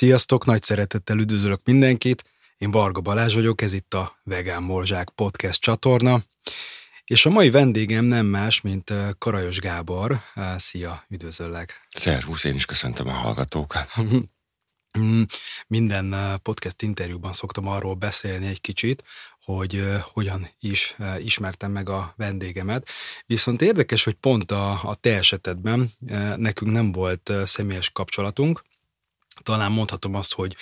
Sziasztok, 0.00 0.44
nagy 0.44 0.62
szeretettel 0.62 1.18
üdvözlök 1.18 1.60
mindenkit. 1.64 2.24
Én 2.58 2.70
Varga 2.70 3.00
Balázs 3.00 3.34
vagyok, 3.34 3.60
ez 3.60 3.72
itt 3.72 3.94
a 3.94 4.20
Vegán 4.22 4.62
Morzsák 4.62 5.10
podcast 5.10 5.60
csatorna. 5.60 6.20
És 7.04 7.26
a 7.26 7.30
mai 7.30 7.50
vendégem 7.50 8.04
nem 8.04 8.26
más, 8.26 8.60
mint 8.60 8.92
Karajos 9.18 9.58
Gábor. 9.58 10.20
Szia, 10.56 11.04
üdvözöllek. 11.08 11.86
Szervusz, 11.90 12.44
én 12.44 12.54
is 12.54 12.64
köszöntöm 12.64 13.08
a 13.08 13.12
hallgatókat. 13.12 13.92
Mm, 14.98 15.22
minden 15.66 16.38
podcast 16.42 16.82
interjúban 16.82 17.32
szoktam 17.32 17.68
arról 17.68 17.94
beszélni 17.94 18.46
egy 18.46 18.60
kicsit, 18.60 19.04
hogy 19.44 19.82
hogyan 20.02 20.48
is 20.60 20.96
ismertem 21.18 21.72
meg 21.72 21.88
a 21.88 22.14
vendégemet. 22.16 22.88
Viszont 23.26 23.62
érdekes, 23.62 24.04
hogy 24.04 24.14
pont 24.14 24.50
a, 24.50 24.70
a 24.70 24.94
te 24.94 25.16
esetedben 25.16 25.90
nekünk 26.36 26.72
nem 26.72 26.92
volt 26.92 27.32
személyes 27.44 27.90
kapcsolatunk, 27.90 28.62
talán 29.42 29.72
mondhatom 29.72 30.14
azt, 30.14 30.34
hogy 30.34 30.56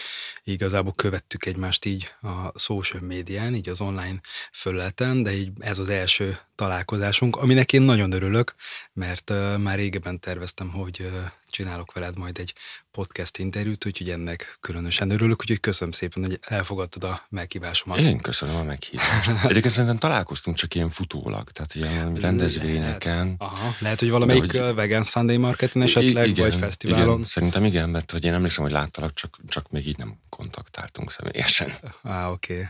igazából 0.44 0.92
követtük 0.92 1.46
egymást 1.46 1.84
így 1.84 2.14
a 2.20 2.58
social 2.58 3.02
médián, 3.02 3.54
így 3.54 3.68
az 3.68 3.80
online 3.80 4.20
fölületen, 4.52 5.22
de 5.22 5.32
így 5.32 5.50
ez 5.58 5.78
az 5.78 5.88
első 5.88 6.38
találkozásunk, 6.58 7.36
aminek 7.36 7.72
én 7.72 7.82
nagyon 7.82 8.12
örülök, 8.12 8.54
mert 8.92 9.30
uh, 9.30 9.58
már 9.58 9.76
régebben 9.76 10.20
terveztem, 10.20 10.70
hogy 10.70 11.00
uh, 11.00 11.24
csinálok 11.46 11.92
veled 11.92 12.18
majd 12.18 12.38
egy 12.38 12.54
podcast 12.90 13.38
interjút, 13.38 13.86
úgyhogy 13.86 14.10
ennek 14.10 14.58
különösen 14.60 15.10
örülök, 15.10 15.40
úgyhogy 15.40 15.60
köszönöm 15.60 15.92
szépen, 15.92 16.24
hogy 16.24 16.38
elfogadtad 16.42 17.04
a 17.04 17.26
meghívásomat. 17.28 17.98
Én 17.98 18.18
köszönöm 18.18 18.56
a 18.56 18.62
meghívást. 18.62 19.28
Egyébként 19.50 19.74
szerintem 19.74 19.98
találkoztunk 19.98 20.56
csak 20.56 20.74
ilyen 20.74 20.90
futólag, 20.90 21.50
tehát 21.50 21.74
ilyen 21.74 22.14
rendezvényeken. 22.14 23.16
Lehet, 23.16 23.34
Aha, 23.38 23.74
lehet 23.78 23.98
hogy 24.00 24.10
valamelyik 24.10 24.56
hogy, 24.56 24.74
Vegan 24.74 25.02
Sunday 25.02 25.36
Marketin 25.36 25.82
esetleg, 25.82 26.28
igen, 26.28 26.48
vagy 26.48 26.58
fesztiválon. 26.58 27.14
Igen, 27.14 27.24
szerintem 27.24 27.64
igen, 27.64 27.88
mert 27.88 28.10
hogy 28.10 28.24
én 28.24 28.32
emlékszem, 28.32 28.64
hogy 28.64 28.72
láttalak, 28.72 29.14
csak, 29.14 29.38
csak 29.48 29.70
még 29.70 29.86
így 29.86 29.96
nem 29.96 30.18
kontaktáltunk 30.28 31.10
személyesen. 31.10 31.72
Á, 32.02 32.30
oké. 32.30 32.52
Okay. 32.52 32.66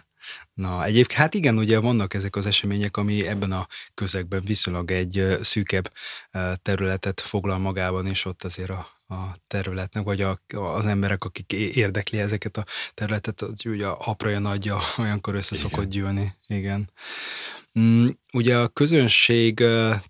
Na, 0.54 0.84
egyébként 0.84 1.20
hát 1.20 1.34
igen, 1.34 1.58
ugye 1.58 1.78
vannak 1.78 2.14
ezek 2.14 2.36
az 2.36 2.46
események, 2.46 2.96
ami 2.96 3.26
ebben 3.26 3.52
a 3.52 3.66
közegben 3.94 4.42
viszonylag 4.44 4.90
egy 4.90 5.38
szűkebb 5.40 5.92
területet 6.62 7.20
foglal 7.20 7.58
magában, 7.58 8.06
és 8.06 8.24
ott 8.24 8.44
azért 8.44 8.70
a, 8.70 8.86
a 9.08 9.36
területnek, 9.46 10.04
vagy 10.04 10.20
a, 10.20 10.40
az 10.54 10.86
emberek, 10.86 11.24
akik 11.24 11.52
érdekli 11.52 12.18
ezeket 12.18 12.56
a 12.56 12.64
területet, 12.94 13.40
az 13.40 13.66
ugye 13.66 13.86
apraja 13.86 14.38
nagyja 14.38 14.78
olyankor 15.02 15.34
össze 15.34 15.56
igen. 15.56 15.68
szokott 15.68 15.88
gyűlni. 15.88 16.36
Igen. 16.46 16.90
Mm, 17.78 18.08
ugye 18.32 18.58
a 18.58 18.68
közönség 18.68 19.64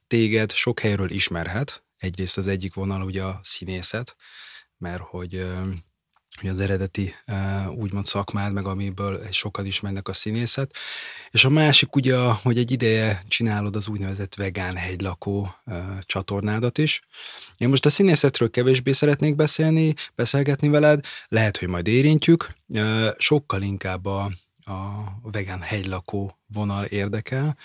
téged 0.07 0.53
sok 0.53 0.81
helyről 0.81 1.11
ismerhet, 1.11 1.85
egyrészt 1.97 2.39
az 2.39 2.49
egyik 2.49 2.75
vonal 2.75 3.03
ugye 3.03 3.23
a 3.23 3.41
színészet, 3.43 4.17
mert 4.79 5.03
hogy 5.03 5.47
az 6.47 6.61
eredeti 6.61 7.15
úgymond 7.75 8.07
szakmád, 8.07 8.53
meg 8.53 8.67
amiből 8.67 9.21
sokan 9.31 9.67
ismernek 9.67 10.09
a 10.09 10.13
színészet. 10.13 10.75
És 11.31 11.45
a 11.45 11.49
másik 11.49 11.97
ugye, 11.97 12.17
hogy 12.19 12.59
egy 12.59 12.71
ideje 12.71 13.23
csinálod 13.29 13.77
az 13.77 13.89
úgynevezett 13.89 14.35
vegán 14.35 14.77
hegylakó 14.77 15.55
csatornádat 16.01 16.79
is. 16.79 17.03
Én 17.57 17.69
most 17.69 17.87
a 17.87 17.91
színészetről 17.91 18.51
kevésbé 18.51 18.93
szeretnék 18.93 19.37
beszélni, 19.37 19.95
beszélgetni 20.15 20.69
veled, 20.69 21.05
lehet, 21.29 21.57
hogy 21.57 21.69
majd 21.69 21.87
érintjük. 21.87 22.55
Sokkal 23.19 23.63
inkább 23.63 24.07
a, 24.07 24.31
a 24.65 25.05
vegán 25.23 25.61
hegylakó 25.61 26.39
vonal 26.47 26.85
érdekel, 26.85 27.57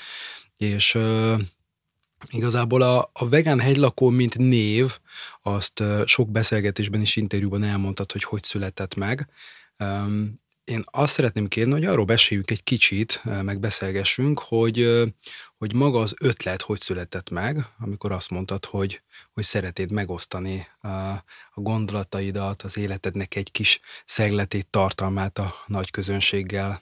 és 0.57 0.97
Igazából 2.29 2.81
a, 2.81 3.09
a 3.13 3.29
vegán 3.29 3.59
hegylakó, 3.59 4.09
mint 4.09 4.37
név, 4.37 4.97
azt 5.41 5.83
sok 6.05 6.29
beszélgetésben 6.29 7.01
és 7.01 7.15
interjúban 7.15 7.63
elmondtad, 7.63 8.11
hogy 8.11 8.23
hogy 8.23 8.43
született 8.43 8.95
meg. 8.95 9.29
Én 10.63 10.83
azt 10.85 11.13
szeretném 11.13 11.47
kérni, 11.47 11.71
hogy 11.71 11.85
arról 11.85 12.05
beszéljünk 12.05 12.51
egy 12.51 12.63
kicsit, 12.63 13.21
meg 13.41 13.59
beszélgessünk, 13.59 14.39
hogy, 14.39 15.03
hogy 15.57 15.73
maga 15.73 15.99
az 15.99 16.15
ötlet 16.19 16.61
hogy 16.61 16.79
született 16.79 17.29
meg, 17.29 17.65
amikor 17.79 18.11
azt 18.11 18.29
mondtad, 18.29 18.65
hogy, 18.65 19.01
hogy 19.33 19.43
szeretnéd 19.43 19.91
megosztani 19.91 20.67
a, 20.81 20.87
a 20.87 21.23
gondolataidat, 21.53 22.61
az 22.61 22.77
életednek 22.77 23.35
egy 23.35 23.51
kis 23.51 23.79
szegletét, 24.05 24.67
tartalmát 24.67 25.37
a 25.37 25.53
nagy 25.67 25.91
közönséggel. 25.91 26.81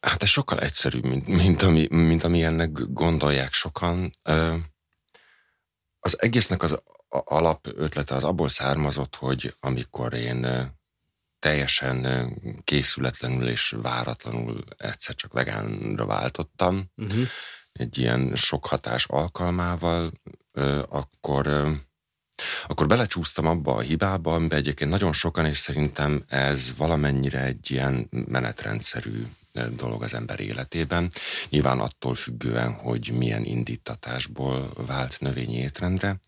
Hát 0.00 0.22
ez 0.22 0.28
sokkal 0.28 0.60
egyszerűbb, 0.60 1.04
mint, 1.04 1.26
mint, 1.26 1.62
ami, 1.62 1.86
mint 1.90 2.24
ami 2.24 2.44
ennek 2.44 2.70
gondolják 2.72 3.52
sokan. 3.52 4.10
Az 6.00 6.22
egésznek 6.22 6.62
az 6.62 6.78
alap 7.08 7.66
ötlete 7.66 8.14
az 8.14 8.24
abból 8.24 8.48
származott, 8.48 9.16
hogy 9.16 9.54
amikor 9.60 10.14
én 10.14 10.70
teljesen 11.38 12.30
készületlenül 12.64 13.48
és 13.48 13.74
váratlanul 13.82 14.64
egyszer 14.76 15.14
csak 15.14 15.32
vegánra 15.32 16.06
váltottam, 16.06 16.90
uh-huh. 16.96 17.26
egy 17.72 17.98
ilyen 17.98 18.32
sok 18.34 18.66
hatás 18.66 19.06
alkalmával, 19.06 20.12
akkor 20.88 21.46
akkor 22.66 22.86
belecsúsztam 22.86 23.46
abba 23.46 23.74
a 23.74 23.80
hibába, 23.80 24.34
amiben 24.34 24.58
egyébként 24.58 24.90
nagyon 24.90 25.12
sokan, 25.12 25.46
és 25.46 25.58
szerintem 25.58 26.24
ez 26.28 26.76
valamennyire 26.76 27.42
egy 27.42 27.70
ilyen 27.70 28.08
menetrendszerű 28.10 29.26
dolog 29.76 30.02
az 30.02 30.14
ember 30.14 30.40
életében. 30.40 31.10
Nyilván 31.48 31.78
attól 31.78 32.14
függően, 32.14 32.72
hogy 32.72 33.10
milyen 33.12 33.44
indítatásból 33.44 34.72
vált 34.86 35.20
növényi 35.20 35.56
étrendre, 35.56 36.18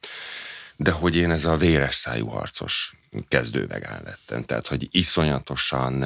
de 0.77 0.91
hogy 0.91 1.17
én 1.17 1.31
ez 1.31 1.45
a 1.45 1.57
véres 1.57 1.95
szájú 1.95 2.27
harcos 2.27 2.93
kezdővegán 3.29 4.03
lettem. 4.05 4.43
Tehát, 4.43 4.67
hogy 4.67 4.89
iszonyatosan 4.91 6.05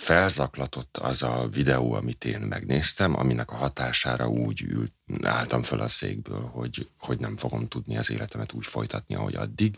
felzaklatott 0.00 0.96
az 0.96 1.22
a 1.22 1.48
videó, 1.52 1.92
amit 1.92 2.24
én 2.24 2.40
megnéztem, 2.40 3.18
aminek 3.18 3.50
a 3.50 3.56
hatására 3.56 4.28
úgy 4.28 4.62
ült, 4.62 4.92
álltam 5.22 5.62
föl 5.62 5.80
a 5.80 5.88
székből, 5.88 6.50
hogy, 6.52 6.88
hogy 6.98 7.18
nem 7.18 7.36
fogom 7.36 7.68
tudni 7.68 7.96
az 7.98 8.10
életemet 8.10 8.52
úgy 8.52 8.66
folytatni, 8.66 9.14
ahogy 9.14 9.34
addig. 9.34 9.74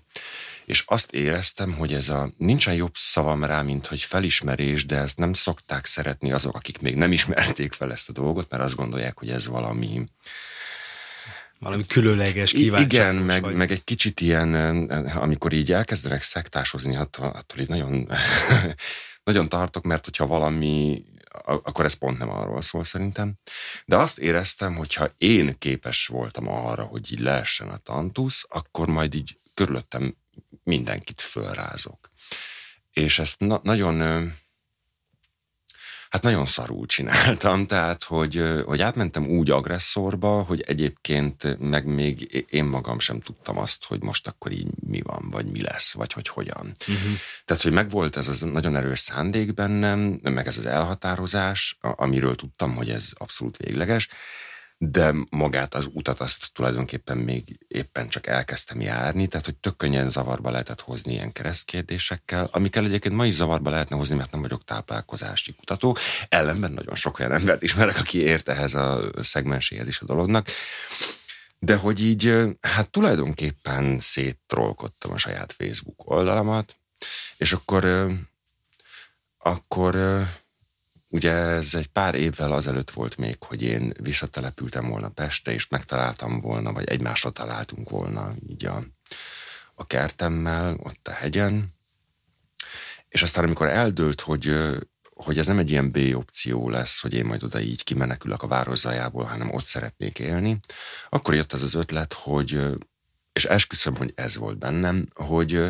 És 0.64 0.84
azt 0.86 1.12
éreztem, 1.12 1.72
hogy 1.72 1.92
ez 1.92 2.08
a, 2.08 2.30
nincsen 2.36 2.74
jobb 2.74 2.92
szavam 2.94 3.44
rá, 3.44 3.62
mint 3.62 3.86
hogy 3.86 4.02
felismerés, 4.02 4.86
de 4.86 4.96
ezt 4.96 5.18
nem 5.18 5.32
szokták 5.32 5.86
szeretni 5.86 6.32
azok, 6.32 6.56
akik 6.56 6.80
még 6.80 6.96
nem 6.96 7.12
ismerték 7.12 7.72
fel 7.72 7.92
ezt 7.92 8.08
a 8.08 8.12
dolgot, 8.12 8.50
mert 8.50 8.62
azt 8.62 8.76
gondolják, 8.76 9.18
hogy 9.18 9.30
ez 9.30 9.46
valami, 9.46 10.04
valami 11.58 11.86
különleges 11.86 12.52
kíváncsi. 12.52 12.84
Igen, 12.84 13.14
meg, 13.14 13.54
meg 13.54 13.70
egy 13.70 13.84
kicsit 13.84 14.20
ilyen, 14.20 14.54
amikor 15.14 15.52
így 15.52 15.72
elkezdenek 15.72 16.22
szektásozni, 16.22 16.96
attól, 16.96 17.26
attól 17.26 17.58
így 17.58 17.68
nagyon 17.68 18.08
nagyon 19.24 19.48
tartok, 19.48 19.84
mert 19.84 20.04
hogyha 20.04 20.26
valami, 20.26 21.04
akkor 21.44 21.84
ez 21.84 21.94
pont 21.94 22.18
nem 22.18 22.30
arról 22.30 22.62
szól 22.62 22.84
szerintem. 22.84 23.34
De 23.84 23.96
azt 23.96 24.18
éreztem, 24.18 24.74
hogyha 24.74 25.08
én 25.18 25.58
képes 25.58 26.06
voltam 26.06 26.48
arra, 26.48 26.84
hogy 26.84 27.12
így 27.12 27.20
leessen 27.20 27.68
a 27.68 27.76
tantusz, 27.76 28.46
akkor 28.48 28.88
majd 28.88 29.14
így 29.14 29.38
körülöttem 29.54 30.16
mindenkit 30.62 31.20
fölrázok. 31.20 32.10
És 32.92 33.18
ezt 33.18 33.40
na- 33.40 33.60
nagyon 33.62 34.32
Hát 36.12 36.22
nagyon 36.22 36.46
szarul 36.46 36.86
csináltam, 36.86 37.66
tehát 37.66 38.02
hogy, 38.02 38.44
hogy 38.64 38.80
átmentem 38.80 39.26
úgy 39.26 39.50
agresszorba, 39.50 40.42
hogy 40.42 40.60
egyébként 40.60 41.58
meg 41.58 41.86
még 41.86 42.46
én 42.50 42.64
magam 42.64 42.98
sem 42.98 43.20
tudtam 43.20 43.58
azt, 43.58 43.84
hogy 43.84 44.02
most 44.02 44.26
akkor 44.26 44.52
így 44.52 44.66
mi 44.86 45.00
van, 45.02 45.28
vagy 45.30 45.46
mi 45.46 45.62
lesz, 45.62 45.92
vagy 45.92 46.12
hogy 46.12 46.28
hogyan. 46.28 46.72
Uh-huh. 46.80 47.12
Tehát, 47.44 47.62
hogy 47.62 47.72
megvolt 47.72 48.16
ez 48.16 48.28
az 48.28 48.40
nagyon 48.40 48.76
erős 48.76 48.98
szándék 48.98 49.54
bennem, 49.54 50.18
meg 50.22 50.46
ez 50.46 50.58
az 50.58 50.66
elhatározás, 50.66 51.78
amiről 51.80 52.36
tudtam, 52.36 52.74
hogy 52.74 52.90
ez 52.90 53.10
abszolút 53.14 53.56
végleges, 53.56 54.08
de 54.84 55.14
magát 55.30 55.74
az 55.74 55.88
utat 55.92 56.20
azt 56.20 56.50
tulajdonképpen 56.52 57.16
még 57.16 57.58
éppen 57.68 58.08
csak 58.08 58.26
elkezdtem 58.26 58.80
járni, 58.80 59.26
tehát 59.26 59.46
hogy 59.46 59.56
tök 59.56 59.76
könnyen 59.76 60.10
zavarba 60.10 60.50
lehetett 60.50 60.80
hozni 60.80 61.12
ilyen 61.12 61.32
keresztkérdésekkel, 61.32 62.48
amikkel 62.52 62.84
egyébként 62.84 63.14
ma 63.14 63.26
is 63.26 63.34
zavarba 63.34 63.70
lehetne 63.70 63.96
hozni, 63.96 64.16
mert 64.16 64.32
nem 64.32 64.40
vagyok 64.40 64.64
táplálkozási 64.64 65.54
kutató, 65.54 65.96
ellenben 66.28 66.72
nagyon 66.72 66.94
sok 66.94 67.18
olyan 67.18 67.32
embert 67.32 67.62
ismerek, 67.62 67.98
aki 67.98 68.18
ért 68.18 68.48
ehhez 68.48 68.74
a 68.74 69.10
szegmenséhez 69.18 69.86
is 69.86 70.00
a 70.00 70.04
dolognak, 70.04 70.46
de 71.58 71.76
hogy 71.76 72.04
így, 72.04 72.34
hát 72.60 72.90
tulajdonképpen 72.90 73.98
széttrollkodtam 73.98 75.12
a 75.12 75.18
saját 75.18 75.52
Facebook 75.52 76.10
oldalamat, 76.10 76.76
és 77.36 77.52
akkor 77.52 78.12
akkor 79.38 80.22
Ugye 81.12 81.32
ez 81.32 81.74
egy 81.74 81.86
pár 81.86 82.14
évvel 82.14 82.52
azelőtt 82.52 82.90
volt 82.90 83.16
még, 83.16 83.42
hogy 83.42 83.62
én 83.62 83.92
visszatelepültem 84.00 84.88
volna 84.88 85.08
Pestre, 85.08 85.52
és 85.52 85.68
megtaláltam 85.68 86.40
volna, 86.40 86.72
vagy 86.72 86.88
egymásra 86.88 87.30
találtunk 87.30 87.90
volna 87.90 88.34
így 88.48 88.64
a, 88.66 88.82
a 89.74 89.86
kertemmel, 89.86 90.76
ott 90.78 91.08
a 91.08 91.10
hegyen. 91.10 91.74
És 93.08 93.22
aztán 93.22 93.44
amikor 93.44 93.68
eldőlt, 93.68 94.20
hogy, 94.20 94.56
hogy 95.14 95.38
ez 95.38 95.46
nem 95.46 95.58
egy 95.58 95.70
ilyen 95.70 95.90
B 95.90 95.98
opció 96.14 96.68
lesz, 96.68 97.00
hogy 97.00 97.14
én 97.14 97.24
majd 97.24 97.42
oda 97.42 97.60
így 97.60 97.84
kimenekülök 97.84 98.42
a 98.42 98.46
város 98.46 98.78
zajából, 98.78 99.24
hanem 99.24 99.54
ott 99.54 99.64
szeretnék 99.64 100.18
élni, 100.18 100.58
akkor 101.08 101.34
jött 101.34 101.52
az 101.52 101.62
az 101.62 101.74
ötlet, 101.74 102.12
hogy, 102.12 102.60
és 103.32 103.44
esküszöm, 103.44 103.96
hogy 103.96 104.12
ez 104.14 104.36
volt 104.36 104.58
bennem, 104.58 105.04
hogy 105.14 105.64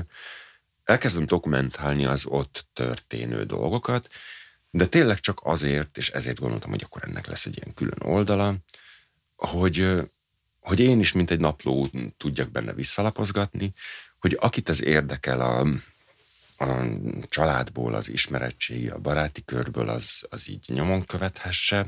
elkezdem 0.85 1.27
dokumentálni 1.27 2.05
az 2.05 2.27
ott 2.27 2.67
történő 2.73 3.45
dolgokat, 3.45 4.09
de 4.75 4.87
tényleg 4.87 5.21
csak 5.21 5.41
azért, 5.43 5.97
és 5.97 6.11
ezért 6.11 6.41
gondoltam, 6.41 6.71
hogy 6.71 6.83
akkor 6.83 7.03
ennek 7.05 7.27
lesz 7.27 7.47
egy 7.47 7.57
ilyen 7.57 7.75
külön 7.75 7.99
oldala, 8.01 8.57
hogy, 9.37 9.89
hogy 10.61 10.81
én 10.81 11.01
is, 11.01 11.13
mint 11.13 11.31
egy 11.31 11.41
napló 11.41 11.89
tudjak 12.17 12.51
benne 12.51 12.73
visszalapozgatni, 12.73 13.73
hogy 14.19 14.37
akit 14.41 14.69
ez 14.69 14.83
érdekel 14.83 15.41
a, 15.41 15.61
a 16.65 16.87
családból, 17.29 17.95
az 17.95 18.09
ismeretségi, 18.09 18.89
a 18.89 18.99
baráti 18.99 19.45
körből, 19.45 19.89
az, 19.89 20.23
az 20.31 20.49
így 20.49 20.65
nyomon 20.67 21.05
követhesse, 21.05 21.83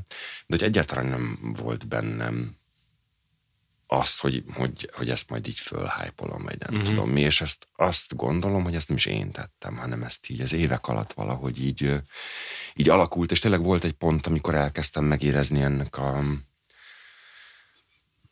de 0.46 0.56
hogy 0.56 0.62
egyáltalán 0.62 1.06
nem 1.06 1.54
volt 1.58 1.86
bennem 1.88 2.56
az, 3.94 4.18
hogy, 4.18 4.44
hogy, 4.52 4.90
hogy 4.92 5.10
ezt 5.10 5.30
majd 5.30 5.46
így 5.46 5.58
fölhájpolom, 5.58 6.42
vagy 6.42 6.58
nem 6.58 6.74
uh-huh. 6.74 6.88
tudom 6.88 7.10
mi, 7.10 7.20
és 7.20 7.40
ezt 7.40 7.68
azt 7.76 8.16
gondolom, 8.16 8.64
hogy 8.64 8.74
ezt 8.74 8.88
nem 8.88 8.96
is 8.96 9.06
én 9.06 9.30
tettem, 9.30 9.76
hanem 9.76 10.02
ezt 10.02 10.30
így 10.30 10.40
az 10.40 10.52
évek 10.52 10.88
alatt 10.88 11.12
valahogy 11.12 11.62
így, 11.62 11.94
így 12.74 12.88
alakult, 12.88 13.30
és 13.30 13.38
tényleg 13.38 13.62
volt 13.62 13.84
egy 13.84 13.92
pont, 13.92 14.26
amikor 14.26 14.54
elkezdtem 14.54 15.04
megérezni 15.04 15.60
ennek 15.60 15.98
a, 15.98 16.24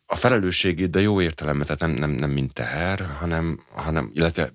a 0.06 0.16
felelősségét, 0.16 0.90
de 0.90 1.00
jó 1.00 1.20
értelemben, 1.20 1.66
tehát 1.66 1.80
nem, 1.80 1.90
nem, 1.90 2.10
nem 2.10 2.30
mint 2.30 2.52
teher, 2.52 3.00
hanem, 3.18 3.64
hanem 3.74 4.10
illetve 4.14 4.52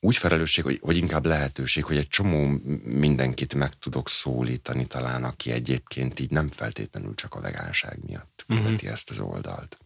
úgy 0.00 0.16
felelősség, 0.16 0.64
hogy, 0.64 0.78
hogy 0.82 0.96
inkább 0.96 1.26
lehetőség, 1.26 1.84
hogy 1.84 1.96
egy 1.96 2.08
csomó 2.08 2.60
mindenkit 2.84 3.54
meg 3.54 3.78
tudok 3.78 4.08
szólítani 4.08 4.86
talán, 4.86 5.24
aki 5.24 5.50
egyébként 5.50 6.20
így 6.20 6.30
nem 6.30 6.48
feltétlenül 6.48 7.14
csak 7.14 7.34
a 7.34 7.40
vegánság 7.40 7.98
miatt 8.06 8.44
mhm. 8.46 8.58
követi 8.58 8.74
uh-huh. 8.74 8.92
ezt 8.92 9.10
az 9.10 9.18
oldalt. 9.18 9.78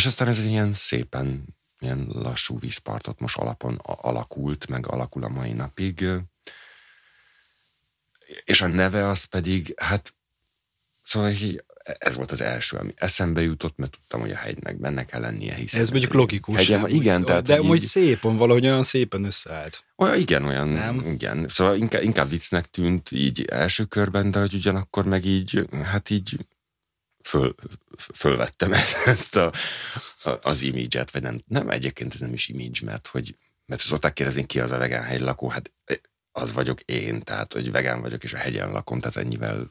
És 0.00 0.06
aztán 0.06 0.28
ez 0.28 0.38
egy 0.38 0.50
ilyen 0.50 0.74
szépen, 0.74 1.44
ilyen 1.78 2.06
lassú 2.12 2.58
vízpartot 2.58 3.20
most 3.20 3.36
alapon 3.36 3.80
alakult, 3.82 4.68
meg 4.68 4.86
alakul 4.86 5.24
a 5.24 5.28
mai 5.28 5.52
napig. 5.52 6.04
És 8.44 8.60
a 8.60 8.66
neve 8.66 9.08
az 9.08 9.24
pedig, 9.24 9.74
hát 9.76 10.14
szóval 11.02 11.32
ez 11.98 12.16
volt 12.16 12.30
az 12.30 12.40
első, 12.40 12.76
ami 12.76 12.92
eszembe 12.96 13.42
jutott, 13.42 13.76
mert 13.76 13.90
tudtam, 13.90 14.20
hogy 14.20 14.30
a 14.30 14.36
hegynek 14.36 14.78
benne 14.78 15.04
kell 15.04 15.20
lennie. 15.20 15.54
Hiszen 15.54 15.80
ez 15.80 15.90
mondjuk 15.90 16.12
logikus. 16.12 16.56
Hegyem, 16.56 16.86
igen, 16.86 17.24
tehát, 17.24 17.46
de 17.46 17.60
úgy 17.60 17.76
így, 17.76 17.88
szépen, 17.88 18.36
valahogy 18.36 18.64
olyan 18.66 18.82
szépen 18.82 19.24
összeállt. 19.24 19.84
Olyan, 19.96 20.18
igen, 20.18 20.44
olyan, 20.44 20.68
nem? 20.68 21.00
igen. 21.00 21.48
Szóval 21.48 21.76
inkább, 21.76 22.02
inkább 22.02 22.30
viccnek 22.30 22.70
tűnt 22.70 23.10
így 23.10 23.44
első 23.44 23.84
körben, 23.84 24.30
de 24.30 24.40
hogy 24.40 24.54
ugyanakkor 24.54 25.04
meg 25.04 25.24
így, 25.24 25.68
hát 25.82 26.10
így 26.10 26.36
föl, 27.22 27.54
fölvettem 28.14 28.72
ezt 29.04 29.36
a, 29.36 29.52
az 30.42 30.62
imidzset, 30.62 31.10
vagy 31.10 31.22
nem, 31.22 31.42
nem, 31.46 31.70
egyébként 31.70 32.12
ez 32.12 32.20
nem 32.20 32.32
is 32.32 32.48
image, 32.48 32.80
mert 32.84 33.06
hogy, 33.06 33.36
mert 33.66 33.80
szokták 33.80 34.12
kérdezni, 34.12 34.46
ki 34.46 34.60
az 34.60 34.70
a 34.70 34.78
vegán 34.78 35.02
hegylakó, 35.02 35.48
hát 35.48 35.72
az 36.32 36.52
vagyok 36.52 36.80
én, 36.80 37.20
tehát, 37.20 37.52
hogy 37.52 37.70
vegán 37.70 38.00
vagyok, 38.00 38.24
és 38.24 38.32
a 38.32 38.36
hegyen 38.36 38.70
lakom, 38.70 39.00
tehát 39.00 39.16
ennyivel 39.16 39.68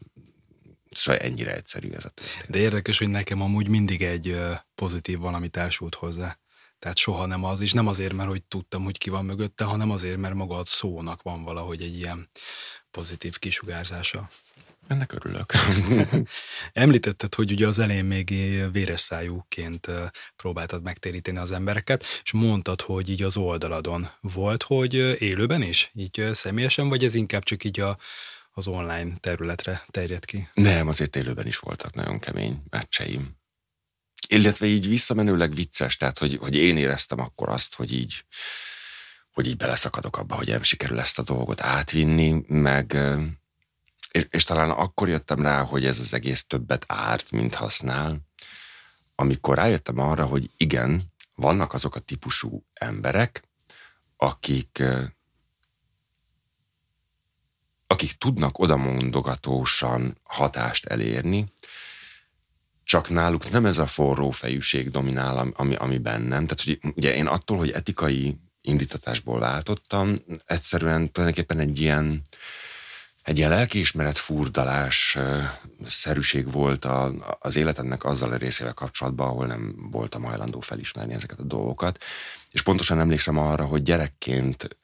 Szóval 0.91 1.21
ennyire 1.21 1.55
egyszerű 1.55 1.89
ez 1.89 2.05
a 2.05 2.09
történet. 2.09 2.49
De 2.49 2.59
érdekes, 2.59 2.97
hogy 2.97 3.09
nekem 3.09 3.41
amúgy 3.41 3.67
mindig 3.67 4.01
egy 4.01 4.37
pozitív 4.75 5.19
valami 5.19 5.49
társult 5.49 5.95
hozzá. 5.95 6.39
Tehát 6.79 6.97
soha 6.97 7.25
nem 7.25 7.43
az, 7.43 7.59
és 7.59 7.73
nem 7.73 7.87
azért, 7.87 8.13
mert 8.13 8.29
hogy 8.29 8.43
tudtam, 8.43 8.83
hogy 8.83 8.97
ki 8.97 9.09
van 9.09 9.25
mögötte, 9.25 9.63
hanem 9.63 9.91
azért, 9.91 10.17
mert 10.17 10.33
maga 10.33 10.55
a 10.55 10.65
szónak 10.65 11.21
van 11.21 11.43
valahogy 11.43 11.81
egy 11.81 11.97
ilyen 11.97 12.29
pozitív 12.91 13.37
kisugárzása. 13.37 14.27
Ennek 14.89 15.13
örülök. 15.13 15.53
Említetted, 16.73 17.35
hogy 17.35 17.51
ugye 17.51 17.67
az 17.67 17.79
elején 17.79 18.05
még 18.05 18.29
véres 18.71 19.01
szájúként 19.01 19.87
próbáltad 20.35 20.83
megtéríteni 20.83 21.37
az 21.37 21.51
embereket, 21.51 22.03
és 22.23 22.31
mondtad, 22.31 22.81
hogy 22.81 23.09
így 23.09 23.23
az 23.23 23.37
oldaladon 23.37 24.09
volt, 24.21 24.63
hogy 24.63 24.93
élőben 25.21 25.61
is, 25.61 25.91
így 25.93 26.29
személyesen, 26.33 26.89
vagy 26.89 27.03
ez 27.03 27.13
inkább 27.13 27.43
csak 27.43 27.63
így 27.63 27.79
a, 27.79 27.97
az 28.51 28.67
online 28.67 29.17
területre 29.19 29.83
terjed 29.87 30.25
ki? 30.25 30.49
Nem, 30.53 30.87
azért 30.87 31.15
élőben 31.15 31.47
is 31.47 31.57
voltak 31.57 31.93
nagyon 31.93 32.19
kemény 32.19 32.63
meccseim. 32.69 33.37
Illetve 34.27 34.65
így 34.65 34.87
visszamenőleg 34.87 35.53
vicces, 35.53 35.97
tehát 35.97 36.17
hogy, 36.17 36.37
hogy 36.37 36.55
én 36.55 36.77
éreztem 36.77 37.19
akkor 37.19 37.49
azt, 37.49 37.75
hogy 37.75 37.93
így, 37.93 38.25
hogy 39.31 39.47
így 39.47 39.57
beleszakadok 39.57 40.17
abba, 40.17 40.35
hogy 40.35 40.47
nem 40.47 40.63
sikerül 40.63 40.99
ezt 40.99 41.19
a 41.19 41.23
dolgot 41.23 41.61
átvinni, 41.61 42.43
meg 42.47 42.97
és, 44.11 44.27
és 44.29 44.43
talán 44.43 44.69
akkor 44.69 45.09
jöttem 45.09 45.41
rá, 45.41 45.63
hogy 45.63 45.85
ez 45.85 45.99
az 45.99 46.13
egész 46.13 46.45
többet 46.45 46.85
árt, 46.87 47.31
mint 47.31 47.53
használ, 47.53 48.19
amikor 49.15 49.55
rájöttem 49.55 49.99
arra, 49.99 50.25
hogy 50.25 50.49
igen, 50.57 51.13
vannak 51.35 51.73
azok 51.73 51.95
a 51.95 51.99
típusú 51.99 52.63
emberek, 52.73 53.43
akik 54.17 54.83
akik 57.91 58.11
tudnak 58.11 58.59
odamondogatósan 58.59 60.17
hatást 60.23 60.85
elérni, 60.85 61.45
csak 62.83 63.09
náluk 63.09 63.49
nem 63.49 63.65
ez 63.65 63.77
a 63.77 63.87
forró 63.87 64.29
fejűség 64.29 64.91
dominál, 64.91 65.51
ami, 65.53 65.75
ami 65.75 65.97
bennem. 65.97 66.45
Tehát 66.47 66.61
hogy 66.63 66.93
ugye 66.95 67.15
én 67.15 67.27
attól, 67.27 67.57
hogy 67.57 67.71
etikai 67.71 68.39
indítatásból 68.61 69.39
váltottam, 69.39 70.13
egyszerűen 70.45 71.11
tulajdonképpen 71.11 71.59
egy 71.59 71.79
ilyen, 71.79 72.21
egy 73.23 73.37
ilyen 73.37 73.49
lelkiismeret 73.49 74.17
furdalás 74.17 75.17
szerűség 75.85 76.51
volt 76.51 76.85
a, 76.85 77.11
az 77.39 77.55
életemnek 77.55 78.03
azzal 78.03 78.31
a 78.31 78.37
részével 78.37 78.73
kapcsolatban, 78.73 79.27
ahol 79.27 79.45
nem 79.45 79.75
voltam 79.91 80.23
hajlandó 80.23 80.59
felismerni 80.59 81.13
ezeket 81.13 81.39
a 81.39 81.43
dolgokat. 81.43 82.03
És 82.51 82.61
pontosan 82.61 82.99
emlékszem 82.99 83.37
arra, 83.37 83.65
hogy 83.65 83.83
gyerekként 83.83 84.77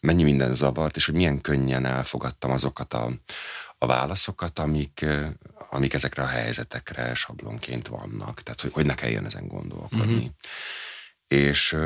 mennyi 0.00 0.22
minden 0.22 0.52
zavart, 0.52 0.96
és 0.96 1.06
hogy 1.06 1.14
milyen 1.14 1.40
könnyen 1.40 1.84
elfogadtam 1.84 2.50
azokat 2.50 2.94
a, 2.94 3.10
a 3.78 3.86
válaszokat, 3.86 4.58
amik, 4.58 5.04
amik 5.70 5.94
ezekre 5.94 6.22
a 6.22 6.26
helyzetekre 6.26 7.14
sablonként 7.14 7.88
vannak. 7.88 8.42
Tehát, 8.42 8.60
hogy, 8.60 8.72
hogy 8.72 8.86
ne 8.86 8.94
kelljen 8.94 9.24
ezen 9.24 9.46
gondolkodni. 9.46 10.14
Uh-huh. 10.14 10.30
És, 11.26 11.76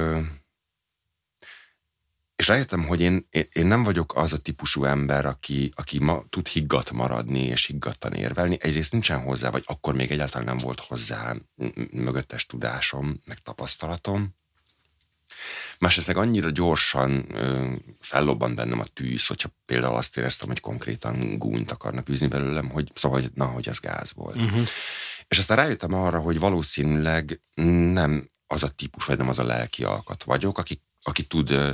és 2.37 2.49
rájöttem, 2.49 2.87
hogy 2.87 3.01
én, 3.01 3.29
én 3.53 3.67
nem 3.67 3.83
vagyok 3.83 4.17
az 4.17 4.33
a 4.33 4.39
típusú 4.39 4.85
ember, 4.85 5.25
aki, 5.27 5.71
aki 5.75 5.99
ma 5.99 6.25
tud 6.29 6.49
higgadt 6.49 6.91
maradni 6.91 7.43
és 7.43 7.67
higgadtan 7.67 8.13
érvelni. 8.13 8.59
Egyrészt 8.61 8.93
nincsen 8.93 9.23
hozzá, 9.23 9.51
vagy 9.51 9.63
akkor 9.67 9.95
még 9.95 10.11
egyáltalán 10.11 10.47
nem 10.47 10.59
volt 10.59 10.81
hozzá 10.81 11.35
mögöttes 11.91 12.47
tudásom, 12.47 13.21
meg 13.25 13.39
tapasztalatom. 13.39 14.35
Másrészt 15.79 16.09
annyira 16.09 16.51
gyorsan 16.51 17.35
ö, 17.35 17.73
fellobban 18.01 18.55
bennem 18.55 18.81
a 18.81 18.85
tűz, 18.85 19.27
hogyha 19.27 19.49
például 19.67 19.95
azt 19.95 20.17
éreztem, 20.17 20.49
hogy 20.49 20.61
konkrétan 20.61 21.39
gúnyt 21.39 21.71
akarnak 21.71 22.09
űzni 22.09 22.27
belőlem, 22.27 22.69
hogy 22.69 22.91
szóval, 22.95 23.21
hogy 23.21 23.31
na, 23.35 23.45
hogy 23.45 23.69
ez 23.69 23.79
gáz 23.79 24.13
volt. 24.15 24.37
Uh-huh. 24.37 24.67
És 25.29 25.39
aztán 25.39 25.57
rájöttem 25.57 25.93
arra, 25.93 26.21
hogy 26.21 26.39
valószínűleg 26.39 27.41
nem 27.93 28.31
az 28.47 28.63
a 28.63 28.69
típus, 28.69 29.05
vagy 29.05 29.19
nem 29.19 29.29
az 29.29 29.39
a 29.39 29.45
lelki 29.45 29.85
alkat 29.85 30.23
vagyok, 30.23 30.59
aki, 30.59 30.83
aki 31.03 31.23
tud 31.23 31.51
ö, 31.51 31.71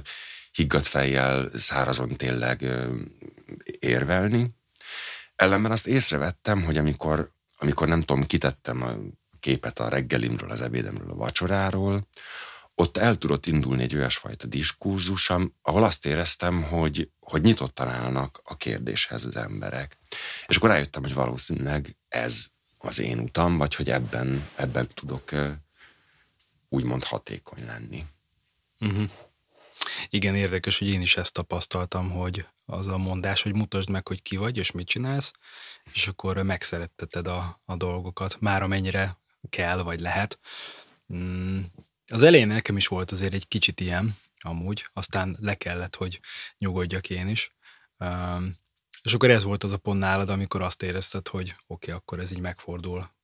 higgadt 0.59 0.87
fejjel 0.87 1.51
szárazon 1.55 2.17
tényleg 2.17 2.67
érvelni. 3.79 4.51
Ellenben 5.37 5.73
azt 5.73 5.87
észrevettem, 5.87 6.63
hogy 6.63 6.79
amikor, 6.79 7.33
amikor 7.59 7.89
nem 7.89 8.01
tudom, 8.01 8.25
kitettem 8.25 8.83
a 8.83 8.97
képet 9.41 9.79
a 9.79 9.89
reggelimről, 9.89 10.51
az 10.51 10.61
ebédemről, 10.61 11.11
a 11.11 11.15
vacsoráról, 11.15 12.09
ott 12.75 12.97
el 12.97 13.17
tudott 13.17 13.47
indulni 13.47 13.83
egy 13.83 13.95
olyasfajta 13.95 14.47
diskurzusam, 14.47 15.55
ahol 15.63 15.85
azt 15.85 16.07
éreztem, 16.07 16.63
hogy, 16.63 17.11
hogy 17.21 17.43
nyitottan 17.43 17.89
állnak 17.89 18.41
a 18.45 18.57
kérdéshez 18.57 19.25
az 19.25 19.37
emberek. 19.37 19.99
És 20.47 20.57
akkor 20.57 20.69
rájöttem, 20.69 21.03
hogy 21.03 21.15
valószínűleg 21.15 21.97
ez 22.09 22.47
az 22.79 22.99
én 22.99 23.19
utam, 23.19 23.59
vagy 23.59 23.75
hogy 23.75 23.91
ebben, 23.91 24.49
ebben 24.57 24.89
tudok 24.95 25.31
úgymond 26.69 27.05
hatékony 27.05 27.67
lenni. 27.67 28.05
Uh-huh. 28.81 29.11
Igen, 30.09 30.35
érdekes, 30.35 30.79
hogy 30.79 30.89
én 30.89 31.01
is 31.01 31.17
ezt 31.17 31.33
tapasztaltam, 31.33 32.11
hogy 32.11 32.47
az 32.65 32.87
a 32.87 32.99
mondás, 32.99 33.43
hogy 33.43 33.55
mutasd 33.55 33.89
meg, 33.89 34.09
hogy 34.09 34.23
ki 34.23 34.37
vagy, 34.37 34.57
és 34.57 34.71
mit 34.71 34.87
csinálsz, 34.87 35.33
és 35.93 36.07
akkor 36.07 36.43
megszeretteted 36.43 37.27
a, 37.27 37.61
a 37.65 37.77
dolgokat, 37.77 38.41
már 38.41 38.63
amennyire 38.63 39.19
kell, 39.49 39.83
vagy 39.83 40.01
lehet. 40.01 40.39
Mm, 41.15 41.61
az 42.07 42.23
elején 42.23 42.47
nekem 42.47 42.77
is 42.77 42.87
volt 42.87 43.11
azért 43.11 43.35
egy 43.35 43.49
kicsit 43.49 43.81
ilyen, 43.81 44.17
amúgy, 44.39 44.89
aztán 44.93 45.37
le 45.41 45.55
kellett, 45.55 45.97
hogy 45.97 46.21
nyugodjak 46.59 47.11
én 47.11 47.29
is. 47.29 47.57
És 49.03 49.15
akkor 49.15 49.31
ez 49.31 49.45
volt 49.45 49.65
az 49.65 49.73
a 49.73 49.77
pont 49.77 49.99
nálad, 49.99 50.31
amikor 50.31 50.63
azt 50.63 50.83
érezted, 50.83 51.29
hogy 51.29 51.49
oké, 51.49 51.57
okay, 51.67 51.95
akkor 51.95 52.21
ez 52.21 52.31
így 52.31 52.41
megfordul. 52.41 53.17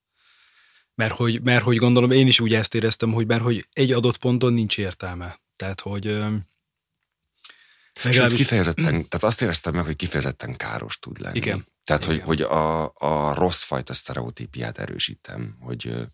Mert 0.95 1.15
hogy, 1.15 1.43
mert 1.43 1.65
hogy 1.65 1.77
gondolom, 1.77 2.11
én 2.11 2.27
is 2.27 2.41
úgy 2.41 2.55
ezt 2.55 2.75
éreztem, 2.75 3.13
hogy 3.13 3.27
mert 3.27 3.43
hogy 3.43 3.69
egy 3.73 3.93
adott 3.93 4.17
ponton 4.17 4.53
nincs 4.53 4.79
értelme. 4.79 5.39
Tehát, 5.57 5.81
hogy 5.81 6.05
Legalábbis... 8.03 8.39
kifejezetten, 8.39 8.85
tehát 8.85 9.23
azt 9.23 9.43
éreztem 9.43 9.75
meg, 9.75 9.85
hogy 9.85 9.97
kifejezetten 9.97 10.57
káros 10.57 10.99
tud 10.99 11.21
lenni. 11.21 11.37
Igen. 11.37 11.67
Tehát, 11.85 12.05
Igen. 12.05 12.15
hogy, 12.15 12.25
hogy 12.27 12.43
a, 12.43 12.93
a 12.95 13.35
rossz 13.35 13.63
fajta 13.63 13.95
sztereotípiát 13.95 14.79
erősítem, 14.79 15.57
hogy 15.61 16.07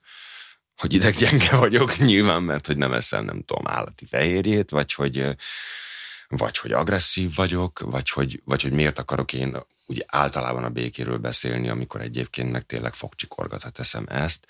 hogy 0.81 0.95
ideggyenge 0.95 1.57
vagyok, 1.57 1.99
nyilván, 2.11 2.43
mert 2.43 2.67
hogy 2.67 2.77
nem 2.77 2.93
eszem, 2.93 3.25
nem 3.25 3.43
tudom, 3.43 3.67
állati 3.67 4.07
fehérjét, 4.07 4.71
vagy 4.71 4.93
hogy, 4.93 5.37
vagy 6.29 6.59
hogy 6.59 6.73
agresszív 6.73 7.35
vagyok, 7.35 7.81
vagy 7.81 8.11
hogy, 8.11 8.43
vagy 8.45 8.63
hogy 8.63 8.73
miért 8.73 8.99
akarok 8.99 9.33
én 9.33 9.57
úgy 9.87 10.05
általában 10.07 10.65
a 10.65 10.71
békéről 10.71 11.19
beszélni, 11.19 11.69
amikor 11.69 12.01
egyébként 12.01 12.51
meg 12.51 12.67
tényleg 12.67 12.95
fogcsikorgatva 12.95 13.71
teszem 13.71 14.05
ezt. 14.09 14.47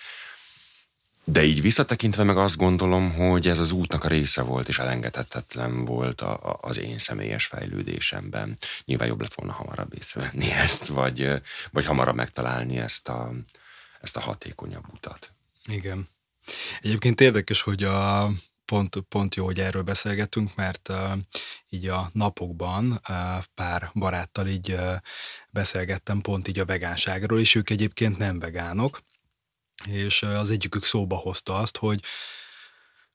De 1.24 1.42
így 1.44 1.60
visszatekintve 1.60 2.22
meg 2.22 2.36
azt 2.36 2.56
gondolom, 2.56 3.12
hogy 3.12 3.48
ez 3.48 3.58
az 3.58 3.72
útnak 3.72 4.04
a 4.04 4.08
része 4.08 4.42
volt, 4.42 4.68
és 4.68 4.78
elengedhetetlen 4.78 5.84
volt 5.84 6.20
a, 6.20 6.32
a, 6.32 6.58
az 6.60 6.78
én 6.78 6.98
személyes 6.98 7.46
fejlődésemben. 7.46 8.56
Nyilván 8.84 9.08
jobb 9.08 9.20
lett 9.20 9.34
volna 9.34 9.52
hamarabb 9.52 9.94
észrevenni 9.98 10.50
ezt, 10.64 10.86
vagy, 10.86 11.42
vagy 11.70 11.84
hamarabb 11.84 12.14
megtalálni 12.14 12.78
ezt 12.78 13.08
a, 13.08 13.32
ezt 14.00 14.16
a 14.16 14.20
hatékonyabb 14.20 14.84
utat. 14.92 15.34
Igen. 15.66 16.08
Egyébként 16.80 17.20
érdekes, 17.20 17.62
hogy 17.62 17.84
a, 17.84 18.30
pont, 18.70 18.96
pont 19.08 19.34
jó, 19.34 19.44
hogy 19.44 19.60
erről 19.60 19.82
beszélgetünk, 19.82 20.54
mert 20.54 20.88
uh, 20.88 21.12
így 21.68 21.86
a 21.86 22.10
napokban 22.12 22.90
uh, 22.90 23.16
pár 23.54 23.90
baráttal 23.94 24.46
így 24.46 24.72
uh, 24.72 24.94
beszélgettem 25.50 26.20
pont 26.20 26.48
így 26.48 26.58
a 26.58 26.64
vegánságról, 26.64 27.40
és 27.40 27.54
ők 27.54 27.70
egyébként 27.70 28.18
nem 28.18 28.38
vegánok, 28.38 29.00
és 29.86 30.22
az 30.22 30.50
egyikük 30.50 30.84
szóba 30.84 31.16
hozta 31.16 31.54
azt, 31.54 31.76
hogy 31.76 32.00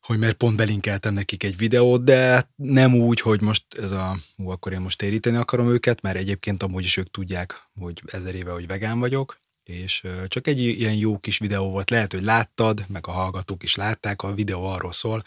hogy 0.05 0.17
mert 0.17 0.37
pont 0.37 0.55
belinkeltem 0.55 1.13
nekik 1.13 1.43
egy 1.43 1.57
videót, 1.57 2.03
de 2.03 2.49
nem 2.55 2.95
úgy, 2.95 3.19
hogy 3.19 3.41
most 3.41 3.65
ez 3.77 3.91
a, 3.91 4.15
hú, 4.35 4.49
akkor 4.49 4.71
én 4.71 4.79
most 4.79 4.97
téríteni 4.97 5.37
akarom 5.37 5.69
őket, 5.69 6.01
mert 6.01 6.17
egyébként 6.17 6.63
amúgy 6.63 6.83
is 6.83 6.97
ők 6.97 7.11
tudják, 7.11 7.69
hogy 7.79 8.01
ezer 8.05 8.35
éve, 8.35 8.51
hogy 8.51 8.67
vegán 8.67 8.99
vagyok, 8.99 9.39
és 9.63 10.03
csak 10.27 10.47
egy 10.47 10.59
ilyen 10.59 10.93
jó 10.93 11.17
kis 11.17 11.37
videó 11.37 11.69
volt, 11.69 11.89
lehet, 11.89 12.11
hogy 12.11 12.23
láttad, 12.23 12.85
meg 12.87 13.07
a 13.07 13.11
hallgatók 13.11 13.63
is 13.63 13.75
látták, 13.75 14.21
a 14.21 14.33
videó 14.33 14.63
arról 14.63 14.93
szól, 14.93 15.23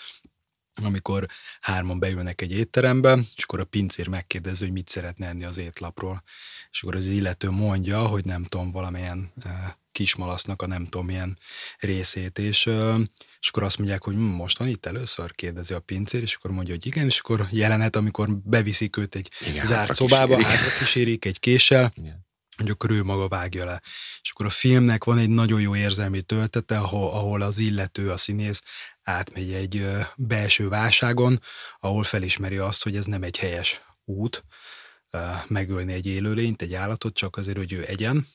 amikor 0.82 1.26
hárman 1.60 1.98
beülnek 1.98 2.40
egy 2.40 2.52
étterembe, 2.52 3.18
és 3.36 3.42
akkor 3.42 3.60
a 3.60 3.64
pincér 3.64 4.08
megkérdezi, 4.08 4.64
hogy 4.64 4.72
mit 4.72 4.88
szeretne 4.88 5.26
enni 5.26 5.44
az 5.44 5.58
étlapról. 5.58 6.22
És 6.70 6.82
akkor 6.82 6.96
az 6.96 7.06
illető 7.06 7.50
mondja, 7.50 8.06
hogy 8.06 8.24
nem 8.24 8.44
tudom, 8.44 8.70
valamilyen 8.72 9.32
kismalasznak 9.98 10.62
a 10.62 10.66
nem 10.66 10.84
tudom 10.84 11.06
milyen 11.06 11.38
részét, 11.78 12.38
és, 12.38 12.66
és 13.40 13.48
akkor 13.48 13.62
azt 13.62 13.78
mondják, 13.78 14.02
hogy 14.02 14.14
hm, 14.14 14.20
most 14.20 14.58
van 14.58 14.68
itt 14.68 14.86
először, 14.86 15.34
kérdezi 15.34 15.74
a 15.74 15.80
pincér, 15.80 16.22
és 16.22 16.34
akkor 16.34 16.50
mondja, 16.50 16.74
hogy 16.74 16.86
igen, 16.86 17.04
és 17.04 17.18
akkor 17.18 17.48
jelenet, 17.50 17.96
amikor 17.96 18.36
beviszik 18.36 18.96
őt 18.96 19.14
egy 19.14 19.30
igen, 19.46 19.64
zárt 19.64 19.94
szobába, 19.94 20.44
hátra 20.44 20.78
kísérik 20.78 21.24
egy 21.24 21.40
késsel, 21.40 21.92
igen 21.96 22.26
hogy 22.56 22.70
akkor 22.70 22.90
ő 22.90 23.02
maga 23.02 23.28
vágja 23.28 23.64
le. 23.64 23.82
És 24.22 24.30
akkor 24.30 24.46
a 24.46 24.50
filmnek 24.50 25.04
van 25.04 25.18
egy 25.18 25.28
nagyon 25.28 25.60
jó 25.60 25.76
érzelmi 25.76 26.22
töltete, 26.22 26.78
ahol, 26.78 27.10
ahol 27.10 27.42
az 27.42 27.58
illető, 27.58 28.10
a 28.10 28.16
színész 28.16 28.62
átmegy 29.02 29.52
egy 29.52 29.86
belső 30.16 30.68
válságon, 30.68 31.40
ahol 31.80 32.02
felismeri 32.02 32.56
azt, 32.56 32.82
hogy 32.82 32.96
ez 32.96 33.04
nem 33.04 33.22
egy 33.22 33.38
helyes 33.38 33.80
út 34.04 34.44
megölni 35.48 35.92
egy 35.92 36.06
élőlényt, 36.06 36.62
egy 36.62 36.74
állatot, 36.74 37.14
csak 37.14 37.36
azért, 37.36 37.56
hogy 37.56 37.72
ő 37.72 37.84
egyen. 37.86 38.26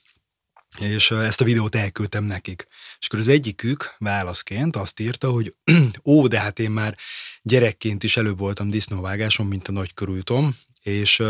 És 0.79 1.11
ezt 1.11 1.41
a 1.41 1.45
videót 1.45 1.75
elküldtem 1.75 2.23
nekik. 2.23 2.67
És 2.99 3.07
akkor 3.07 3.19
az 3.19 3.27
egyikük 3.27 3.95
válaszként 3.97 4.75
azt 4.75 4.99
írta, 4.99 5.31
hogy 5.31 5.55
ó, 6.03 6.27
de 6.27 6.39
hát 6.39 6.59
én 6.59 6.71
már 6.71 6.97
gyerekként 7.41 8.03
is 8.03 8.17
előbb 8.17 8.37
voltam 8.37 8.69
disznóvágáson, 8.69 9.45
mint 9.45 9.67
a 9.67 9.71
nagykörültom, 9.71 10.55
és, 10.83 11.23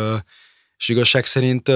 és 0.77 0.87
igazság 0.87 1.25
szerint 1.25 1.67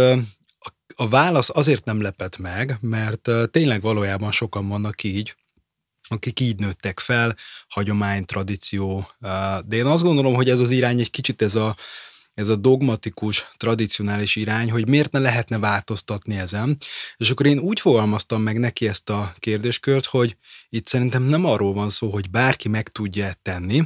a 0.96 1.08
válasz 1.10 1.50
azért 1.54 1.86
nem 1.86 2.02
lepett 2.02 2.38
meg, 2.38 2.78
mert 2.82 3.30
tényleg 3.52 3.82
valójában 3.82 4.32
sokan 4.32 4.68
vannak 4.68 5.04
így, 5.04 5.36
akik 6.10 6.40
így 6.40 6.60
nőttek 6.60 7.00
fel, 7.00 7.36
hagyomány, 7.68 8.26
tradíció, 8.26 9.08
de 9.66 9.76
én 9.76 9.86
azt 9.86 10.04
gondolom, 10.04 10.34
hogy 10.34 10.50
ez 10.50 10.60
az 10.60 10.72
irány 10.72 11.00
egy 11.00 11.12
kicsit 11.12 11.42
ez 11.42 11.56
a, 11.56 11.76
ez 12.38 12.48
a 12.48 12.56
dogmatikus, 12.56 13.50
tradicionális 13.58 14.36
irány, 14.36 14.72
hogy 14.72 14.88
miért 14.88 15.12
ne 15.12 15.20
lehetne 15.20 15.58
változtatni 15.58 16.38
ezen. 16.38 16.77
És 17.15 17.29
akkor 17.29 17.46
én 17.46 17.60
úgy 17.60 17.79
fogalmaztam 17.79 18.41
meg 18.41 18.60
neki 18.60 18.88
ezt 18.88 19.10
a 19.10 19.34
kérdéskört, 19.39 20.06
hogy 20.06 20.38
itt 20.70 20.88
szerintem 20.88 21.24
nem 21.24 21.46
arról 21.46 21.74
van 21.74 21.89
szó, 21.89 22.10
hogy 22.10 22.29
bárki 22.29 22.67
meg 22.67 22.89
tudja 22.89 23.34
tenni, 23.41 23.84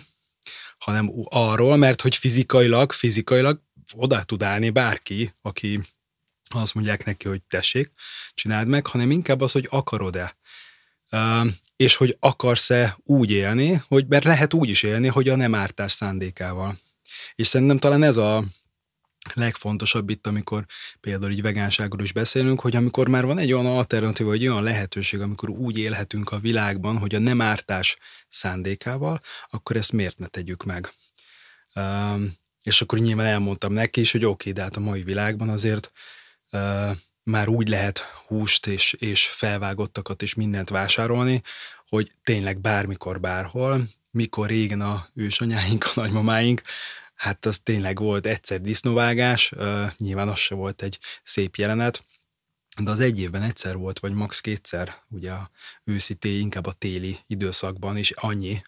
hanem 0.78 1.12
arról, 1.24 1.78
mert 1.78 2.02
hogy 2.02 2.16
fizikailag, 2.16 2.92
fizikailag 2.92 3.62
oda 3.94 4.24
tud 4.24 4.44
állni 4.44 4.70
bárki, 4.70 5.34
aki 5.42 5.80
azt 6.50 6.74
mondják 6.74 7.06
neki, 7.06 7.28
hogy 7.28 7.42
tessék, 7.42 7.92
csináld 8.34 8.68
meg, 8.68 8.88
hanem 8.88 9.12
inkább 9.12 9.42
az, 9.42 9.52
hogy 9.52 9.68
akarod-e. 9.70 10.38
És 11.76 11.96
hogy 11.96 12.18
akarsz-e 12.20 12.98
úgy 13.04 13.32
élni, 13.32 13.82
hogy 13.88 14.06
mert 14.08 14.24
lehet 14.24 14.54
úgy 14.54 14.70
is 14.70 14.84
élni, 14.84 15.08
hogy 15.08 15.30
a 15.30 15.36
nem 15.36 15.56
ártás 15.56 15.92
szándékával. 15.92 16.78
És 17.36 17.48
szerintem 17.48 17.78
talán 17.78 18.04
ez 18.04 18.18
a 18.18 18.44
legfontosabb 19.34 20.10
itt, 20.10 20.28
amikor 20.28 20.66
például 21.00 21.32
így 21.32 21.42
vegánságról 21.42 22.04
is 22.04 22.14
beszélünk, 22.14 22.60
hogy 22.60 22.76
amikor 22.76 23.08
már 23.08 23.26
van 23.26 23.38
egy 23.38 23.54
olyan 23.54 23.66
alternatíva, 23.66 24.30
vagy 24.30 24.48
olyan 24.48 24.64
lehetőség, 24.64 25.22
amikor 25.22 25.50
úgy 25.50 25.78
élhetünk 25.78 26.32
a 26.32 26.40
világban, 26.40 26.98
hogy 26.98 27.16
a 27.16 27.20
nem 27.20 27.42
ártás 27.42 27.98
szándékával, 28.30 29.22
akkor 29.50 29.76
ezt 29.76 29.92
miért 29.92 30.18
ne 30.18 30.28
tegyük 30.28 30.64
meg? 30.64 30.92
Uh, 31.76 32.22
és 32.64 32.82
akkor 32.82 33.00
nyilván 33.00 33.26
elmondtam 33.26 33.74
neki 33.74 34.02
is, 34.02 34.12
hogy 34.12 34.26
oké, 34.26 34.50
okay, 34.50 34.52
de 34.52 34.62
hát 34.62 34.78
a 34.78 34.80
mai 34.80 35.04
világban 35.04 35.50
azért 35.50 35.92
már 37.24 37.48
úgy 37.48 37.68
lehet 37.68 38.00
húst 38.00 38.68
és, 38.68 38.94
és 38.94 39.26
felvágottakat 39.26 40.22
és 40.22 40.34
mindent 40.34 40.70
vásárolni, 40.70 41.42
hogy 41.88 42.12
tényleg 42.24 42.60
bármikor, 42.60 43.20
bárhol, 43.20 43.84
mikor 44.12 44.48
régen 44.48 44.82
a 44.82 45.08
ősanyáink, 45.16 45.84
a 45.84 45.92
nagymamáink, 45.96 46.62
hát 47.22 47.46
az 47.46 47.60
tényleg 47.64 48.00
volt 48.00 48.26
egyszer 48.26 48.62
disznóvágás, 48.62 49.54
nyilván 49.98 50.28
az 50.28 50.40
se 50.40 50.56
volt 50.56 50.82
egy 50.82 51.00
szép 51.24 51.56
jelenet, 51.56 52.04
de 52.84 52.92
az 52.92 53.00
egy 53.00 53.20
évben 53.20 53.42
egyszer 53.42 53.78
volt, 53.78 54.00
vagy 54.00 54.14
max. 54.14 54.42
kétszer, 54.42 54.96
ugye 55.10 55.32
a 55.32 55.52
őszi 55.84 56.16
tél, 56.16 56.40
inkább 56.40 56.66
a 56.66 56.74
téli 56.74 57.20
időszakban, 57.28 57.98
és 57.98 58.12
annyi. 58.12 58.62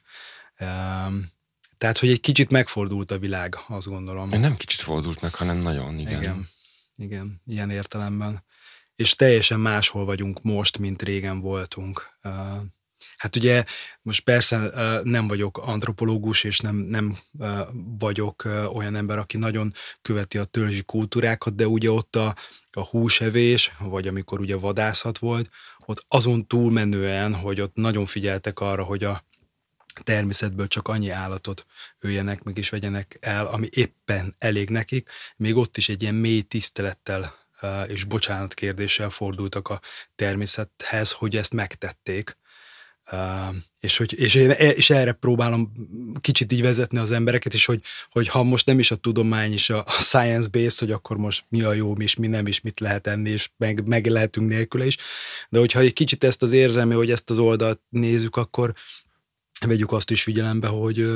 Tehát, 1.78 1.98
hogy 1.98 2.10
egy 2.10 2.20
kicsit 2.20 2.50
megfordult 2.50 3.12
a 3.12 3.20
világ, 3.20 3.58
azt 3.68 3.88
gondolom. 3.88 4.28
Nem 4.28 4.58
kicsit 4.58 4.82
fordult 4.82 5.22
meg, 5.22 5.36
hanem 5.36 5.58
nagyon, 5.58 6.00
igen. 6.00 6.22
igen 6.22 6.48
igen, 6.96 7.42
ilyen 7.46 7.70
értelemben. 7.70 8.44
És 8.96 9.16
teljesen 9.16 9.60
máshol 9.60 10.06
vagyunk 10.06 10.42
most, 10.42 10.78
mint 10.78 11.02
régen 11.02 11.40
voltunk. 11.40 12.20
Hát 13.18 13.36
ugye 13.36 13.64
most 14.02 14.24
persze 14.24 14.72
nem 15.04 15.28
vagyok 15.28 15.58
antropológus, 15.58 16.44
és 16.44 16.60
nem, 16.60 16.76
nem 16.76 17.18
vagyok 17.98 18.44
olyan 18.74 18.96
ember, 18.96 19.18
aki 19.18 19.38
nagyon 19.38 19.74
követi 20.02 20.38
a 20.38 20.44
törzsi 20.44 20.84
kultúrákat, 20.84 21.56
de 21.56 21.68
ugye 21.68 21.92
ott 21.92 22.16
a, 22.16 22.36
a 22.72 22.82
húsevés, 22.82 23.72
vagy 23.80 24.08
amikor 24.08 24.40
ugye 24.40 24.56
vadászat 24.56 25.18
volt, 25.18 25.50
ott 25.86 26.06
azon 26.08 26.48
túlmenően, 26.48 27.36
hogy 27.36 27.62
ott 27.62 27.76
nagyon 27.76 28.06
figyeltek 28.06 28.60
arra, 28.60 28.84
hogy 28.84 29.04
a 29.04 29.24
természetből 30.04 30.68
csak 30.68 30.88
annyi 30.88 31.10
állatot 31.10 31.66
öljenek 32.00 32.44
meg 32.44 32.58
és 32.58 32.70
vegyenek 32.70 33.18
el, 33.22 33.46
ami 33.46 33.68
éppen 33.72 34.36
elég 34.38 34.70
nekik. 34.70 35.10
Még 35.36 35.56
ott 35.56 35.78
is 35.78 35.90
egy 35.90 36.02
ilyen 36.02 36.16
mély 36.16 36.42
tisztelettel 36.42 37.34
és 37.88 38.04
bocsánat 38.04 38.54
kérdéssel 38.54 39.10
fordultak 39.10 39.68
a 39.68 39.82
természethez, 40.16 41.12
hogy 41.12 41.36
ezt 41.36 41.54
megtették. 41.54 42.38
Uh, 43.12 43.56
és, 43.80 43.98
hogy, 43.98 44.20
és 44.20 44.36
én 44.36 44.50
e, 44.50 44.70
és 44.70 44.90
erre 44.90 45.12
próbálom 45.12 45.72
kicsit 46.22 46.52
így 46.52 46.62
vezetni 46.62 46.98
az 46.98 47.12
embereket, 47.12 47.54
és 47.54 47.66
hogy, 47.66 47.82
hogy 48.12 48.28
ha 48.28 48.44
most 48.44 48.66
nem 48.66 48.80
is 48.80 48.92
a 48.92 48.96
tudomány 48.96 49.52
és 49.52 49.70
a, 49.70 49.78
a 49.78 49.92
science-based, 49.92 50.80
hogy 50.80 50.92
akkor 50.92 51.18
most 51.18 51.46
mi 51.50 51.62
a 51.62 51.74
jó, 51.74 51.96
mi 51.96 52.04
és 52.04 52.16
mi 52.16 52.28
nem, 52.28 52.46
és 52.46 52.62
mit 52.62 52.80
lehet 52.80 53.08
enni, 53.08 53.30
és 53.30 53.50
meg, 53.58 53.88
meg 53.88 54.06
lehetünk 54.06 54.48
nélküle 54.48 54.86
is, 54.86 54.98
de 55.50 55.60
hogyha 55.60 55.80
egy 55.80 55.94
kicsit 55.94 56.24
ezt 56.24 56.42
az 56.42 56.52
érzelmi, 56.52 56.94
hogy 56.94 57.12
ezt 57.12 57.30
az 57.30 57.38
oldalt 57.38 57.82
nézzük, 57.90 58.36
akkor 58.36 58.74
vegyük 59.66 59.92
azt 59.92 60.12
is 60.12 60.24
figyelembe, 60.24 60.68
hogy, 60.68 61.12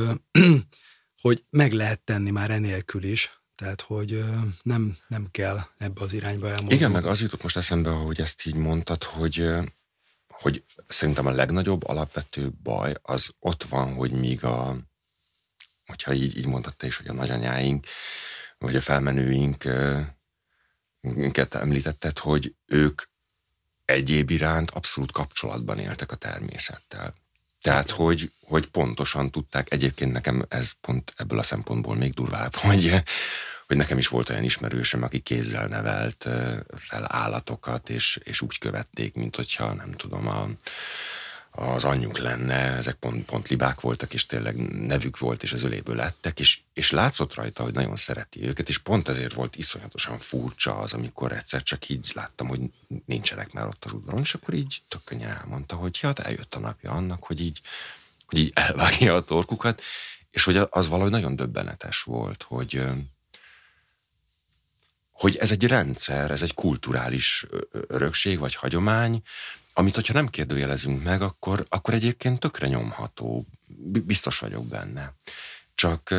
hogy 1.22 1.44
meg 1.50 1.72
lehet 1.72 2.00
tenni 2.00 2.30
már 2.30 2.52
enélkül 2.52 3.04
is, 3.04 3.42
tehát, 3.56 3.82
hogy 3.82 4.24
nem, 4.62 4.98
nem 5.08 5.28
kell 5.32 5.60
ebbe 5.78 6.02
az 6.02 6.14
irányba 6.14 6.48
elmondani. 6.48 6.76
Igen, 6.76 6.92
meg 6.92 7.06
az 7.06 7.22
jutott 7.22 7.44
most 7.44 7.58
eszembe, 7.58 7.90
hogy 7.90 8.20
ezt 8.20 8.46
így 8.46 8.56
mondtad, 8.56 9.04
hogy, 9.04 9.46
hogy 10.42 10.64
szerintem 10.88 11.26
a 11.26 11.32
legnagyobb 11.32 11.88
alapvető 11.88 12.52
baj 12.64 12.94
az 13.02 13.30
ott 13.40 13.64
van, 13.64 13.94
hogy 13.94 14.12
míg 14.12 14.44
a, 14.44 14.78
hogyha 15.86 16.14
így, 16.14 16.38
így 16.38 16.48
mondtad 16.48 16.76
te 16.76 16.88
is, 16.88 16.98
hogy 16.98 17.08
a 17.08 17.14
nagyanyáink, 17.14 17.86
vagy 18.58 18.76
a 18.76 18.82
felmenőink 18.82 19.64
minket 21.02 21.54
említetted, 21.54 22.20
hogy 22.20 22.56
ők 22.66 23.02
egyéb 23.86 24.30
iránt 24.30 24.72
abszolút 24.72 25.12
kapcsolatban 25.12 25.80
éltek 25.80 26.12
a 26.12 26.16
természettel. 26.16 27.14
Tehát, 27.62 27.90
hogy, 27.90 28.32
hogy 28.42 28.68
pontosan 28.68 29.32
tudták, 29.32 29.72
egyébként 29.72 30.12
nekem 30.12 30.46
ez 30.50 30.72
pont 30.82 31.14
ebből 31.16 31.40
a 31.40 31.44
szempontból 31.44 31.96
még 31.96 32.14
durvább, 32.14 32.56
hogy, 32.68 33.04
hogy 33.68 33.78
nekem 33.78 33.98
is 33.98 34.08
volt 34.08 34.30
olyan 34.30 34.44
ismerősöm, 34.44 35.04
aki 35.04 35.20
kézzel 35.20 35.68
nevelt 35.68 36.28
fel 36.76 37.06
állatokat, 37.08 37.90
és, 37.90 38.20
és 38.24 38.42
úgy 38.42 38.58
követték, 38.58 39.14
mint 39.14 39.36
hogyha 39.36 39.74
nem 39.74 39.92
tudom, 39.92 40.28
a, 40.28 40.48
az 41.52 41.84
anyjuk 41.84 42.18
lenne, 42.18 42.56
ezek 42.56 42.96
pont, 42.96 43.26
pont 43.26 43.48
libák 43.48 43.82
voltak, 43.82 44.14
és 44.14 44.26
tényleg 44.26 44.56
nevük 44.88 45.18
volt, 45.18 45.44
és 45.44 45.52
az 45.52 45.64
öléből 45.64 45.96
lettek, 45.96 46.40
és, 46.40 46.60
és 46.74 46.92
látszott 46.92 47.34
rajta, 47.34 47.64
hogy 47.64 47.74
nagyon 47.74 47.96
szereti 47.96 48.48
őket, 48.48 48.70
és 48.70 48.78
pont 48.78 49.08
ezért 49.08 49.34
volt 49.34 49.56
iszonyatosan 49.56 50.18
furcsa 50.18 50.78
az, 50.78 50.94
amikor 50.94 51.32
egyszer 51.32 51.64
csak 51.64 51.90
így 51.90 52.12
láttam, 52.14 52.48
hogy 52.48 52.60
nincsenek 53.06 53.52
már 53.52 53.68
ott 53.68 53.86
az 53.86 53.94
udvaron, 53.94 54.22
és 54.22 54.34
akkor 54.34 54.54
így 54.54 54.82
tök 54.88 55.04
könnyen 55.04 55.38
elmondta, 55.38 55.76
hogy 55.76 56.00
hát 56.00 56.20
eljött 56.20 56.56
a 56.56 56.60
napja 56.60 56.92
annak, 56.92 57.24
hogy 57.24 57.42
így, 57.42 57.62
hogy 58.26 58.40
így 58.40 58.52
elvágja 58.54 59.16
a 59.16 59.24
torkukat, 59.24 59.82
és 60.32 60.44
hogy 60.44 60.58
az 60.70 60.88
valahogy 60.88 61.12
nagyon 61.12 61.36
döbbenetes 61.36 62.02
volt, 62.02 62.44
hogy, 62.44 62.84
hogy 65.18 65.36
ez 65.36 65.52
egy 65.52 65.68
rendszer, 65.68 66.32
ez 66.32 66.42
egy 66.42 66.54
kulturális 66.54 67.46
örökség 67.88 68.40
vagy 68.40 68.56
hagyomány, 68.56 69.22
amit 69.74 69.96
hogyha 69.96 70.14
nem 70.14 70.28
kérdőjelezünk 70.28 71.04
meg, 71.04 71.22
akkor, 71.22 71.66
akkor 71.70 71.94
egyébként 71.94 72.40
tökre 72.40 72.68
nyomható. 72.68 73.46
Biztos 74.06 74.40
vagyok 74.40 74.68
benne. 74.68 75.14
Csak 75.76 76.14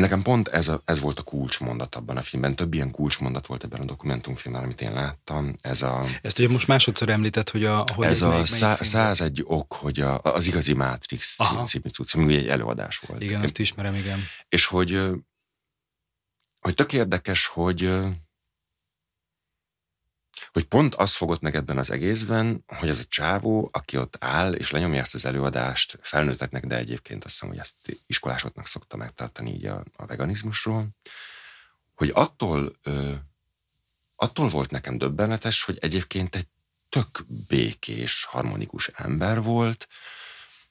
nekem 0.00 0.22
pont 0.22 0.48
ez, 0.48 0.68
a, 0.68 0.82
ez 0.84 1.00
volt 1.00 1.18
a 1.18 1.22
kulcsmondat 1.22 1.94
abban 1.94 2.16
a 2.16 2.22
filmben. 2.22 2.56
Több 2.56 2.74
ilyen 2.74 2.90
kulcsmondat 2.90 3.46
volt 3.46 3.64
ebben 3.64 3.80
a 3.80 3.84
dokumentumfilmben, 3.84 4.62
amit 4.62 4.80
én 4.80 4.92
láttam. 4.92 5.54
Ez 5.60 5.82
a, 5.82 6.04
Ezt 6.22 6.38
ugye 6.38 6.48
most 6.48 6.66
másodszor 6.66 7.08
említett, 7.08 7.50
hogy 7.50 7.64
a... 7.64 7.84
Hogy 7.94 8.06
ez, 8.06 8.10
ez 8.10 8.22
a 8.22 8.28
melyik, 8.28 8.46
szá, 8.46 8.76
101 8.80 9.42
ok, 9.46 9.72
hogy 9.72 10.00
a, 10.00 10.20
az 10.22 10.46
igazi 10.46 10.74
Matrix 10.74 11.36
című 11.64 11.88
cucc, 11.92 12.14
ami 12.14 12.36
egy 12.36 12.48
előadás 12.48 12.98
volt. 12.98 13.22
Igen, 13.22 13.42
azt 13.42 13.58
ismerem, 13.58 13.94
igen. 13.94 14.18
És 14.48 14.66
hogy, 14.66 15.00
hogy 16.60 16.74
tök 16.74 16.92
érdekes, 16.92 17.46
hogy 17.46 17.90
hogy 20.52 20.64
pont 20.64 20.94
az 20.94 21.14
fogott 21.14 21.40
meg 21.40 21.54
ebben 21.54 21.78
az 21.78 21.90
egészben, 21.90 22.64
hogy 22.66 22.88
az 22.88 22.98
a 22.98 23.08
csávó, 23.08 23.68
aki 23.72 23.96
ott 23.96 24.16
áll, 24.20 24.52
és 24.52 24.70
lenyomja 24.70 25.00
ezt 25.00 25.14
az 25.14 25.24
előadást 25.24 25.98
felnőtteknek, 26.02 26.66
de 26.66 26.76
egyébként 26.76 27.24
azt 27.24 27.32
hiszem, 27.32 27.48
hogy 27.48 27.58
ezt 27.58 28.00
iskolásoknak 28.06 28.66
szokta 28.66 28.96
megtartani 28.96 29.50
így 29.52 29.66
a, 29.66 29.84
a 29.96 30.06
veganizmusról, 30.06 30.88
hogy 31.94 32.10
attól, 32.14 32.72
ö, 32.82 33.14
attól 34.16 34.48
volt 34.48 34.70
nekem 34.70 34.98
döbbenetes, 34.98 35.64
hogy 35.64 35.78
egyébként 35.80 36.36
egy 36.36 36.46
tök 36.88 37.24
békés, 37.48 38.24
harmonikus 38.24 38.88
ember 38.88 39.42
volt, 39.42 39.88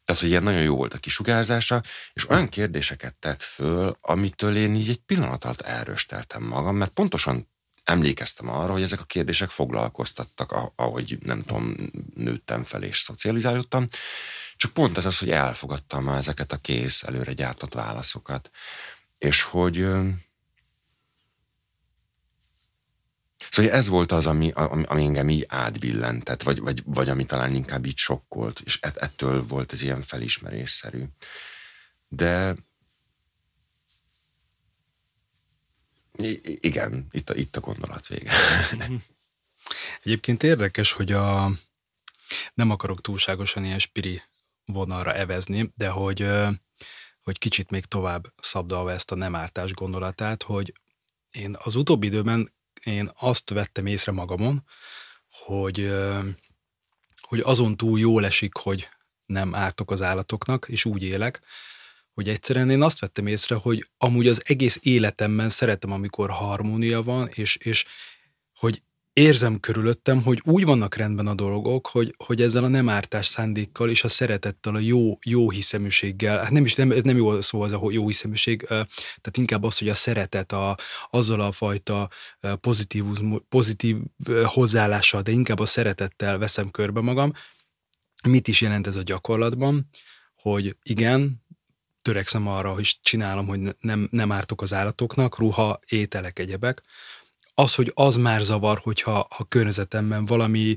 tehát, 0.08 0.22
hogy 0.22 0.32
ilyen 0.32 0.44
nagyon 0.44 0.62
jó 0.62 0.76
volt 0.76 0.94
a 0.94 0.98
kisugárzása, 0.98 1.82
és 2.14 2.30
olyan 2.30 2.48
kérdéseket 2.48 3.16
tett 3.16 3.42
föl, 3.42 3.98
amitől 4.02 4.56
én 4.56 4.76
így 4.76 4.90
egy 4.90 5.02
pillanat 5.06 5.44
alatt 5.44 5.62
elrösteltem 5.62 6.44
magam, 6.44 6.76
mert 6.76 6.92
pontosan 6.92 7.48
emlékeztem 7.84 8.50
arra, 8.50 8.72
hogy 8.72 8.82
ezek 8.82 9.00
a 9.00 9.04
kérdések 9.04 9.50
foglalkoztattak, 9.50 10.72
ahogy 10.76 11.18
nem 11.22 11.42
tudom, 11.42 11.76
nőttem 12.16 12.64
fel 12.64 12.84
és 12.84 13.00
szocializálódtam. 13.00 13.88
Csak 14.56 14.74
pont 14.74 14.98
ez 14.98 15.06
az, 15.06 15.18
hogy 15.20 15.32
elfogadtam 15.32 16.10
ezeket 16.10 16.52
a 16.52 16.58
kész, 16.58 17.04
előre 17.04 17.34
gyártott 17.34 17.74
válaszokat. 17.74 18.50
És 19.18 19.42
hogy 19.42 19.88
Szóval 23.52 23.72
ez 23.72 23.88
volt 23.88 24.12
az, 24.12 24.26
ami, 24.26 24.52
ami, 24.52 24.84
ami 24.84 25.04
engem 25.04 25.30
így 25.30 25.46
átbillentett, 25.48 26.44
vagy, 26.44 26.60
vagy, 26.60 26.82
vagy 26.86 27.10
ami 27.10 27.26
talán 27.26 27.56
inkább 27.56 27.86
így 27.86 27.98
sokkolt, 27.98 28.60
és 28.60 28.80
ettől 28.82 29.46
volt 29.48 29.72
ez 29.72 29.82
ilyen 29.82 30.02
felismerésszerű. 30.02 31.04
De 32.08 32.56
I- 36.18 36.58
igen, 36.62 37.08
itt 37.12 37.30
a, 37.30 37.36
itt 37.36 37.56
a 37.56 37.60
gondolat 37.60 38.08
vége. 38.08 38.32
Egyébként 40.04 40.44
érdekes, 40.44 40.92
hogy 40.92 41.12
a 41.12 41.52
nem 42.54 42.70
akarok 42.70 43.02
túlságosan 43.02 43.66
ilyen 43.66 43.80
spiri 43.80 44.22
vonalra 44.66 45.14
evezni, 45.14 45.72
de 45.76 45.90
hogy, 45.90 46.30
hogy 47.22 47.38
kicsit 47.38 47.70
még 47.70 47.86
tovább 47.86 48.34
szabdalva 48.42 48.92
ezt 48.92 49.12
a 49.12 49.16
nem 49.16 49.36
ártás 49.36 49.74
gondolatát, 49.74 50.44
hogy 50.44 50.74
én 51.32 51.56
az 51.60 51.76
utóbbi 51.76 52.08
időben 52.08 52.54
én 52.88 53.12
azt 53.20 53.50
vettem 53.50 53.86
észre 53.86 54.12
magamon, 54.12 54.64
hogy, 55.30 55.94
hogy 57.22 57.40
azon 57.40 57.78
túl 57.78 58.00
jól 58.00 58.26
esik, 58.26 58.56
hogy 58.56 58.88
nem 59.26 59.56
ártok 59.56 59.92
az 59.92 60.02
állatoknak, 60.02 60.66
és 60.70 60.86
úgy 60.86 61.04
élek, 61.04 61.42
hogy 62.14 62.30
egyszerűen 62.30 62.70
én 62.70 62.82
azt 62.82 63.00
vettem 63.00 63.28
észre, 63.28 63.56
hogy 63.56 63.88
amúgy 63.98 64.28
az 64.28 64.42
egész 64.46 64.80
életemben 64.82 65.50
szeretem, 65.50 65.92
amikor 65.92 66.30
harmónia 66.30 67.02
van, 67.02 67.28
és, 67.28 67.56
és 67.56 67.86
hogy 68.56 68.82
érzem 69.18 69.60
körülöttem, 69.60 70.24
hogy 70.24 70.42
úgy 70.44 70.66
vannak 70.66 70.96
rendben 70.96 71.28
a 71.28 71.34
dolgok, 71.34 71.88
hogy, 71.88 72.16
hogy 72.26 72.42
ezzel 72.42 72.64
a 72.64 72.68
nem 72.68 72.90
ártás 72.90 73.26
szándékkal 73.26 73.90
és 73.90 74.04
a 74.04 74.08
szeretettel, 74.08 74.76
a 74.76 74.80
jó, 74.80 75.18
jó 75.26 75.50
hiszeműséggel, 75.50 76.38
hát 76.38 76.52
nem 76.52 76.66
is 76.66 76.76
nem, 76.76 76.88
nem 77.04 77.18
jó 77.18 77.42
szó 77.42 77.62
az 77.62 77.72
a 77.72 77.82
jó 77.90 78.08
hiszeműség, 78.08 78.62
tehát 78.62 79.38
inkább 79.38 79.64
az, 79.64 79.78
hogy 79.78 79.90
a 79.90 79.96
szeretet, 79.96 80.52
a, 80.52 80.78
azzal 81.10 81.42
a 81.42 81.52
fajta 81.52 82.10
pozitív, 82.62 83.04
pozitív 83.50 83.98
hozzáállással, 84.44 85.22
de 85.22 85.32
inkább 85.32 85.60
a 85.60 85.66
szeretettel 85.66 86.38
veszem 86.38 86.72
körbe 86.72 87.02
magam. 87.02 87.34
Mit 88.28 88.48
is 88.48 88.62
jelent 88.62 88.88
ez 88.88 88.96
a 88.96 89.04
gyakorlatban? 89.04 89.90
Hogy 90.36 90.78
igen, 90.84 91.46
törekszem 92.02 92.48
arra, 92.48 92.74
hogy 92.74 92.98
csinálom, 93.02 93.48
hogy 93.48 93.60
nem, 93.80 94.08
nem 94.12 94.32
ártok 94.32 94.62
az 94.62 94.74
állatoknak, 94.74 95.38
ruha, 95.38 95.80
ételek, 95.88 96.40
egyebek. 96.40 96.84
Az, 97.60 97.76
hogy 97.76 97.92
az 97.96 98.16
már 98.16 98.42
zavar, 98.42 98.80
hogyha 98.84 99.28
a 99.38 99.48
környezetemben 99.48 100.26
valami 100.26 100.76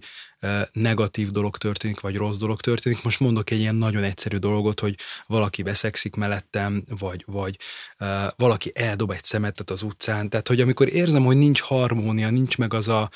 negatív 0.72 1.30
dolog 1.30 1.56
történik, 1.56 2.00
vagy 2.00 2.16
rossz 2.16 2.36
dolog 2.36 2.60
történik. 2.60 3.02
Most 3.02 3.20
mondok 3.20 3.50
egy 3.50 3.58
ilyen 3.58 3.74
nagyon 3.74 4.02
egyszerű 4.02 4.36
dolgot, 4.36 4.80
hogy 4.80 4.98
valaki 5.26 5.62
veszekszik 5.62 6.14
mellettem, 6.14 6.84
vagy, 6.98 7.24
vagy 7.26 7.58
uh, 7.98 8.26
valaki 8.36 8.72
eldob 8.74 9.10
egy 9.10 9.24
szemetet 9.24 9.70
az 9.70 9.82
utcán. 9.82 10.28
Tehát, 10.28 10.48
hogy 10.48 10.60
amikor 10.60 10.92
érzem, 10.92 11.24
hogy 11.24 11.36
nincs 11.36 11.60
harmónia, 11.60 12.30
nincs 12.30 12.58
meg 12.58 12.74
az 12.74 12.88
a, 12.88 13.10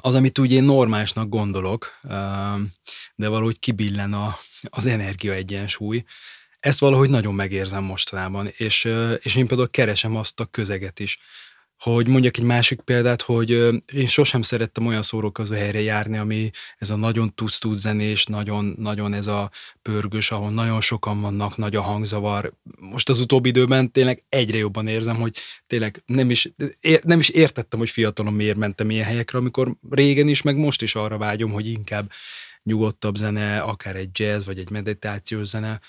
az, 0.00 0.14
amit 0.14 0.38
úgy 0.38 0.52
én 0.52 0.64
normálisnak 0.64 1.28
gondolok, 1.28 1.98
de 3.14 3.28
valahogy 3.28 3.58
kibillen 3.58 4.12
a, 4.12 4.36
az 4.62 4.86
energia 4.86 5.32
egyensúly, 5.32 6.04
ezt 6.60 6.80
valahogy 6.80 7.10
nagyon 7.10 7.34
megérzem 7.34 7.84
mostanában, 7.84 8.48
és, 8.56 8.84
és 9.18 9.34
én 9.34 9.46
például 9.46 9.70
keresem 9.70 10.16
azt 10.16 10.40
a 10.40 10.44
közeget 10.44 11.00
is, 11.00 11.18
hogy 11.82 12.08
mondjak 12.08 12.36
egy 12.36 12.44
másik 12.44 12.80
példát, 12.80 13.22
hogy 13.22 13.50
én 13.92 14.06
sosem 14.06 14.42
szerettem 14.42 14.86
olyan 14.86 15.02
szórókazó 15.02 15.54
helyre 15.54 15.80
járni, 15.80 16.18
ami 16.18 16.50
ez 16.78 16.90
a 16.90 16.96
nagyon 16.96 17.34
tusz 17.34 17.60
zenés, 17.72 18.24
nagyon, 18.24 18.74
nagyon 18.78 19.14
ez 19.14 19.26
a 19.26 19.50
pörgős, 19.82 20.30
ahol 20.30 20.50
nagyon 20.50 20.80
sokan 20.80 21.20
vannak, 21.20 21.56
nagy 21.56 21.76
a 21.76 21.80
hangzavar. 21.82 22.52
Most 22.80 23.08
az 23.08 23.20
utóbbi 23.20 23.48
időben 23.48 23.92
tényleg 23.92 24.22
egyre 24.28 24.58
jobban 24.58 24.86
érzem, 24.86 25.16
hogy 25.16 25.36
tényleg 25.66 26.02
nem 26.06 26.30
is, 26.30 26.52
nem 27.02 27.18
is 27.18 27.28
értettem, 27.28 27.78
hogy 27.78 27.90
fiatalon 27.90 28.32
miért 28.32 28.56
mentem 28.56 28.90
ilyen 28.90 29.06
helyekre, 29.06 29.38
amikor 29.38 29.74
régen 29.90 30.28
is, 30.28 30.42
meg 30.42 30.56
most 30.56 30.82
is 30.82 30.94
arra 30.94 31.18
vágyom, 31.18 31.52
hogy 31.52 31.66
inkább 31.66 32.10
nyugodtabb 32.62 33.14
zene, 33.14 33.60
akár 33.60 33.96
egy 33.96 34.08
jazz, 34.12 34.46
vagy 34.46 34.58
egy 34.58 34.70
meditációs 34.70 35.46
zene, 35.46 35.80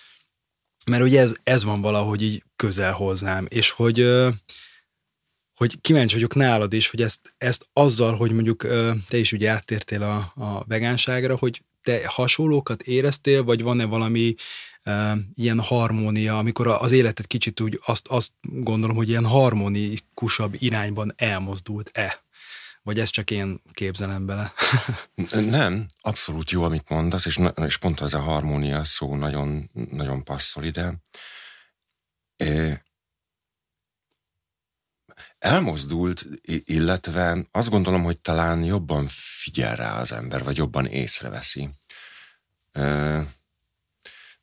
mert 0.86 1.04
ugye 1.04 1.22
ez, 1.22 1.34
ez 1.44 1.64
van 1.64 1.82
valahogy 1.82 2.22
így 2.22 2.44
közel 2.56 2.94
hozzám, 2.94 3.46
és 3.50 3.70
hogy, 3.70 4.06
hogy 5.56 5.82
kíváncsi 5.82 6.14
vagyok 6.14 6.36
nálad 6.36 6.74
is, 6.74 6.90
hogy 6.90 7.02
ezt, 7.02 7.34
ezt 7.38 7.68
azzal, 7.74 8.16
hogy 8.16 8.32
mondjuk 8.32 8.68
te 9.10 9.18
is 9.18 9.32
ugye 9.32 9.50
áttértél 9.50 10.04
a, 10.04 10.44
a 10.44 10.64
vegánságra, 10.68 11.38
hogy 11.38 11.64
te 11.84 12.02
hasonlókat 12.08 12.82
éreztél, 12.82 13.44
vagy 13.44 13.62
van-e 13.62 13.86
valami 13.86 14.36
uh, 14.86 15.18
ilyen 15.34 15.60
harmónia, 15.60 16.38
amikor 16.38 16.68
az 16.68 16.92
életed 16.92 17.28
kicsit 17.28 17.60
úgy 17.60 17.80
azt, 17.86 18.08
azt 18.08 18.32
gondolom, 18.42 18.96
hogy 18.96 19.10
ilyen 19.10 19.26
harmonikusabb 19.26 20.56
irányban 20.58 21.14
elmozdult-e? 21.16 22.22
Vagy 22.82 23.00
ezt 23.00 23.12
csak 23.12 23.32
én 23.32 23.62
képzelem 23.74 24.26
bele? 24.26 24.54
Nem, 25.58 25.86
abszolút 26.02 26.52
jó, 26.52 26.64
amit 26.64 26.90
mondasz, 26.90 27.26
és, 27.26 27.40
és 27.66 27.78
pont 27.78 28.00
az 28.00 28.14
a 28.14 28.20
harmónia 28.20 28.84
szó 28.84 29.16
nagyon, 29.16 29.70
nagyon 29.92 30.24
passzol 30.24 30.64
ide. 30.64 31.02
Elmozdult, 35.44 36.26
illetve 36.64 37.48
azt 37.52 37.70
gondolom, 37.70 38.04
hogy 38.04 38.20
talán 38.20 38.64
jobban 38.64 39.06
figyel 39.10 39.76
rá 39.76 40.00
az 40.00 40.12
ember, 40.12 40.44
vagy 40.44 40.58
jobban 40.58 40.86
észreveszi. 40.86 41.70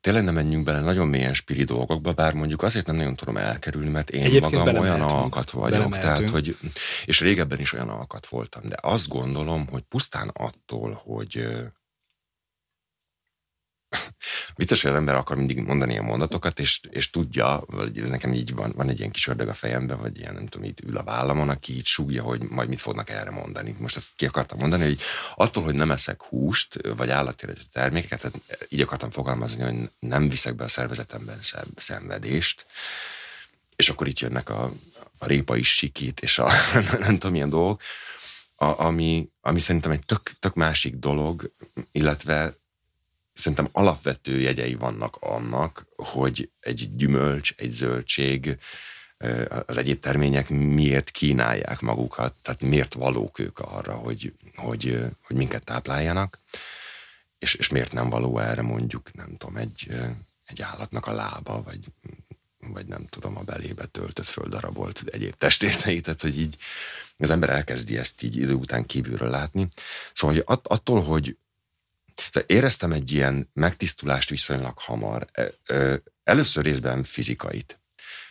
Tényleg 0.01 0.25
nem 0.25 0.35
menjünk 0.35 0.65
bele 0.65 0.81
nagyon 0.81 1.09
mélyen 1.09 1.35
spiri 1.35 1.65
dolgokba, 1.65 2.13
bár 2.13 2.35
mondjuk 2.35 2.63
azért 2.63 2.87
nem 2.87 2.97
nagyon 2.97 3.15
tudom 3.15 3.37
elkerülni, 3.37 3.89
mert 3.89 4.11
én 4.11 4.25
Egyébként 4.25 4.53
magam 4.53 4.77
olyan 4.77 5.01
alkat 5.01 5.51
vagyok, 5.51 5.99
tehát, 5.99 6.31
hogy, 6.31 6.57
és 7.05 7.21
régebben 7.21 7.61
is 7.61 7.73
olyan 7.73 7.89
alkat 7.89 8.27
voltam, 8.27 8.63
de 8.69 8.77
azt 8.81 9.09
gondolom, 9.09 9.67
hogy 9.67 9.83
pusztán 9.83 10.29
attól, 10.29 11.01
hogy 11.05 11.49
vicces, 14.55 14.83
hogy 14.83 14.91
az 14.91 14.97
ember 14.97 15.15
akar 15.15 15.37
mindig 15.37 15.59
mondani 15.59 15.99
a 15.99 16.03
mondatokat, 16.03 16.59
és, 16.59 16.81
és 16.91 17.11
tudja, 17.11 17.63
vagy 17.67 18.09
nekem 18.09 18.33
így 18.33 18.55
van, 18.55 18.73
van 18.77 18.89
egy 18.89 18.99
ilyen 18.99 19.11
kis 19.11 19.27
ördög 19.27 19.49
a 19.49 19.55
fejemben, 19.55 20.01
vagy 20.01 20.19
ilyen, 20.19 20.35
nem 20.35 20.47
tudom, 20.47 20.67
így 20.67 20.81
ül 20.87 20.97
a 20.97 21.03
vállamon, 21.03 21.49
aki 21.49 21.77
így 21.77 21.87
súgja, 21.87 22.23
hogy 22.23 22.43
majd 22.43 22.69
mit 22.69 22.81
fognak 22.81 23.11
erre 23.11 23.31
mondani. 23.31 23.75
Most 23.79 23.97
ezt 23.97 24.15
ki 24.17 24.27
akartam 24.27 24.59
mondani, 24.59 24.85
hogy 24.85 25.01
attól, 25.35 25.63
hogy 25.63 25.75
nem 25.75 25.91
eszek 25.91 26.23
húst, 26.23 26.79
vagy 26.97 27.11
állatéretű 27.11 27.63
termékeket, 27.73 28.21
tehát 28.21 28.67
így 28.69 28.81
akartam 28.81 29.11
fogalmazni, 29.11 29.63
hogy 29.63 29.91
nem 29.99 30.29
viszek 30.29 30.55
be 30.55 30.65
a 30.65 30.69
szervezetemben 30.69 31.39
szenvedést, 31.77 32.67
és 33.77 33.89
akkor 33.89 34.09
itt 34.09 34.19
jönnek 34.19 34.49
a, 34.49 34.73
a 35.19 35.27
répa 35.27 35.57
is 35.57 35.75
sikít, 35.75 36.21
és 36.21 36.39
a 36.39 36.51
nem 36.99 37.13
tudom, 37.13 37.33
milyen 37.33 37.51
dolgok, 37.51 37.83
a, 38.63 38.85
ami, 38.85 39.29
ami 39.41 39.59
szerintem 39.59 39.91
egy 39.91 40.05
tök, 40.07 40.31
tök 40.39 40.55
másik 40.55 40.95
dolog, 40.95 41.53
illetve 41.93 42.55
szerintem 43.41 43.69
alapvető 43.73 44.41
jegyei 44.41 44.75
vannak 44.75 45.17
annak, 45.17 45.87
hogy 45.97 46.51
egy 46.61 46.97
gyümölcs, 46.97 47.53
egy 47.57 47.71
zöldség, 47.71 48.59
az 49.67 49.77
egyéb 49.77 50.01
termények 50.01 50.49
miért 50.49 51.11
kínálják 51.11 51.81
magukat, 51.81 52.35
tehát 52.43 52.63
miért 52.63 52.95
valók 52.95 53.39
ők 53.39 53.59
arra, 53.59 53.95
hogy, 53.95 54.35
hogy, 54.55 54.99
hogy 55.23 55.37
minket 55.37 55.65
tápláljanak, 55.65 56.39
és, 57.39 57.55
és 57.55 57.69
miért 57.69 57.93
nem 57.93 58.09
való 58.09 58.39
erre 58.39 58.63
mondjuk, 58.63 59.15
nem 59.15 59.37
tudom, 59.37 59.57
egy, 59.57 59.89
egy 60.45 60.63
állatnak 60.63 61.07
a 61.07 61.13
lába, 61.13 61.63
vagy, 61.63 61.87
vagy 62.59 62.87
nem 62.87 63.07
tudom, 63.07 63.37
a 63.37 63.43
belébe 63.43 63.85
töltött 63.85 64.27
földarabolt 64.27 65.03
egyéb 65.07 65.35
testrészeit, 65.35 66.05
tehát 66.05 66.21
hogy 66.21 66.39
így 66.39 66.57
az 67.17 67.31
ember 67.31 67.51
elkezdi 67.51 67.99
ezt 67.99 68.23
így 68.23 68.37
idő 68.37 68.53
után 68.53 68.87
kívülről 68.87 69.31
látni. 69.31 69.69
Szóval 70.13 70.37
hogy 70.37 70.59
attól, 70.63 71.03
hogy 71.03 71.37
éreztem 72.47 72.93
egy 72.93 73.13
ilyen 73.13 73.51
megtisztulást 73.53 74.31
viszonylag 74.31 74.79
hamar, 74.79 75.27
e, 75.65 76.03
először 76.25 76.65
részben 76.65 77.03
fizikait. 77.03 77.81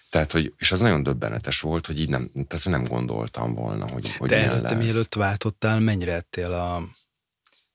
Tehát, 0.10 0.32
hogy, 0.32 0.54
és 0.58 0.72
az 0.72 0.80
nagyon 0.80 1.04
döbbenetes 1.04 1.60
volt, 1.60 1.86
hogy 1.86 2.00
így 2.00 2.10
nem, 2.10 2.32
tehát 2.48 2.66
nem 2.66 2.84
gondoltam 2.84 3.54
volna, 3.54 3.90
hogy, 3.90 4.16
hogy 4.16 4.30
De 4.30 4.44
előtte, 4.44 4.76
mielőtt 4.76 5.16
váltottál, 5.16 5.80
mennyire 5.80 6.14
ettél 6.14 6.52
a 6.52 6.84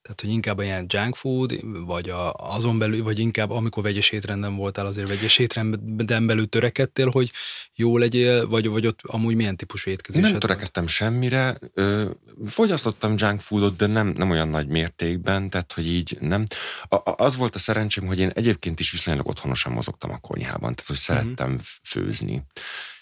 tehát, 0.05 0.21
hogy 0.21 0.31
inkább 0.31 0.61
ilyen 0.61 0.87
junk 0.89 1.17
food, 1.17 1.61
vagy 1.87 2.09
a, 2.09 2.33
azon 2.33 2.79
belül, 2.79 3.03
vagy 3.03 3.19
inkább 3.19 3.51
amikor 3.51 3.83
vegyes 3.83 4.11
étrenden 4.11 4.57
voltál, 4.57 4.87
azért 4.87 5.09
vegyes 5.09 5.39
étrenden 5.39 6.27
belül 6.27 6.49
törekedtél, 6.49 7.11
hogy 7.11 7.31
jó 7.75 7.99
legyél, 7.99 8.49
vagy, 8.49 8.69
vagy 8.69 8.87
ott 8.87 9.01
amúgy 9.03 9.35
milyen 9.35 9.57
típusú 9.57 9.91
étkezés? 9.91 10.23
Nem 10.23 10.39
törekedtem 10.39 10.83
volt? 10.83 10.95
semmire. 10.95 11.59
Ö, 11.75 12.11
fogyasztottam 12.47 13.15
junk 13.17 13.41
foodot, 13.41 13.77
de 13.77 13.87
nem, 13.87 14.07
nem 14.07 14.31
olyan 14.31 14.49
nagy 14.49 14.67
mértékben, 14.67 15.51
tehát, 15.51 15.73
hogy 15.73 15.87
így 15.87 16.17
nem. 16.21 16.45
A, 16.89 17.15
az 17.17 17.37
volt 17.37 17.55
a 17.55 17.59
szerencsém, 17.59 18.07
hogy 18.07 18.19
én 18.19 18.31
egyébként 18.35 18.81
is 18.81 18.91
viszonylag 18.91 19.29
otthonosan 19.29 19.73
mozogtam 19.73 20.11
a 20.11 20.19
konyhában, 20.19 20.75
tehát, 20.75 20.87
hogy 20.87 20.97
szerettem 20.97 21.51
uh-huh. 21.51 21.67
főzni 21.83 22.43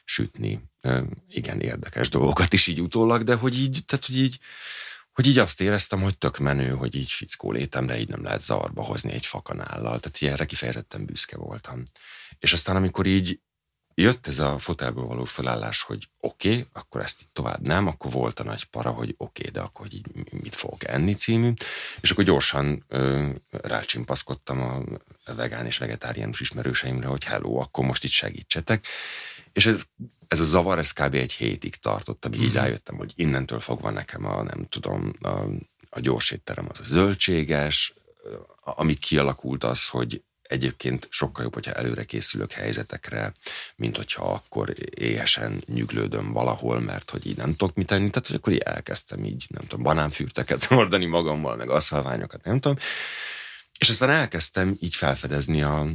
sütni, 0.05 0.61
ö, 0.81 1.03
igen 1.29 1.61
érdekes 1.61 2.09
dolgokat 2.09 2.53
is 2.53 2.67
így 2.67 2.81
utólag, 2.81 3.23
de 3.23 3.35
hogy 3.35 3.59
így, 3.59 3.81
tehát 3.87 4.07
hogy 4.07 4.19
így 4.19 4.39
hogy 5.13 5.27
így 5.27 5.39
azt 5.39 5.61
éreztem, 5.61 6.01
hogy 6.03 6.19
tök 6.19 6.39
menő, 6.39 6.71
hogy 6.71 6.95
így 6.95 7.11
fickó 7.11 7.53
létemre 7.53 7.99
így 7.99 8.09
nem 8.09 8.23
lehet 8.23 8.43
zavarba 8.43 8.83
hozni 8.83 9.13
egy 9.13 9.27
fakanállal, 9.27 10.01
tehát 10.01 10.21
ilyenre 10.21 10.45
kifejezetten 10.45 11.05
büszke 11.05 11.37
voltam. 11.37 11.83
És 12.39 12.53
aztán 12.53 12.77
amikor 12.77 13.07
így 13.07 13.41
jött 13.95 14.27
ez 14.27 14.39
a 14.39 14.59
fotelből 14.59 15.05
való 15.05 15.25
felállás, 15.25 15.83
hogy 15.83 16.09
oké, 16.21 16.49
okay, 16.49 16.67
akkor 16.73 17.01
ezt 17.01 17.21
itt 17.21 17.33
tovább 17.33 17.67
nem, 17.67 17.87
akkor 17.87 18.11
volt 18.11 18.41
a 18.41 18.45
nagy 18.45 18.65
para, 18.65 18.91
hogy 18.91 19.15
oké, 19.17 19.41
okay, 19.41 19.51
de 19.53 19.61
akkor 19.61 19.87
így 19.91 20.07
mit 20.31 20.55
fogok 20.55 20.85
enni 20.85 21.15
című, 21.15 21.53
és 22.01 22.11
akkor 22.11 22.25
gyorsan 22.25 22.85
ö, 22.89 23.31
rácsimpaszkodtam 23.51 24.61
a 24.61 24.83
vegán 25.35 25.67
és 25.67 25.79
vegetáriánus 25.79 26.41
ismerőseimre, 26.41 27.07
hogy 27.07 27.25
hello, 27.25 27.57
akkor 27.57 27.85
most 27.85 28.05
itt 28.05 28.11
segítsetek, 28.11 28.87
és 29.53 29.67
ez, 29.67 29.83
ez 30.29 30.41
a 30.41 30.45
zavar, 30.45 30.79
ez 30.79 30.91
kb. 30.91 31.15
egy 31.15 31.33
hétig 31.33 31.77
tartott, 31.77 32.25
amíg 32.25 32.41
így 32.41 32.49
mhm. 32.49 32.57
rájöttem, 32.57 32.97
hogy 32.97 33.13
innentől 33.15 33.61
fogva 33.61 33.91
nekem 33.91 34.25
a, 34.25 34.43
nem 34.43 34.65
tudom, 34.69 35.13
a, 35.21 35.29
a 35.91 36.01
gyors 36.01 36.31
étterem 36.31 36.67
az 36.69 36.81
a 36.81 36.85
zöldséges, 36.85 37.95
ami 38.65 38.95
kialakult 38.95 39.65
az, 39.65 39.89
hogy 39.89 40.23
egyébként 40.53 41.07
sokkal 41.11 41.43
jobb, 41.43 41.55
hogyha 41.55 41.73
előre 41.73 42.05
készülök 42.05 42.53
helyzetekre, 42.53 43.33
mint 43.77 43.97
hogyha 43.97 44.25
akkor 44.25 44.75
éhesen 44.91 45.63
nyüglődöm 45.67 46.33
valahol, 46.33 46.81
mert 46.81 47.11
hogy 47.11 47.27
így 47.27 47.37
nem 47.37 47.57
tudok 47.57 47.77
mit 47.77 47.87
tenni. 47.87 48.11
Tehát, 48.11 48.27
hogy 48.27 48.37
akkor 48.37 48.53
így 48.53 48.59
elkezdtem 48.59 49.25
így, 49.25 49.47
nem 49.49 49.63
tudom, 49.63 49.83
banánfürteket 49.83 50.65
hordani 50.65 51.07
magammal, 51.17 51.57
meg 51.57 51.71
aszalványokat, 51.71 52.45
nem 52.45 52.61
tudom. 52.61 52.77
És 53.79 53.91
aztán 53.91 54.11
elkezdtem 54.11 54.77
így 54.81 54.95
felfedezni 54.95 55.63
a, 55.63 55.89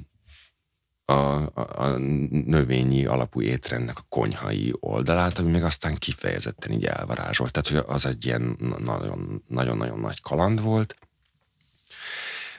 a, 1.10 1.46
a, 1.84 1.98
növényi 2.46 3.06
alapú 3.06 3.42
étrendnek 3.42 3.98
a 3.98 4.06
konyhai 4.10 4.74
oldalát, 4.80 5.40
ami 5.40 5.52
meg 5.52 5.64
aztán 5.64 5.96
kifejezetten 5.96 6.72
így 6.72 6.86
elvarázsolt. 6.86 7.52
Tehát, 7.52 7.68
hogy 7.68 7.96
az 7.96 8.06
egy 8.06 8.26
ilyen 8.26 8.58
nagyon-nagyon 9.48 10.00
nagy 10.00 10.22
kaland 10.22 10.62
volt. 10.62 10.96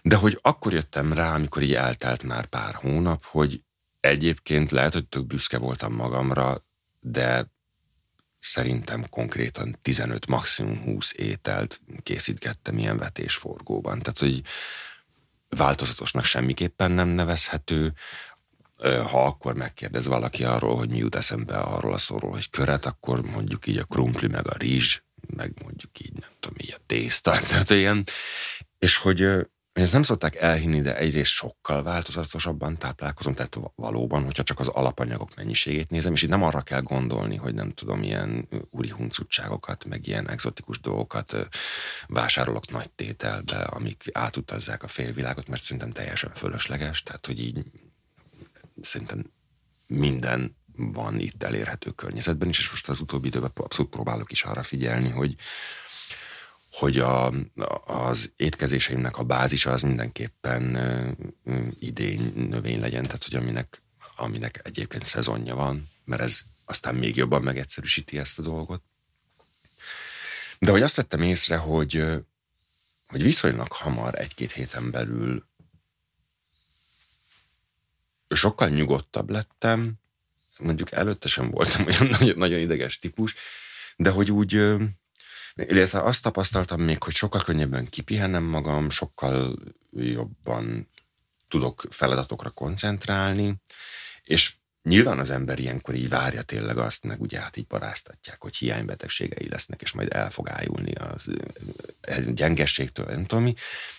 De 0.03 0.17
hogy 0.17 0.39
akkor 0.43 0.73
jöttem 0.73 1.13
rá, 1.13 1.35
amikor 1.35 1.63
így 1.63 1.75
eltelt 1.75 2.23
már 2.23 2.47
pár 2.47 2.75
hónap, 2.75 3.25
hogy 3.25 3.63
egyébként 4.01 4.71
lehet, 4.71 4.93
hogy 4.93 5.07
tök 5.07 5.27
büszke 5.27 5.59
voltam 5.59 5.93
magamra, 5.93 6.65
de 7.01 7.51
szerintem 8.39 9.09
konkrétan 9.09 9.79
15, 9.83 10.27
maximum 10.27 10.83
20 10.83 11.13
ételt 11.17 11.81
készítgettem 12.03 12.79
ilyen 12.79 12.99
vetésforgóban. 12.99 13.99
Tehát, 13.99 14.19
hogy 14.19 14.43
változatosnak 15.49 16.25
semmiképpen 16.25 16.91
nem 16.91 17.09
nevezhető, 17.09 17.93
ha 18.83 19.25
akkor 19.25 19.55
megkérdez 19.55 20.07
valaki 20.07 20.45
arról, 20.45 20.77
hogy 20.77 20.91
mi 20.91 20.99
jut 20.99 21.15
eszembe 21.15 21.57
arról 21.57 21.93
a 21.93 21.99
szóról, 21.99 22.31
hogy 22.31 22.51
köret, 22.51 22.87
akkor 22.87 23.23
mondjuk 23.23 23.67
így 23.67 23.79
a 23.79 23.85
krumpli, 23.85 24.29
meg 24.29 24.49
a 24.49 24.57
rizs, 24.57 24.99
meg 25.37 25.53
mondjuk 25.63 26.01
így, 26.01 26.13
nem 26.13 26.31
tudom, 26.41 26.57
így 26.61 26.75
a 26.77 26.83
tészta, 26.87 27.31
tehát 27.49 27.71
ilyen, 27.71 28.05
és 28.79 28.97
hogy 28.97 29.47
ezt 29.73 29.93
nem 29.93 30.03
szokták 30.03 30.37
elhinni, 30.37 30.81
de 30.81 30.97
egyrészt 30.97 31.31
sokkal 31.31 31.83
változatosabban 31.83 32.77
táplálkozom, 32.77 33.35
tehát 33.35 33.59
valóban, 33.75 34.25
hogyha 34.25 34.43
csak 34.43 34.61
az 34.61 34.69
alapanyagok 34.69 35.35
mennyiségét 35.35 35.91
nézem, 35.91 36.13
és 36.13 36.23
itt 36.23 36.29
nem 36.29 36.43
arra 36.43 36.61
kell 36.61 36.81
gondolni, 36.81 37.37
hogy 37.37 37.55
nem 37.55 37.71
tudom, 37.71 38.03
ilyen 38.03 38.49
úri 38.71 38.89
huncutságokat, 38.89 39.85
meg 39.85 40.07
ilyen 40.07 40.29
exotikus 40.29 40.81
dolgokat 40.81 41.49
vásárolok 42.07 42.71
nagy 42.71 42.91
tételbe, 42.91 43.57
amik 43.57 44.05
átutazzák 44.13 44.83
a 44.83 44.89
félvilágot, 44.89 45.49
mert 45.49 45.63
szerintem 45.63 45.93
teljesen 45.93 46.33
fölösleges, 46.35 47.03
tehát 47.03 47.27
hogy 47.27 47.41
így 47.41 47.65
szerintem 48.81 49.33
minden 49.87 50.57
van 50.77 51.21
itt 51.21 51.43
elérhető 51.43 51.91
környezetben 51.91 52.49
és 52.49 52.71
most 52.71 52.89
az 52.89 53.01
utóbbi 53.01 53.27
időben 53.27 53.51
abszolút 53.55 53.91
próbálok 53.91 54.33
is 54.33 54.43
arra 54.43 54.63
figyelni, 54.63 55.11
hogy, 55.11 55.35
hogy 56.71 56.99
a, 56.99 57.33
az 57.87 58.33
étkezéseimnek 58.37 59.19
a 59.19 59.23
bázisa 59.23 59.71
az 59.71 59.83
mindenképpen 59.83 60.79
idény 61.79 62.33
növény 62.35 62.81
legyen, 62.81 63.03
tehát 63.03 63.25
hogy 63.25 63.35
aminek, 63.35 63.83
aminek 64.17 64.61
egyébként 64.65 65.05
szezonja 65.05 65.55
van, 65.55 65.89
mert 66.05 66.23
ez 66.23 66.41
aztán 66.65 66.95
még 66.95 67.17
jobban 67.17 67.43
megegyszerűsíti 67.43 68.19
ezt 68.19 68.39
a 68.39 68.43
dolgot. 68.43 68.83
De 70.59 70.71
hogy 70.71 70.83
azt 70.83 70.97
vettem 70.97 71.23
észre, 71.23 71.57
hogy, 71.57 72.05
hogy 73.07 73.23
viszonylag 73.23 73.73
hamar, 73.73 74.19
egy-két 74.19 74.53
héten 74.53 74.91
belül 74.91 75.48
sokkal 78.29 78.69
nyugodtabb 78.69 79.31
lettem, 79.31 79.93
mondjuk 80.59 80.93
előtte 80.93 81.29
sem 81.29 81.51
voltam 81.51 81.87
olyan 81.87 82.07
nagyon, 82.07 82.39
nagyon 82.39 82.59
ideges 82.59 82.99
típus, 82.99 83.35
de 83.97 84.11
hogy 84.11 84.31
úgy, 84.31 84.53
illetve 85.55 86.01
azt 86.01 86.23
tapasztaltam 86.23 86.81
még, 86.81 87.03
hogy 87.03 87.15
sokkal 87.15 87.41
könnyebben 87.43 87.89
kipihenem 87.89 88.45
magam, 88.45 88.91
sokkal 88.91 89.59
jobban 89.93 90.89
tudok 91.49 91.85
feladatokra 91.91 92.51
koncentrálni, 92.51 93.55
és 94.23 94.55
Nyilván 94.83 95.19
az 95.19 95.31
ember 95.31 95.59
ilyenkor 95.59 95.95
így 95.95 96.09
várja 96.09 96.43
tényleg 96.43 96.79
azt, 96.79 97.05
meg 97.05 97.21
ugye 97.21 97.41
hát 97.41 97.57
így 97.57 97.67
paráztatják, 97.67 98.43
hogy 98.43 98.57
hiánybetegségei 98.57 99.49
lesznek, 99.49 99.83
és 99.83 99.93
majd 99.93 100.15
el 100.15 100.31
fog 100.31 100.49
ájulni 100.49 100.93
az 100.93 101.31
gyengességtől, 102.27 103.07
nem 103.07 103.25
tudom 103.25 103.45
mi. 103.45 103.55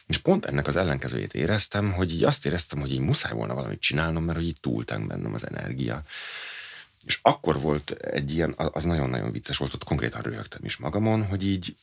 És 0.05 0.17
pont 0.17 0.45
ennek 0.45 0.67
az 0.67 0.75
ellenkezőjét 0.75 1.33
éreztem, 1.33 1.91
hogy 1.91 2.13
így 2.13 2.23
azt 2.23 2.45
éreztem, 2.45 2.79
hogy 2.79 2.91
így 2.91 2.99
muszáj 2.99 3.33
volna 3.33 3.53
valamit 3.53 3.79
csinálnom, 3.79 4.23
mert 4.23 4.37
hogy 4.37 4.47
így 4.47 4.59
túltánk 4.59 5.07
bennem 5.07 5.33
az 5.33 5.47
energia. 5.47 6.03
És 7.05 7.19
akkor 7.21 7.59
volt 7.59 7.91
egy 7.91 8.33
ilyen, 8.33 8.53
az 8.57 8.83
nagyon-nagyon 8.83 9.31
vicces 9.31 9.57
volt, 9.57 9.73
ott 9.73 9.83
konkrétan 9.83 10.21
röhögtem 10.21 10.65
is 10.65 10.77
magamon, 10.77 11.25
hogy 11.25 11.45
így 11.45 11.75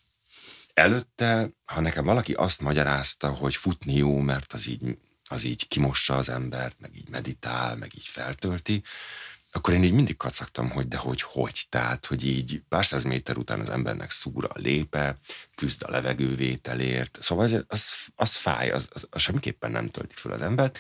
előtte, 0.74 1.50
ha 1.64 1.80
nekem 1.80 2.04
valaki 2.04 2.32
azt 2.32 2.60
magyarázta, 2.60 3.28
hogy 3.28 3.54
futni 3.54 3.94
jó, 3.94 4.18
mert 4.18 4.52
az 4.52 4.68
így 4.68 4.98
az 5.28 5.44
így 5.44 5.68
kimossa 5.68 6.16
az 6.16 6.28
embert, 6.28 6.76
meg 6.80 6.96
így 6.96 7.08
meditál, 7.08 7.76
meg 7.76 7.94
így 7.94 8.06
feltölti, 8.06 8.82
akkor 9.56 9.74
én 9.74 9.84
így 9.84 9.92
mindig 9.92 10.16
kacagtam, 10.16 10.70
hogy 10.70 10.88
de 10.88 10.96
hogy 10.96 11.22
hogy, 11.22 11.66
tehát, 11.68 12.06
hogy 12.06 12.26
így 12.26 12.62
pár 12.68 12.86
száz 12.86 13.04
méter 13.04 13.36
után 13.36 13.60
az 13.60 13.70
embernek 13.70 14.10
szúr 14.10 14.44
a 14.44 14.58
lépe, 14.58 15.16
küzd 15.54 15.82
a 15.82 15.90
levegővételért, 15.90 17.18
szóval 17.20 17.44
az, 17.44 17.64
az, 17.68 17.92
az 18.14 18.34
fáj, 18.34 18.70
az, 18.70 18.88
az, 18.92 19.06
az 19.10 19.20
semmiképpen 19.20 19.70
nem 19.70 19.90
tölti 19.90 20.14
föl 20.14 20.32
az 20.32 20.42
embert, 20.42 20.78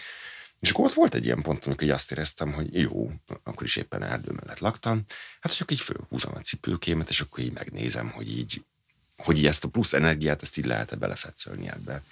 és 0.60 0.70
akkor 0.70 0.84
ott 0.84 0.94
volt 0.94 1.14
egy 1.14 1.24
ilyen 1.24 1.42
pont, 1.42 1.66
amikor 1.66 1.90
azt 1.90 2.12
éreztem, 2.12 2.52
hogy 2.52 2.74
jó, 2.74 3.10
akkor 3.42 3.66
is 3.66 3.76
éppen 3.76 4.02
erdő 4.02 4.32
mellett 4.32 4.58
laktam, 4.58 5.04
hát 5.40 5.56
csak 5.56 5.70
így 5.70 5.80
fölhúzom 5.80 6.32
a 6.34 6.40
cipőkémet, 6.40 7.08
és 7.08 7.20
akkor 7.20 7.38
így 7.44 7.52
megnézem, 7.52 8.10
hogy 8.10 8.38
így, 8.38 8.64
hogy 9.16 9.38
így 9.38 9.46
ezt 9.46 9.64
a 9.64 9.68
plusz 9.68 9.92
energiát, 9.92 10.42
ezt 10.42 10.58
így 10.58 10.64
lehet-e 10.64 10.96
belefetszölni 10.96 11.68
ebbe. 11.68 12.02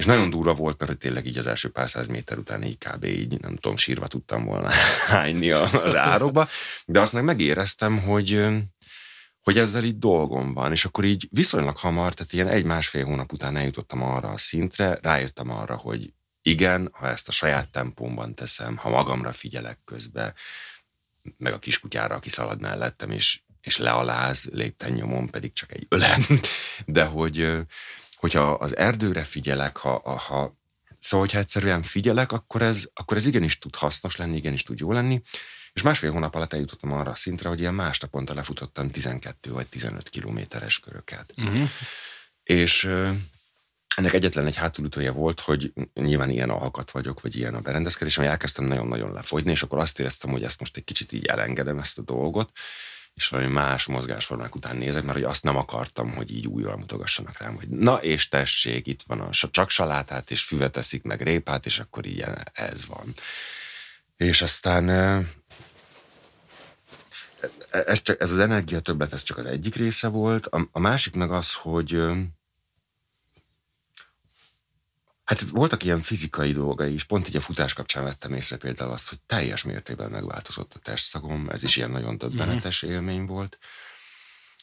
És 0.00 0.06
nagyon 0.06 0.30
durva 0.30 0.54
volt, 0.54 0.78
mert 0.78 0.90
hogy 0.90 1.00
tényleg 1.00 1.26
így 1.26 1.38
az 1.38 1.46
első 1.46 1.68
pár 1.68 1.90
száz 1.90 2.06
méter 2.06 2.38
után 2.38 2.62
így 2.62 2.78
kb. 2.78 3.04
így, 3.04 3.40
nem 3.40 3.56
tudom, 3.56 3.76
sírva 3.76 4.06
tudtam 4.06 4.44
volna 4.44 4.70
hányni 5.08 5.50
az 5.50 5.94
árokba, 5.94 6.48
de 6.86 7.00
azt 7.00 7.12
meg 7.12 7.24
megéreztem, 7.24 7.98
hogy, 7.98 8.46
hogy 9.40 9.58
ezzel 9.58 9.84
így 9.84 9.98
dolgom 9.98 10.52
van, 10.54 10.72
és 10.72 10.84
akkor 10.84 11.04
így 11.04 11.28
viszonylag 11.30 11.76
hamar, 11.76 12.14
tehát 12.14 12.32
ilyen 12.32 12.48
egy-másfél 12.48 13.04
hónap 13.04 13.32
után 13.32 13.56
eljutottam 13.56 14.02
arra 14.02 14.28
a 14.28 14.38
szintre, 14.38 14.98
rájöttem 15.02 15.50
arra, 15.50 15.76
hogy 15.76 16.12
igen, 16.42 16.88
ha 16.92 17.08
ezt 17.08 17.28
a 17.28 17.32
saját 17.32 17.70
tempómban 17.70 18.34
teszem, 18.34 18.76
ha 18.76 18.88
magamra 18.88 19.32
figyelek 19.32 19.78
közben, 19.84 20.34
meg 21.36 21.52
a 21.52 21.58
kiskutyára, 21.58 22.14
aki 22.14 22.28
szalad 22.28 22.60
mellettem, 22.60 23.10
és, 23.10 23.40
és 23.60 23.76
lealáz 23.76 24.48
lépten 24.52 24.92
nyomon, 24.92 25.26
pedig 25.26 25.52
csak 25.52 25.72
egy 25.72 25.86
ölem, 25.88 26.20
de 26.86 27.04
hogy, 27.04 27.66
hogyha 28.20 28.50
az 28.50 28.76
erdőre 28.76 29.24
figyelek, 29.24 29.76
ha, 29.76 30.18
ha 30.18 30.58
Szóval, 30.98 31.26
hogyha 31.26 31.40
egyszerűen 31.40 31.82
figyelek, 31.82 32.32
akkor 32.32 32.62
ez, 32.62 32.88
akkor 32.94 33.16
ez 33.16 33.26
igenis 33.26 33.58
tud 33.58 33.76
hasznos 33.76 34.16
lenni, 34.16 34.36
igenis 34.36 34.62
tud 34.62 34.78
jó 34.78 34.92
lenni. 34.92 35.20
És 35.72 35.82
másfél 35.82 36.12
hónap 36.12 36.34
alatt 36.34 36.52
eljutottam 36.52 36.92
arra 36.92 37.10
a 37.10 37.14
szintre, 37.14 37.48
hogy 37.48 37.60
ilyen 37.60 37.74
más 37.74 37.98
naponta 37.98 38.34
lefutottam 38.34 38.90
12 38.90 39.50
vagy 39.50 39.66
15 39.66 40.08
kilométeres 40.08 40.78
köröket. 40.78 41.32
Uh-huh. 41.36 41.68
És 42.42 42.84
ennek 43.96 44.12
egyetlen 44.12 44.46
egy 44.46 44.56
hátulütője 44.56 45.10
volt, 45.10 45.40
hogy 45.40 45.72
nyilván 45.94 46.30
ilyen 46.30 46.50
alkat 46.50 46.90
vagyok, 46.90 47.20
vagy 47.20 47.36
ilyen 47.36 47.54
a 47.54 47.60
berendezkedés, 47.60 48.16
hogy 48.16 48.26
elkezdtem 48.26 48.64
nagyon-nagyon 48.64 49.12
lefogyni, 49.12 49.50
és 49.50 49.62
akkor 49.62 49.78
azt 49.78 49.98
éreztem, 49.98 50.30
hogy 50.30 50.42
ezt 50.42 50.60
most 50.60 50.76
egy 50.76 50.84
kicsit 50.84 51.12
így 51.12 51.26
elengedem 51.26 51.78
ezt 51.78 51.98
a 51.98 52.02
dolgot, 52.02 52.52
és 53.20 53.28
valami 53.28 53.52
más 53.52 53.86
mozgásformák 53.86 54.54
után 54.54 54.76
nézek, 54.76 55.02
mert 55.02 55.14
hogy 55.14 55.26
azt 55.26 55.42
nem 55.42 55.56
akartam, 55.56 56.14
hogy 56.14 56.30
így 56.30 56.46
újra 56.46 56.76
mutogassanak 56.76 57.38
rám, 57.38 57.54
hogy 57.54 57.68
na 57.68 57.96
és 57.96 58.28
tessék, 58.28 58.86
itt 58.86 59.02
van 59.06 59.20
a 59.20 59.28
csak 59.30 59.70
salátát, 59.70 60.30
és 60.30 60.42
füvet 60.42 60.76
eszik, 60.76 61.02
meg 61.02 61.22
répát, 61.22 61.66
és 61.66 61.78
akkor 61.78 62.06
ilyen 62.06 62.50
ez 62.52 62.86
van. 62.86 63.14
És 64.16 64.42
aztán 64.42 64.88
ez, 67.70 68.02
csak, 68.02 68.20
ez 68.20 68.30
az 68.30 68.38
energia 68.38 68.80
többet, 68.80 69.12
ez 69.12 69.22
csak 69.22 69.38
az 69.38 69.46
egyik 69.46 69.74
része 69.74 70.08
volt. 70.08 70.46
A, 70.46 70.68
a 70.72 70.78
másik 70.78 71.14
meg 71.14 71.30
az, 71.30 71.54
hogy 71.54 72.02
Hát 75.30 75.40
voltak 75.40 75.84
ilyen 75.84 76.00
fizikai 76.00 76.52
dolgai 76.52 76.92
is, 76.92 77.04
pont 77.04 77.28
így 77.28 77.36
a 77.36 77.40
futás 77.40 77.72
kapcsán 77.72 78.04
vettem 78.04 78.34
észre 78.34 78.56
például 78.56 78.90
azt, 78.90 79.08
hogy 79.08 79.20
teljes 79.20 79.62
mértékben 79.62 80.10
megváltozott 80.10 80.74
a 80.74 80.78
testszagom, 80.78 81.48
ez 81.48 81.62
is 81.62 81.76
ilyen 81.76 81.90
nagyon 81.90 82.18
döbbenetes 82.18 82.82
uh-huh. 82.82 82.98
élmény 82.98 83.26
volt. 83.26 83.58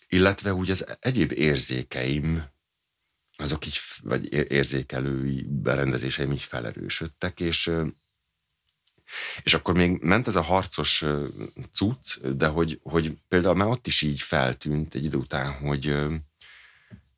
Illetve 0.08 0.53
úgy 0.53 0.71
az 0.71 0.86
egyéb 0.99 1.32
érzékeim, 1.32 2.43
azok 3.38 3.65
így, 3.65 3.80
vagy 4.01 4.34
érzékelői 4.34 5.45
berendezéseim 5.49 6.32
így 6.32 6.41
felerősödtek, 6.41 7.39
és 7.39 7.71
és 9.43 9.53
akkor 9.53 9.73
még 9.73 10.01
ment 10.01 10.27
ez 10.27 10.36
a 10.36 10.41
harcos 10.41 11.06
cucc, 11.73 12.19
de 12.19 12.47
hogy, 12.47 12.80
hogy 12.84 13.17
például 13.27 13.56
már 13.56 13.67
ott 13.67 13.88
is 13.88 14.01
így 14.01 14.19
feltűnt 14.19 14.95
egy 14.95 15.03
idő 15.03 15.17
után, 15.17 15.51
hogy, 15.51 15.95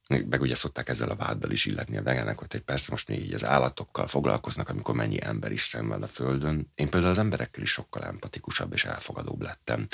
meg 0.09 0.41
ugye 0.41 0.55
szokták 0.55 0.89
ezzel 0.89 1.09
a 1.09 1.15
váddal 1.15 1.51
is 1.51 1.65
illetni 1.65 1.97
a 1.97 2.03
vegánokat, 2.03 2.51
hogy 2.51 2.61
persze 2.61 2.87
most 2.91 3.07
még 3.07 3.19
így 3.19 3.33
az 3.33 3.45
állatokkal 3.45 4.07
foglalkoznak, 4.07 4.69
amikor 4.69 4.95
mennyi 4.95 5.21
ember 5.21 5.51
is 5.51 5.61
szemben 5.61 6.03
a 6.03 6.07
Földön. 6.07 6.71
Én 6.75 6.89
például 6.89 7.11
az 7.11 7.19
emberekkel 7.19 7.63
is 7.63 7.71
sokkal 7.71 8.03
empatikusabb 8.03 8.73
és 8.73 8.85
elfogadóbb 8.85 9.41
lettem. 9.41 9.87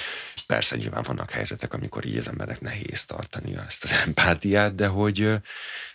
Persze 0.48 0.76
nyilván 0.76 1.04
vannak 1.04 1.32
helyzetek, 1.32 1.74
amikor 1.74 2.06
így 2.06 2.18
az 2.18 2.28
embernek 2.28 2.62
nehéz 2.62 3.06
tartani 3.06 3.56
ezt 3.68 3.84
az 3.84 3.92
empátiát, 4.06 4.76
de 4.76 4.88
hogy, 4.88 5.34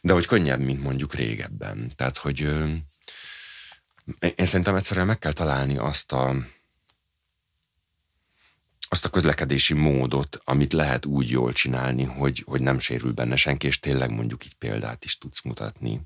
de 0.01 0.13
hogy 0.13 0.27
könnyebb, 0.27 0.61
mint 0.61 0.83
mondjuk 0.83 1.15
régebben. 1.15 1.93
Tehát, 1.97 2.17
hogy 2.17 2.41
én 4.19 4.47
szerintem 4.47 4.77
egyszerűen 4.77 5.07
meg 5.07 5.19
kell 5.19 5.33
találni 5.33 5.77
azt 5.77 6.13
a, 6.13 6.35
azt 8.93 9.05
a 9.05 9.09
közlekedési 9.09 9.75
módot, 9.75 10.41
amit 10.45 10.73
lehet 10.73 11.07
úgy 11.07 11.31
jól 11.31 11.53
csinálni, 11.53 12.05
hogy, 12.05 12.43
hogy 12.47 12.61
nem 12.61 12.79
sérül 12.79 13.13
benne 13.13 13.37
senki, 13.37 13.67
és 13.67 13.81
tényleg 13.81 14.11
mondjuk 14.11 14.45
így 14.45 14.55
példát 14.55 15.05
is 15.05 15.19
tudsz 15.19 15.43
mutatni. 15.43 16.01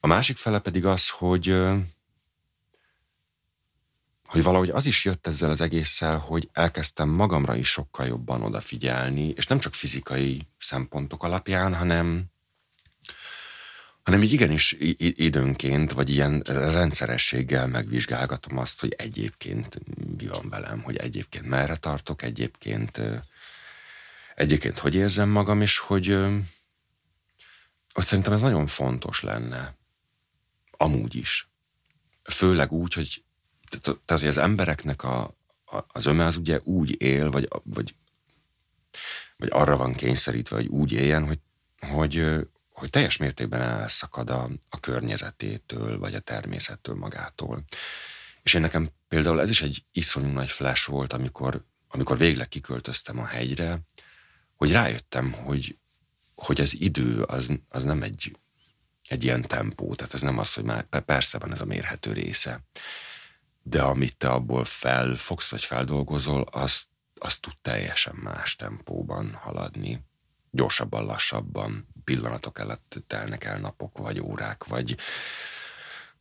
A 0.00 0.06
másik 0.06 0.36
fele 0.36 0.58
pedig 0.58 0.86
az, 0.86 1.08
hogy 1.08 1.56
hogy 4.26 4.42
valahogy 4.42 4.70
az 4.70 4.86
is 4.86 5.04
jött 5.04 5.26
ezzel 5.26 5.50
az 5.50 5.60
egésszel, 5.60 6.18
hogy 6.18 6.48
elkezdtem 6.52 7.08
magamra 7.08 7.56
is 7.56 7.68
sokkal 7.68 8.06
jobban 8.06 8.42
odafigyelni, 8.42 9.28
és 9.28 9.46
nem 9.46 9.58
csak 9.58 9.74
fizikai 9.74 10.48
szempontok 10.58 11.22
alapján, 11.22 11.74
hanem, 11.74 12.24
hanem 14.04 14.22
így 14.22 14.32
igenis 14.32 14.76
időnként, 14.98 15.92
vagy 15.92 16.10
ilyen 16.10 16.40
rendszerességgel 16.46 17.66
megvizsgálgatom 17.66 18.58
azt, 18.58 18.80
hogy 18.80 18.94
egyébként 18.98 19.80
mi 20.18 20.26
van 20.26 20.48
velem, 20.48 20.82
hogy 20.82 20.96
egyébként 20.96 21.46
merre 21.46 21.76
tartok, 21.76 22.22
egyébként, 22.22 23.00
egyébként 24.34 24.78
hogy 24.78 24.94
érzem 24.94 25.28
magam, 25.28 25.60
és 25.60 25.78
hogy, 25.78 26.06
hogy 27.92 28.04
szerintem 28.04 28.32
ez 28.32 28.40
nagyon 28.40 28.66
fontos 28.66 29.22
lenne. 29.22 29.76
Amúgy 30.70 31.14
is. 31.14 31.48
Főleg 32.22 32.72
úgy, 32.72 32.94
hogy 32.94 33.24
tehát, 33.68 34.20
hogy 34.20 34.28
az 34.28 34.38
embereknek 34.38 35.02
a, 35.02 35.36
a, 35.64 35.84
az 35.86 36.06
öme 36.06 36.24
az 36.24 36.36
ugye 36.36 36.60
úgy 36.62 37.02
él, 37.02 37.30
vagy, 37.30 37.48
vagy, 37.62 37.94
vagy 39.36 39.48
arra 39.52 39.76
van 39.76 39.92
kényszerítve, 39.92 40.56
hogy 40.56 40.66
úgy 40.66 40.92
éljen, 40.92 41.26
hogy, 41.26 41.38
hogy, 41.80 42.46
hogy 42.74 42.90
teljes 42.90 43.16
mértékben 43.16 43.60
elszakad 43.60 44.30
a, 44.30 44.50
a 44.68 44.80
környezetétől, 44.80 45.98
vagy 45.98 46.14
a 46.14 46.20
természettől 46.20 46.94
magától. 46.94 47.64
És 48.42 48.54
én 48.54 48.60
nekem 48.60 48.88
például 49.08 49.40
ez 49.40 49.50
is 49.50 49.62
egy 49.62 49.84
iszonyú 49.92 50.28
nagy 50.28 50.50
flash 50.50 50.88
volt, 50.88 51.12
amikor, 51.12 51.64
amikor 51.88 52.18
végleg 52.18 52.48
kiköltöztem 52.48 53.18
a 53.18 53.24
hegyre, 53.24 53.80
hogy 54.56 54.72
rájöttem, 54.72 55.32
hogy, 55.32 55.78
hogy 56.34 56.60
az 56.60 56.80
idő 56.80 57.22
az, 57.22 57.60
az 57.68 57.84
nem 57.84 58.02
egy, 58.02 58.38
egy 59.08 59.24
ilyen 59.24 59.42
tempó, 59.42 59.94
tehát 59.94 60.14
ez 60.14 60.20
nem 60.20 60.38
az, 60.38 60.54
hogy 60.54 60.64
már 60.64 60.86
persze 61.04 61.38
van 61.38 61.52
ez 61.52 61.60
a 61.60 61.64
mérhető 61.64 62.12
része, 62.12 62.64
de 63.62 63.82
amit 63.82 64.16
te 64.16 64.28
abból 64.28 64.64
felfogsz, 64.64 65.50
vagy 65.50 65.64
feldolgozol, 65.64 66.42
az, 66.42 66.84
az 67.14 67.38
tud 67.38 67.56
teljesen 67.62 68.14
más 68.14 68.56
tempóban 68.56 69.34
haladni 69.34 70.04
gyorsabban, 70.54 71.04
lassabban, 71.04 71.86
pillanatok 72.04 72.58
előtt 72.58 73.02
telnek 73.06 73.44
el 73.44 73.58
napok, 73.58 73.98
vagy 73.98 74.20
órák, 74.20 74.64
vagy, 74.64 74.96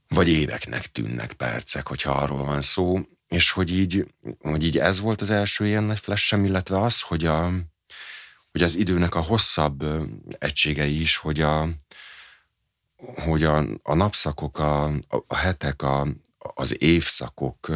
vagy 0.07 0.27
éveknek 0.27 0.91
tűnnek 0.91 1.33
percek, 1.33 1.87
hogyha 1.87 2.11
arról 2.11 2.45
van 2.45 2.61
szó, 2.61 2.99
és 3.27 3.51
hogy 3.51 3.71
így, 3.71 4.07
hogy 4.39 4.63
így 4.63 4.77
ez 4.77 4.99
volt 4.99 5.21
az 5.21 5.29
első 5.29 5.65
ilyen 5.65 5.83
nagy 5.83 5.99
flash 5.99 6.37
illetve 6.37 6.79
az, 6.79 7.01
hogy, 7.01 7.25
a, 7.25 7.51
hogy 8.51 8.63
az 8.63 8.75
időnek 8.75 9.15
a 9.15 9.21
hosszabb 9.21 9.83
egységei 10.39 10.99
is, 10.99 11.17
hogy 11.17 11.41
a, 11.41 11.67
hogy 12.95 13.43
a, 13.43 13.65
a 13.83 13.93
napszakok, 13.93 14.59
a, 14.59 14.85
a 15.27 15.35
hetek, 15.35 15.81
a, 15.81 16.07
az 16.37 16.81
évszakok 16.81 17.71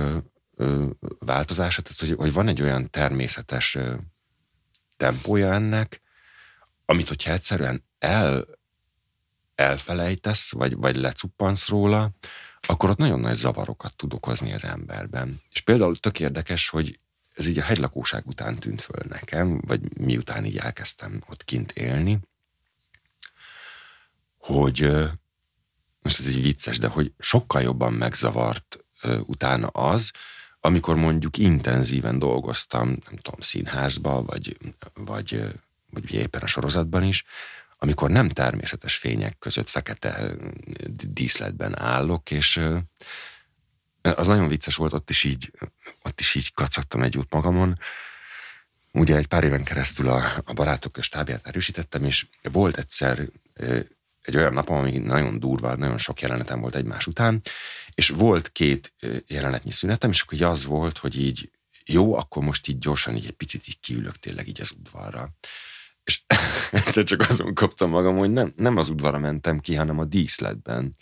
változása, 1.19 1.81
tehát 1.81 1.99
hogy, 1.99 2.13
hogy 2.17 2.33
van 2.33 2.47
egy 2.47 2.61
olyan 2.61 2.89
természetes 2.89 3.77
tempója 4.97 5.53
ennek, 5.53 6.01
amit 6.85 7.07
hogyha 7.07 7.31
egyszerűen 7.31 7.86
el, 7.99 8.45
elfelejtesz, 9.55 10.51
vagy, 10.51 10.75
vagy 10.75 10.95
lecuppansz 10.95 11.67
róla, 11.67 12.11
akkor 12.61 12.89
ott 12.89 12.97
nagyon 12.97 13.19
nagy 13.19 13.35
zavarokat 13.35 13.95
tud 13.95 14.13
okozni 14.13 14.53
az 14.53 14.63
emberben. 14.63 15.41
És 15.49 15.61
például 15.61 15.95
tök 15.95 16.19
érdekes, 16.19 16.69
hogy 16.69 16.99
ez 17.35 17.47
így 17.47 17.59
a 17.59 17.63
hegylakóság 17.63 18.27
után 18.27 18.55
tűnt 18.55 18.81
föl 18.81 19.03
nekem, 19.09 19.61
vagy 19.65 19.97
miután 19.97 20.45
így 20.45 20.57
elkezdtem 20.57 21.23
ott 21.29 21.43
kint 21.43 21.71
élni, 21.71 22.19
hogy 24.37 24.81
most 26.01 26.19
ez 26.19 26.27
így 26.27 26.41
vicces, 26.41 26.77
de 26.77 26.87
hogy 26.87 27.13
sokkal 27.19 27.61
jobban 27.61 27.93
megzavart 27.93 28.85
utána 29.25 29.67
az, 29.67 30.11
amikor 30.59 30.95
mondjuk 30.95 31.37
intenzíven 31.37 32.19
dolgoztam, 32.19 32.87
nem 32.87 33.15
tudom, 33.15 33.39
színházba, 33.39 34.23
vagy, 34.23 34.57
vagy 34.93 35.57
vagy 35.89 36.13
éppen 36.13 36.41
a 36.41 36.47
sorozatban 36.47 37.03
is, 37.03 37.25
amikor 37.77 38.09
nem 38.09 38.29
természetes 38.29 38.95
fények 38.95 39.37
között 39.37 39.69
fekete 39.69 40.31
díszletben 41.07 41.79
állok, 41.79 42.31
és, 42.31 42.61
az 44.01 44.27
nagyon 44.27 44.47
vicces 44.47 44.75
volt, 44.75 44.93
ott 44.93 45.09
is 45.09 45.23
így, 45.23 45.51
ott 46.01 46.19
is 46.19 46.35
így 46.35 46.53
kacagtam 46.53 47.01
egy 47.01 47.17
út 47.17 47.33
magamon. 47.33 47.79
Ugye 48.91 49.15
egy 49.15 49.27
pár 49.27 49.43
éven 49.43 49.63
keresztül 49.63 50.09
a, 50.09 50.23
a 50.45 50.53
barátok 50.53 50.97
stábját 51.01 51.47
erősítettem, 51.47 52.03
és 52.03 52.27
volt 52.41 52.77
egyszer 52.77 53.29
egy 54.21 54.35
olyan 54.35 54.53
napom, 54.53 54.77
ami 54.77 54.97
nagyon 54.97 55.39
durva, 55.39 55.75
nagyon 55.75 55.97
sok 55.97 56.21
jelenetem 56.21 56.59
volt 56.59 56.75
egymás 56.75 57.07
után, 57.07 57.41
és 57.93 58.09
volt 58.09 58.51
két 58.51 58.93
jelenetnyi 59.27 59.71
szünetem, 59.71 60.09
és 60.09 60.21
akkor 60.21 60.41
az 60.41 60.65
volt, 60.65 60.97
hogy 60.97 61.19
így 61.19 61.49
jó, 61.85 62.15
akkor 62.17 62.43
most 62.43 62.67
így 62.67 62.79
gyorsan 62.79 63.15
így 63.15 63.25
egy 63.25 63.31
picit 63.31 63.67
így 63.67 63.79
kiülök 63.79 64.15
tényleg 64.15 64.47
így 64.47 64.61
az 64.61 64.71
udvarra. 64.71 65.29
És 66.07 66.21
egyszer 66.71 67.03
csak 67.03 67.29
azon 67.29 67.53
kaptam 67.53 67.89
magam, 67.89 68.17
hogy 68.17 68.31
nem, 68.31 68.53
nem 68.55 68.77
az 68.77 68.89
udvarra 68.89 69.19
mentem 69.19 69.59
ki, 69.59 69.75
hanem 69.75 69.99
a 69.99 70.05
díszletben 70.05 70.95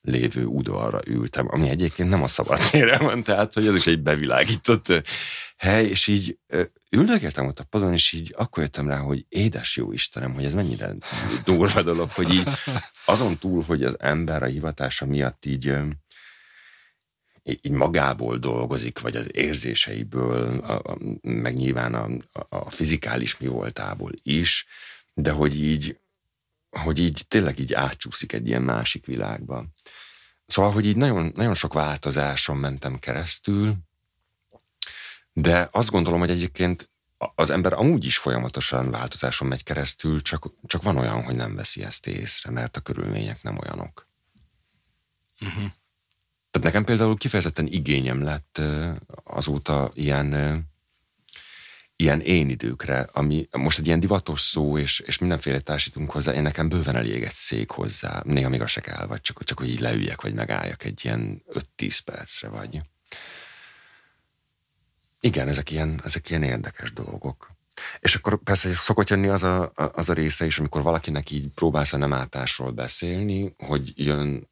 lévő 0.00 0.44
udvarra 0.44 1.00
ültem, 1.06 1.46
ami 1.50 1.68
egyébként 1.68 2.08
nem 2.08 2.22
a 2.22 2.28
szabadtére 2.28 2.98
van, 2.98 3.22
tehát 3.22 3.54
hogy 3.54 3.66
ez 3.66 3.74
is 3.74 3.86
egy 3.86 4.02
bevilágított 4.02 5.02
hely, 5.56 5.86
és 5.86 6.06
így 6.06 6.38
ülnögéltem 6.90 7.46
ott 7.46 7.58
a 7.58 7.64
padon, 7.64 7.92
és 7.92 8.12
így 8.12 8.34
akkor 8.36 8.62
jöttem 8.62 8.88
rá, 8.88 8.98
hogy 8.98 9.24
édes 9.28 9.76
jó 9.76 9.92
Istenem, 9.92 10.34
hogy 10.34 10.44
ez 10.44 10.54
mennyire 10.54 10.94
durva 11.44 11.82
dolog, 11.82 12.10
hogy 12.10 12.34
így 12.34 12.48
azon 13.04 13.38
túl, 13.38 13.62
hogy 13.66 13.82
az 13.82 13.96
ember 13.98 14.42
a 14.42 14.46
hivatása 14.46 15.06
miatt 15.06 15.46
így 15.46 15.74
így 17.44 17.70
magából 17.70 18.38
dolgozik, 18.38 19.00
vagy 19.00 19.16
az 19.16 19.36
érzéseiből, 19.36 20.58
a, 20.58 20.72
a, 20.72 20.98
meg 21.22 21.54
nyilván 21.54 21.94
a, 21.94 22.08
a 22.48 22.70
fizikális 22.70 23.38
mi 23.38 23.46
voltából 23.46 24.12
is, 24.22 24.66
de 25.14 25.30
hogy 25.30 25.60
így, 25.60 25.98
hogy 26.70 26.98
így 26.98 27.24
tényleg 27.28 27.58
így 27.58 27.74
átcsúszik 27.74 28.32
egy 28.32 28.46
ilyen 28.46 28.62
másik 28.62 29.06
világba. 29.06 29.66
Szóval, 30.46 30.72
hogy 30.72 30.86
így 30.86 30.96
nagyon, 30.96 31.32
nagyon 31.34 31.54
sok 31.54 31.72
változáson 31.72 32.56
mentem 32.56 32.98
keresztül, 32.98 33.76
de 35.32 35.68
azt 35.70 35.90
gondolom, 35.90 36.20
hogy 36.20 36.30
egyébként 36.30 36.90
az 37.34 37.50
ember 37.50 37.72
amúgy 37.72 38.04
is 38.04 38.18
folyamatosan 38.18 38.90
változáson 38.90 39.48
megy 39.48 39.62
keresztül, 39.62 40.22
csak, 40.22 40.46
csak 40.66 40.82
van 40.82 40.96
olyan, 40.96 41.22
hogy 41.22 41.34
nem 41.34 41.54
veszi 41.54 41.82
ezt 41.82 42.06
észre, 42.06 42.50
mert 42.50 42.76
a 42.76 42.80
körülmények 42.80 43.42
nem 43.42 43.58
olyanok. 43.58 44.06
Uh-huh. 45.40 45.72
Tehát 46.52 46.68
nekem 46.68 46.84
például 46.84 47.16
kifejezetten 47.16 47.66
igényem 47.66 48.22
lett 48.22 48.60
azóta 49.24 49.90
ilyen, 49.94 50.34
ilyen 51.96 52.20
én 52.20 52.48
időkre, 52.48 53.08
ami 53.12 53.48
most 53.50 53.78
egy 53.78 53.86
ilyen 53.86 54.00
divatos 54.00 54.40
szó, 54.40 54.78
és, 54.78 55.00
és 55.00 55.18
mindenféle 55.18 55.60
társítunk 55.60 56.10
hozzá, 56.10 56.32
én 56.32 56.42
nekem 56.42 56.68
bőven 56.68 56.96
elég 56.96 57.22
egy 57.22 57.34
szék 57.34 57.70
hozzá, 57.70 58.22
néha 58.24 58.48
még 58.48 58.60
a 58.60 58.66
se 58.66 58.80
kell, 58.80 59.06
vagy 59.06 59.20
csak, 59.20 59.44
csak 59.44 59.58
hogy 59.58 59.68
így 59.68 59.80
leüljek, 59.80 60.20
vagy 60.20 60.34
megálljak 60.34 60.84
egy 60.84 61.00
ilyen 61.04 61.42
5-10 61.76 61.98
percre, 62.04 62.48
vagy. 62.48 62.80
Igen, 65.20 65.48
ezek 65.48 65.70
ilyen, 65.70 66.00
ezek 66.04 66.30
ilyen 66.30 66.42
érdekes 66.42 66.92
dolgok. 66.92 67.50
És 68.00 68.14
akkor 68.14 68.42
persze 68.42 68.74
szokott 68.74 69.08
jönni 69.10 69.28
az 69.28 69.42
a, 69.42 69.72
az 69.74 70.08
a 70.08 70.12
része 70.12 70.46
is, 70.46 70.58
amikor 70.58 70.82
valakinek 70.82 71.30
így 71.30 71.48
próbálsz 71.48 71.92
a 71.92 71.96
nem 71.96 72.12
átásról 72.12 72.70
beszélni, 72.70 73.54
hogy 73.58 73.92
jön 73.94 74.50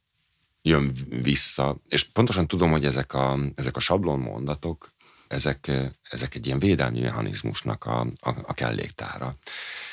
jön 0.61 0.91
vissza, 1.21 1.77
és 1.87 2.03
pontosan 2.03 2.47
tudom, 2.47 2.71
hogy 2.71 2.85
ezek 2.85 3.13
a, 3.13 3.39
ezek 3.55 3.75
a 3.75 3.79
sablon 3.79 4.19
mondatok, 4.19 4.95
ezek, 5.27 5.71
ezek 6.09 6.35
egy 6.35 6.45
ilyen 6.45 6.59
védelmi 6.59 6.99
mechanizmusnak 6.99 7.85
a, 7.85 7.99
a, 7.99 8.29
a 8.43 8.53
kelléktára. 8.53 9.37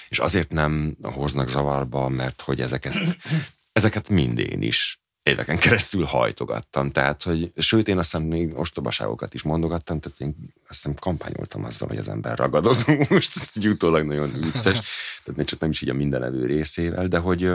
És 0.09 0.19
azért 0.19 0.53
nem 0.53 0.97
hoznak 1.03 1.49
zavarba, 1.49 2.09
mert 2.09 2.43
hogy 2.43 2.61
ezeket, 2.61 3.17
ezeket 3.73 4.09
mind 4.09 4.39
én 4.39 4.63
is 4.63 5.01
éveken 5.23 5.59
keresztül 5.59 6.05
hajtogattam. 6.05 6.91
Tehát, 6.91 7.23
hogy 7.23 7.53
sőt, 7.57 7.89
én 7.89 7.99
azt 7.99 8.19
még 8.19 8.59
ostobaságokat 8.59 9.35
is 9.35 9.43
mondogattam, 9.43 10.01
tehát 10.01 10.21
én 10.21 10.55
azt 10.69 10.89
kampányoltam 11.01 11.65
azzal, 11.65 11.89
hogy 11.89 11.97
az 11.97 12.09
ember 12.09 12.39
ragadozó. 12.39 12.93
Most 13.09 13.37
ez 13.37 13.49
így 13.57 13.69
utólag 13.69 14.07
nagyon 14.07 14.33
vicces, 14.33 14.79
tehát 15.25 15.37
még 15.37 15.47
csak 15.47 15.61
nem 15.61 15.71
is 15.71 15.83
így 15.83 15.89
a 15.89 15.95
mindenevő 15.95 16.47
részével, 16.47 17.09
de 17.09 17.19
hogy, 17.19 17.51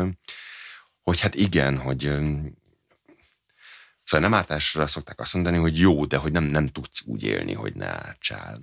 hogy 1.02 1.20
hát 1.20 1.36
igen, 1.36 1.78
hogy 1.78 2.12
Szóval 4.04 4.30
nem 4.30 4.40
ártásra 4.40 4.88
szokták 4.88 5.20
azt 5.20 5.34
mondani, 5.34 5.58
hogy 5.58 5.80
jó, 5.80 6.06
de 6.06 6.18
hogy 6.18 6.32
nem, 6.32 6.44
nem 6.44 6.68
tudsz 6.68 7.02
úgy 7.06 7.24
élni, 7.24 7.54
hogy 7.54 7.76
ne 7.76 7.88
ártsál. 7.88 8.62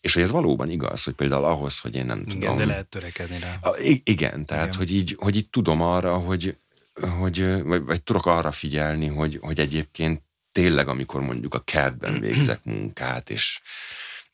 És 0.00 0.14
hogy 0.14 0.22
ez 0.22 0.30
valóban 0.30 0.70
igaz, 0.70 1.04
hogy 1.04 1.14
például 1.14 1.44
ahhoz, 1.44 1.78
hogy 1.78 1.94
én 1.94 2.06
nem 2.06 2.18
igen, 2.18 2.28
tudom... 2.28 2.42
Igen, 2.42 2.56
de 2.56 2.64
lehet 2.64 2.86
törekedni 2.86 3.38
rá. 3.38 3.58
A, 3.62 3.76
igen, 4.04 4.44
tehát 4.44 4.66
igen. 4.66 4.78
Hogy, 4.78 4.94
így, 4.94 5.16
hogy 5.18 5.36
így 5.36 5.48
tudom 5.48 5.80
arra, 5.80 6.18
hogy, 6.18 6.56
hogy 7.18 7.62
vagy, 7.62 7.84
vagy 7.84 8.02
tudok 8.02 8.26
arra 8.26 8.52
figyelni, 8.52 9.06
hogy, 9.06 9.38
hogy 9.42 9.60
egyébként 9.60 10.22
tényleg, 10.52 10.88
amikor 10.88 11.20
mondjuk 11.20 11.54
a 11.54 11.60
kertben 11.60 12.20
végzek 12.20 12.64
munkát, 12.74 13.30
és, 13.30 13.60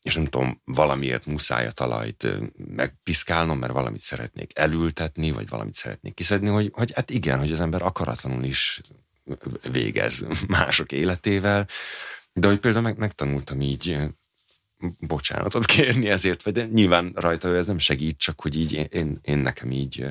és 0.03 0.15
nem 0.15 0.25
tudom, 0.25 0.61
valamiért 0.65 1.27
muszáj 1.27 1.67
a 1.67 1.71
talajt 1.71 2.27
megpiszkálnom, 2.57 3.59
mert 3.59 3.73
valamit 3.73 4.01
szeretnék 4.01 4.51
elültetni, 4.55 5.31
vagy 5.31 5.49
valamit 5.49 5.75
szeretnék 5.75 6.15
kiszedni, 6.15 6.49
hogy, 6.49 6.71
hogy 6.73 6.93
hát 6.95 7.11
igen, 7.11 7.39
hogy 7.39 7.53
az 7.53 7.61
ember 7.61 7.83
akaratlanul 7.83 8.45
is 8.45 8.81
végez 9.71 10.25
mások 10.49 10.93
életével, 10.93 11.69
de 12.33 12.47
hogy 12.49 12.59
például 12.59 12.85
meg, 12.85 12.99
megtanultam 12.99 13.61
így 13.61 13.99
bocsánatot 14.99 15.65
kérni 15.65 16.09
ezért, 16.09 16.43
vagy 16.43 16.73
nyilván 16.73 17.13
rajta 17.15 17.57
ez 17.57 17.67
nem 17.67 17.79
segít, 17.79 18.19
csak 18.19 18.41
hogy 18.41 18.57
így 18.57 18.89
én, 18.91 19.19
én 19.23 19.39
nekem 19.39 19.71
így 19.71 20.07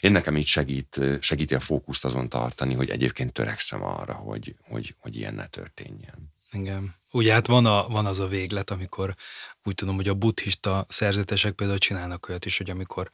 én 0.00 0.12
nekem 0.12 0.36
így 0.36 0.46
segít, 0.46 1.00
segíti 1.20 1.54
a 1.54 1.60
fókuszt 1.60 2.04
azon 2.04 2.28
tartani, 2.28 2.74
hogy 2.74 2.90
egyébként 2.90 3.32
törekszem 3.32 3.82
arra, 3.82 4.12
hogy, 4.12 4.54
hogy, 4.60 4.94
hogy 4.98 5.16
ilyen 5.16 5.34
ne 5.34 5.46
történjen. 5.46 6.32
Igen. 6.52 6.94
Ugye 7.10 7.32
hát 7.32 7.46
van, 7.46 7.66
a, 7.66 7.88
van 7.88 8.06
az 8.06 8.18
a 8.18 8.26
véglet, 8.26 8.70
amikor 8.70 9.14
úgy 9.62 9.74
tudom, 9.74 9.94
hogy 9.94 10.08
a 10.08 10.14
buddhista 10.14 10.84
szerzetesek 10.88 11.52
például 11.52 11.78
csinálnak 11.78 12.28
olyat 12.28 12.44
is, 12.44 12.56
hogy 12.56 12.70
amikor 12.70 13.10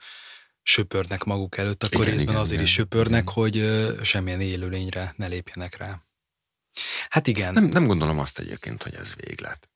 söpörnek 0.63 1.25
maguk 1.25 1.57
előtt, 1.57 1.83
akkor 1.83 2.01
igen, 2.01 2.11
részben 2.11 2.29
igen, 2.29 2.41
azért 2.41 2.53
igen, 2.53 2.65
is 2.65 2.73
söpörnek, 2.73 3.23
igen. 3.23 3.35
hogy 3.35 4.05
semmilyen 4.05 4.41
élőlényre 4.41 5.15
ne 5.17 5.27
lépjenek 5.27 5.77
rá. 5.77 6.01
Hát 7.09 7.27
igen. 7.27 7.53
Nem, 7.53 7.65
nem 7.65 7.87
gondolom 7.87 8.19
azt 8.19 8.39
egyébként, 8.39 8.83
hogy 8.83 8.95
ez 8.95 9.15
véglet. 9.15 9.69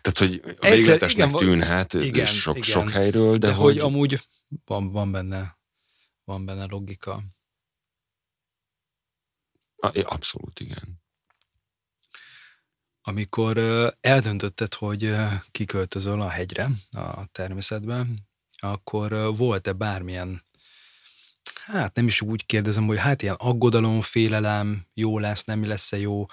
Tehát, 0.00 0.18
hogy 0.18 0.56
a 0.60 0.70
végletesnek 0.70 1.28
igen, 1.28 1.38
tűnhet 1.38 1.94
igen, 1.94 2.26
sok, 2.26 2.56
igen. 2.56 2.68
sok 2.70 2.90
helyről, 2.90 3.38
de, 3.38 3.46
de 3.46 3.52
hogy... 3.52 3.64
hogy 3.64 3.78
amúgy 3.78 4.20
van, 4.64 4.92
van, 4.92 5.12
benne, 5.12 5.58
van 6.24 6.44
benne 6.44 6.64
logika. 6.64 7.22
Abszolút, 10.02 10.60
igen. 10.60 11.02
Amikor 13.02 13.58
eldöntötted, 14.00 14.74
hogy 14.74 15.14
kiköltözöl 15.50 16.20
a 16.20 16.28
hegyre, 16.28 16.68
a 16.90 17.26
természetben, 17.26 18.27
akkor 18.58 19.36
volt-e 19.36 19.72
bármilyen, 19.72 20.42
hát 21.66 21.94
nem 21.94 22.06
is 22.06 22.20
úgy 22.20 22.46
kérdezem, 22.46 22.86
hogy 22.86 22.98
hát 22.98 23.22
ilyen 23.22 23.34
aggodalom, 23.38 24.00
félelem, 24.00 24.86
jó 24.94 25.18
lesz, 25.18 25.44
nem 25.44 25.66
lesz-e 25.66 25.98
jó, 25.98 26.26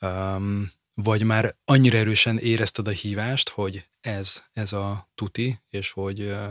um, 0.00 0.70
vagy 0.94 1.22
már 1.22 1.56
annyira 1.64 1.98
erősen 1.98 2.38
érezted 2.38 2.88
a 2.88 2.90
hívást, 2.90 3.48
hogy 3.48 3.88
ez, 4.00 4.42
ez 4.52 4.72
a 4.72 5.10
tuti, 5.14 5.60
és 5.68 5.90
hogy 5.90 6.20
uh, 6.20 6.50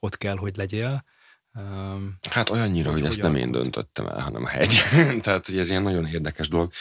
ott 0.00 0.16
kell, 0.16 0.36
hogy 0.36 0.56
legyél. 0.56 1.04
Um, 1.54 2.18
hát 2.30 2.50
olyannyira, 2.50 2.90
hogy, 2.90 3.00
hogy 3.00 3.10
ezt 3.10 3.22
nem 3.22 3.36
én 3.36 3.50
döntöttem 3.50 4.06
el, 4.06 4.20
hanem 4.20 4.44
a 4.44 4.48
hegy. 4.48 4.80
Tehát, 5.22 5.46
hogy 5.46 5.58
ez 5.58 5.70
ilyen 5.70 5.82
nagyon 5.82 6.06
érdekes 6.06 6.48
dolog. 6.48 6.72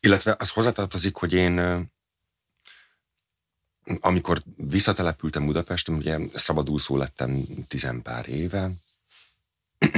Illetve 0.00 0.36
az 0.38 0.50
hozzátartozik, 0.50 1.16
hogy 1.16 1.32
én 1.32 1.60
amikor 4.00 4.42
visszatelepültem 4.56 5.46
Budapesten, 5.46 5.94
ugye 5.94 6.18
szabadúszó 6.34 6.96
lettem 6.96 7.46
tizenpár 7.68 8.28
éve, 8.28 8.70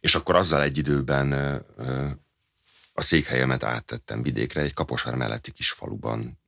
és 0.00 0.14
akkor 0.14 0.34
azzal 0.34 0.62
egy 0.62 0.78
időben 0.78 1.32
a 2.92 3.02
székhelyemet 3.02 3.62
áttettem 3.62 4.22
vidékre, 4.22 4.60
egy 4.60 4.74
Kaposvár 4.74 5.14
melletti 5.14 5.50
kis 5.50 5.70
faluban 5.70 6.38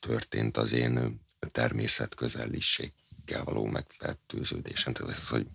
történt 0.00 0.56
az 0.56 0.72
én 0.72 1.20
természet 1.52 2.14
közelliséggel 2.14 3.44
való 3.44 3.64
megfertőződésem. 3.64 4.92
Tehát, 4.92 5.18
hogy 5.18 5.46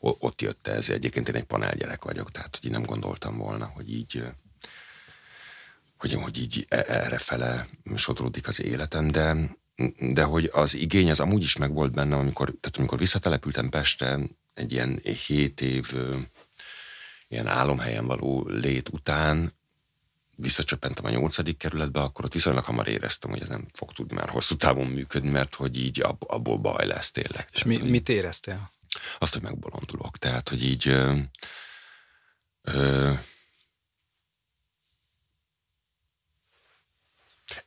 ott 0.00 0.40
jött 0.40 0.66
ez. 0.66 0.88
Egyébként 0.88 1.28
én 1.28 1.34
egy 1.34 1.44
panelgyerek 1.44 2.04
vagyok, 2.04 2.30
tehát 2.30 2.58
hogy 2.60 2.70
nem 2.70 2.82
gondoltam 2.82 3.36
volna, 3.36 3.66
hogy 3.66 3.92
így 3.92 4.24
hogy, 6.02 6.12
hogy 6.12 6.38
így 6.38 6.66
e, 6.68 6.84
erre 6.88 7.18
fele 7.18 7.66
sodródik 7.94 8.48
az 8.48 8.60
életem, 8.60 9.08
de, 9.08 9.36
de 9.98 10.22
hogy 10.22 10.50
az 10.52 10.74
igény 10.74 11.10
az 11.10 11.20
amúgy 11.20 11.42
is 11.42 11.56
megvolt 11.56 11.92
bennem, 11.92 12.18
amikor, 12.18 12.54
tehát 12.60 12.76
amikor 12.76 12.98
visszatelepültem 12.98 13.68
Pestre, 13.68 14.18
egy 14.54 14.72
ilyen 14.72 15.00
hét 15.26 15.60
év 15.60 15.94
ilyen 17.28 17.46
álomhelyen 17.46 18.06
való 18.06 18.48
lét 18.48 18.88
után, 18.88 19.52
visszacsöppentem 20.36 21.04
a 21.04 21.10
nyolcadik 21.10 21.56
kerületbe, 21.56 22.00
akkor 22.00 22.24
ott 22.24 22.32
viszonylag 22.32 22.64
hamar 22.64 22.88
éreztem, 22.88 23.30
hogy 23.30 23.40
ez 23.40 23.48
nem 23.48 23.66
fog 23.72 23.92
tudni 23.92 24.14
már 24.14 24.28
hosszú 24.28 24.56
távon 24.56 24.86
működni, 24.86 25.30
mert 25.30 25.54
hogy 25.54 25.78
így 25.78 26.00
ab, 26.00 26.22
abból 26.26 26.56
baj 26.58 26.86
lesz 26.86 27.10
tényleg. 27.10 27.48
És 27.52 27.60
tehát, 27.60 27.82
mi, 27.82 27.88
mit 27.88 28.08
éreztél? 28.08 28.72
Azt, 29.18 29.32
hogy 29.32 29.42
megbolondulok. 29.42 30.18
Tehát, 30.18 30.48
hogy 30.48 30.64
így 30.64 30.88
ö, 30.88 31.18
ö, 32.62 33.12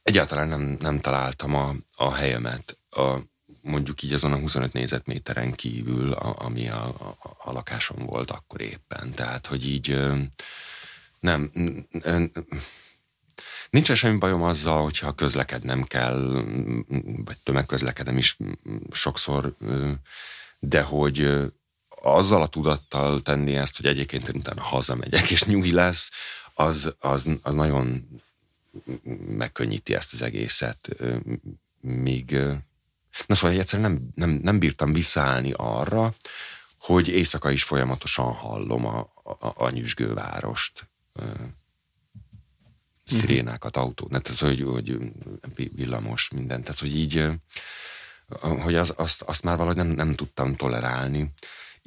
Egyáltalán 0.04 0.48
nem, 0.48 0.78
nem 0.80 1.00
találtam 1.00 1.56
a, 1.56 1.76
a 1.96 2.14
helyemet. 2.14 2.78
A, 2.90 3.18
mondjuk 3.62 4.02
így 4.04 4.14
azon 4.14 4.34
a 4.34 4.40
25 4.40 4.74
négyzetméteren 4.74 5.52
kívül, 5.52 6.14
a, 6.14 6.36
ami 6.46 6.70
a, 6.70 6.86
a, 6.86 7.18
a 7.38 7.52
lakásom 7.52 8.06
volt 8.06 8.32
akkor 8.32 8.62
éppen. 8.62 9.12
Tehát, 9.12 9.48
hogy 9.48 9.68
így 9.68 9.98
nem, 11.20 11.52
Nincsen 13.70 13.96
semmi 13.96 14.18
bajom 14.18 14.44
azzal, 14.44 14.84
hogyha 14.84 15.12
közlekednem 15.12 15.84
kell, 15.84 16.44
vagy 17.26 17.38
tömegközlekedem 17.44 18.18
is 18.18 18.38
sokszor, 18.92 19.56
de 20.60 20.82
hogy 20.82 21.34
azzal 22.02 22.42
a 22.42 22.48
tudattal 22.48 23.22
tenni 23.22 23.56
ezt, 23.56 23.78
hogy 23.78 23.86
egyébként 23.86 24.30
utána 24.30 24.62
hazamegyek, 24.62 25.32
és 25.32 25.44
nyugi 25.44 25.72
lesz, 25.72 26.12
az, 26.54 26.96
az, 27.00 27.30
az 27.42 27.54
nagyon 27.54 28.08
megkönnyíti 29.18 29.96
ezt 29.96 30.14
az 30.14 30.22
egészet. 30.22 30.90
Míg, 31.82 32.32
na 33.28 33.36
szóval 33.36 33.60
egyszerűen 33.60 33.92
nem, 33.92 34.10
nem, 34.16 34.30
nem 34.30 34.60
bírtam 34.60 34.94
visszaállni 34.94 35.52
arra, 35.56 36.16
hogy 36.80 37.08
éjszaka 37.08 37.52
is 37.52 37.64
folyamatosan 37.64 38.34
hallom 38.34 38.86
a, 38.86 39.00
a, 39.24 39.54
a 39.56 39.70
nyüzsgővárost 39.70 40.90
szirénákat, 43.06 43.78
autó, 43.78 44.08
tehát 44.08 44.40
hogy, 44.40 44.62
hogy 44.62 44.98
villamos, 45.76 46.30
minden, 46.30 46.62
tehát 46.62 46.80
hogy 46.80 46.96
így, 46.96 47.28
hogy 48.40 48.76
az, 48.76 48.94
azt, 48.98 49.22
azt 49.22 49.44
már 49.44 49.58
valahogy 49.58 49.78
nem, 49.78 49.88
nem 49.88 50.14
tudtam 50.14 50.56
tolerálni. 50.56 51.32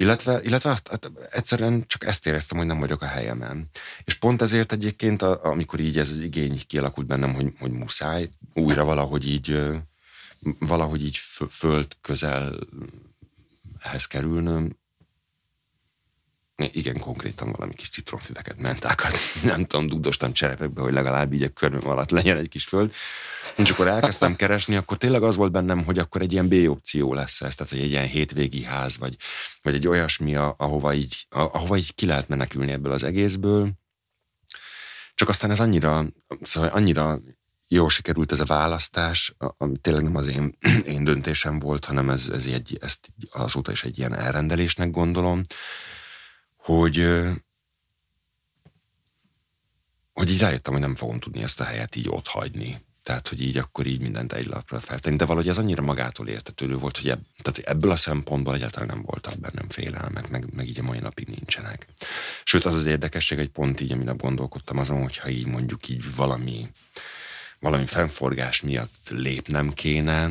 Illetve, 0.00 0.40
illetve 0.42 0.70
azt, 0.70 0.88
hát 0.88 1.10
egyszerűen 1.30 1.84
csak 1.86 2.04
ezt 2.04 2.26
éreztem, 2.26 2.58
hogy 2.58 2.66
nem 2.66 2.78
vagyok 2.78 3.02
a 3.02 3.06
helyemen. 3.06 3.68
És 4.04 4.14
pont 4.14 4.42
ezért 4.42 4.72
egyébként, 4.72 5.22
amikor 5.22 5.80
így 5.80 5.98
ez 5.98 6.08
az 6.08 6.18
igény 6.18 6.60
kialakult 6.66 7.06
bennem, 7.06 7.34
hogy, 7.34 7.52
hogy 7.58 7.70
muszáj 7.70 8.30
újra 8.54 8.84
valahogy 8.84 9.28
így, 9.28 9.60
valahogy 10.58 11.04
így 11.04 11.16
föld 11.48 11.86
közelhez 12.00 12.60
kerülnöm, 14.08 14.76
igen, 16.58 16.98
konkrétan 16.98 17.52
valami 17.52 17.74
kis 17.74 17.88
citromfüveket, 17.88 18.58
mentákat, 18.58 19.18
nem 19.44 19.64
tudom, 19.64 19.86
dugdostam 19.86 20.32
cserepekbe, 20.32 20.80
hogy 20.80 20.92
legalább 20.92 21.32
így 21.32 21.42
a 21.42 21.48
körmöm 21.48 21.88
alatt 21.88 22.10
legyen 22.10 22.36
egy 22.36 22.48
kis 22.48 22.64
föld. 22.64 22.92
És 23.56 23.70
akkor 23.70 23.86
elkezdtem 23.86 24.36
keresni, 24.36 24.76
akkor 24.76 24.96
tényleg 24.96 25.22
az 25.22 25.36
volt 25.36 25.52
bennem, 25.52 25.84
hogy 25.84 25.98
akkor 25.98 26.20
egy 26.20 26.32
ilyen 26.32 26.48
B 26.48 26.54
opció 26.68 27.14
lesz 27.14 27.40
ez, 27.40 27.54
tehát 27.54 27.72
hogy 27.72 27.82
egy 27.82 27.90
ilyen 27.90 28.06
hétvégi 28.06 28.62
ház, 28.62 28.98
vagy, 28.98 29.16
vagy 29.62 29.74
egy 29.74 29.86
olyasmi, 29.86 30.34
ahova 30.34 30.94
így, 30.94 31.26
ahova 31.28 31.76
így 31.76 31.94
ki 31.94 32.06
lehet 32.06 32.28
menekülni 32.28 32.72
ebből 32.72 32.92
az 32.92 33.02
egészből. 33.02 33.70
Csak 35.14 35.28
aztán 35.28 35.50
ez 35.50 35.60
annyira, 35.60 36.06
szóval 36.42 36.68
annyira 36.70 37.18
jó 37.68 37.88
sikerült 37.88 38.32
ez 38.32 38.40
a 38.40 38.44
választás, 38.44 39.34
ami 39.38 39.78
tényleg 39.78 40.02
nem 40.02 40.16
az 40.16 40.26
én, 40.26 40.54
én 40.86 41.04
döntésem 41.04 41.58
volt, 41.58 41.84
hanem 41.84 42.10
ez, 42.10 42.28
ez 42.32 42.46
egy, 42.46 42.78
ezt 42.80 43.08
azóta 43.30 43.72
is 43.72 43.84
egy 43.84 43.98
ilyen 43.98 44.14
elrendelésnek 44.14 44.90
gondolom, 44.90 45.40
hogy, 46.74 47.08
hogy 50.12 50.30
így 50.30 50.40
rájöttem, 50.40 50.72
hogy 50.72 50.82
nem 50.82 50.94
fogom 50.94 51.18
tudni 51.18 51.42
ezt 51.42 51.60
a 51.60 51.64
helyet 51.64 51.96
így 51.96 52.08
ott 52.08 52.26
hagyni. 52.26 52.76
Tehát, 53.02 53.28
hogy 53.28 53.42
így 53.42 53.56
akkor 53.56 53.86
így 53.86 54.00
mindent 54.00 54.32
egy 54.32 54.46
lapra 54.46 54.80
feltenni. 54.80 55.16
De 55.16 55.24
valahogy 55.24 55.48
ez 55.48 55.58
annyira 55.58 55.82
magától 55.82 56.28
értetődő 56.28 56.76
volt, 56.76 56.96
hogy 56.96 57.10
ebb, 57.10 57.20
tehát 57.42 57.70
ebből 57.70 57.90
a 57.90 57.96
szempontból 57.96 58.54
egyáltalán 58.54 58.88
nem 58.88 59.02
voltak 59.02 59.38
bennem 59.38 59.68
félelmek, 59.68 60.28
meg, 60.28 60.54
meg 60.54 60.68
így 60.68 60.78
a 60.78 60.82
mai 60.82 60.98
napig 60.98 61.28
nincsenek. 61.28 61.86
Sőt, 62.44 62.64
az 62.64 62.74
az 62.74 62.86
érdekesség, 62.86 63.38
hogy 63.38 63.48
pont 63.48 63.80
így, 63.80 63.92
amire 63.92 64.12
gondolkodtam 64.12 64.78
azon, 64.78 65.02
hogyha 65.02 65.28
így 65.28 65.46
mondjuk 65.46 65.88
így 65.88 66.14
valami 66.14 66.68
valami 67.60 67.86
fennforgás 67.86 68.60
miatt 68.60 69.08
lépnem 69.08 69.72
kéne, 69.72 70.30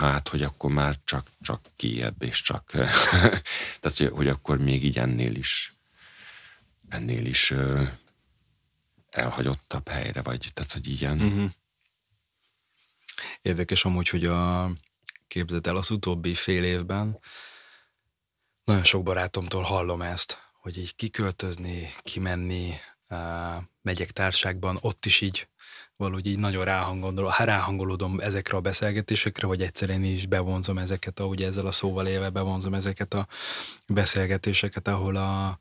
hát, 0.00 0.28
hogy 0.28 0.42
akkor 0.42 0.72
már 0.72 0.96
csak, 1.04 1.26
csak 1.40 1.60
kiebb, 1.76 2.22
és 2.22 2.42
csak, 2.42 2.70
tehát, 3.80 3.96
hogy, 3.96 4.10
hogy 4.12 4.28
akkor 4.28 4.58
még 4.58 4.84
így 4.84 4.98
ennél 4.98 5.34
is 5.34 5.73
ennél 6.88 7.26
is 7.26 7.50
ö, 7.50 7.82
elhagyottabb 9.10 9.88
helyre 9.88 10.22
vagy, 10.22 10.50
tehát 10.54 10.72
hogy 10.72 11.00
ilyen. 11.00 11.20
Uh-huh. 11.20 11.50
Érdekes 13.42 13.84
amúgy, 13.84 14.08
hogy 14.08 14.26
a 14.26 14.70
képzeld 15.26 15.66
el 15.66 15.76
az 15.76 15.90
utóbbi 15.90 16.34
fél 16.34 16.64
évben 16.64 17.18
nagyon 18.64 18.84
sok 18.84 19.02
barátomtól 19.02 19.62
hallom 19.62 20.02
ezt, 20.02 20.38
hogy 20.52 20.78
így 20.78 20.94
kiköltözni, 20.94 21.92
kimenni, 22.02 22.74
uh, 23.08 23.62
megyek 23.82 24.10
társágban, 24.10 24.78
ott 24.80 25.06
is 25.06 25.20
így 25.20 25.48
valahogy 25.96 26.26
így 26.26 26.38
nagyon 26.38 26.64
ráhangolódom 27.44 28.20
ezekre 28.20 28.56
a 28.56 28.60
beszélgetésekre, 28.60 29.46
vagy 29.46 29.62
egyszerűen 29.62 30.04
is 30.04 30.26
bevonzom 30.26 30.78
ezeket, 30.78 31.20
ahogy 31.20 31.42
ezzel 31.42 31.66
a 31.66 31.72
szóval 31.72 32.06
élve 32.06 32.30
bevonzom 32.30 32.74
ezeket 32.74 33.14
a 33.14 33.26
beszélgetéseket, 33.86 34.88
ahol 34.88 35.16
a, 35.16 35.58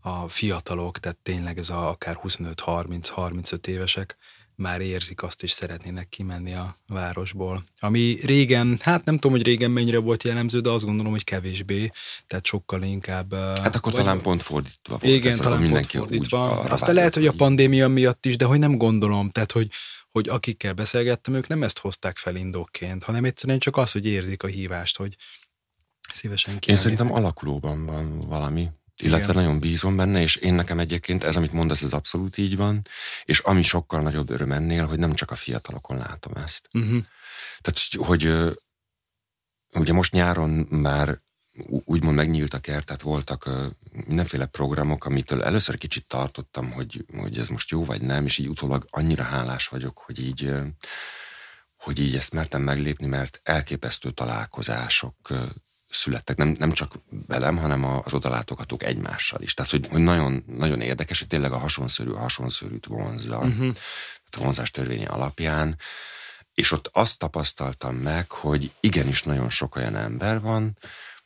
a 0.00 0.28
fiatalok, 0.28 0.98
tehát 0.98 1.18
tényleg 1.22 1.58
ez 1.58 1.70
a 1.70 1.88
akár 1.88 2.18
25-30-35 2.22 3.66
évesek 3.66 4.16
már 4.60 4.80
érzik 4.80 5.22
azt, 5.22 5.42
és 5.42 5.50
szeretnének 5.50 6.08
kimenni 6.08 6.54
a 6.54 6.76
városból. 6.86 7.64
Ami 7.78 8.18
régen, 8.22 8.78
hát 8.80 9.04
nem 9.04 9.14
tudom, 9.14 9.36
hogy 9.36 9.46
régen 9.46 9.70
mennyire 9.70 9.98
volt 9.98 10.22
jellemző, 10.22 10.60
de 10.60 10.70
azt 10.70 10.84
gondolom, 10.84 11.12
hogy 11.12 11.24
kevésbé, 11.24 11.90
tehát 12.26 12.46
sokkal 12.46 12.82
inkább... 12.82 13.34
Hát 13.34 13.74
akkor 13.74 13.92
vagy, 13.92 14.00
talán 14.00 14.20
pont 14.20 14.42
fordítva 14.42 14.98
volt. 14.98 15.14
Igen, 15.14 15.38
talán 15.38 15.60
mindenki 15.60 15.96
pont 15.96 16.10
fordítva. 16.10 16.60
Aztán 16.60 16.94
lehet, 16.94 17.14
hogy 17.14 17.26
a 17.26 17.32
pandémia 17.32 17.88
miatt 17.88 18.26
is, 18.26 18.36
de 18.36 18.44
hogy 18.44 18.58
nem 18.58 18.76
gondolom, 18.76 19.30
tehát 19.30 19.52
hogy, 19.52 19.70
hogy 20.10 20.28
akikkel 20.28 20.72
beszélgettem, 20.72 21.34
ők 21.34 21.46
nem 21.46 21.62
ezt 21.62 21.78
hozták 21.78 22.16
fel 22.16 22.36
indokként, 22.36 23.04
hanem 23.04 23.24
egyszerűen 23.24 23.58
csak 23.58 23.76
az, 23.76 23.92
hogy 23.92 24.06
érzik 24.06 24.42
a 24.42 24.46
hívást, 24.46 24.96
hogy 24.96 25.16
szívesen 26.12 26.58
Én 26.66 26.76
szerintem 26.76 27.12
alakulóban 27.12 27.86
van 27.86 28.18
valami 28.18 28.68
illetve 29.02 29.32
Igen. 29.32 29.42
nagyon 29.42 29.58
bízom 29.58 29.96
benne, 29.96 30.20
és 30.20 30.36
én 30.36 30.54
nekem 30.54 30.78
egyébként 30.78 31.24
ez, 31.24 31.36
amit 31.36 31.52
mondasz, 31.52 31.82
ez 31.82 31.92
abszolút 31.92 32.38
így 32.38 32.56
van, 32.56 32.86
és 33.24 33.38
ami 33.38 33.62
sokkal 33.62 34.00
nagyobb 34.00 34.30
öröm 34.30 34.52
ennél, 34.52 34.86
hogy 34.86 34.98
nem 34.98 35.14
csak 35.14 35.30
a 35.30 35.34
fiatalokon 35.34 35.96
látom 35.96 36.32
ezt. 36.34 36.68
Uh-huh. 36.72 37.04
Tehát, 37.60 38.08
hogy 38.08 38.52
ugye 39.72 39.92
most 39.92 40.12
nyáron 40.12 40.50
már 40.70 41.20
úgymond 41.84 42.16
megnyílt 42.16 42.54
a 42.54 42.58
kert, 42.58 42.86
tehát 42.86 43.02
voltak 43.02 43.50
mindenféle 44.06 44.46
programok, 44.46 45.04
amitől 45.04 45.42
először 45.42 45.78
kicsit 45.78 46.06
tartottam, 46.06 46.70
hogy, 46.70 47.04
hogy 47.18 47.38
ez 47.38 47.48
most 47.48 47.70
jó 47.70 47.84
vagy 47.84 48.00
nem, 48.00 48.24
és 48.24 48.38
így 48.38 48.48
utólag 48.48 48.86
annyira 48.90 49.22
hálás 49.22 49.68
vagyok, 49.68 49.98
hogy 49.98 50.20
így 50.20 50.52
hogy 51.76 51.98
így 51.98 52.16
ezt 52.16 52.32
mertem 52.32 52.62
meglépni, 52.62 53.06
mert 53.06 53.40
elképesztő 53.42 54.10
találkozások 54.10 55.16
születtek, 55.90 56.36
nem, 56.36 56.54
nem 56.58 56.72
csak 56.72 56.92
velem, 57.26 57.56
hanem 57.56 57.84
az 57.84 58.14
odalátogatók 58.14 58.82
egymással 58.82 59.40
is. 59.40 59.54
Tehát, 59.54 59.70
hogy, 59.70 59.86
hogy 59.90 60.02
nagyon, 60.02 60.44
nagyon 60.46 60.80
érdekes, 60.80 61.18
hogy 61.18 61.28
tényleg 61.28 61.52
a 61.52 61.58
hasonszörű 61.58 62.10
a 62.10 62.18
hasonszörűt 62.18 62.86
vonzza, 62.86 63.38
uh-huh. 63.38 63.74
a 64.30 64.38
vonzás 64.38 64.70
törvénye 64.70 65.08
alapján, 65.08 65.76
és 66.54 66.72
ott 66.72 66.88
azt 66.92 67.18
tapasztaltam 67.18 67.96
meg, 67.96 68.30
hogy 68.30 68.72
igenis 68.80 69.22
nagyon 69.22 69.50
sok 69.50 69.76
olyan 69.76 69.96
ember 69.96 70.40
van, 70.40 70.78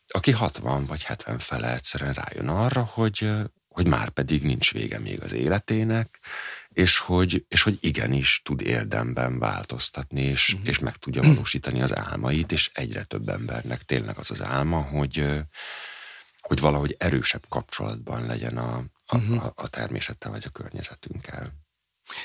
aki 0.08 0.30
60 0.30 0.86
vagy 0.86 1.02
70 1.02 1.38
fele 1.38 1.74
egyszerűen 1.74 2.12
rájön 2.12 2.48
arra, 2.48 2.82
hogy, 2.82 3.30
hogy 3.68 3.86
már 3.86 4.08
pedig 4.08 4.42
nincs 4.42 4.72
vége 4.72 4.98
még 4.98 5.22
az 5.22 5.32
életének, 5.32 6.18
és 6.74 6.98
hogy, 6.98 7.44
és 7.48 7.62
hogy 7.62 7.78
igenis 7.80 8.40
tud 8.44 8.60
érdemben 8.60 9.38
változtatni, 9.38 10.22
és, 10.22 10.52
uh-huh. 10.52 10.68
és 10.68 10.78
meg 10.78 10.96
tudja 10.96 11.22
valósítani 11.22 11.82
az 11.82 11.96
álmait, 11.96 12.52
és 12.52 12.70
egyre 12.74 13.02
több 13.04 13.28
embernek 13.28 13.82
tényleg 13.82 14.18
az 14.18 14.30
az 14.30 14.42
álma, 14.42 14.80
hogy, 14.80 15.26
hogy 16.40 16.60
valahogy 16.60 16.94
erősebb 16.98 17.44
kapcsolatban 17.48 18.26
legyen 18.26 18.56
a, 18.56 18.84
a, 19.06 19.16
uh-huh. 19.16 19.46
a 19.54 19.68
természettel 19.68 20.30
vagy 20.30 20.44
a 20.46 20.50
környezetünkkel. 20.50 21.63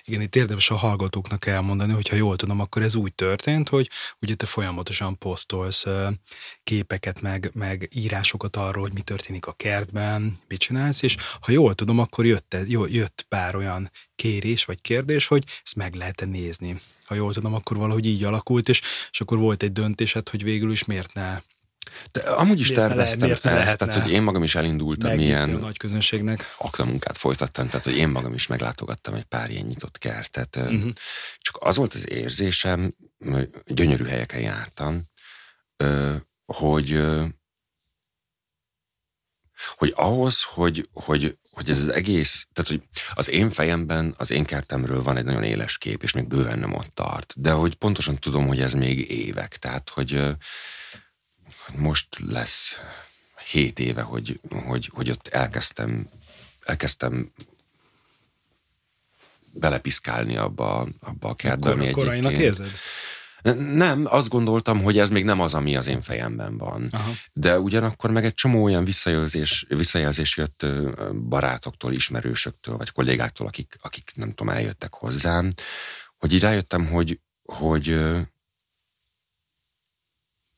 Igen, 0.04 0.22
itt 0.22 0.36
érdemes 0.36 0.70
a 0.70 0.76
hallgatóknak 0.76 1.46
elmondani, 1.46 1.94
hogyha 1.94 2.16
jól 2.16 2.36
tudom, 2.36 2.60
akkor 2.60 2.82
ez 2.82 2.96
úgy 2.96 3.14
történt, 3.14 3.70
hogy 3.70 3.90
ugye 4.22 4.36
te 4.36 4.46
folyamatosan 4.46 5.18
posztolsz 5.18 5.86
képeket, 6.64 7.22
meg, 7.22 7.52
meg 7.54 7.90
írásokat 7.94 8.56
arról, 8.56 8.84
hogy 8.84 8.94
mi 8.94 9.02
történik 9.02 9.46
a 9.46 9.54
kertben, 9.54 10.38
mit 10.48 10.60
csinálsz, 10.60 11.02
és 11.02 11.18
ha 11.42 11.52
jól 11.52 11.76
tudom, 11.76 12.00
akkor 12.00 12.26
jött, 12.26 12.56
jött 12.88 13.26
pár 13.30 13.56
olyan 13.56 13.92
kérés 14.16 14.66
vagy 14.66 14.82
kérdés, 14.82 15.28
hogy 15.28 15.44
ezt 15.64 15.76
meg 15.76 15.94
lehet-e 15.94 16.26
nézni. 16.26 16.76
Ha 17.06 17.16
jól 17.16 17.34
tudom, 17.34 17.54
akkor 17.54 17.78
valahogy 17.78 18.06
így 18.06 18.24
alakult, 18.24 18.70
és, 18.70 18.82
és 19.12 19.22
akkor 19.22 19.38
volt 19.38 19.64
egy 19.64 19.72
döntésed, 19.72 20.30
hogy 20.30 20.44
végül 20.44 20.72
is 20.72 20.86
miért 20.86 21.14
ne 21.14 21.38
de 22.12 22.20
amúgy 22.20 22.60
is 22.60 22.72
terveztem 22.72 23.32
ezt, 23.32 23.78
tehát 23.78 24.02
hogy 24.02 24.12
én 24.12 24.22
magam 24.22 24.44
is 24.44 24.56
elindultam 24.56 25.20
ilyen 25.20 25.56
a 25.56 25.58
nagy 25.60 25.78
közönségnek. 25.78 26.56
aknamunkát 26.58 27.18
folytattam, 27.18 27.68
tehát 27.68 27.84
hogy 27.84 27.98
én 27.98 28.10
magam 28.10 28.34
is 28.34 28.48
meglátogattam 28.48 29.14
egy 29.14 29.24
pár 29.24 29.50
ilyen 29.50 29.66
nyitott 29.66 29.98
kertet. 29.98 30.56
Uh-huh. 30.56 30.92
Csak 31.38 31.58
az 31.60 31.76
volt 31.76 31.94
az 31.94 32.10
érzésem, 32.10 32.96
gyönyörű 33.66 34.06
helyeken 34.06 34.42
jártam, 34.42 35.04
hogy 36.46 37.02
hogy 39.78 39.94
ahhoz, 39.96 40.44
hogy, 40.44 40.90
hogy, 40.94 41.38
hogy 41.52 41.70
ez 41.70 41.78
az 41.78 41.88
egész, 41.88 42.48
tehát 42.54 42.70
hogy 42.70 42.82
az 43.14 43.30
én 43.30 43.50
fejemben, 43.50 44.14
az 44.18 44.32
én 44.32 44.46
kertemről 44.46 45.04
van 45.04 45.18
egy 45.18 45.24
nagyon 45.24 45.44
éles 45.44 45.78
kép, 45.78 46.04
és 46.04 46.12
még 46.12 46.28
bőven 46.28 46.60
nem 46.60 46.74
ott 46.74 46.92
tart. 46.94 47.34
De 47.38 47.52
hogy 47.52 47.76
pontosan 47.76 48.16
tudom, 48.16 48.48
hogy 48.48 48.62
ez 48.62 48.74
még 48.74 49.12
évek. 49.12 49.58
Tehát, 49.58 49.90
hogy 49.90 50.36
most 51.76 52.08
lesz 52.20 52.76
hét 53.46 53.80
éve, 53.80 54.02
hogy, 54.02 54.40
hogy, 54.50 54.90
hogy 54.94 55.10
ott 55.10 55.28
elkezdtem, 55.28 56.10
elkezdtem 56.64 57.32
belepiszkálni 59.52 60.38
abba, 60.38 60.88
abba 61.00 61.30
a 61.30 61.36
kertbe, 61.36 61.72
ami 61.72 61.88
egyébként... 61.88 62.38
érzed? 62.38 62.72
Nem, 63.74 64.06
azt 64.06 64.30
gondoltam, 64.30 64.82
hogy 64.84 64.98
ez 64.98 65.10
még 65.10 65.24
nem 65.24 65.40
az, 65.40 65.54
ami 65.54 65.76
az 65.76 65.88
én 65.88 66.02
fejemben 66.02 66.58
van. 66.58 66.88
Aha. 66.92 67.12
De 67.34 67.60
ugyanakkor 67.60 68.12
meg 68.12 68.26
egy 68.26 68.34
csomó 68.34 68.64
olyan 68.64 68.84
visszajelzés, 68.84 69.66
visszajelzés 69.68 70.38
jött 70.38 70.66
barátoktól, 71.30 71.94
ismerősöktől, 71.94 72.78
vagy 72.78 72.92
kollégáktól, 72.92 73.48
akik, 73.48 73.78
akik 73.82 74.12
nem 74.16 74.34
tudom, 74.34 74.54
eljöttek 74.54 74.94
hozzám, 74.94 75.50
hogy 76.18 76.34
így 76.34 76.42
rájöttem, 76.42 76.88
hogy, 76.88 77.20
hogy, 77.44 77.88
hogy 77.88 78.28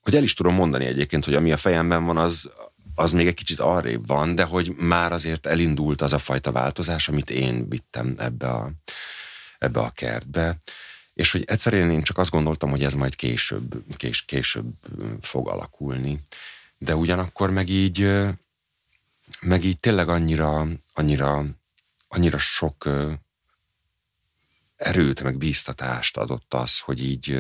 el 0.03 0.23
is 0.23 0.33
tudom 0.33 0.53
mondani 0.53 0.85
egyébként, 0.85 1.25
hogy 1.25 1.33
ami 1.33 1.51
a 1.51 1.57
fejemben 1.57 2.05
van, 2.05 2.17
az, 2.17 2.49
az 2.95 3.11
még 3.11 3.27
egy 3.27 3.33
kicsit 3.33 3.59
arrébb 3.59 4.07
van, 4.07 4.35
de 4.35 4.43
hogy 4.43 4.73
már 4.75 5.11
azért 5.11 5.45
elindult 5.45 6.01
az 6.01 6.13
a 6.13 6.17
fajta 6.17 6.51
változás, 6.51 7.07
amit 7.07 7.29
én 7.29 7.69
vittem 7.69 8.15
ebbe 8.17 8.49
a, 8.49 8.71
ebbe 9.59 9.79
a 9.79 9.89
kertbe. 9.89 10.57
És 11.13 11.31
hogy 11.31 11.43
egyszerűen 11.47 11.91
én 11.91 12.01
csak 12.01 12.17
azt 12.17 12.31
gondoltam, 12.31 12.69
hogy 12.69 12.83
ez 12.83 12.93
majd 12.93 13.15
később, 13.15 13.83
kés, 13.97 14.25
később 14.25 14.73
fog 15.21 15.49
alakulni. 15.49 16.19
De 16.77 16.95
ugyanakkor 16.95 17.51
meg 17.51 17.69
így, 17.69 18.11
meg 19.41 19.63
így 19.63 19.79
tényleg 19.79 20.09
annyira, 20.09 20.67
annyira, 20.93 21.45
annyira 22.07 22.37
sok 22.37 22.89
erőt, 24.75 25.23
meg 25.23 25.37
bíztatást 25.37 26.17
adott 26.17 26.53
az, 26.53 26.79
hogy 26.79 27.03
így, 27.03 27.39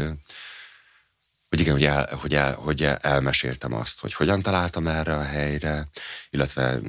hogy 1.51 1.59
igen, 1.59 1.73
hogy, 1.73 1.83
el, 1.83 2.09
hogy, 2.15 2.35
el, 2.35 2.53
hogy 2.53 2.83
elmeséltem 3.01 3.73
azt, 3.73 3.99
hogy 3.99 4.13
hogyan 4.13 4.41
találtam 4.41 4.87
erre 4.87 5.15
a 5.15 5.23
helyre, 5.23 5.87
illetve 6.29 6.79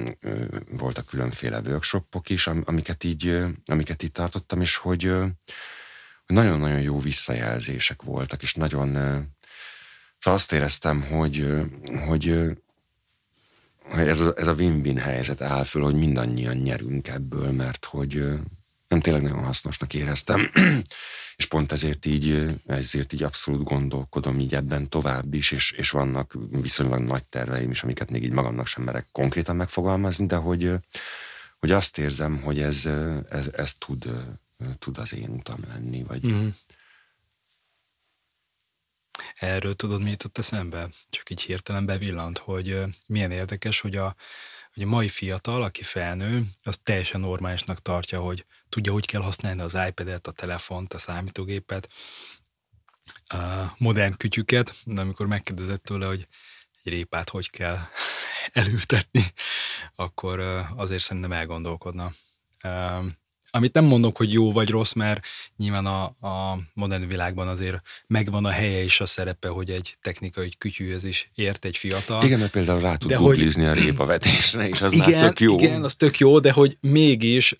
voltak 0.69 1.05
különféle 1.05 1.59
workshopok 1.59 2.29
is, 2.29 2.47
amiket 2.47 3.03
így, 3.03 3.43
amiket 3.65 4.03
így 4.03 4.11
tartottam, 4.11 4.61
és 4.61 4.75
hogy, 4.75 5.11
nagyon-nagyon 6.25 6.81
jó 6.81 6.99
visszajelzések 6.99 8.01
voltak, 8.01 8.41
és 8.41 8.53
nagyon 8.53 8.89
szóval 10.19 10.39
azt 10.39 10.51
éreztem, 10.51 11.01
hogy, 11.01 11.47
hogy, 12.07 12.39
hogy 13.83 14.07
ez, 14.07 14.19
a, 14.19 14.33
ez 14.37 14.47
a 14.47 14.53
win-win 14.53 14.97
helyzet 14.97 15.41
áll 15.41 15.63
föl, 15.63 15.83
hogy 15.83 15.95
mindannyian 15.95 16.57
nyerünk 16.57 17.07
ebből, 17.07 17.51
mert 17.51 17.85
hogy 17.85 18.39
nem 18.93 19.01
tényleg 19.01 19.21
nagyon 19.21 19.43
hasznosnak 19.43 19.93
éreztem, 19.93 20.51
és 21.39 21.45
pont 21.45 21.71
ezért 21.71 22.05
így, 22.05 22.53
ezért 22.65 23.13
így 23.13 23.23
abszolút 23.23 23.63
gondolkodom 23.63 24.39
így 24.39 24.55
ebben 24.55 24.89
tovább 24.89 25.33
is, 25.33 25.51
és, 25.51 25.71
és 25.71 25.89
vannak 25.89 26.37
viszonylag 26.49 26.99
nagy 26.99 27.23
terveim 27.23 27.71
is, 27.71 27.83
amiket 27.83 28.09
még 28.09 28.23
így 28.23 28.31
magamnak 28.31 28.67
sem 28.67 28.83
merek 28.83 29.07
konkrétan 29.11 29.55
megfogalmazni, 29.55 30.25
de 30.25 30.35
hogy, 30.35 30.71
hogy 31.59 31.71
azt 31.71 31.97
érzem, 31.97 32.41
hogy 32.41 32.61
ez, 32.61 32.85
ez, 33.29 33.47
ez 33.55 33.73
tud, 33.73 34.09
tud 34.79 34.97
az 34.97 35.13
én 35.13 35.29
utam 35.29 35.59
lenni, 35.67 36.03
vagy... 36.03 36.27
Mm. 36.27 36.47
Erről 39.35 39.75
tudod, 39.75 40.03
mi 40.03 40.09
jutott 40.09 40.37
eszembe? 40.37 40.87
Csak 41.09 41.29
így 41.29 41.41
hirtelen 41.41 41.85
bevillant, 41.85 42.37
hogy 42.37 42.83
milyen 43.05 43.31
érdekes, 43.31 43.79
hogy 43.79 43.95
a, 43.95 44.15
hogy 44.73 44.83
a 44.83 44.87
mai 44.87 45.07
fiatal, 45.07 45.63
aki 45.63 45.83
felnő, 45.83 46.45
az 46.63 46.79
teljesen 46.83 47.21
normálisnak 47.21 47.81
tartja, 47.81 48.19
hogy 48.19 48.45
tudja, 48.73 48.91
hogy 48.91 49.05
kell 49.05 49.21
használni 49.21 49.61
az 49.61 49.77
iPad-et, 49.87 50.27
a 50.27 50.31
telefont, 50.31 50.93
a 50.93 50.97
számítógépet, 50.97 51.89
a 53.27 53.37
modern 53.77 54.17
kütyüket, 54.17 54.73
de 54.85 55.01
amikor 55.01 55.27
megkérdezett 55.27 55.83
tőle, 55.83 56.05
hogy 56.05 56.27
egy 56.83 56.93
répát 56.93 57.29
hogy 57.29 57.49
kell 57.49 57.77
elültetni, 58.61 59.23
akkor 59.95 60.39
azért 60.75 61.01
szerintem 61.01 61.31
elgondolkodna. 61.31 62.11
Amit 63.51 63.73
nem 63.73 63.85
mondok, 63.85 64.17
hogy 64.17 64.33
jó 64.33 64.51
vagy 64.51 64.69
rossz, 64.69 64.93
mert 64.93 65.25
nyilván 65.57 65.85
a, 65.85 66.03
a 66.03 66.59
modern 66.73 67.07
világban 67.07 67.47
azért 67.47 67.81
megvan 68.07 68.45
a 68.45 68.49
helye 68.49 68.83
és 68.83 68.99
a 68.99 69.05
szerepe, 69.05 69.47
hogy 69.47 69.69
egy 69.69 69.97
technikai 70.01 70.51
kütyűhöz 70.57 71.03
is 71.03 71.29
ért 71.35 71.65
egy 71.65 71.77
fiatal. 71.77 72.23
Igen, 72.23 72.39
mert 72.39 72.51
például 72.51 72.79
rá 72.79 72.95
tud 72.95 73.13
googlizni 73.13 73.63
hogy... 73.63 73.77
a 73.77 73.81
répavetésre, 73.81 74.67
és 74.67 74.81
az 74.81 74.91
igen, 74.91 75.09
már 75.09 75.23
tök 75.23 75.39
jó. 75.39 75.57
Igen, 75.57 75.83
az 75.83 75.95
tök 75.95 76.17
jó, 76.17 76.39
de 76.39 76.51
hogy 76.51 76.77
mégis, 76.81 77.57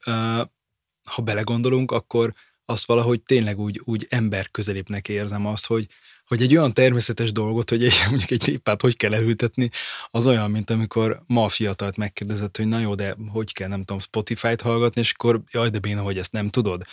ha 1.10 1.22
belegondolunk, 1.22 1.92
akkor 1.92 2.34
azt 2.66 2.86
valahogy 2.86 3.22
tényleg 3.22 3.60
úgy, 3.60 3.82
úgy 3.84 4.08
ember 4.10 4.52
közelépnek 4.52 5.10
érzem 5.10 5.46
azt, 5.46 5.66
hogy, 5.66 5.88
hogy 6.26 6.42
egy 6.42 6.56
olyan 6.56 6.74
természetes 6.74 7.32
dolgot, 7.32 7.70
hogy 7.70 7.84
egy, 7.84 7.94
mondjuk 8.10 8.32
egy 8.32 8.46
répát 8.46 8.82
hogy 8.82 8.98
kell 8.98 9.14
elültetni, 9.14 9.70
az 10.12 10.28
olyan, 10.28 10.52
mint 10.52 10.70
amikor 10.70 11.22
ma 11.26 11.44
a 11.44 11.50
fiatalt 11.50 11.98
megkérdezett, 11.98 12.58
hogy 12.58 12.68
na 12.68 12.80
jó, 12.80 12.96
de 12.96 13.16
hogy 13.28 13.54
kell, 13.54 13.68
nem 13.68 13.80
tudom, 13.80 14.00
Spotify-t 14.00 14.62
hallgatni, 14.62 15.02
és 15.02 15.12
akkor 15.12 15.42
jaj, 15.52 15.70
de 15.70 15.80
béna, 15.80 16.02
hogy 16.02 16.18
ezt 16.18 16.32
nem 16.32 16.50
tudod. 16.50 16.84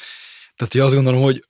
Tehát, 0.57 0.73
hogy 0.73 0.83
azt 0.83 0.95
gondolom, 0.95 1.23
hogy 1.23 1.45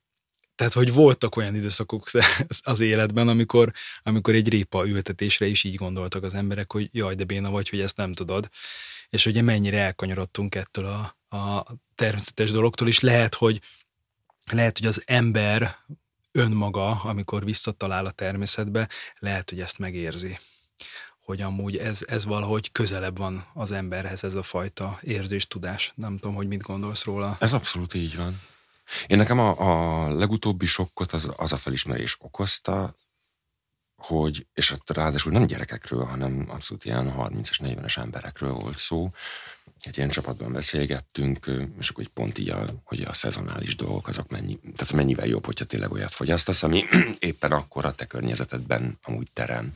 tehát, 0.55 0.73
hogy 0.73 0.93
voltak 0.93 1.35
olyan 1.35 1.55
időszakok 1.55 2.07
az 2.61 2.79
életben, 2.79 3.27
amikor, 3.27 3.71
amikor 4.03 4.35
egy 4.35 4.49
répa 4.49 4.87
ültetésre 4.87 5.45
is 5.45 5.63
így 5.63 5.75
gondoltak 5.75 6.23
az 6.23 6.33
emberek, 6.33 6.71
hogy 6.71 6.89
jaj, 6.91 7.15
de 7.15 7.23
béna 7.23 7.49
vagy, 7.49 7.69
hogy 7.69 7.79
ezt 7.79 7.97
nem 7.97 8.13
tudod. 8.13 8.49
És 9.09 9.25
ugye 9.25 9.41
mennyire 9.41 9.79
elkanyarodtunk 9.79 10.55
ettől 10.55 10.85
a, 10.85 11.20
a 11.31 11.65
természetes 11.95 12.51
dologtól, 12.51 12.87
és 12.87 12.99
lehet, 12.99 13.35
hogy 13.35 13.61
lehet, 14.51 14.77
hogy 14.77 14.87
az 14.87 15.03
ember 15.05 15.77
önmaga, 16.31 16.89
amikor 16.89 17.45
visszatalál 17.45 18.05
a 18.05 18.11
természetbe, 18.11 18.89
lehet, 19.19 19.49
hogy 19.49 19.59
ezt 19.59 19.79
megérzi 19.79 20.37
hogy 21.31 21.41
amúgy 21.41 21.77
ez, 21.77 22.05
ez 22.07 22.25
valahogy 22.25 22.71
közelebb 22.71 23.17
van 23.17 23.45
az 23.53 23.71
emberhez 23.71 24.23
ez 24.23 24.33
a 24.33 24.43
fajta 24.43 24.99
érzés, 25.01 25.47
tudás. 25.47 25.93
Nem 25.95 26.17
tudom, 26.17 26.35
hogy 26.35 26.47
mit 26.47 26.61
gondolsz 26.61 27.03
róla. 27.03 27.37
Ez 27.39 27.53
abszolút 27.53 27.93
így 27.93 28.17
van. 28.17 28.41
Én 29.07 29.17
nekem 29.17 29.39
a, 29.39 29.55
a 29.57 30.09
legutóbbi 30.13 30.65
sokkot 30.65 31.11
az, 31.11 31.29
az 31.35 31.51
a 31.51 31.57
felismerés 31.57 32.17
okozta, 32.19 32.95
hogy, 33.95 34.47
és 34.53 34.71
ott 34.71 34.89
ráadásul 34.89 35.31
nem 35.31 35.45
gyerekekről, 35.45 36.05
hanem 36.05 36.45
abszolút 36.49 36.85
ilyen 36.85 37.13
30-es, 37.17 37.59
40-es 37.59 37.97
emberekről 37.97 38.53
volt 38.53 38.77
szó, 38.77 39.09
egy 39.85 39.97
ilyen 39.97 40.09
csapatban 40.09 40.51
beszélgettünk, 40.51 41.45
és 41.79 41.89
akkor 41.89 42.03
egy 42.03 42.09
pont 42.09 42.37
így, 42.37 42.49
a, 42.49 42.65
hogy 42.83 43.01
a 43.01 43.13
szezonális 43.13 43.75
dolgok 43.75 44.07
azok 44.07 44.29
mennyi, 44.29 44.59
tehát 44.75 44.93
mennyivel 44.93 45.25
jobb, 45.25 45.45
hogyha 45.45 45.65
tényleg 45.65 45.91
olyat 45.91 46.13
fogyasztasz, 46.13 46.63
ami 46.63 46.83
éppen 47.19 47.51
akkor 47.51 47.85
a 47.85 47.91
te 47.91 48.05
környezetedben 48.05 48.97
amúgy 49.01 49.27
terem. 49.33 49.71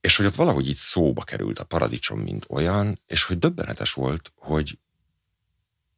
És 0.00 0.16
hogy 0.16 0.26
ott 0.26 0.34
valahogy 0.34 0.68
így 0.68 0.76
szóba 0.76 1.22
került 1.22 1.58
a 1.58 1.64
paradicsom, 1.64 2.20
mint 2.20 2.46
olyan, 2.48 3.00
és 3.06 3.24
hogy 3.24 3.38
döbbenetes 3.38 3.92
volt, 3.92 4.32
hogy 4.34 4.78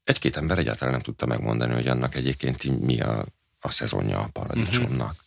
egy-két 0.04 0.36
ember 0.36 0.58
egyáltalán 0.58 0.92
nem 0.92 1.02
tudta 1.02 1.26
megmondani, 1.26 1.72
hogy 1.72 1.88
annak 1.88 2.14
egyébként 2.14 2.80
mi 2.80 3.00
a, 3.00 3.26
a 3.60 3.70
szezonja 3.70 4.18
a 4.20 4.28
paradicsomnak. 4.32 5.10
Uh-huh. 5.10 5.26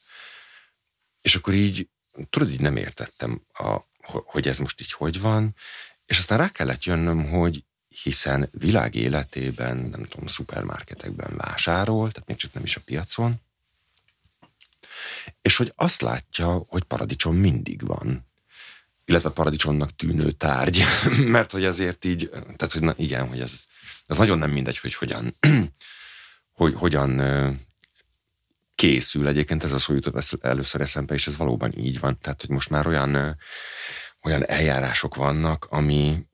És 1.22 1.36
akkor 1.36 1.54
így, 1.54 1.90
tudod, 2.30 2.50
így 2.50 2.62
nem 2.62 2.78
értettem, 2.78 3.42
a, 3.54 3.80
hogy 4.26 4.48
ez 4.48 4.60
most 4.60 4.82
így 4.82 4.92
hogy 4.92 5.22
van, 5.22 5.56
és 6.06 6.18
aztán 6.18 6.38
rá 6.38 6.50
kellett 6.50 6.84
jönnöm, 6.84 7.30
hogy 7.30 7.64
hiszen 8.04 8.50
világ 8.52 8.96
életében, 8.96 9.78
nem 9.78 10.04
tudom, 10.04 10.28
szupermarketekben 10.28 11.38
vásárol, 11.38 12.12
tehát 12.12 12.28
még 12.28 12.38
csak 12.38 12.54
nem 12.54 12.64
is 12.64 12.76
a 12.76 12.82
piacon, 12.86 13.36
és 15.42 15.56
hogy 15.56 15.74
azt 15.76 16.02
látja, 16.02 16.66
hogy 16.68 16.84
paradicsom 16.84 17.36
mindig 17.36 17.86
van, 17.86 18.28
illetve 19.06 19.30
paradicsomnak 19.30 19.96
tűnő 19.96 20.32
tárgy, 20.32 20.84
mert 21.36 21.52
hogy 21.52 21.66
azért 21.66 22.06
így, 22.06 22.30
tehát 22.30 22.72
hogy 22.72 22.82
na, 22.82 22.94
igen, 22.98 23.28
hogy 23.28 23.40
ez, 23.40 23.64
ez 24.06 24.18
nagyon 24.18 24.38
nem 24.38 24.52
mindegy, 24.52 24.78
hogy 24.78 24.94
hogyan, 24.94 25.36
hogy 26.60 26.74
hogyan 26.76 27.22
készül. 28.76 29.28
Egyébként 29.28 29.64
ez 29.64 29.72
a 29.72 29.80
szó 29.80 29.94
jutott 29.94 30.38
először 30.42 30.82
eszembe, 30.82 31.14
és 31.14 31.28
ez 31.28 31.38
valóban 31.38 31.78
így 31.78 32.00
van. 32.00 32.20
Tehát, 32.20 32.42
hogy 32.42 32.50
most 32.50 32.70
már 32.70 32.88
olyan 32.88 33.38
olyan 34.26 34.48
eljárások 34.50 35.16
vannak, 35.16 35.68
ami, 35.70 36.28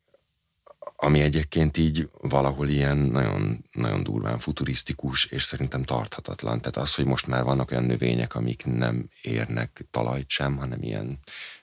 ami 0.96 1.22
egyébként 1.22 1.78
így 1.78 2.10
valahol 2.12 2.70
ilyen 2.70 2.98
nagyon, 2.98 3.66
nagyon 3.72 4.04
durván 4.04 4.40
futurisztikus, 4.40 5.26
és 5.26 5.44
szerintem 5.44 5.84
tarthatatlan. 5.84 6.58
Tehát 6.58 6.78
az, 6.78 6.96
hogy 6.96 7.06
most 7.06 7.28
már 7.28 7.44
vannak 7.44 7.72
olyan 7.72 7.84
növények, 7.84 8.36
amik 8.36 8.66
nem 8.66 9.10
érnek 9.22 9.86
talajt 9.92 10.30
sem, 10.30 10.58
hanem 10.58 10.82
ilyen 10.82 11.20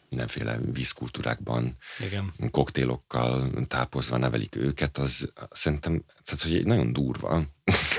mindenféle 0.09 0.59
vízkultúrákban, 0.73 1.77
Igen. 1.99 2.33
koktélokkal 2.51 3.51
tápozva 3.67 4.17
nevelik 4.17 4.57
őket, 4.57 4.99
az 4.99 5.33
szerintem, 5.51 6.05
tehát 6.25 6.43
hogy 6.43 6.55
egy 6.55 6.67
nagyon 6.67 6.93
durva 6.93 7.43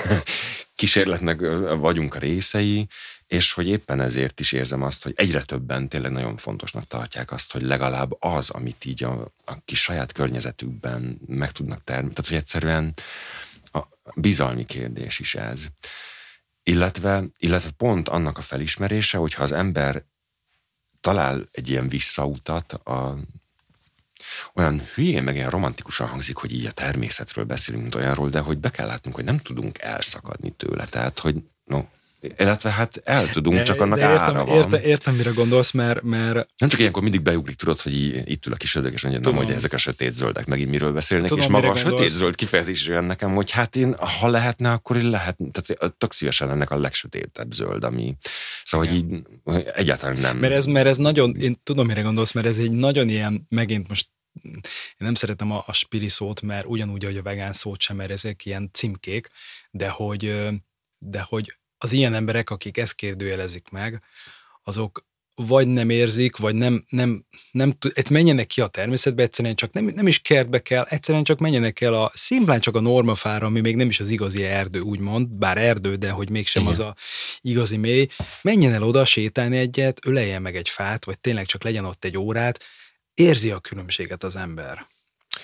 kísérletnek 0.75 1.39
vagyunk 1.77 2.15
a 2.15 2.19
részei, 2.19 2.87
és 3.29 3.53
hogy 3.53 3.67
éppen 3.67 4.01
ezért 4.01 4.39
is 4.39 4.51
érzem 4.51 4.81
azt, 4.81 5.03
hogy 5.03 5.13
egyre 5.15 5.41
többen 5.41 5.89
tényleg 5.89 6.11
nagyon 6.11 6.37
fontosnak 6.37 6.87
tartják 6.87 7.31
azt, 7.31 7.51
hogy 7.51 7.61
legalább 7.61 8.15
az, 8.19 8.49
amit 8.49 8.85
így 8.85 9.03
a, 9.03 9.33
a 9.45 9.63
kis 9.65 9.81
saját 9.81 10.11
környezetükben 10.11 11.19
meg 11.27 11.51
tudnak 11.51 11.83
termelni, 11.83 12.13
tehát 12.13 12.29
hogy 12.29 12.37
egyszerűen 12.37 12.93
a 13.71 13.79
bizalmi 14.15 14.65
kérdés 14.65 15.19
is 15.19 15.35
ez. 15.35 15.65
Illetve, 16.63 17.23
illetve 17.37 17.69
pont 17.69 18.09
annak 18.09 18.37
a 18.37 18.41
felismerése, 18.41 19.17
hogyha 19.17 19.43
az 19.43 19.51
ember 19.51 20.05
talál 21.01 21.47
egy 21.51 21.69
ilyen 21.69 21.89
visszautat 21.89 22.73
a, 22.73 23.17
olyan 24.53 24.81
hülyén, 24.93 25.23
meg 25.23 25.35
ilyen 25.35 25.49
romantikusan 25.49 26.07
hangzik, 26.07 26.35
hogy 26.35 26.53
így 26.53 26.65
a 26.65 26.71
természetről 26.71 27.45
beszélünk, 27.45 27.83
mint 27.83 27.95
olyanról, 27.95 28.29
de 28.29 28.39
hogy 28.39 28.57
be 28.57 28.69
kell 28.69 28.87
látnunk, 28.87 29.15
hogy 29.15 29.25
nem 29.25 29.37
tudunk 29.37 29.79
elszakadni 29.79 30.51
tőle. 30.51 30.85
Tehát, 30.85 31.19
hogy 31.19 31.43
no, 31.63 31.83
illetve 32.37 32.71
hát 32.71 33.01
el 33.03 33.29
tudunk, 33.29 33.55
de, 33.55 33.63
csak 33.63 33.81
annak 33.81 33.97
de 33.97 34.11
értem, 34.11 34.25
ára 34.25 34.45
van. 34.45 34.57
Értem, 34.57 34.81
értem, 34.83 35.15
mire 35.15 35.29
gondolsz, 35.29 35.71
mert, 35.71 36.01
mert... 36.01 36.49
Nem 36.57 36.69
csak 36.69 36.79
ilyenkor 36.79 37.03
mindig 37.03 37.21
beugrik, 37.21 37.55
tudod, 37.55 37.81
hogy 37.81 37.93
itt 38.29 38.45
ül 38.45 38.53
a 38.53 38.55
kis 38.55 38.75
ödög, 38.75 38.93
és 38.93 39.01
mondja, 39.01 39.21
nem, 39.21 39.35
hogy 39.35 39.51
ezek 39.51 39.73
a 39.73 39.77
sötét 39.77 40.13
zöldek 40.13 40.45
megint 40.45 40.69
miről 40.69 40.91
beszélnek, 40.91 41.29
Tudom, 41.29 41.43
és 41.43 41.49
maga 41.49 41.69
a 41.69 41.75
sötét 41.75 42.09
zöld 42.09 42.35
kifejezés 42.35 42.87
jön 42.87 43.03
nekem, 43.03 43.33
hogy 43.33 43.51
hát 43.51 43.75
én, 43.75 43.95
ha 44.19 44.27
lehetne, 44.27 44.71
akkor 44.71 44.97
én 44.97 45.09
lehet, 45.09 45.37
tehát 45.51 45.93
tök 45.97 46.13
szívesen 46.13 46.49
ennek 46.49 46.69
a 46.69 46.77
legsötétebb 46.77 47.51
zöld, 47.51 47.83
ami, 47.83 48.15
szóval, 48.63 48.87
hogy 48.87 48.95
így 48.95 49.05
egyáltalán 49.73 50.19
nem. 50.19 50.37
Mert 50.37 50.53
ez, 50.53 50.65
mert 50.65 50.87
ez 50.87 50.97
nagyon, 50.97 51.35
én 51.35 51.59
tudom, 51.63 51.85
mire 51.87 52.01
gondolsz, 52.01 52.31
mert 52.31 52.47
ez 52.47 52.57
egy 52.57 52.71
nagyon 52.71 53.09
ilyen, 53.09 53.45
megint 53.49 53.87
most 53.87 54.09
én 54.43 54.61
nem 54.97 55.13
szeretem 55.13 55.51
a, 55.51 55.63
a 55.65 55.73
spiri 55.73 56.07
szót, 56.07 56.41
mert 56.41 56.65
ugyanúgy, 56.65 57.03
hogy 57.03 57.17
a 57.17 57.21
vegán 57.21 57.53
szót 57.53 57.81
sem, 57.81 57.95
mert 57.95 58.11
ezek 58.11 58.45
ilyen 58.45 58.69
címkék, 58.73 59.29
de 59.71 59.89
hogy, 59.89 60.49
de 60.97 61.21
hogy 61.21 61.58
az 61.81 61.91
ilyen 61.91 62.13
emberek, 62.13 62.49
akik 62.49 62.77
ezt 62.77 62.95
kérdőjelezik 62.95 63.69
meg, 63.69 64.01
azok 64.63 65.07
vagy 65.47 65.67
nem 65.67 65.89
érzik, 65.89 66.37
vagy 66.37 66.55
nem, 66.55 66.83
nem, 66.89 67.25
nem 67.51 67.71
tud, 67.71 68.09
menjenek 68.09 68.47
ki 68.47 68.61
a 68.61 68.67
természetbe, 68.67 69.23
egyszerűen 69.23 69.55
csak 69.55 69.71
nem, 69.71 69.85
nem 69.85 70.07
is 70.07 70.19
kertbe 70.19 70.59
kell, 70.59 70.83
egyszerűen 70.83 71.23
csak 71.23 71.39
menjenek 71.39 71.81
el 71.81 71.93
a 71.93 72.11
szimplán 72.13 72.59
csak 72.59 72.75
a 72.75 72.79
normafára, 72.79 73.45
ami 73.45 73.59
még 73.59 73.75
nem 73.75 73.87
is 73.87 73.99
az 73.99 74.09
igazi 74.09 74.43
erdő, 74.43 74.79
úgymond, 74.79 75.27
bár 75.27 75.57
erdő, 75.57 75.95
de 75.95 76.09
hogy 76.09 76.29
mégsem 76.29 76.61
Igen. 76.61 76.73
az 76.73 76.79
a 76.79 76.95
igazi 77.41 77.77
mély, 77.77 78.07
menjen 78.41 78.73
el 78.73 78.83
oda, 78.83 79.05
sétálni 79.05 79.57
egyet, 79.57 80.05
öleljen 80.05 80.41
meg 80.41 80.55
egy 80.55 80.69
fát, 80.69 81.05
vagy 81.05 81.19
tényleg 81.19 81.45
csak 81.45 81.63
legyen 81.63 81.85
ott 81.85 82.05
egy 82.05 82.17
órát, 82.17 82.63
érzi 83.13 83.51
a 83.51 83.59
különbséget 83.59 84.23
az 84.23 84.35
ember. 84.35 84.85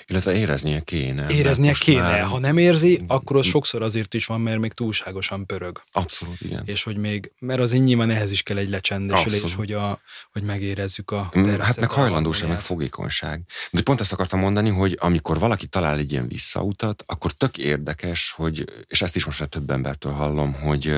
Illetve 0.07 0.35
éreznie 0.35 0.79
kéne. 0.79 1.29
Éreznie 1.29 1.73
kéne. 1.73 2.01
Már... 2.01 2.23
Ha 2.23 2.39
nem 2.39 2.57
érzi, 2.57 3.03
akkor 3.07 3.35
az 3.35 3.45
sokszor 3.45 3.81
azért 3.81 4.13
is 4.13 4.25
van, 4.25 4.41
mert 4.41 4.59
még 4.59 4.73
túlságosan 4.73 5.45
pörög. 5.45 5.81
Abszolút, 5.91 6.41
igen. 6.41 6.61
És 6.65 6.83
hogy 6.83 6.97
még, 6.97 7.31
mert 7.39 7.59
az 7.59 7.71
nyilván 7.71 8.09
ehhez 8.09 8.31
is 8.31 8.43
kell 8.43 8.57
egy 8.57 8.69
lecsendesülés, 8.69 9.53
hogy, 9.53 9.71
a, 9.71 9.99
hogy 10.31 10.43
megérezzük 10.43 11.11
a 11.11 11.31
mm, 11.37 11.59
Hát 11.59 11.79
meg 11.79 11.91
hajlandóság, 11.91 12.49
meg 12.49 12.59
fogékonyság. 12.59 13.41
De 13.71 13.81
pont 13.81 13.99
ezt 13.99 14.13
akartam 14.13 14.39
mondani, 14.39 14.69
hogy 14.69 14.97
amikor 14.99 15.39
valaki 15.39 15.67
talál 15.67 15.97
egy 15.97 16.11
ilyen 16.11 16.27
visszautat, 16.27 17.03
akkor 17.05 17.31
tök 17.31 17.57
érdekes, 17.57 18.33
hogy, 18.35 18.65
és 18.87 19.01
ezt 19.01 19.15
is 19.15 19.25
most 19.25 19.49
több 19.49 19.69
embertől 19.69 20.11
hallom, 20.11 20.53
hogy 20.53 20.93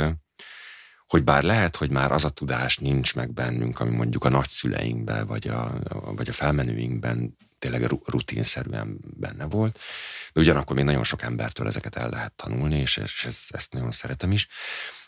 hogy 1.08 1.24
bár 1.24 1.44
lehet, 1.44 1.76
hogy 1.76 1.90
már 1.90 2.12
az 2.12 2.24
a 2.24 2.30
tudás 2.30 2.78
nincs 2.78 3.16
meg 3.16 3.34
bennünk, 3.34 3.80
ami 3.80 3.96
mondjuk 3.96 4.24
a 4.24 4.30
nagyszüleinkben, 4.30 5.28
vagy 5.28 5.48
a, 5.48 5.74
vagy 6.16 6.30
a 6.30 6.34
felmenőinkben 6.34 7.38
tényleg 7.60 7.84
rutinszerűen 8.06 8.98
benne 9.02 9.46
volt, 9.46 9.80
de 10.34 10.40
ugyanakkor 10.40 10.76
még 10.76 10.86
nagyon 10.86 11.04
sok 11.04 11.22
embertől 11.22 11.68
ezeket 11.68 11.96
el 11.96 12.10
lehet 12.10 12.34
tanulni, 12.34 12.80
és, 12.80 12.98
és 12.98 13.26
ezt, 13.26 13.52
ezt 13.52 13.74
nagyon 13.74 13.92
szeretem 13.92 14.32
is, 14.32 14.48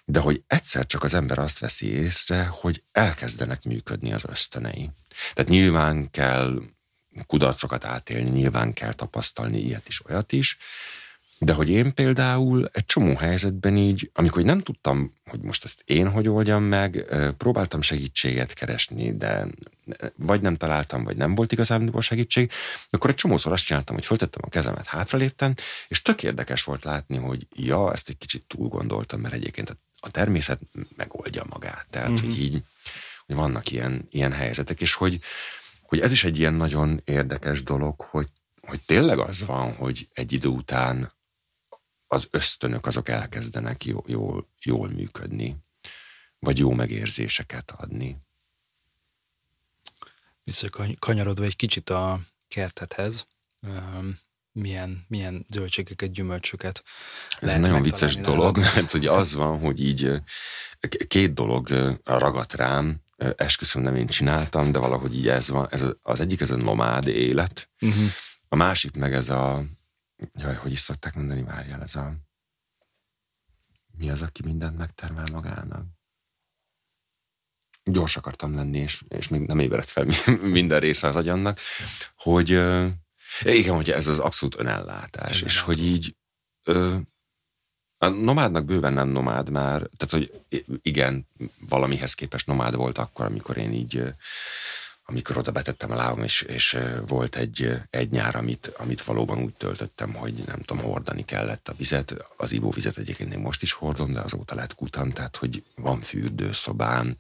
de 0.06 0.20
hogy 0.20 0.43
egyszer 0.47 0.86
csak 0.86 1.04
az 1.04 1.14
ember 1.14 1.38
azt 1.38 1.60
veszi 1.60 1.91
észre, 1.91 2.45
hogy 2.45 2.84
elkezdenek 2.91 3.64
működni 3.64 4.14
az 4.14 4.24
ösztönei. 4.28 4.89
Tehát 5.34 5.50
nyilván 5.50 6.10
kell 6.10 6.62
kudarcokat 7.26 7.86
átélni, 7.86 8.30
nyilván 8.30 8.74
kell 8.74 8.93
tapasztalni 8.93 9.60
ilyet 9.60 9.88
is, 9.88 10.06
olyat 10.06 10.32
is, 10.32 10.58
de 11.40 11.54
hogy 11.54 11.70
én 11.70 11.94
például 11.94 12.70
egy 12.74 12.86
csomó 12.86 13.16
helyzetben 13.16 13.78
így, 13.78 14.12
amikor 14.14 14.44
nem 14.44 14.60
tudtam, 14.60 15.14
hogy 15.26 15.40
most 15.40 15.64
ezt 15.64 15.82
én 15.86 16.10
hogy 16.10 16.28
oldjam 16.28 16.64
meg, 16.64 17.06
próbáltam 17.38 17.82
segítséget 17.82 18.54
keresni, 18.54 19.18
de 19.18 19.48
vagy 20.16 20.42
nem 20.42 20.56
találtam, 20.56 21.04
vagy 21.04 21.18
nem 21.18 21.36
volt 21.36 21.52
igazán 21.52 21.94
segítség, 22.00 22.52
akkor 22.90 23.10
egy 23.10 23.16
csomószor 23.16 23.52
azt 23.52 23.66
csináltam, 23.66 23.96
hogy 23.96 24.06
föltettem 24.06 24.42
a 24.46 24.50
kezemet, 24.50 24.86
hátraléptem, 24.86 25.54
és 25.88 26.02
tök 26.02 26.24
érdekes 26.24 26.64
volt 26.64 26.84
látni, 26.84 27.18
hogy 27.18 27.48
ja, 27.56 27.94
ezt 27.94 28.10
egy 28.10 28.18
kicsit 28.18 28.44
túl 28.48 28.68
gondoltam, 28.68 29.20
mert 29.20 29.34
egyébként 29.34 29.78
a 30.00 30.12
természet 30.12 30.60
megoldja 30.96 31.44
magát. 31.50 31.86
Tehát, 31.90 32.10
mm-hmm. 32.10 32.20
hogy 32.20 32.30
mhm. 32.30 32.40
így, 32.40 32.64
hogy 33.26 33.36
vannak 33.36 33.72
ilyen, 33.72 34.08
ilyen 34.12 34.32
helyzetek, 34.32 34.82
és 34.82 34.94
hogy, 34.94 35.20
hogy 35.82 36.00
ez 36.00 36.12
is 36.12 36.24
egy 36.24 36.40
ilyen 36.40 36.54
nagyon 36.54 37.02
érdekes 37.06 37.64
dolog, 37.64 38.02
hogy, 38.02 38.28
hogy 38.62 38.82
tényleg 38.82 39.20
az 39.20 39.46
van, 39.46 39.76
hogy 39.76 40.08
egy 40.14 40.32
idő 40.32 40.48
után 40.48 41.12
az 42.12 42.28
ösztönök 42.32 42.86
azok 42.86 43.10
elkezdenek 43.10 43.86
jól, 43.86 44.03
jól, 44.07 44.47
jól 44.62 44.89
működni, 44.89 45.55
vagy 46.39 46.57
jó 46.57 46.72
megérzéseket 46.72 47.72
adni. 47.72 48.18
Visszakanyarodva 50.43 51.43
egy 51.43 51.55
kicsit 51.55 51.89
a 51.89 52.20
kertethez, 52.47 53.28
milyen, 54.51 55.05
milyen 55.07 55.45
zöldségeket, 55.49 56.12
gyümölcsöket 56.12 56.84
Ez 57.39 57.51
egy 57.51 57.60
nagyon 57.60 57.82
vicces 57.82 58.16
nálad. 58.16 58.30
dolog, 58.30 58.57
mert 58.57 58.91
hogy 58.91 59.05
az 59.05 59.34
van, 59.34 59.60
hogy 59.60 59.82
így 59.82 60.22
két 61.07 61.34
dolog 61.34 61.70
ragadt 62.03 62.53
rám, 62.53 63.01
esküszöm 63.36 63.82
nem 63.82 63.95
én 63.95 64.07
csináltam, 64.07 64.72
de 64.72 64.80
valahogy 64.80 65.16
így 65.16 65.28
ez 65.28 65.49
van. 65.49 65.68
Ez 65.72 65.84
az 66.01 66.20
egyik 66.20 66.41
ez 66.41 66.51
a 66.51 66.55
nomád 66.55 67.07
élet, 67.07 67.70
uh-huh. 67.82 68.10
a 68.47 68.55
másik 68.55 68.95
meg 68.95 69.14
ez 69.14 69.30
a 69.30 69.64
jaj, 70.34 70.55
hogy 70.55 70.72
is 70.72 70.80
szokták 70.80 71.15
mondani, 71.15 71.43
várjál, 71.43 71.82
ez 71.82 71.95
a 71.95 72.11
mi 73.97 74.09
az, 74.09 74.22
aki 74.22 74.43
mindent 74.43 74.78
megtermel 74.78 75.28
magának? 75.32 75.86
Gyors 77.84 78.17
akartam 78.17 78.55
lenni, 78.55 78.78
és, 78.78 79.03
és 79.07 79.28
még 79.28 79.41
nem 79.41 79.59
ébredt 79.59 79.89
fel 79.89 80.05
minden 80.59 80.80
része 80.80 81.07
az 81.07 81.15
agyamnak, 81.15 81.59
hogy 82.15 82.49
igen, 83.41 83.76
hogy 83.76 83.89
ez 83.91 84.07
az 84.07 84.20
abszolút 84.20 84.59
önellátás, 84.59 85.41
és 85.41 85.59
hogy 85.59 85.84
így 85.84 86.15
ö, 86.63 86.97
a 87.97 88.07
nomádnak 88.07 88.65
bőven 88.65 88.93
nem 88.93 89.07
nomád 89.07 89.49
már, 89.49 89.89
tehát 89.97 90.09
hogy 90.09 90.45
igen, 90.82 91.28
valamihez 91.70 92.13
képest 92.13 92.47
nomád 92.47 92.76
volt 92.76 92.97
akkor, 92.97 93.26
amikor 93.26 93.57
én 93.57 93.72
így 93.72 94.13
amikor 95.10 95.38
oda 95.38 95.51
betettem 95.51 95.91
a 95.91 95.95
lábam, 95.95 96.24
és, 96.24 96.41
és 96.41 96.78
volt 97.07 97.36
egy, 97.36 97.72
egy 97.89 98.10
nyár, 98.10 98.36
amit, 98.36 98.72
amit 98.78 99.01
valóban 99.01 99.39
úgy 99.39 99.53
töltöttem, 99.53 100.14
hogy 100.14 100.34
nem 100.45 100.60
tudom, 100.60 100.84
hordani 100.84 101.24
kellett 101.24 101.68
a 101.68 101.74
vizet. 101.78 102.16
Az 102.38 102.51
ivóvizet 102.51 102.97
egyébként 102.97 103.34
én 103.34 103.39
most 103.39 103.62
is 103.62 103.72
hordom, 103.72 104.14
de 104.14 104.20
azóta 104.20 104.55
lett 104.55 104.76
kutan, 104.76 105.12
tehát 105.12 105.38
hogy 105.38 105.64
van 105.76 106.01
fürdőszobám, 106.01 107.16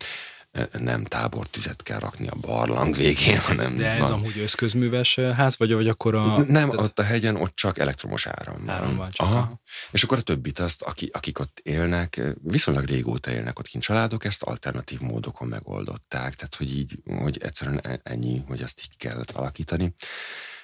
nem 0.79 1.03
tábortüzet 1.03 1.83
kell 1.83 1.99
rakni 1.99 2.27
a 2.27 2.35
barlang 2.41 2.95
végén, 2.95 3.39
hanem... 3.39 3.75
De 3.75 3.89
ez 3.89 3.99
van. 3.99 4.11
amúgy 4.11 4.37
összközműves 4.37 5.15
ház, 5.15 5.57
vagy, 5.57 5.73
vagy 5.73 5.87
akkor 5.87 6.15
a... 6.15 6.37
Nem, 6.37 6.69
tehát... 6.69 6.85
ott 6.85 6.99
a 6.99 7.03
hegyen, 7.03 7.35
ott 7.35 7.55
csak 7.55 7.77
elektromos 7.77 8.25
áram 8.27 8.65
van. 8.65 8.75
Áram 8.75 8.95
van 8.95 9.11
csak. 9.11 9.27
Aha. 9.27 9.37
Aha. 9.37 9.61
És 9.91 10.03
akkor 10.03 10.17
a 10.17 10.21
többit 10.21 10.59
azt, 10.59 10.81
aki, 10.81 11.09
akik 11.13 11.39
ott 11.39 11.59
élnek, 11.63 12.21
viszonylag 12.43 12.85
régóta 12.85 13.31
élnek 13.31 13.59
ott 13.59 13.67
kint 13.67 13.83
családok, 13.83 14.25
ezt 14.25 14.43
alternatív 14.43 14.99
módokon 14.99 15.47
megoldották, 15.47 16.35
tehát 16.35 16.55
hogy 16.55 16.77
így, 16.77 16.99
hogy 17.05 17.37
egyszerűen 17.41 17.79
e- 17.83 17.99
ennyi, 18.03 18.43
hogy 18.47 18.61
azt 18.61 18.79
így 18.81 18.97
kellett 18.97 19.31
alakítani. 19.31 19.93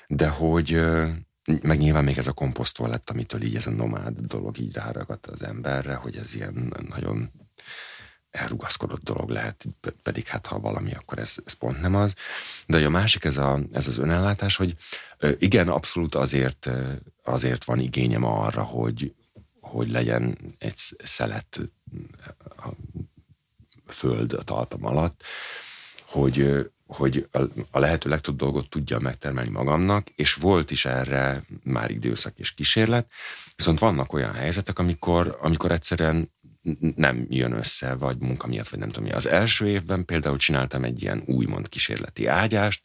De 0.07 0.27
hogy 0.27 0.81
meg 1.61 1.77
nyilván 1.77 2.03
még 2.03 2.17
ez 2.17 2.27
a 2.27 2.33
komposztól 2.33 2.89
lett, 2.89 3.09
amitől 3.09 3.41
így 3.41 3.55
ez 3.55 3.67
a 3.67 3.71
nomád 3.71 4.19
dolog 4.19 4.57
így 4.57 4.73
ráragadt 4.73 5.27
az 5.27 5.43
emberre, 5.43 5.93
hogy 5.93 6.15
ez 6.15 6.35
ilyen 6.35 6.73
nagyon 6.89 7.31
elrugaszkodott 8.35 9.03
dolog 9.03 9.29
lehet, 9.29 9.65
pedig 10.03 10.27
hát 10.27 10.47
ha 10.47 10.59
valami, 10.59 10.93
akkor 10.93 11.19
ez, 11.19 11.35
ez 11.45 11.53
pont 11.53 11.81
nem 11.81 11.95
az. 11.95 12.13
De 12.67 12.85
a 12.85 12.89
másik, 12.89 13.23
ez, 13.23 13.37
a, 13.37 13.59
ez 13.71 13.87
az 13.87 13.97
önellátás, 13.97 14.55
hogy 14.55 14.75
igen, 15.37 15.67
abszolút 15.67 16.15
azért, 16.15 16.69
azért 17.23 17.63
van 17.63 17.79
igényem 17.79 18.23
arra, 18.23 18.63
hogy, 18.63 19.13
hogy 19.59 19.91
legyen 19.91 20.37
egy 20.57 20.77
szelet 21.03 21.59
a 22.57 22.67
föld 23.87 24.33
a 24.33 24.41
talpam 24.43 24.85
alatt, 24.85 25.23
hogy, 26.05 26.69
hogy 26.87 27.27
a 27.71 27.79
lehető 27.79 28.09
legtöbb 28.09 28.35
dolgot 28.35 28.69
tudja 28.69 28.99
megtermelni 28.99 29.49
magamnak, 29.49 30.09
és 30.09 30.33
volt 30.33 30.71
is 30.71 30.85
erre 30.85 31.43
már 31.63 31.91
időszak 31.91 32.39
és 32.39 32.53
kísérlet, 32.53 33.11
viszont 33.55 33.79
vannak 33.79 34.13
olyan 34.13 34.33
helyzetek, 34.33 34.79
amikor, 34.79 35.37
amikor 35.41 35.71
egyszerűen 35.71 36.33
nem 36.95 37.25
jön 37.29 37.51
össze, 37.51 37.93
vagy 37.93 38.17
munka 38.17 38.47
miatt, 38.47 38.67
vagy 38.67 38.79
nem 38.79 38.89
tudom 38.89 39.03
mi. 39.03 39.11
Az 39.11 39.27
első 39.27 39.67
évben 39.67 40.05
például 40.05 40.37
csináltam 40.37 40.83
egy 40.83 41.01
ilyen 41.01 41.23
úgymond 41.25 41.69
kísérleti 41.69 42.25
ágyást, 42.25 42.81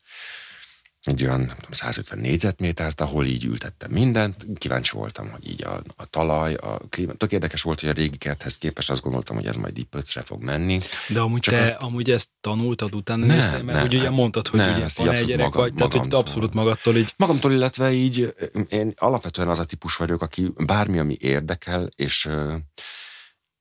egy 1.02 1.22
olyan 1.24 1.38
nem 1.38 1.54
tudom, 1.54 1.70
150 1.70 2.18
négyzetmétert, 2.18 3.00
ahol 3.00 3.26
így 3.26 3.44
ültettem 3.44 3.90
mindent. 3.90 4.46
Kíváncsi 4.54 4.96
voltam, 4.96 5.30
hogy 5.30 5.50
így 5.50 5.64
a, 5.64 5.82
a 5.96 6.04
talaj, 6.04 6.54
a 6.54 6.80
klíma. 6.88 7.12
Tök 7.12 7.32
érdekes 7.32 7.62
volt, 7.62 7.80
hogy 7.80 7.88
a 7.88 7.92
régi 7.92 8.16
kerthez 8.16 8.58
képest 8.58 8.90
azt 8.90 9.02
gondoltam, 9.02 9.36
hogy 9.36 9.46
ez 9.46 9.56
majd 9.56 9.78
így 9.78 9.84
pöcre 9.84 10.20
fog 10.22 10.42
menni. 10.42 10.80
De 11.08 11.20
amúgy 11.20 11.40
Csak 11.40 11.54
te 11.54 11.60
azt... 11.62 11.76
amúgy 11.76 12.10
ezt 12.10 12.28
tanultad, 12.40 12.94
utána 12.94 13.26
ne, 13.26 13.34
néztél, 13.34 13.62
mert 13.62 13.78
ne, 13.78 13.84
úgy 13.84 13.94
ugye 13.94 14.10
mondtad, 14.10 14.48
hogy 14.48 14.60
ne, 14.60 14.74
ugye 14.74 14.86
van 14.96 15.08
egy 15.08 15.24
gyerek 15.24 15.44
maga, 15.44 15.58
vagy, 15.58 15.74
tehát 15.74 15.92
hogy 15.92 16.14
abszolút 16.14 16.54
magadtól 16.54 16.96
így. 16.96 17.14
Magamtól, 17.16 17.52
illetve 17.52 17.92
így 17.92 18.34
én 18.68 18.92
alapvetően 18.96 19.48
az 19.48 19.58
a 19.58 19.64
típus 19.64 19.96
vagyok, 19.96 20.22
aki 20.22 20.52
bármi, 20.56 20.98
ami 20.98 21.16
érdekel, 21.20 21.88
és 21.96 22.28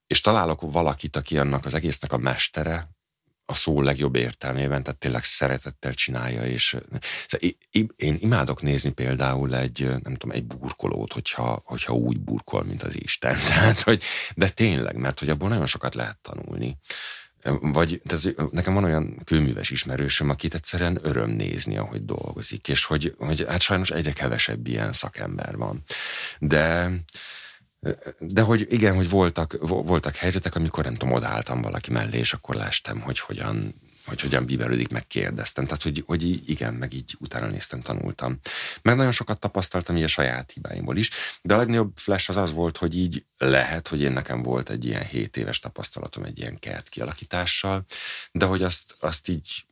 és 0.10 0.22
találok 0.22 0.72
valakit, 0.72 1.16
aki 1.16 1.38
annak 1.38 1.66
az 1.66 1.74
egésznek 1.74 2.12
a 2.12 2.18
mestere, 2.18 2.88
a 3.46 3.54
szó 3.54 3.82
legjobb 3.82 4.16
értelmében, 4.16 4.84
tehát 4.84 5.00
tényleg 5.00 5.24
szeretettel 5.24 5.94
csinálja, 5.94 6.46
és 6.46 6.78
szóval 7.28 7.50
én 7.96 8.18
imádok 8.20 8.62
nézni 8.62 8.92
például 8.92 9.56
egy, 9.56 9.86
nem 9.86 10.16
tudom, 10.16 10.32
egy 10.36 10.46
burkolót, 10.46 11.14
hogyha, 11.14 11.62
hogyha 11.66 11.94
úgy 11.94 12.20
burkol, 12.20 12.64
mint 12.64 12.84
az 12.84 13.02
Isten. 13.02 13.36
Tehát, 13.50 13.82
hogy, 13.82 14.04
de 14.36 14.50
tényleg, 14.50 14.96
mert 14.96 15.20
hogy 15.20 15.30
abból 15.30 15.50
nagyon 15.50 15.66
sokat 15.66 15.96
lehet 15.96 16.18
tanulni. 16.22 16.78
Vagy 17.62 18.02
tehát 18.06 18.52
nekem 18.52 18.74
van 18.74 18.84
olyan 18.84 19.22
kőműves 19.24 19.70
ismerősöm, 19.70 20.30
akit 20.30 20.54
egyszerűen 20.54 21.00
öröm 21.02 21.30
nézni, 21.30 21.78
ahogy 21.78 22.06
dolgozik, 22.06 22.68
és 22.68 22.86
hogy, 22.86 23.14
hogy 23.18 23.46
hát 23.48 23.62
sajnos 23.62 23.92
egyre 23.92 24.14
kevesebb 24.14 24.68
ilyen 24.68 24.92
szakember 24.92 25.56
van. 25.56 25.84
De 26.40 26.92
de 28.20 28.42
hogy 28.42 28.68
igen, 28.70 28.96
hogy 28.96 29.10
voltak, 29.10 29.58
voltak 29.62 30.16
helyzetek, 30.16 30.56
amikor 30.56 30.84
nem 30.84 30.96
tudom, 30.96 31.14
odaálltam 31.14 31.62
valaki 31.62 31.92
mellé, 31.92 32.18
és 32.18 32.34
akkor 32.34 32.56
lástam, 32.56 33.00
hogy 33.00 33.20
hogyan, 33.20 33.74
hogy 34.06 34.22
hogyan 34.22 34.46
bíbelődik, 34.46 34.90
megkérdeztem. 34.90 35.66
Tehát, 35.66 35.84
hogy, 35.84 36.04
hogy 36.06 36.50
igen, 36.50 36.74
meg 36.74 36.94
így 36.94 37.16
utána 37.20 37.48
néztem, 37.48 37.80
tanultam. 37.80 38.40
Meg 38.82 38.96
nagyon 38.96 39.12
sokat 39.12 39.40
tapasztaltam 39.40 39.98
így 39.98 40.04
a 40.04 40.08
saját 40.08 40.52
hibáimból 40.52 40.98
is, 40.98 41.10
de 41.42 41.54
a 41.54 41.58
legnagyobb 41.58 41.92
flash 41.96 42.30
az 42.30 42.38
az 42.38 42.52
volt, 42.52 42.78
hogy 42.78 42.98
így 42.98 43.26
lehet, 43.38 43.88
hogy 43.88 44.02
én 44.02 44.12
nekem 44.12 44.44
volt 44.44 44.70
egy 44.70 44.86
ilyen 44.86 45.06
7 45.06 45.38
éves 45.38 45.60
tapasztalatom 45.60 46.24
egy 46.24 46.40
ilyen 46.40 46.60
kert 46.60 46.90
kialakítással, 46.90 47.86
de 48.32 48.46
hogy 48.46 48.64
azt, 48.64 48.96
azt 49.00 49.28
így 49.28 49.66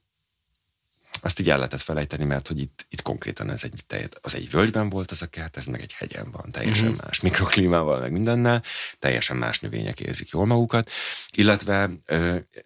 azt 1.21 1.39
így 1.39 1.49
el 1.49 1.57
lehetett 1.57 1.81
felejteni, 1.81 2.23
mert 2.23 2.47
hogy 2.47 2.59
itt, 2.59 2.85
itt 2.89 3.01
konkrétan 3.01 3.51
ez 3.51 3.63
egy, 3.63 4.07
az 4.21 4.35
egy 4.35 4.49
völgyben 4.49 4.89
volt 4.89 5.11
ez 5.11 5.21
a 5.21 5.27
kert, 5.27 5.57
ez 5.57 5.65
meg 5.65 5.81
egy 5.81 5.93
hegyen 5.93 6.31
van, 6.31 6.51
teljesen 6.51 6.87
uh-huh. 6.87 7.03
más 7.03 7.19
mikroklímával, 7.19 7.99
meg 7.99 8.11
mindennel, 8.11 8.63
teljesen 8.99 9.37
más 9.37 9.59
növények 9.59 9.99
érzik 9.99 10.29
jól 10.29 10.45
magukat, 10.45 10.89
illetve 11.31 11.89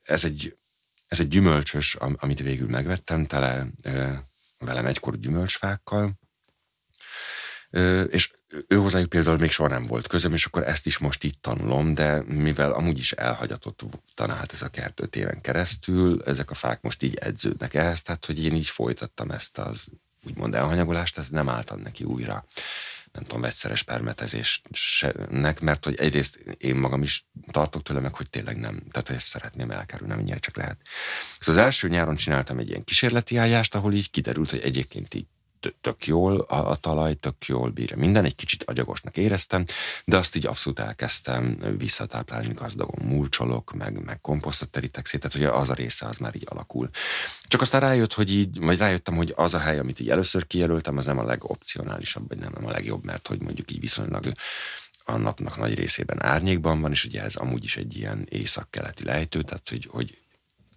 ez 0.03 0.23
egy, 0.23 0.57
ez 1.07 1.19
egy 1.19 1.27
gyümölcsös, 1.27 1.95
amit 1.95 2.39
végül 2.39 2.69
megvettem, 2.69 3.25
tele 3.25 3.67
velem 4.59 4.85
egykor 4.85 5.19
gyümölcsfákkal, 5.19 6.19
és 8.09 8.31
ő 8.67 8.75
hozzájuk 8.75 9.09
például 9.09 9.37
még 9.37 9.51
soha 9.51 9.69
nem 9.69 9.85
volt 9.85 10.07
közöm, 10.07 10.33
és 10.33 10.45
akkor 10.45 10.67
ezt 10.67 10.85
is 10.85 10.97
most 10.97 11.23
itt 11.23 11.41
tanulom, 11.41 11.93
de 11.93 12.23
mivel 12.27 12.71
amúgy 12.71 12.97
is 12.97 13.11
elhagyatott 13.11 13.83
tanált 14.13 14.51
ez 14.51 14.61
a 14.61 14.69
kert 14.69 14.99
öt 14.99 15.15
éven 15.15 15.41
keresztül, 15.41 16.23
ezek 16.25 16.51
a 16.51 16.53
fák 16.53 16.81
most 16.81 17.03
így 17.03 17.15
edződnek 17.15 17.73
ehhez, 17.73 18.01
tehát 18.01 18.25
hogy 18.25 18.43
én 18.43 18.55
így 18.55 18.67
folytattam 18.67 19.31
ezt 19.31 19.57
az 19.57 19.87
úgymond 20.27 20.55
elhanyagolást, 20.55 21.15
tehát 21.15 21.31
nem 21.31 21.49
álltam 21.49 21.79
neki 21.79 22.03
újra 22.03 22.45
nem 23.11 23.23
tudom, 23.23 23.41
vegyszeres 23.41 23.83
permetezésnek, 23.83 25.59
mert 25.59 25.85
hogy 25.85 25.95
egyrészt 25.95 26.35
én 26.57 26.75
magam 26.75 27.01
is 27.01 27.25
tartok 27.51 27.83
tőle, 27.83 27.99
meg 27.99 28.15
hogy 28.15 28.29
tényleg 28.29 28.57
nem, 28.57 28.83
tehát 28.91 29.07
hogy 29.07 29.15
ezt 29.15 29.27
szeretném 29.27 29.71
elkerülni, 29.71 30.13
amennyire 30.13 30.39
csak 30.39 30.55
lehet. 30.55 30.77
Szóval 31.39 31.61
az 31.61 31.65
első 31.65 31.87
nyáron 31.87 32.15
csináltam 32.15 32.57
egy 32.57 32.69
ilyen 32.69 32.83
kísérleti 32.83 33.37
állást, 33.37 33.75
ahol 33.75 33.93
így 33.93 34.11
kiderült, 34.11 34.49
hogy 34.49 34.59
egyébként 34.59 35.13
így 35.13 35.27
tök 35.81 36.05
jól 36.05 36.39
a, 36.39 36.69
a 36.69 36.75
talaj, 36.75 37.15
tök 37.15 37.45
jól 37.45 37.69
bírja 37.69 37.97
minden, 37.97 38.25
egy 38.25 38.35
kicsit 38.35 38.63
agyagosnak 38.63 39.17
éreztem, 39.17 39.65
de 40.05 40.17
azt 40.17 40.35
így 40.35 40.45
abszolút 40.45 40.79
elkezdtem 40.79 41.57
visszatáplálni 41.77 42.53
gazdagon, 42.53 43.05
múlcsolok, 43.05 43.73
meg, 43.73 44.03
meg 44.03 44.21
komposztot 44.21 44.69
terítek 44.69 45.05
szét, 45.05 45.21
tehát 45.21 45.37
hogy 45.37 45.61
az 45.61 45.69
a 45.69 45.73
része 45.73 46.05
az 46.05 46.17
már 46.17 46.35
így 46.35 46.47
alakul. 46.49 46.89
Csak 47.47 47.61
aztán 47.61 47.81
rájött, 47.81 48.13
hogy 48.13 48.31
így, 48.33 48.59
vagy 48.59 48.77
rájöttem, 48.77 49.15
hogy 49.15 49.33
az 49.35 49.53
a 49.53 49.59
hely, 49.59 49.79
amit 49.79 49.99
így 49.99 50.09
először 50.09 50.47
kijelöltem, 50.47 50.97
az 50.97 51.05
nem 51.05 51.19
a 51.19 51.23
legopcionálisabb, 51.23 52.27
vagy 52.27 52.37
nem, 52.37 52.51
nem 52.53 52.65
a 52.65 52.71
legjobb, 52.71 53.03
mert 53.03 53.27
hogy 53.27 53.41
mondjuk 53.41 53.71
így 53.71 53.79
viszonylag 53.79 54.31
a 55.05 55.17
napnak 55.17 55.57
nagy 55.57 55.75
részében 55.75 56.23
árnyékban 56.23 56.81
van, 56.81 56.91
és 56.91 57.05
ugye 57.05 57.23
ez 57.23 57.35
amúgy 57.35 57.63
is 57.63 57.77
egy 57.77 57.97
ilyen 57.97 58.27
észak-keleti 58.29 59.03
lejtő, 59.03 59.41
tehát 59.41 59.69
hogy, 59.69 59.87
hogy 59.91 60.20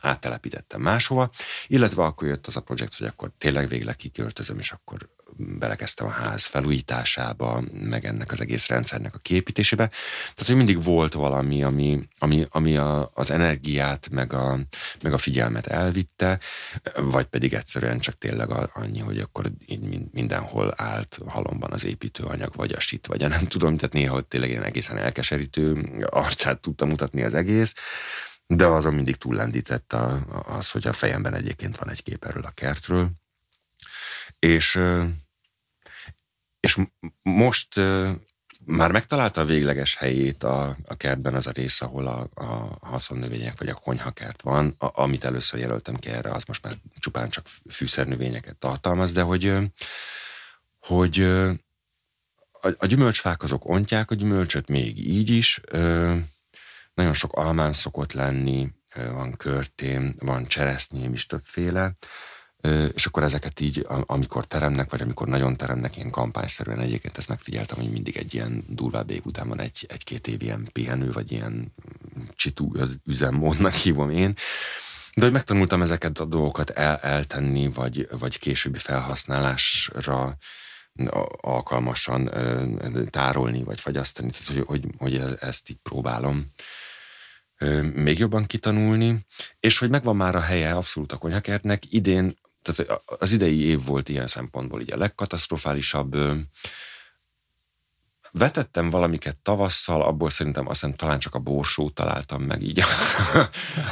áttelepítettem 0.04 0.80
máshova, 0.80 1.30
illetve 1.66 2.02
akkor 2.02 2.28
jött 2.28 2.46
az 2.46 2.56
a 2.56 2.60
projekt, 2.60 2.96
hogy 2.96 3.06
akkor 3.06 3.30
tényleg 3.38 3.68
végleg 3.68 3.96
kiköltözöm, 3.96 4.58
és 4.58 4.70
akkor 4.70 5.08
belekezdtem 5.36 6.06
a 6.06 6.10
ház 6.10 6.44
felújításába, 6.44 7.64
meg 7.72 8.04
ennek 8.04 8.32
az 8.32 8.40
egész 8.40 8.66
rendszernek 8.66 9.14
a 9.14 9.18
képítésébe. 9.18 9.86
Tehát, 10.22 10.46
hogy 10.46 10.56
mindig 10.56 10.82
volt 10.82 11.12
valami, 11.12 11.62
ami, 11.62 12.08
ami, 12.18 12.46
ami 12.50 12.76
a, 12.76 13.10
az 13.14 13.30
energiát, 13.30 14.08
meg 14.10 14.32
a, 14.32 14.58
meg 15.02 15.12
a 15.12 15.18
figyelmet 15.18 15.66
elvitte, 15.66 16.40
vagy 16.94 17.24
pedig 17.24 17.54
egyszerűen 17.54 17.98
csak 17.98 18.18
tényleg 18.18 18.50
annyi, 18.72 18.98
hogy 18.98 19.18
akkor 19.18 19.50
mindenhol 20.12 20.72
állt 20.76 21.18
halomban 21.26 21.72
az 21.72 21.84
építőanyag, 21.84 22.52
vagy 22.56 22.72
a 22.72 22.80
sit, 22.80 23.06
vagy 23.06 23.22
a 23.22 23.28
nem 23.28 23.44
tudom, 23.44 23.76
tehát 23.76 23.94
néha 23.94 24.20
tényleg 24.20 24.50
ilyen 24.50 24.62
egészen 24.62 24.98
elkeserítő 24.98 25.72
arcát 26.10 26.60
tudta 26.60 26.84
mutatni 26.84 27.22
az 27.22 27.34
egész 27.34 27.74
de 28.46 28.66
azon 28.66 28.94
mindig 28.94 29.16
túllendített 29.16 29.92
a, 29.92 30.24
az, 30.46 30.70
hogy 30.70 30.86
a 30.86 30.92
fejemben 30.92 31.34
egyébként 31.34 31.78
van 31.78 31.90
egy 31.90 32.02
kép 32.02 32.24
erről 32.24 32.44
a 32.44 32.50
kertről. 32.50 33.10
És, 34.38 34.80
és 36.60 36.78
most 37.22 37.80
már 38.66 38.92
megtalálta 38.92 39.40
a 39.40 39.44
végleges 39.44 39.96
helyét 39.96 40.42
a, 40.42 40.76
a 40.84 40.96
kertben 40.96 41.34
az 41.34 41.46
a 41.46 41.50
rész, 41.50 41.80
ahol 41.80 42.06
a, 42.06 42.28
a 42.34 42.78
haszonnövények 42.86 43.58
vagy 43.58 43.68
a 43.68 43.74
konyhakert 43.74 44.42
van. 44.42 44.74
A, 44.78 45.00
amit 45.02 45.24
először 45.24 45.60
jelöltem 45.60 45.94
ki 45.94 46.08
erre, 46.08 46.30
az 46.30 46.44
most 46.44 46.62
már 46.62 46.76
csupán 46.98 47.28
csak 47.28 47.46
fűszernövényeket 47.70 48.56
tartalmaz, 48.56 49.12
de 49.12 49.22
hogy, 49.22 49.52
hogy 50.78 51.22
a, 52.60 52.68
a 52.78 52.86
gyümölcsfák 52.86 53.42
azok 53.42 53.68
ontják 53.68 54.10
a 54.10 54.14
gyümölcsöt 54.14 54.68
még 54.68 55.06
így 55.08 55.30
is, 55.30 55.60
nagyon 56.94 57.14
sok 57.14 57.32
almán 57.32 57.72
szokott 57.72 58.12
lenni, 58.12 58.70
van 58.94 59.36
körtém, 59.36 60.14
van 60.18 60.44
cseresznyém 60.44 61.12
is 61.12 61.26
többféle, 61.26 61.92
és 62.94 63.06
akkor 63.06 63.22
ezeket 63.22 63.60
így, 63.60 63.86
amikor 63.88 64.44
teremnek, 64.44 64.90
vagy 64.90 65.02
amikor 65.02 65.28
nagyon 65.28 65.56
teremnek, 65.56 65.96
ilyen 65.96 66.10
kampányszerűen 66.10 66.78
egyébként 66.78 67.18
ezt 67.18 67.28
megfigyeltem, 67.28 67.78
hogy 67.78 67.90
mindig 67.90 68.16
egy 68.16 68.34
ilyen 68.34 68.64
durvább 68.68 69.10
év 69.10 69.20
után 69.24 69.48
van 69.48 69.60
egy, 69.60 69.86
egy-két 69.88 70.26
év 70.26 70.42
ilyen 70.42 70.68
pihenő, 70.72 71.12
vagy 71.12 71.32
ilyen 71.32 71.74
csitú 72.34 72.72
üzemmódnak 73.04 73.72
hívom 73.82 74.10
én, 74.10 74.34
de 75.14 75.22
hogy 75.22 75.32
megtanultam 75.32 75.82
ezeket 75.82 76.18
a 76.18 76.24
dolgokat 76.24 76.70
el, 76.70 76.96
eltenni, 76.96 77.68
vagy, 77.68 78.08
vagy 78.18 78.38
későbbi 78.38 78.78
felhasználásra 78.78 80.36
alkalmasan 81.40 82.30
tárolni, 83.10 83.62
vagy 83.62 83.80
fagyasztani, 83.80 84.30
tehát 84.30 84.46
hogy, 84.46 84.62
hogy, 84.66 84.94
hogy 84.98 85.36
ezt 85.40 85.70
így 85.70 85.78
próbálom 85.82 86.52
még 87.94 88.18
jobban 88.18 88.44
kitanulni, 88.44 89.18
és 89.60 89.78
hogy 89.78 89.90
megvan 89.90 90.16
már 90.16 90.34
a 90.34 90.40
helye 90.40 90.74
abszolút 90.74 91.12
a 91.12 91.16
konyhakertnek. 91.16 91.92
Idén, 91.92 92.38
tehát 92.62 93.02
az 93.04 93.32
idei 93.32 93.60
év 93.60 93.84
volt 93.84 94.08
ilyen 94.08 94.26
szempontból 94.26 94.80
így 94.80 94.92
a 94.92 94.96
legkatasztrofálisabb 94.96 96.16
Vetettem 98.38 98.90
valamiket 98.90 99.36
tavasszal, 99.36 100.02
abból 100.02 100.30
szerintem 100.30 100.68
azt 100.68 100.80
hiszem 100.80 100.96
talán 100.96 101.18
csak 101.18 101.34
a 101.34 101.38
borsót 101.38 101.94
találtam 101.94 102.42
meg 102.42 102.62
így 102.62 102.80
a, 102.80 102.86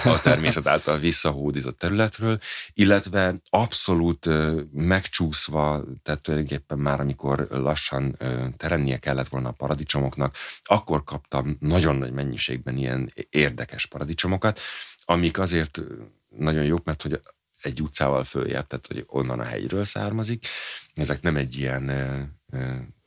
a 0.09 0.21
természet 0.21 0.67
által 0.67 0.99
visszahódított 0.99 1.79
területről, 1.79 2.39
illetve 2.73 3.35
abszolút 3.51 4.29
megcsúszva, 4.73 5.85
tehát 6.03 6.21
tulajdonképpen 6.21 6.79
már 6.79 7.01
amikor 7.01 7.47
lassan 7.51 8.17
teremnie 8.57 8.99
kellett 8.99 9.29
volna 9.29 9.49
a 9.49 9.53
paradicsomoknak, 9.53 10.37
akkor 10.63 11.05
kaptam 11.05 11.57
nagyon 11.61 11.97
nagy 11.97 12.13
mennyiségben 12.13 12.77
ilyen 12.77 13.13
érdekes 13.31 13.87
paradicsomokat, 13.87 14.61
amik 15.05 15.39
azért 15.39 15.81
nagyon 16.29 16.65
jók, 16.65 16.85
mert 16.85 17.03
hogy 17.03 17.21
egy 17.63 17.83
utcával 17.83 18.25
följebb, 18.25 18.67
tehát 18.67 18.87
hogy 18.87 19.05
onnan 19.07 19.41
a 19.41 19.45
hegyről 19.45 19.85
származik. 19.85 20.47
Ezek 20.95 21.23
nem 21.23 21.37
egy 21.37 21.57
ilyen 21.57 21.91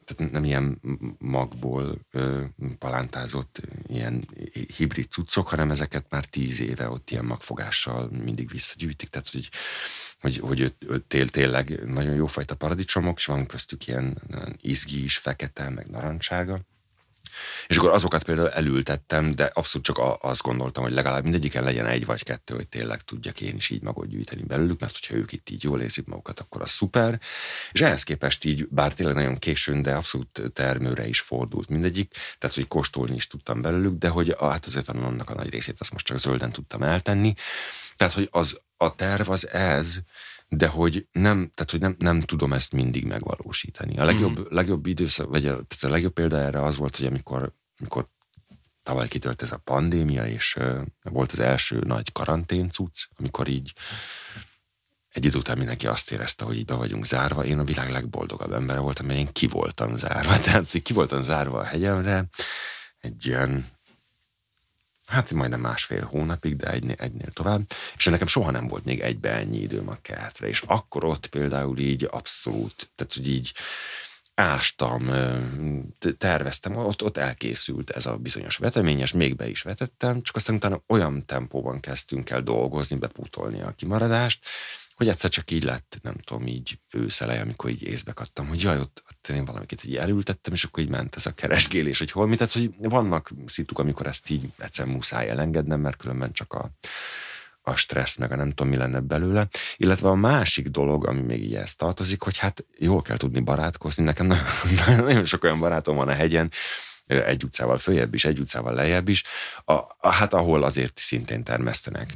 tehát 0.05 0.31
nem 0.31 0.43
ilyen 0.43 0.81
magból 1.17 1.99
ö, 2.11 2.43
palántázott 2.77 3.61
ilyen 3.87 4.25
hibrid 4.77 5.09
cuccok, 5.09 5.47
hanem 5.47 5.71
ezeket 5.71 6.05
már 6.09 6.25
tíz 6.25 6.61
éve 6.61 6.89
ott 6.89 7.09
ilyen 7.09 7.25
magfogással 7.25 8.09
mindig 8.09 8.49
visszagyűjtik, 8.49 9.09
tehát 9.09 9.29
hogy, 9.29 9.49
hogy, 10.39 10.75
hogy 10.87 11.03
tél, 11.03 11.29
tényleg 11.29 11.85
nagyon 11.85 12.15
jófajta 12.15 12.55
paradicsomok, 12.55 13.17
és 13.17 13.25
van 13.25 13.45
köztük 13.45 13.87
ilyen 13.87 14.21
izgi 14.61 15.03
is, 15.03 15.17
fekete, 15.17 15.69
meg 15.69 15.89
narancsága. 15.89 16.59
És 17.67 17.77
akkor 17.77 17.89
azokat 17.89 18.23
például 18.23 18.49
elültettem, 18.49 19.31
de 19.31 19.51
abszolút 19.53 19.85
csak 19.85 20.01
azt 20.21 20.41
gondoltam, 20.41 20.83
hogy 20.83 20.93
legalább 20.93 21.23
mindegyiken 21.23 21.63
legyen 21.63 21.85
egy 21.85 22.05
vagy 22.05 22.23
kettő, 22.23 22.55
hogy 22.55 22.67
tényleg 22.67 23.01
tudjak 23.01 23.41
én 23.41 23.55
is 23.55 23.69
így 23.69 23.81
magot 23.81 24.07
gyűjteni 24.07 24.43
belőlük, 24.43 24.79
mert 24.79 24.97
hogyha 24.99 25.15
ők 25.15 25.31
itt 25.31 25.49
így 25.49 25.63
jól 25.63 25.81
érzik 25.81 26.05
magukat, 26.05 26.39
akkor 26.39 26.61
az 26.61 26.69
szuper. 26.69 27.19
És 27.71 27.81
ehhez 27.81 28.03
képest 28.03 28.45
így, 28.45 28.67
bár 28.67 28.93
tényleg 28.93 29.15
nagyon 29.15 29.37
későn, 29.37 29.81
de 29.81 29.93
abszolút 29.93 30.41
termőre 30.53 31.07
is 31.07 31.19
fordult 31.19 31.69
mindegyik, 31.69 32.15
tehát 32.37 32.55
hogy 32.55 32.67
kóstolni 32.67 33.15
is 33.15 33.27
tudtam 33.27 33.61
belőlük, 33.61 33.97
de 33.97 34.07
hogy 34.07 34.35
hát 34.39 34.65
azért 34.65 34.89
annak 34.89 35.29
a 35.29 35.33
nagy 35.33 35.49
részét 35.49 35.79
azt 35.79 35.91
most 35.91 36.05
csak 36.05 36.17
zölden 36.17 36.51
tudtam 36.51 36.83
eltenni. 36.83 37.33
Tehát, 37.97 38.13
hogy 38.13 38.27
az, 38.31 38.59
a 38.77 38.95
terv 38.95 39.29
az 39.29 39.49
ez, 39.49 39.99
de 40.47 40.67
hogy 40.67 41.07
nem, 41.11 41.51
tehát, 41.53 41.71
hogy 41.71 41.79
nem, 41.79 41.95
nem 41.99 42.21
tudom 42.21 42.53
ezt 42.53 42.71
mindig 42.71 43.05
megvalósítani. 43.05 43.97
A 43.97 44.05
legjobb, 44.05 44.39
mm. 44.39 44.43
legjobb 44.49 44.85
időszak, 44.85 45.29
vagy 45.29 45.45
a, 45.45 45.49
tehát 45.49 45.83
a 45.83 45.89
legjobb 45.89 46.13
példa 46.13 46.37
erre 46.37 46.61
az 46.61 46.77
volt, 46.77 46.97
hogy 46.97 47.05
amikor, 47.05 47.51
amikor 47.79 48.07
tavaly 48.83 49.07
kitört 49.07 49.41
ez 49.41 49.51
a 49.51 49.57
pandémia, 49.57 50.27
és 50.27 50.55
uh, 50.55 50.81
volt 51.01 51.31
az 51.31 51.39
első 51.39 51.79
nagy 51.79 52.11
karantén 52.11 52.69
cucc, 52.69 53.05
amikor 53.17 53.47
így 53.47 53.73
egy 55.09 55.25
idő 55.25 55.37
után 55.37 55.57
mindenki 55.57 55.87
azt 55.87 56.11
érezte, 56.11 56.45
hogy 56.45 56.57
így 56.57 56.65
be 56.65 56.73
vagyunk 56.73 57.05
zárva. 57.05 57.45
Én 57.45 57.59
a 57.59 57.63
világ 57.63 57.91
legboldogabb 57.91 58.51
ember 58.51 58.79
voltam, 58.79 59.05
mert 59.05 59.19
én 59.19 59.31
ki 59.31 59.47
voltam 59.47 59.95
zárva. 59.95 60.39
Tehát 60.45 60.81
ki 60.83 60.93
voltam 60.93 61.23
zárva 61.23 61.59
a 61.59 61.63
hegyemre, 61.63 62.25
egy 62.99 63.25
ilyen 63.25 63.65
hát 65.05 65.31
majdnem 65.31 65.59
másfél 65.59 66.05
hónapig, 66.05 66.55
de 66.55 66.71
egy, 66.71 66.93
egynél 66.97 67.31
tovább, 67.33 67.61
és 67.95 68.05
nekem 68.05 68.27
soha 68.27 68.51
nem 68.51 68.67
volt 68.67 68.85
még 68.85 68.99
egybe 68.99 69.31
ennyi 69.31 69.57
időm 69.57 69.89
a 69.89 69.97
kertre, 70.01 70.47
és 70.47 70.63
akkor 70.67 71.03
ott 71.03 71.27
például 71.27 71.77
így 71.77 72.07
abszolút, 72.11 72.89
tehát 72.95 73.13
hogy 73.13 73.27
így 73.27 73.53
ástam, 74.35 75.11
terveztem, 76.17 76.75
ott, 76.75 77.03
ott 77.03 77.17
elkészült 77.17 77.89
ez 77.89 78.05
a 78.05 78.17
bizonyos 78.17 78.57
veteményes, 78.57 79.11
még 79.11 79.35
be 79.35 79.47
is 79.47 79.61
vetettem, 79.61 80.21
csak 80.21 80.35
aztán 80.35 80.55
utána 80.55 80.83
olyan 80.87 81.25
tempóban 81.25 81.79
kezdtünk 81.79 82.29
el 82.29 82.41
dolgozni, 82.41 82.97
bepútolni 82.97 83.61
a 83.61 83.71
kimaradást, 83.71 84.45
hogy 84.95 85.07
egyszer 85.07 85.29
csak 85.29 85.51
így 85.51 85.63
lett, 85.63 85.99
nem 86.01 86.15
tudom, 86.17 86.47
így 86.47 86.79
őszeleje, 86.93 87.41
amikor 87.41 87.69
így 87.69 87.83
észbe 87.83 88.11
kattam, 88.11 88.47
hogy 88.47 88.61
jaj, 88.61 88.79
ott, 88.79 89.03
ott 89.09 89.27
én 89.27 89.45
valamit 89.45 89.83
így 89.83 89.95
elültettem, 89.95 90.53
és 90.53 90.63
akkor 90.63 90.83
így 90.83 90.89
ment 90.89 91.15
ez 91.15 91.25
a 91.25 91.31
keresgélés, 91.31 91.99
hogy 91.99 92.11
hol 92.11 92.27
mi, 92.27 92.35
tehát 92.35 92.53
hogy 92.53 92.73
vannak 92.77 93.31
szituk, 93.45 93.79
amikor 93.79 94.07
ezt 94.07 94.29
így 94.29 94.49
egyszer 94.57 94.85
muszáj 94.85 95.29
elengednem, 95.29 95.79
mert 95.79 95.97
különben 95.97 96.31
csak 96.31 96.53
a, 96.53 96.71
a 97.61 97.75
stressz, 97.75 98.15
meg 98.15 98.31
a 98.31 98.35
nem 98.35 98.49
tudom, 98.49 98.67
mi 98.67 98.77
lenne 98.77 98.99
belőle. 98.99 99.47
Illetve 99.77 100.09
a 100.09 100.15
másik 100.15 100.67
dolog, 100.67 101.07
ami 101.07 101.21
még 101.21 101.43
így 101.43 101.55
ezt 101.55 101.77
tartozik, 101.77 102.21
hogy 102.21 102.37
hát 102.37 102.65
jól 102.77 103.01
kell 103.01 103.17
tudni 103.17 103.39
barátkozni. 103.39 104.03
Nekem 104.03 104.27
nagyon, 104.27 105.03
nagyon 105.05 105.25
sok 105.25 105.43
olyan 105.43 105.59
barátom 105.59 105.95
van 105.95 106.07
a 106.07 106.13
hegyen, 106.13 106.51
egy 107.05 107.43
utcával 107.43 107.77
följebb 107.77 108.13
is, 108.13 108.25
egy 108.25 108.39
utcával 108.39 108.73
lejjebb 108.73 109.07
is, 109.07 109.23
a, 109.65 109.73
a, 109.73 110.09
hát 110.09 110.33
ahol 110.33 110.63
azért 110.63 110.97
szintén 110.97 111.43
termesztenek 111.43 112.15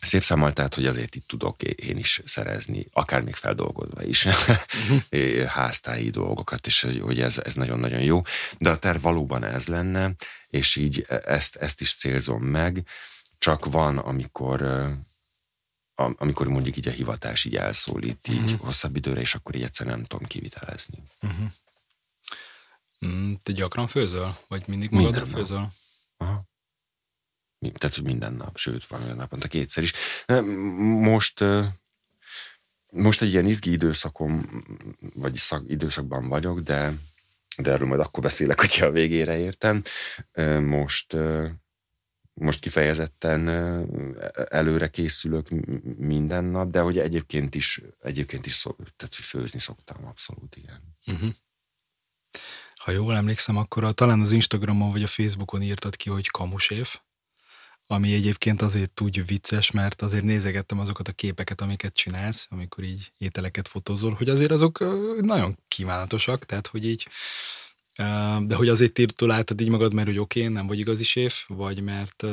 szép 0.00 0.22
számmal, 0.22 0.52
tehát, 0.52 0.74
hogy 0.74 0.86
azért 0.86 1.14
itt 1.14 1.26
tudok 1.26 1.62
én 1.62 1.96
is 1.96 2.20
szerezni, 2.24 2.86
akár 2.92 3.22
még 3.22 3.34
feldolgozva 3.34 4.02
is 4.02 4.24
uh-huh. 4.26 5.42
háztáji 5.42 6.10
dolgokat, 6.10 6.66
és 6.66 6.86
hogy 7.00 7.20
ez, 7.20 7.38
ez 7.38 7.54
nagyon-nagyon 7.54 8.00
jó. 8.00 8.22
De 8.58 8.70
a 8.70 8.78
terv 8.78 9.02
valóban 9.02 9.44
ez 9.44 9.66
lenne, 9.66 10.14
és 10.48 10.76
így 10.76 11.06
ezt, 11.24 11.56
ezt 11.56 11.80
is 11.80 11.94
célzom 11.94 12.42
meg, 12.42 12.84
csak 13.38 13.64
van, 13.64 13.98
amikor 13.98 14.88
amikor 15.94 16.48
mondjuk 16.48 16.76
így 16.76 16.88
a 16.88 16.90
hivatás 16.90 17.44
így 17.44 17.56
elszólít 17.56 18.28
így 18.28 18.42
uh-huh. 18.42 18.60
hosszabb 18.60 18.96
időre, 18.96 19.20
és 19.20 19.34
akkor 19.34 19.54
így 19.54 19.62
egyszerűen 19.62 19.96
nem 19.96 20.04
tudom 20.04 20.26
kivitelezni. 20.26 21.02
Uh-huh. 21.22 21.46
Mm, 23.06 23.32
te 23.42 23.52
gyakran 23.52 23.86
főzöl? 23.86 24.38
Vagy 24.48 24.62
mindig 24.66 24.90
magadra 24.90 25.20
Minden 25.20 25.38
főzöl? 25.38 25.68
Aha 26.16 26.47
tehát 27.58 27.94
hogy 27.94 28.04
minden 28.04 28.32
nap, 28.32 28.56
sőt, 28.56 28.86
van 28.86 29.02
olyan 29.02 29.16
naponta 29.16 29.48
kétszer 29.48 29.82
is. 29.82 29.92
Most 31.00 31.44
most 32.92 33.22
egy 33.22 33.32
ilyen 33.32 33.46
izgi 33.46 33.70
időszakom, 33.70 34.64
vagy 35.14 35.34
szak, 35.34 35.62
időszakban 35.66 36.28
vagyok, 36.28 36.60
de, 36.60 36.94
de 37.56 37.70
erről 37.70 37.88
majd 37.88 38.00
akkor 38.00 38.22
beszélek, 38.22 38.60
hogyha 38.60 38.86
a 38.86 38.90
végére 38.90 39.38
értem. 39.38 39.82
Most, 40.60 41.16
most 42.32 42.60
kifejezetten 42.60 43.48
előre 44.48 44.88
készülök 44.88 45.48
minden 45.96 46.44
nap, 46.44 46.70
de 46.70 46.80
hogy 46.80 46.98
egyébként 46.98 47.54
is, 47.54 47.80
egyébként 48.02 48.46
is 48.46 48.54
szok, 48.54 48.76
tehát 48.96 49.14
főzni 49.14 49.58
szoktam, 49.58 50.06
abszolút, 50.06 50.56
igen. 50.56 50.96
Uh-huh. 51.06 51.30
Ha 52.74 52.90
jól 52.90 53.16
emlékszem, 53.16 53.56
akkor 53.56 53.84
a, 53.84 53.92
talán 53.92 54.20
az 54.20 54.32
Instagramon 54.32 54.90
vagy 54.90 55.02
a 55.02 55.06
Facebookon 55.06 55.62
írtad 55.62 55.96
ki, 55.96 56.10
hogy 56.10 56.28
kamusév 56.28 56.88
ami 57.90 58.14
egyébként 58.14 58.62
azért 58.62 59.00
úgy 59.00 59.26
vicces, 59.26 59.70
mert 59.70 60.02
azért 60.02 60.24
nézegettem 60.24 60.80
azokat 60.80 61.08
a 61.08 61.12
képeket, 61.12 61.60
amiket 61.60 61.94
csinálsz, 61.94 62.46
amikor 62.50 62.84
így 62.84 63.12
ételeket 63.18 63.68
fotózol, 63.68 64.12
hogy 64.12 64.28
azért 64.28 64.50
azok 64.50 64.78
nagyon 65.20 65.58
kívánatosak, 65.68 66.44
tehát 66.44 66.66
hogy 66.66 66.84
így 66.84 67.08
de 68.40 68.54
hogy 68.54 68.68
azért 68.68 69.14
találtad 69.14 69.60
így 69.60 69.68
magad, 69.68 69.94
mert 69.94 70.06
hogy 70.06 70.18
oké, 70.18 70.40
okay, 70.40 70.52
nem 70.52 70.66
vagy 70.66 70.78
igazi 70.78 71.04
séf, 71.04 71.44
vagy 71.46 71.80
mert 71.80 72.24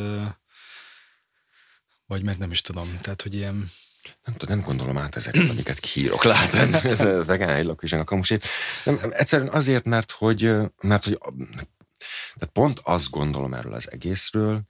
vagy 2.05 2.23
mert 2.23 2.37
nem 2.37 2.51
is 2.51 2.61
tudom, 2.61 2.99
tehát 3.01 3.21
hogy 3.21 3.33
ilyen 3.33 3.69
nem 4.23 4.35
tudom, 4.35 4.57
nem 4.57 4.65
gondolom 4.65 4.97
át 4.97 5.15
ezeket, 5.15 5.49
amiket 5.49 5.79
kihírok, 5.79 6.23
látod, 6.23 6.73
ez 6.91 7.01
a 7.01 7.23
vegán 7.23 7.77
is 7.81 7.93
a 7.93 8.03
kamusét. 8.03 8.45
Nem, 8.83 8.99
egyszerűen 9.11 9.49
azért, 9.49 9.85
mert 9.85 10.11
hogy, 10.11 10.41
mert 10.81 11.03
hogy 11.03 11.17
tehát 12.33 12.53
pont 12.53 12.79
azt 12.83 13.09
gondolom 13.09 13.53
erről 13.53 13.73
az 13.73 13.91
egészről, 13.91 14.61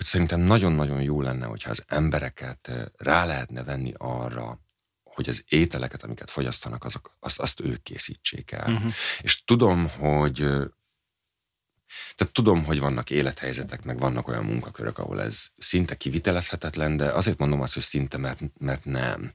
hogy 0.00 0.08
szerintem 0.08 0.40
nagyon-nagyon 0.40 1.02
jó 1.02 1.20
lenne, 1.20 1.46
hogyha 1.46 1.70
az 1.70 1.84
embereket 1.86 2.68
eh, 2.68 2.84
rá 2.96 3.24
lehetne 3.24 3.62
venni 3.62 3.92
arra, 3.96 4.60
hogy 5.02 5.28
az 5.28 5.44
ételeket, 5.48 6.02
amiket 6.02 6.30
fogyasztanak, 6.30 6.84
azok, 6.84 7.16
azt, 7.18 7.38
azt 7.38 7.60
ők 7.60 7.82
készítsék 7.82 8.50
el. 8.50 8.72
Uh-huh. 8.72 8.92
És 9.20 9.44
tudom, 9.44 9.88
hogy 9.88 10.40
eh, 10.40 10.64
tehát 12.14 12.32
tudom, 12.32 12.64
hogy 12.64 12.80
vannak 12.80 13.10
élethelyzetek, 13.10 13.82
meg 13.82 13.98
vannak 13.98 14.28
olyan 14.28 14.44
munkakörök, 14.44 14.98
ahol 14.98 15.22
ez 15.22 15.46
szinte 15.56 15.96
kivitelezhetetlen, 15.96 16.96
de 16.96 17.12
azért 17.12 17.38
mondom 17.38 17.60
azt, 17.60 17.74
hogy 17.74 17.82
szinte, 17.82 18.16
mert, 18.16 18.40
mert 18.58 18.84
nem. 18.84 19.32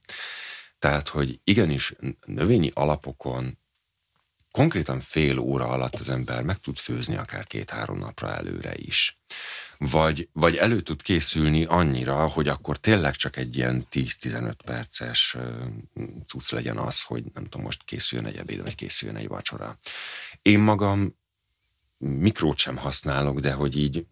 Tehát, 0.79 1.07
hogy 1.07 1.39
igenis 1.43 1.93
növényi 2.25 2.71
alapokon 2.73 3.59
konkrétan 4.55 4.99
fél 4.99 5.37
óra 5.37 5.67
alatt 5.67 5.99
az 5.99 6.09
ember 6.09 6.43
meg 6.43 6.57
tud 6.57 6.77
főzni 6.77 7.15
akár 7.15 7.45
két-három 7.47 7.97
napra 7.97 8.35
előre 8.35 8.73
is 8.75 9.17
vagy, 9.77 10.29
vagy 10.33 10.55
elő 10.55 10.81
tud 10.81 11.01
készülni 11.01 11.65
annyira, 11.65 12.27
hogy 12.27 12.47
akkor 12.47 12.77
tényleg 12.77 13.15
csak 13.15 13.37
egy 13.37 13.57
ilyen 13.57 13.87
10-15 13.91 14.53
perces 14.65 15.37
cucc 16.27 16.51
legyen 16.51 16.77
az, 16.77 17.01
hogy 17.01 17.23
nem 17.33 17.43
tudom, 17.43 17.61
most 17.61 17.83
készüljön 17.83 18.27
egy 18.27 18.37
ebéd, 18.37 18.61
vagy 18.61 18.75
készüljön 18.75 19.17
egy 19.17 19.27
vacsora. 19.27 19.79
Én 20.41 20.59
magam 20.59 21.15
mikrót 21.97 22.57
sem 22.57 22.77
használok, 22.77 23.39
de 23.39 23.53
hogy 23.53 23.77
így 23.77 24.05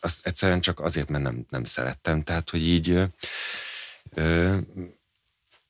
azt 0.00 0.26
egyszerűen 0.26 0.60
csak 0.60 0.80
azért, 0.80 1.08
mert 1.08 1.24
nem, 1.24 1.46
nem 1.48 1.64
szerettem, 1.64 2.22
tehát 2.22 2.50
hogy 2.50 2.66
így 2.66 3.00
ö, 4.10 4.56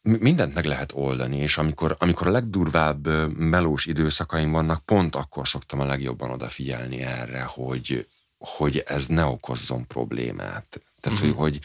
mindent 0.05 0.55
meg 0.55 0.65
lehet 0.65 0.93
oldani, 0.95 1.37
és 1.37 1.59
amikor, 1.59 1.97
amikor 1.99 2.27
a 2.27 2.31
legdurvább 2.31 3.07
melós 3.39 3.87
időszakaim 3.87 4.51
vannak, 4.51 4.85
pont 4.85 5.15
akkor 5.15 5.49
szoktam 5.49 5.81
a 5.81 5.85
legjobban 5.85 6.31
odafigyelni 6.31 7.01
erre, 7.01 7.43
hogy, 7.43 8.09
hogy 8.39 8.83
ez 8.87 9.07
ne 9.07 9.25
okozzon 9.25 9.87
problémát. 9.87 10.81
Tehát, 11.01 11.19
uh-huh. 11.19 11.37
hogy, 11.37 11.53
hogy 11.53 11.61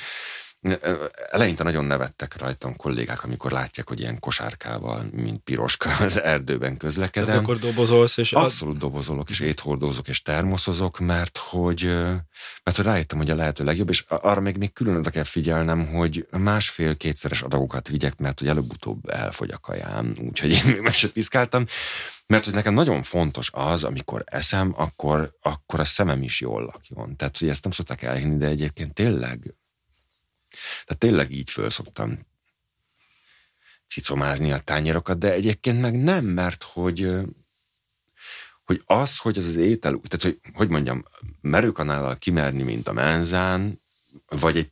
eleinte 1.29 1.63
nagyon 1.63 1.85
nevettek 1.85 2.37
rajtam 2.37 2.75
kollégák, 2.75 3.23
amikor 3.23 3.51
látják, 3.51 3.87
hogy 3.87 3.99
ilyen 3.99 4.19
kosárkával, 4.19 5.05
mint 5.11 5.43
piroska 5.43 5.89
az 5.99 6.21
erdőben 6.21 6.77
közlekedem. 6.77 7.27
Tehát 7.27 7.43
akkor 7.43 7.59
dobozolsz, 7.59 8.17
és... 8.17 8.33
Abszolút 8.33 8.73
az... 8.75 8.79
dobozolok, 8.81 9.29
és 9.29 9.39
éthordózok, 9.39 10.07
és 10.07 10.21
termoszozok, 10.21 10.99
mert 10.99 11.37
hogy, 11.37 11.83
mert 12.63 12.75
hogy 12.75 12.85
rájöttem, 12.85 13.17
hogy 13.17 13.29
a 13.29 13.35
lehető 13.35 13.63
legjobb, 13.63 13.89
és 13.89 14.05
arra 14.07 14.41
még, 14.41 14.57
még 14.57 14.73
külön 14.73 14.95
oda 14.95 15.09
kell 15.09 15.23
figyelnem, 15.23 15.85
hogy 15.85 16.27
másfél-kétszeres 16.37 17.41
adagokat 17.41 17.87
vigyek, 17.87 18.17
mert 18.17 18.39
hogy 18.39 18.47
előbb-utóbb 18.47 19.09
elfogy 19.09 19.51
a 19.51 19.57
kajám, 19.57 20.13
úgyhogy 20.21 20.51
én 20.51 20.63
még 20.65 20.81
meg 20.81 20.93
se 20.93 21.09
piszkáltam. 21.09 21.65
Mert 22.27 22.45
hogy 22.45 22.53
nekem 22.53 22.73
nagyon 22.73 23.03
fontos 23.03 23.49
az, 23.53 23.83
amikor 23.83 24.23
eszem, 24.25 24.73
akkor, 24.77 25.31
akkor 25.41 25.79
a 25.79 25.85
szemem 25.85 26.21
is 26.21 26.41
jól 26.41 26.63
lakjon. 26.63 27.15
Tehát, 27.15 27.37
hogy 27.37 27.49
ezt 27.49 27.63
nem 27.63 27.71
szoktak 27.71 28.01
elhinni, 28.01 28.37
de 28.37 28.47
egyébként 28.47 28.93
tényleg, 28.93 29.53
tehát 30.83 30.97
tényleg 30.97 31.31
így 31.31 31.51
föl 31.51 31.69
szoktam 31.69 32.27
cicomázni 33.87 34.51
a 34.51 34.59
tányérokat, 34.59 35.17
de 35.17 35.33
egyébként 35.33 35.81
meg 35.81 36.01
nem, 36.01 36.25
mert 36.25 36.63
hogy, 36.63 37.11
hogy 38.63 38.81
az, 38.85 39.17
hogy 39.17 39.37
ez 39.37 39.45
az 39.45 39.55
étel, 39.55 39.99
tehát 40.07 40.21
hogy, 40.21 40.51
hogy 40.53 40.69
mondjam, 40.69 41.03
merőkanállal 41.41 42.17
kimerni, 42.17 42.63
mint 42.63 42.87
a 42.87 42.93
menzán, 42.93 43.81
vagy 44.27 44.57
egy 44.57 44.71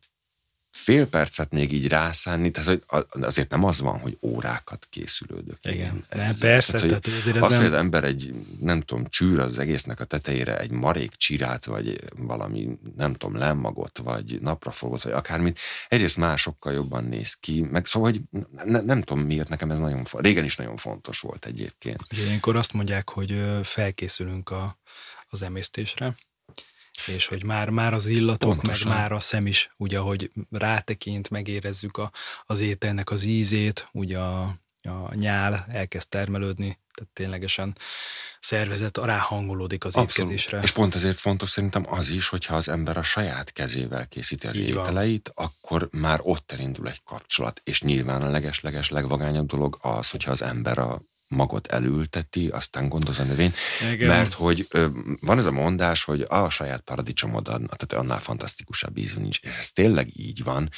fél 0.77 1.07
percet 1.07 1.51
még 1.51 1.73
így 1.73 1.87
rászánni, 1.87 2.51
tehát 2.51 2.69
hogy 2.87 3.05
azért 3.23 3.49
nem 3.49 3.63
az 3.63 3.79
van, 3.79 3.99
hogy 3.99 4.17
órákat 4.21 4.87
készülődök. 4.89 5.57
Igen, 5.61 6.05
nem, 6.09 6.33
persze. 6.39 6.71
Tehát, 6.71 6.89
hogy 6.89 7.01
tehát 7.01 7.19
azért 7.19 7.41
az, 7.41 7.51
nem... 7.51 7.59
hogy 7.59 7.67
az 7.67 7.73
ember 7.73 8.03
egy, 8.03 8.33
nem 8.59 8.81
tudom, 8.81 9.05
csűr 9.05 9.39
az 9.39 9.59
egésznek 9.59 9.99
a 9.99 10.03
tetejére 10.03 10.59
egy 10.59 10.71
marék 10.71 11.11
csirát, 11.11 11.65
vagy 11.65 11.99
valami, 12.17 12.69
nem 12.95 13.13
tudom, 13.13 13.35
lemmagot, 13.35 13.97
vagy 13.97 14.37
naprafogot, 14.41 15.01
vagy 15.01 15.13
akármit, 15.13 15.59
egyrészt 15.87 16.17
másokkal 16.17 16.73
jobban 16.73 17.03
néz 17.03 17.33
ki, 17.33 17.61
meg 17.61 17.85
szóval, 17.85 18.11
hogy 18.11 18.21
ne, 18.63 18.81
nem 18.81 19.01
tudom 19.01 19.23
miért, 19.23 19.49
nekem 19.49 19.71
ez 19.71 19.79
nagyon, 19.79 20.05
régen 20.11 20.43
is 20.43 20.55
nagyon 20.55 20.77
fontos 20.77 21.19
volt 21.19 21.45
egyébként. 21.45 22.03
Ilyenkor 22.09 22.55
azt 22.55 22.73
mondják, 22.73 23.09
hogy 23.09 23.41
felkészülünk 23.63 24.49
a, 24.49 24.79
az 25.27 25.41
emésztésre, 25.41 26.15
és 27.05 27.25
hogy 27.25 27.43
már, 27.43 27.69
már 27.69 27.93
az 27.93 28.07
illatok, 28.07 28.49
Pontosan. 28.49 28.87
meg 28.87 28.97
már 28.97 29.11
a 29.11 29.19
szem 29.19 29.47
is, 29.47 29.71
ugye, 29.77 29.97
hogy 29.97 30.31
rátekint, 30.51 31.29
megérezzük 31.29 31.97
a, 31.97 32.11
az 32.45 32.59
ételnek 32.59 33.11
az 33.11 33.23
ízét, 33.23 33.87
ugye 33.91 34.19
a, 34.19 34.41
a 34.81 35.13
nyál 35.15 35.65
elkezd 35.69 36.09
termelődni, 36.09 36.79
tehát 36.93 37.11
ténylegesen 37.13 37.77
szervezet 38.39 38.97
ráhangolódik 38.97 39.85
az 39.85 39.95
Abszolút. 39.95 40.31
étkezésre. 40.31 40.59
És 40.61 40.71
pont 40.71 40.95
ezért 40.95 41.17
fontos 41.17 41.49
szerintem 41.49 41.85
az 41.89 42.09
is, 42.09 42.27
hogyha 42.27 42.55
az 42.55 42.67
ember 42.67 42.97
a 42.97 43.03
saját 43.03 43.51
kezével 43.51 44.07
készíti 44.07 44.47
az 44.47 44.55
Így 44.55 44.67
ételeit, 44.67 45.31
van. 45.35 45.45
akkor 45.45 45.89
már 45.91 46.19
ott 46.23 46.51
elindul 46.51 46.87
egy 46.87 47.01
kapcsolat. 47.03 47.61
És 47.63 47.81
nyilván 47.81 48.21
a 48.21 48.29
leges-leges 48.29 48.89
legvagányabb 48.89 49.47
dolog 49.47 49.77
az, 49.81 50.09
hogyha 50.09 50.31
az 50.31 50.41
ember 50.41 50.77
a 50.77 51.01
magot 51.27 51.67
elülteti, 51.67 52.47
aztán 52.47 52.89
gondoz 52.89 53.19
a 53.19 53.23
növény, 53.23 53.53
Igen. 53.91 54.07
mert 54.07 54.33
hogy 54.33 54.67
van 55.19 55.37
ez 55.37 55.45
a 55.45 55.51
mondás, 55.51 56.03
hogy 56.03 56.25
a 56.27 56.49
saját 56.49 56.81
paradicsomod, 56.81 57.43
tehát 57.43 57.93
annál 57.93 58.19
fantasztikusabb 58.19 58.97
ízű 58.97 59.19
nincs, 59.19 59.39
és 59.39 59.57
ez 59.59 59.71
tényleg 59.71 60.19
így 60.19 60.43
van, 60.43 60.69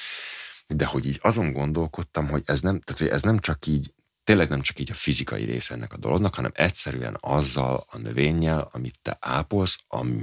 de 0.68 0.86
hogy 0.86 1.06
így 1.06 1.20
azon 1.22 1.52
gondolkodtam, 1.52 2.28
hogy 2.28 2.44
ez 2.46 2.62
nem, 2.62 2.80
tehát, 2.80 3.02
hogy 3.02 3.12
ez 3.12 3.22
nem 3.22 3.40
csak 3.40 3.66
így, 3.66 3.94
tényleg 4.24 4.50
nem 4.50 4.62
csak 4.62 4.80
így 4.80 4.92
a 4.92 4.94
fizikai 4.94 5.44
része 5.44 5.74
ennek 5.74 5.94
a 5.94 5.98
dolognak, 5.98 6.36
hanem 6.36 6.52
egyszerűen 6.54 7.18
azzal 7.20 7.86
a 7.90 7.98
növényel, 7.98 8.70
amit 8.72 9.00
te 9.02 9.18
ápolsz, 9.20 9.80
am, 9.88 10.20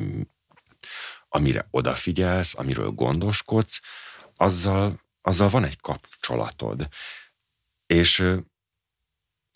amire 1.29 1.67
odafigyelsz, 1.71 2.55
amiről 2.59 2.91
gondoskodsz, 2.91 3.81
azzal, 4.37 5.01
azzal 5.23 5.49
van 5.49 5.65
egy 5.65 5.81
kapcsolatod. 5.81 6.89
És 7.87 8.33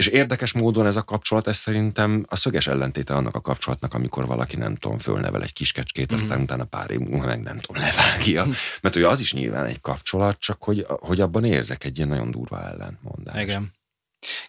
és 0.01 0.07
érdekes 0.07 0.53
módon 0.53 0.87
ez 0.87 0.97
a 0.97 1.03
kapcsolat, 1.03 1.47
ez 1.47 1.57
szerintem 1.57 2.25
a 2.29 2.37
szöges 2.37 2.67
ellentéte 2.67 3.15
annak 3.15 3.35
a 3.35 3.41
kapcsolatnak, 3.41 3.95
amikor 3.95 4.27
valaki 4.27 4.57
nem 4.57 4.75
tudom, 4.75 4.99
fölnevel 4.99 5.43
egy 5.43 5.53
kiskecskét, 5.53 6.13
mm-hmm. 6.13 6.23
aztán 6.23 6.41
utána 6.41 6.65
pár 6.65 6.91
év 6.91 6.99
múlva 6.99 7.27
meg 7.27 7.41
nem 7.41 7.59
tudom, 7.59 7.83
levágja. 7.83 8.47
Mert 8.81 8.97
ugye 8.97 9.09
az 9.09 9.21
is 9.21 9.33
nyilván 9.33 9.67
egy 9.67 9.81
kapcsolat, 9.81 10.39
csak 10.39 10.63
hogy, 10.63 10.87
hogy 10.89 11.21
abban 11.21 11.45
érzek 11.45 11.85
egy 11.85 11.97
ilyen 11.97 12.09
nagyon 12.09 12.31
durva 12.31 12.63
ellentmondást. 12.63 13.41
Igen. 13.41 13.73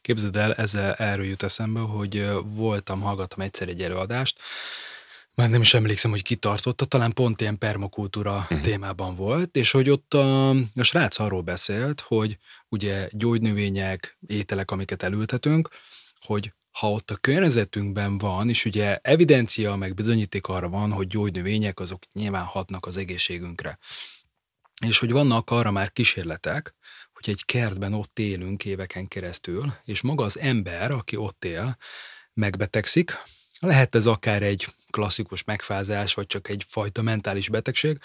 Képzeld 0.01 0.35
el, 0.35 0.53
ezzel 0.53 0.93
erről 0.93 1.25
jut 1.25 1.43
eszembe, 1.43 1.79
hogy 1.79 2.29
voltam, 2.43 3.01
hallgattam 3.01 3.39
egyszer 3.39 3.67
egy 3.67 3.81
előadást, 3.81 4.39
már 5.35 5.49
nem 5.49 5.61
is 5.61 5.73
emlékszem, 5.73 6.11
hogy 6.11 6.21
kitartotta, 6.21 6.85
talán 6.85 7.13
pont 7.13 7.41
ilyen 7.41 7.57
permakultúra 7.57 8.35
uh-huh. 8.35 8.61
témában 8.61 9.15
volt, 9.15 9.55
és 9.55 9.71
hogy 9.71 9.89
ott 9.89 10.13
a, 10.13 10.49
a 10.49 10.81
srác 10.81 11.19
arról 11.19 11.41
beszélt, 11.41 12.01
hogy 12.01 12.37
ugye 12.71 13.09
gyógynövények, 13.11 14.17
ételek, 14.27 14.71
amiket 14.71 15.03
elültetünk, 15.03 15.69
hogy 16.19 16.53
ha 16.71 16.91
ott 16.91 17.11
a 17.11 17.15
környezetünkben 17.15 18.17
van, 18.17 18.49
és 18.49 18.65
ugye 18.65 18.99
evidencia, 19.01 19.75
meg 19.75 19.93
bizonyíték 19.93 20.47
arra 20.47 20.69
van, 20.69 20.91
hogy 20.91 21.07
gyógynövények 21.07 21.79
azok 21.79 22.03
nyilván 22.13 22.43
hatnak 22.43 22.85
az 22.85 22.97
egészségünkre. 22.97 23.77
És 24.85 24.99
hogy 24.99 25.11
vannak 25.11 25.49
arra 25.49 25.71
már 25.71 25.91
kísérletek, 25.91 26.75
hogy 27.13 27.29
egy 27.29 27.45
kertben 27.45 27.93
ott 27.93 28.19
élünk 28.19 28.65
éveken 28.65 29.07
keresztül, 29.07 29.73
és 29.83 30.01
maga 30.01 30.23
az 30.23 30.39
ember, 30.39 30.91
aki 30.91 31.15
ott 31.15 31.45
él, 31.45 31.77
megbetegszik, 32.33 33.17
lehet 33.59 33.95
ez 33.95 34.05
akár 34.05 34.43
egy 34.43 34.67
klasszikus 34.89 35.43
megfázás, 35.43 36.13
vagy 36.13 36.27
csak 36.27 36.49
egy 36.49 36.65
fajta 36.67 37.01
mentális 37.01 37.49
betegség, 37.49 37.99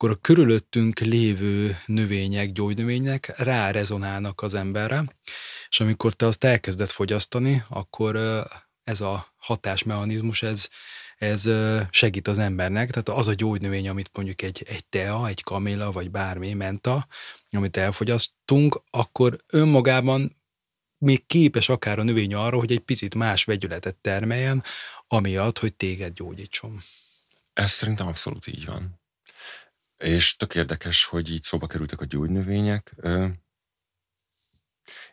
akkor 0.00 0.14
a 0.14 0.20
körülöttünk 0.20 0.98
lévő 0.98 1.78
növények, 1.86 2.52
gyógynövények 2.52 3.38
rá 3.38 3.70
rezonálnak 3.70 4.42
az 4.42 4.54
emberre, 4.54 5.04
és 5.68 5.80
amikor 5.80 6.12
te 6.12 6.26
azt 6.26 6.44
elkezded 6.44 6.88
fogyasztani, 6.88 7.62
akkor 7.68 8.16
ez 8.82 9.00
a 9.00 9.26
hatásmechanizmus, 9.36 10.42
ez, 10.42 10.68
ez 11.16 11.50
segít 11.90 12.28
az 12.28 12.38
embernek, 12.38 12.90
tehát 12.90 13.08
az 13.08 13.28
a 13.28 13.34
gyógynövény, 13.34 13.88
amit 13.88 14.10
mondjuk 14.12 14.42
egy, 14.42 14.64
egy 14.68 14.86
tea, 14.86 15.28
egy 15.28 15.42
kamilla, 15.42 15.92
vagy 15.92 16.10
bármi 16.10 16.52
menta, 16.52 17.06
amit 17.50 17.76
elfogyasztunk, 17.76 18.82
akkor 18.90 19.44
önmagában 19.46 20.36
még 20.98 21.26
képes 21.26 21.68
akár 21.68 21.98
a 21.98 22.02
növény 22.02 22.34
arra, 22.34 22.58
hogy 22.58 22.72
egy 22.72 22.80
picit 22.80 23.14
más 23.14 23.44
vegyületet 23.44 23.96
termeljen, 23.96 24.62
amiatt, 25.06 25.58
hogy 25.58 25.74
téged 25.74 26.12
gyógyítson. 26.12 26.78
Ez 27.52 27.70
szerintem 27.70 28.06
abszolút 28.06 28.46
így 28.46 28.66
van. 28.66 28.97
És 29.98 30.36
tök 30.36 30.54
érdekes, 30.54 31.04
hogy 31.04 31.30
így 31.30 31.42
szóba 31.42 31.66
kerültek 31.66 32.00
a 32.00 32.04
gyógynövények. 32.04 32.94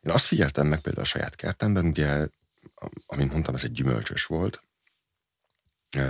Én 0.02 0.12
azt 0.12 0.26
figyeltem 0.26 0.68
meg 0.68 0.82
például 0.82 1.06
a 1.06 1.10
saját 1.10 1.36
kertemben, 1.36 1.86
ugye, 1.86 2.28
amint 3.06 3.32
mondtam, 3.32 3.56
ez 3.56 3.64
egy 3.64 3.72
gyümölcsös 3.72 4.26
volt, 4.26 4.64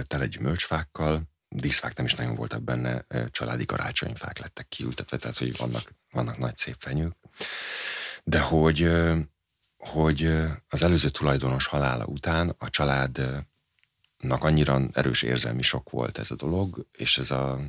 tele 0.07 0.27
gyümölcsfákkal, 0.27 1.23
díszfák 1.49 1.95
nem 1.95 2.05
is 2.05 2.13
nagyon 2.13 2.35
voltak 2.35 2.61
benne, 2.61 3.05
családi 3.31 3.65
karácsonyfák 3.65 4.39
lettek 4.39 4.67
kiültetve, 4.67 5.17
tehát 5.17 5.37
hogy 5.37 5.57
vannak, 5.57 5.93
vannak 6.11 6.37
nagy 6.37 6.57
szép 6.57 6.75
fenyők. 6.79 7.15
De 8.23 8.39
hogy 8.39 8.89
hogy 9.77 10.25
az 10.69 10.83
előző 10.83 11.09
tulajdonos 11.09 11.65
halála 11.65 12.05
után 12.05 12.55
a 12.57 12.69
családnak 12.69 13.47
annyira 14.43 14.81
erős 14.93 15.21
érzelmi 15.21 15.61
sok 15.61 15.89
volt 15.89 16.17
ez 16.17 16.31
a 16.31 16.35
dolog, 16.35 16.87
és 16.91 17.17
ez 17.17 17.31
a 17.31 17.59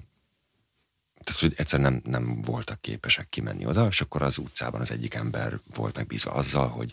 tehát, 1.26 1.40
hogy 1.40 1.54
egyszer 1.56 1.80
nem, 1.80 2.00
nem 2.04 2.42
voltak 2.42 2.80
képesek 2.80 3.28
kimenni 3.28 3.66
oda, 3.66 3.86
és 3.86 4.00
akkor 4.00 4.22
az 4.22 4.38
utcában 4.38 4.80
az 4.80 4.90
egyik 4.90 5.14
ember 5.14 5.58
volt 5.74 5.96
megbízva 5.96 6.30
azzal, 6.30 6.68
hogy 6.68 6.92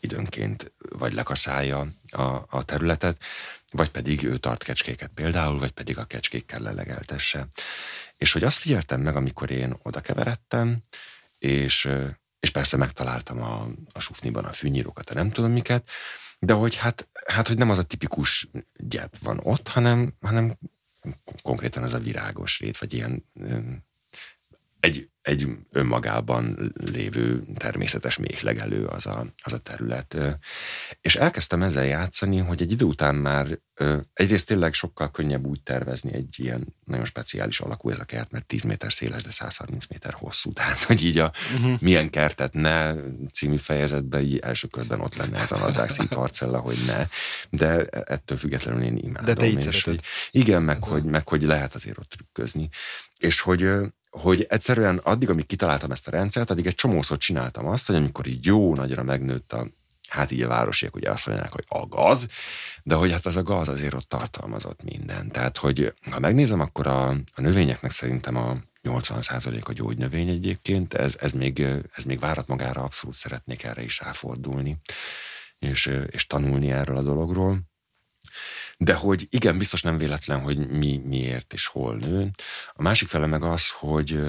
időnként 0.00 0.72
vagy 0.78 1.12
lekaszálja 1.12 1.86
a, 2.08 2.22
a 2.48 2.62
területet, 2.64 3.22
vagy 3.70 3.90
pedig 3.90 4.22
ő 4.22 4.36
tart 4.36 4.62
kecskéket 4.62 5.10
például, 5.14 5.58
vagy 5.58 5.70
pedig 5.70 5.98
a 5.98 6.04
kecskékkel 6.04 6.60
lelegeltesse. 6.60 7.46
És 8.16 8.32
hogy 8.32 8.44
azt 8.44 8.58
figyeltem 8.58 9.00
meg, 9.00 9.16
amikor 9.16 9.50
én 9.50 9.76
oda 9.82 10.00
keveredtem, 10.00 10.80
és 11.38 11.88
és 12.40 12.50
persze 12.50 12.76
megtaláltam 12.76 13.42
a, 13.42 13.68
a 13.92 14.00
sufniban 14.00 14.44
a 14.44 14.52
fűnyírókat, 14.52 15.10
a 15.10 15.14
nem 15.14 15.30
tudom 15.30 15.50
miket, 15.50 15.90
de 16.38 16.52
hogy 16.52 16.76
hát, 16.76 17.08
hát, 17.26 17.48
hogy 17.48 17.56
nem 17.56 17.70
az 17.70 17.78
a 17.78 17.82
tipikus 17.82 18.48
gyep 18.76 19.18
van 19.18 19.40
ott, 19.42 19.68
hanem, 19.68 20.14
hanem 20.20 20.58
konkrétan 21.42 21.82
ez 21.82 21.92
a 21.92 21.98
virágos 21.98 22.60
rét, 22.60 22.78
vagy 22.78 22.92
ilyen 22.92 23.24
egy, 24.80 25.10
egy 25.22 25.48
önmagában 25.70 26.72
lévő 26.92 27.42
természetes 27.54 28.16
méhlegelő 28.16 28.84
az 28.84 29.06
a, 29.06 29.26
az 29.42 29.52
a 29.52 29.58
terület. 29.58 30.16
És 31.00 31.16
elkezdtem 31.16 31.62
ezzel 31.62 31.84
játszani, 31.84 32.38
hogy 32.38 32.62
egy 32.62 32.72
idő 32.72 32.84
után 32.84 33.14
már 33.14 33.58
egyrészt 34.12 34.46
tényleg 34.46 34.72
sokkal 34.72 35.10
könnyebb 35.10 35.46
úgy 35.46 35.62
tervezni 35.62 36.14
egy 36.14 36.34
ilyen 36.36 36.74
nagyon 36.84 37.04
speciális 37.04 37.60
alakú 37.60 37.90
ez 37.90 37.98
a 37.98 38.04
kert, 38.04 38.30
mert 38.30 38.46
10 38.46 38.62
méter 38.62 38.92
széles, 38.92 39.22
de 39.22 39.30
130 39.30 39.86
méter 39.86 40.12
hosszú. 40.12 40.52
Tehát, 40.62 40.82
hogy 40.82 41.04
így 41.04 41.18
a 41.18 41.32
uh-huh. 41.54 41.80
Milyen 41.80 42.10
kertet 42.10 42.52
ne 42.52 42.94
című 43.32 43.56
fejezetben 43.56 44.22
így 44.22 44.38
első 44.38 44.66
körben 44.68 45.00
ott 45.00 45.16
lenne 45.16 45.38
ez 45.38 45.52
a 45.52 45.58
nadrágszi 45.58 46.06
parcella, 46.14 46.58
hogy 46.58 46.78
ne. 46.86 47.06
De 47.50 47.84
ettől 47.86 48.38
függetlenül 48.38 48.82
én 48.82 48.96
imádom. 48.96 49.24
De 49.24 49.34
te 49.34 49.46
így 49.46 49.66
és, 49.66 49.82
hogy, 49.82 50.00
Igen, 50.30 50.62
meg 50.62 50.82
hogy, 50.82 51.04
meg 51.04 51.28
hogy 51.28 51.42
lehet 51.42 51.74
azért 51.74 51.98
ott 51.98 52.10
trükközni. 52.10 52.68
És 53.18 53.40
hogy 53.40 53.70
hogy 54.20 54.46
egyszerűen 54.48 54.98
addig, 54.98 55.30
amíg 55.30 55.46
kitaláltam 55.46 55.90
ezt 55.90 56.08
a 56.08 56.10
rendszert, 56.10 56.50
addig 56.50 56.66
egy 56.66 56.74
csomószor 56.74 57.18
csináltam 57.18 57.66
azt, 57.66 57.86
hogy 57.86 57.96
amikor 57.96 58.26
így 58.26 58.46
jó 58.46 58.74
nagyra 58.74 59.02
megnőtt 59.02 59.52
a, 59.52 59.66
hát 60.08 60.30
így 60.30 60.42
a 60.42 60.48
városiak 60.48 60.96
ugye 60.96 61.10
azt 61.10 61.26
mondják, 61.26 61.52
hogy 61.52 61.64
a 61.68 61.86
gaz, 61.86 62.26
de 62.82 62.94
hogy 62.94 63.10
hát 63.10 63.26
az 63.26 63.36
a 63.36 63.42
gaz 63.42 63.68
azért 63.68 63.94
ott 63.94 64.08
tartalmazott 64.08 64.82
minden. 64.82 65.30
Tehát, 65.30 65.58
hogy 65.58 65.94
ha 66.10 66.18
megnézem, 66.18 66.60
akkor 66.60 66.86
a, 66.86 67.08
a 67.08 67.40
növényeknek 67.40 67.90
szerintem 67.90 68.36
a 68.36 68.56
80% 68.82 69.64
a 69.64 69.72
gyógynövény 69.72 70.28
egyébként, 70.28 70.94
ez, 70.94 71.16
ez, 71.20 71.32
még, 71.32 71.60
ez 71.92 72.04
még 72.04 72.18
várat 72.18 72.46
magára, 72.46 72.82
abszolút 72.82 73.16
szeretnék 73.16 73.64
erre 73.64 73.82
is 73.82 74.00
ráfordulni, 74.00 74.76
és, 75.58 75.90
és 76.10 76.26
tanulni 76.26 76.70
erről 76.70 76.96
a 76.96 77.02
dologról. 77.02 77.60
De 78.84 78.94
hogy 78.94 79.26
igen, 79.30 79.58
biztos 79.58 79.82
nem 79.82 79.98
véletlen, 79.98 80.40
hogy 80.40 80.68
mi 80.68 81.02
miért 81.04 81.52
és 81.52 81.66
hol 81.66 81.96
nő. 81.96 82.30
A 82.72 82.82
másik 82.82 83.08
fele 83.08 83.26
meg 83.26 83.42
az, 83.42 83.70
hogy, 83.70 84.20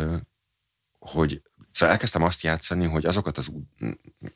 hogy 1.00 1.42
Szóval 1.74 1.94
elkezdtem 1.94 2.24
azt 2.24 2.42
játszani, 2.42 2.86
hogy 2.86 3.06
azokat 3.06 3.38
az 3.38 3.52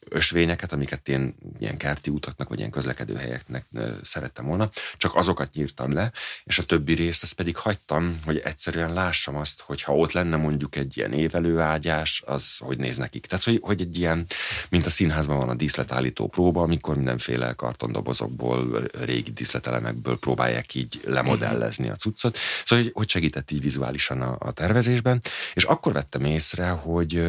ösvényeket, 0.10 0.72
amiket 0.72 1.08
én 1.08 1.36
ilyen 1.60 1.78
kerti 1.78 2.10
utaknak, 2.10 2.50
vagy 2.50 2.58
ilyen 2.58 2.72
közlekedőhelyeknek 2.72 3.66
szerettem 4.02 4.46
volna, 4.46 4.70
csak 4.98 5.16
azokat 5.16 5.54
nyírtam 5.54 5.92
le, 5.92 6.12
és 6.44 6.60
a 6.60 6.64
többi 6.64 6.94
részt 6.94 7.24
azt 7.24 7.34
pedig 7.34 7.56
hagytam, 7.56 8.20
hogy 8.26 8.38
egyszerűen 8.38 8.94
lássam 8.94 9.36
azt, 9.36 9.62
hogy 9.62 9.82
ha 9.82 9.96
ott 9.96 10.12
lenne 10.12 10.36
mondjuk 10.36 10.76
egy 10.76 10.98
ilyen 10.98 11.14
évelőágyás, 11.14 12.24
az 12.26 12.58
hogy 12.58 12.78
néz 12.78 12.98
nekik. 12.98 13.26
Tehát, 13.26 13.46
hogy, 13.46 13.60
hogy 13.62 13.82
egy 13.82 13.98
ilyen, 13.98 14.26
mint 14.70 14.86
a 14.86 14.90
színházban 14.90 15.38
van 15.38 15.50
a 15.50 15.56
díszletállító 15.56 16.28
próba, 16.28 16.62
amikor 16.62 16.96
mindenféle 16.96 17.54
kartondobozokból, 17.54 18.88
régi 18.92 19.32
díszletelemekből 19.32 20.20
próbálják 20.20 20.74
így 20.74 21.02
lemodellezni 21.06 21.90
a 21.90 21.96
cuccot. 21.96 22.38
Szóval, 22.66 22.84
hogy, 22.84 22.94
hogy 22.96 23.10
segített 23.10 23.52
így 23.52 23.62
vizuálisan 23.62 24.22
a, 24.22 24.36
a 24.40 24.52
tervezésben. 24.52 25.22
És 25.54 25.64
akkor 25.64 25.94
vettem 25.94 26.26
észre, 26.26 26.70
hogy 26.70 27.27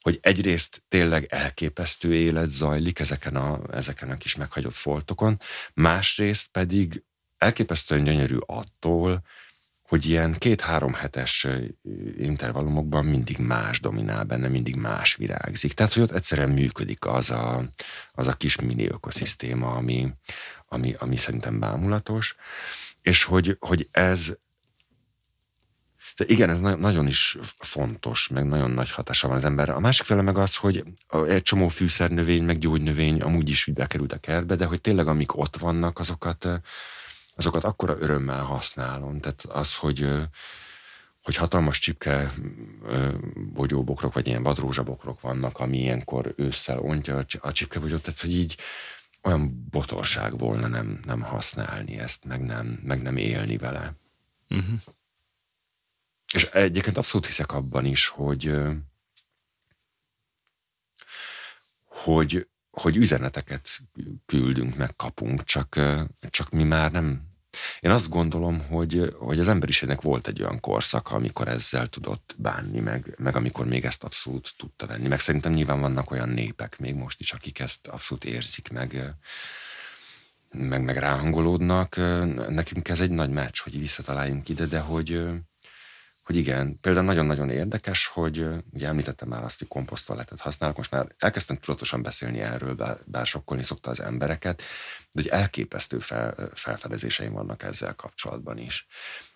hogy 0.00 0.18
egyrészt 0.22 0.82
tényleg 0.88 1.26
elképesztő 1.28 2.14
élet 2.14 2.48
zajlik 2.48 2.98
ezeken 2.98 3.36
a, 3.36 3.60
ezeken 3.72 4.10
a 4.10 4.16
kis 4.16 4.36
meghagyott 4.36 4.74
foltokon, 4.74 5.40
másrészt 5.74 6.48
pedig 6.50 7.02
elképesztően 7.38 8.04
gyönyörű 8.04 8.36
attól, 8.46 9.22
hogy 9.92 10.06
ilyen 10.06 10.32
két-három 10.38 10.94
hetes 10.94 11.46
intervallumokban 12.18 13.04
mindig 13.04 13.38
más 13.38 13.80
dominál 13.80 14.24
benne, 14.24 14.48
mindig 14.48 14.76
más 14.76 15.14
virágzik. 15.14 15.72
Tehát, 15.72 15.92
hogy 15.92 16.02
ott 16.02 16.10
egyszerűen 16.10 16.50
működik 16.50 17.06
az 17.06 17.30
a, 17.30 17.64
az 18.12 18.26
a 18.26 18.32
kis 18.32 18.60
mini 18.60 18.88
ökoszisztéma, 18.88 19.70
ami, 19.70 20.12
ami, 20.68 20.94
ami 20.98 21.16
szerintem 21.16 21.58
bámulatos, 21.58 22.34
és 23.02 23.24
hogy, 23.24 23.56
hogy 23.60 23.88
ez, 23.90 24.36
de 26.16 26.24
igen, 26.26 26.50
ez 26.50 26.60
nagyon 26.60 27.06
is 27.06 27.38
fontos, 27.58 28.28
meg 28.28 28.46
nagyon 28.46 28.70
nagy 28.70 28.90
hatása 28.90 29.28
van 29.28 29.36
az 29.36 29.44
emberre. 29.44 29.72
A 29.72 29.80
másik 29.80 30.06
fele 30.06 30.22
meg 30.22 30.38
az, 30.38 30.56
hogy 30.56 30.84
egy 31.28 31.42
csomó 31.42 31.68
fűszernövény, 31.68 32.44
meg 32.44 32.58
gyógynövény 32.58 33.20
amúgy 33.20 33.48
is 33.48 33.70
bekerült 33.74 34.12
a 34.12 34.18
kertbe, 34.18 34.56
de 34.56 34.64
hogy 34.64 34.80
tényleg 34.80 35.06
amik 35.06 35.36
ott 35.36 35.56
vannak, 35.56 35.98
azokat, 35.98 36.48
azokat 37.34 37.64
akkora 37.64 37.96
örömmel 37.98 38.42
használom. 38.42 39.20
Tehát 39.20 39.42
az, 39.42 39.76
hogy 39.76 40.08
hogy 41.22 41.36
hatalmas 41.36 41.78
csipke 41.78 42.32
bogyóbokrok, 43.52 44.12
vagy 44.12 44.26
ilyen 44.26 44.42
vadrózsabokrok 44.42 45.20
vannak, 45.20 45.58
ami 45.58 45.78
ilyenkor 45.78 46.34
ősszel 46.36 46.78
ontja 46.78 47.24
a 47.40 47.52
csipkebogyót, 47.52 48.02
tehát 48.02 48.20
hogy 48.20 48.32
így 48.32 48.56
olyan 49.22 49.68
botorság 49.70 50.38
volna 50.38 50.66
nem, 50.66 51.00
nem 51.04 51.20
használni 51.20 51.98
ezt, 51.98 52.24
meg 52.24 52.40
nem, 52.40 52.80
meg 52.82 53.02
nem 53.02 53.16
élni 53.16 53.56
vele. 53.56 53.92
Uh-huh. 54.48 54.80
És 56.42 56.48
egyébként 56.48 56.96
abszolút 56.96 57.26
hiszek 57.26 57.52
abban 57.52 57.84
is, 57.84 58.06
hogy 58.06 58.52
hogy, 61.84 62.48
hogy 62.70 62.96
üzeneteket 62.96 63.68
küldünk, 64.26 64.76
meg 64.76 64.96
kapunk, 64.96 65.44
csak, 65.44 65.80
csak 66.30 66.50
mi 66.50 66.62
már 66.62 66.92
nem. 66.92 67.22
Én 67.80 67.90
azt 67.90 68.08
gondolom, 68.08 68.60
hogy, 68.66 69.14
hogy 69.18 69.38
az 69.38 69.48
emberiségnek 69.48 70.00
volt 70.00 70.26
egy 70.26 70.42
olyan 70.42 70.60
korszaka, 70.60 71.14
amikor 71.14 71.48
ezzel 71.48 71.86
tudott 71.86 72.34
bánni, 72.38 72.80
meg, 72.80 73.14
meg 73.18 73.36
amikor 73.36 73.66
még 73.66 73.84
ezt 73.84 74.04
abszolút 74.04 74.54
tudta 74.56 74.86
venni. 74.86 75.08
Meg 75.08 75.20
szerintem 75.20 75.52
nyilván 75.52 75.80
vannak 75.80 76.10
olyan 76.10 76.28
népek 76.28 76.78
még 76.78 76.94
most 76.94 77.20
is, 77.20 77.32
akik 77.32 77.58
ezt 77.58 77.86
abszolút 77.86 78.24
érzik, 78.24 78.68
meg, 78.68 79.14
meg, 80.50 80.82
meg 80.82 80.96
ráhangolódnak. 80.96 81.96
Nekünk 82.48 82.88
ez 82.88 83.00
egy 83.00 83.10
nagy 83.10 83.30
meccs, 83.30 83.58
hogy 83.58 83.78
visszataláljunk 83.78 84.48
ide, 84.48 84.66
de 84.66 84.80
hogy, 84.80 85.24
hogy 86.22 86.36
igen, 86.36 86.80
például 86.80 87.04
nagyon-nagyon 87.04 87.50
érdekes, 87.50 88.06
hogy 88.06 88.46
ugye 88.72 88.86
említettem 88.86 89.28
már 89.28 89.44
azt, 89.44 89.58
hogy 89.58 89.68
komposztoletet 89.68 90.40
használok, 90.40 90.76
most 90.76 90.90
már 90.90 91.06
elkezdtem 91.18 91.56
tudatosan 91.56 92.02
beszélni 92.02 92.40
erről, 92.40 92.74
bár, 93.04 93.26
sokkolni 93.26 93.62
szokta 93.62 93.90
az 93.90 94.00
embereket, 94.00 94.62
de 95.12 95.22
hogy 95.22 95.26
elképesztő 95.26 95.98
fel, 95.98 96.50
felfedezéseim 96.54 97.32
vannak 97.32 97.62
ezzel 97.62 97.94
kapcsolatban 97.94 98.58
is. 98.58 98.86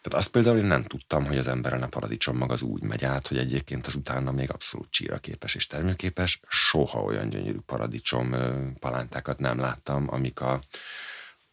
Tehát 0.03 0.19
azt 0.19 0.31
például 0.31 0.59
én 0.59 0.65
nem 0.65 0.83
tudtam, 0.83 1.25
hogy 1.25 1.39
az 1.39 1.49
emberen 1.49 1.83
a 1.83 1.89
paradicsom 1.89 2.37
mag 2.37 2.51
az 2.51 2.63
úgy 2.63 2.83
megy 2.83 3.05
át, 3.05 3.29
hogy 3.29 3.39
egyébként 3.39 3.87
az 3.87 3.95
utána 3.95 4.33
még 4.33 4.51
abszolút 4.51 4.91
csíraképes 4.91 5.55
és 5.55 5.67
termőképes. 5.67 6.41
Soha 6.49 7.03
olyan 7.03 7.29
gyönyörű 7.29 7.59
paradicsom 7.67 8.35
palántákat 8.79 9.39
nem 9.39 9.59
láttam, 9.59 10.07
amik 10.11 10.41
a, 10.41 10.61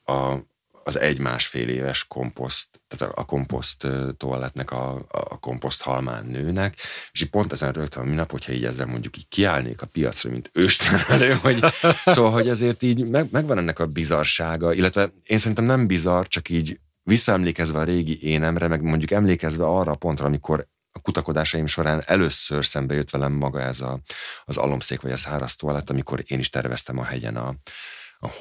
a, 0.04 0.38
az 0.84 1.00
egy-másfél 1.00 1.70
éves 1.70 2.06
komposzt, 2.08 2.82
tehát 2.88 3.14
a 3.16 3.24
komposzt 3.24 3.88
toalettnek 4.18 4.72
a, 4.72 5.06
a 5.10 5.40
komposzt 5.40 5.82
halmán 5.82 6.26
nőnek, 6.26 6.76
és 7.12 7.22
így 7.22 7.30
pont 7.30 7.52
ezen 7.52 7.72
rögtön 7.72 8.06
minap, 8.06 8.32
hogyha 8.32 8.52
így 8.52 8.66
ezzel 8.66 8.86
mondjuk 8.86 9.18
így 9.18 9.28
kiállnék 9.28 9.82
a 9.82 9.86
piacra, 9.86 10.30
mint 10.30 10.50
őstermelő, 10.54 11.34
hogy 11.42 11.64
szóval, 12.06 12.32
hogy 12.32 12.50
ezért 12.50 12.84
így 12.84 13.10
meg, 13.10 13.28
megvan 13.32 13.58
ennek 13.58 13.80
a 13.80 13.86
bizarsága, 13.86 14.74
illetve 14.74 15.12
én 15.24 15.38
szerintem 15.38 15.66
nem 15.66 15.88
bizarr, 15.88 16.26
csak 16.26 16.50
így 16.50 16.80
visszaemlékezve 17.04 17.80
a 17.80 17.84
régi 17.84 18.24
énemre, 18.24 18.68
meg 18.68 18.82
mondjuk 18.82 19.12
emlékezve 19.12 19.66
arra 19.66 19.92
a 19.92 19.96
pontra, 19.96 20.26
amikor 20.26 20.68
a 20.92 21.00
kutakodásaim 21.00 21.66
során 21.66 22.04
először 22.06 22.66
szembe 22.66 22.94
jött 22.94 23.10
velem 23.10 23.32
maga 23.32 23.62
ez 23.62 23.82
a, 23.82 24.00
az 24.46 24.58
alomszék 24.58 25.02
vagy 25.02 25.12
a 25.12 25.18
száraz 25.18 25.56
toalett, 25.56 25.90
amikor 25.90 26.24
én 26.28 26.40
is 26.40 26.50
terveztem 26.50 26.98
a 26.98 27.04
hegyen 27.04 27.36
a, 27.36 27.56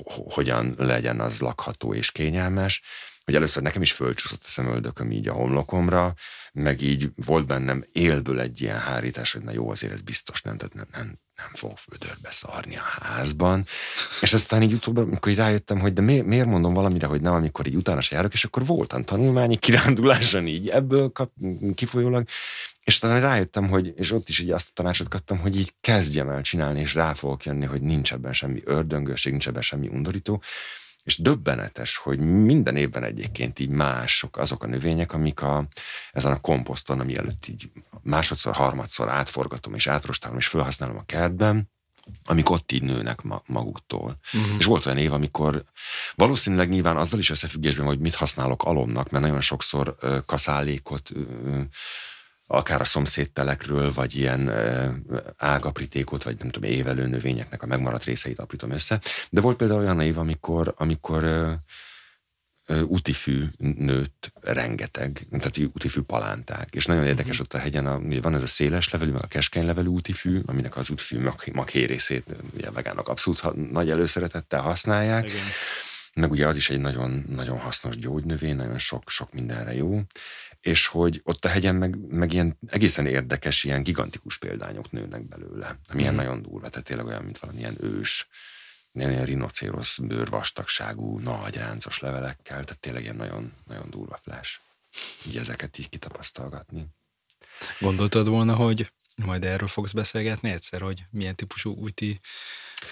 hogyan 0.07 0.75
legyen 0.79 1.21
az 1.21 1.41
lakható 1.41 1.95
és 1.95 2.11
kényelmes, 2.11 2.83
hogy 3.25 3.35
először 3.35 3.63
nekem 3.63 3.83
is 3.83 3.93
fölcsúszott 3.93 4.43
a 4.45 4.49
szemöldököm 4.49 5.11
így 5.11 5.29
a 5.29 5.33
homlokomra, 5.33 6.15
meg 6.53 6.81
így 6.81 7.11
volt 7.15 7.47
bennem 7.47 7.85
élből 7.93 8.41
egy 8.41 8.61
ilyen 8.61 8.79
hárítás, 8.79 9.33
hogy 9.33 9.43
na 9.43 9.53
jó, 9.53 9.71
azért 9.71 9.93
ez 9.93 10.01
biztos 10.01 10.43
nem, 10.43 10.57
tehát 10.57 10.75
nem, 10.75 10.87
nem, 10.93 11.19
nem 11.43 11.55
fog 11.55 11.77
födörbe 11.77 12.31
szarni 12.31 12.77
a 12.77 13.03
házban. 13.03 13.65
És 14.21 14.33
aztán 14.33 14.63
így 14.63 14.73
utóbb, 14.73 14.97
amikor 14.97 15.33
így 15.33 15.39
rájöttem, 15.39 15.79
hogy 15.81 15.93
de 15.93 16.01
miért, 16.01 16.27
miért 16.27 16.47
mondom 16.47 16.75
valamire, 16.75 17.07
hogy 17.07 17.21
nem, 17.21 17.33
amikor 17.33 17.67
így 17.67 17.77
utána 17.77 18.01
se 18.01 18.15
járok, 18.15 18.33
és 18.33 18.45
akkor 18.45 18.67
voltam 18.67 19.05
tanulmányi 19.05 19.57
kiránduláson 19.57 20.47
így 20.47 20.69
ebből 20.69 21.13
kap, 21.13 21.31
kifolyólag, 21.75 22.27
és 22.85 22.99
talán 22.99 23.21
rájöttem, 23.21 23.69
hogy, 23.69 23.93
és 23.97 24.13
ott 24.13 24.29
is 24.29 24.39
így 24.39 24.51
azt 24.51 24.69
a 24.69 24.73
tanácsot 24.75 25.09
kaptam, 25.09 25.39
hogy 25.39 25.59
így 25.59 25.73
kezdjem 25.81 26.29
el 26.29 26.43
csinálni, 26.43 26.81
és 26.81 26.95
rá 26.95 27.13
fogok 27.13 27.45
jönni, 27.45 27.65
hogy 27.65 27.83
nincs 27.83 28.13
ebben 28.13 28.33
semmi 28.33 28.63
ördöngőség, 28.65 29.33
nincs 29.33 29.49
ebben 29.49 29.63
semmi 29.63 29.89
undorító, 29.89 30.43
és 31.05 31.19
döbbenetes, 31.19 31.97
hogy 31.97 32.19
minden 32.19 32.77
évben 32.77 33.05
egyébként 33.05 33.59
így 33.59 33.69
mások 33.69 34.37
azok 34.37 34.63
a 34.63 34.67
növények, 34.67 35.13
amik 35.13 35.43
a, 35.43 35.67
ezen 36.13 36.33
a 36.33 36.41
komposzton, 36.41 37.01
ami 37.01 37.17
előtt 37.17 37.47
így 37.47 37.71
másodszor, 38.03 38.55
harmadszor 38.55 39.09
átforgatom 39.09 39.75
és 39.75 39.87
átrostálom 39.87 40.37
és 40.37 40.47
felhasználom 40.47 40.97
a 40.97 41.05
kertben, 41.05 41.71
amik 42.25 42.51
ott 42.51 42.73
így 42.73 42.83
nőnek 42.83 43.23
ma, 43.23 43.43
maguktól. 43.47 44.19
Uh-huh. 44.33 44.59
És 44.59 44.65
volt 44.65 44.87
olyan 44.87 44.99
év, 44.99 45.13
amikor 45.13 45.65
valószínűleg 46.15 46.69
nyilván 46.69 46.97
azzal 46.97 47.19
is 47.19 47.31
összefüggésben, 47.31 47.87
hogy 47.87 47.99
mit 47.99 48.15
használok 48.15 48.63
alomnak, 48.63 49.11
mert 49.11 49.25
nagyon 49.25 49.41
sokszor 49.41 49.97
ö, 50.01 50.19
kaszálékot 50.27 51.11
ö, 51.15 51.61
akár 52.47 52.81
a 52.81 52.85
szomszédtelekről, 52.85 53.93
vagy 53.93 54.17
ilyen 54.17 54.53
ágaprítékot, 55.37 56.23
vagy 56.23 56.37
nem 56.39 56.51
tudom, 56.51 56.71
évelő 56.71 57.07
növényeknek 57.07 57.63
a 57.63 57.67
megmaradt 57.67 58.05
részeit 58.05 58.39
aprítom 58.39 58.71
össze. 58.71 59.01
De 59.31 59.41
volt 59.41 59.57
például 59.57 59.81
olyan 59.81 60.01
év, 60.01 60.19
amikor, 60.19 60.75
amikor 60.77 61.25
útifű 62.87 63.45
nőtt 63.59 64.33
rengeteg, 64.41 65.27
tehát 65.31 65.59
útifű 65.59 66.01
palánták, 66.01 66.75
és 66.75 66.87
nagyon 66.87 67.05
érdekes 67.05 67.35
mhm. 67.35 67.43
ott 67.43 67.55
a 67.55 67.59
hegyen, 67.59 67.87
a, 67.87 68.01
van 68.21 68.35
ez 68.35 68.43
a 68.43 68.47
széles 68.47 68.91
levelű, 68.91 69.11
meg 69.11 69.23
a 69.23 69.27
keskeny 69.27 69.67
levelű 69.67 69.89
útifű, 69.89 70.41
aminek 70.47 70.77
az 70.77 70.91
útifű 70.91 71.29
maké 71.53 71.85
részét 71.85 72.35
ugye 72.55 72.67
a 72.69 72.73
vegánok 72.73 73.09
abszolút 73.09 73.71
nagy 73.73 73.91
előszeretettel 73.91 74.61
használják, 74.61 75.29
Igen. 75.29 75.45
meg 76.15 76.31
ugye 76.31 76.47
az 76.47 76.57
is 76.57 76.71
egy 76.71 76.81
nagyon, 76.81 77.25
nagyon 77.29 77.59
hasznos 77.59 77.97
gyógynövény, 77.97 78.57
nagyon 78.57 78.79
sok, 78.79 79.11
sok 79.11 79.33
mindenre 79.33 79.75
jó, 79.75 80.01
és 80.63 80.87
hogy 80.87 81.21
ott 81.25 81.45
a 81.45 81.49
hegyen 81.49 81.75
meg, 81.75 81.99
meg 82.09 82.33
ilyen 82.33 82.59
egészen 82.67 83.07
érdekes, 83.07 83.65
ilyen 83.65 83.83
gigantikus 83.83 84.39
példányok 84.39 84.91
nőnek 84.91 85.29
belőle, 85.29 85.79
ami 85.89 86.01
ilyen 86.01 86.15
mhm. 86.15 86.23
nagyon 86.23 86.43
durva, 86.43 86.69
tehát 86.69 86.87
tényleg 86.87 87.07
olyan, 87.07 87.25
mint 87.25 87.39
valamilyen 87.39 87.77
ős, 87.81 88.29
ilyen 88.93 89.25
rinocérosz 89.25 89.99
bőrvastagságú, 89.99 91.19
nagy 91.19 91.57
ráncos 91.57 91.99
levelekkel, 91.99 92.65
tehát 92.65 92.81
tényleg 92.81 93.03
ilyen 93.03 93.17
nagyon, 93.17 93.53
nagyon 93.67 93.91
durva 93.91 94.17
flash. 94.17 94.59
Így 95.27 95.37
ezeket 95.37 95.79
így 95.79 95.89
kitapasztalgatni. 95.89 96.87
Gondoltad 97.81 98.29
volna, 98.29 98.55
hogy 98.55 98.93
majd 99.17 99.45
erről 99.45 99.69
fogsz 99.69 99.93
beszélgetni 99.93 100.51
egyszer, 100.51 100.81
hogy 100.81 101.05
milyen 101.11 101.37
típusú 101.37 101.75
úti 101.75 102.21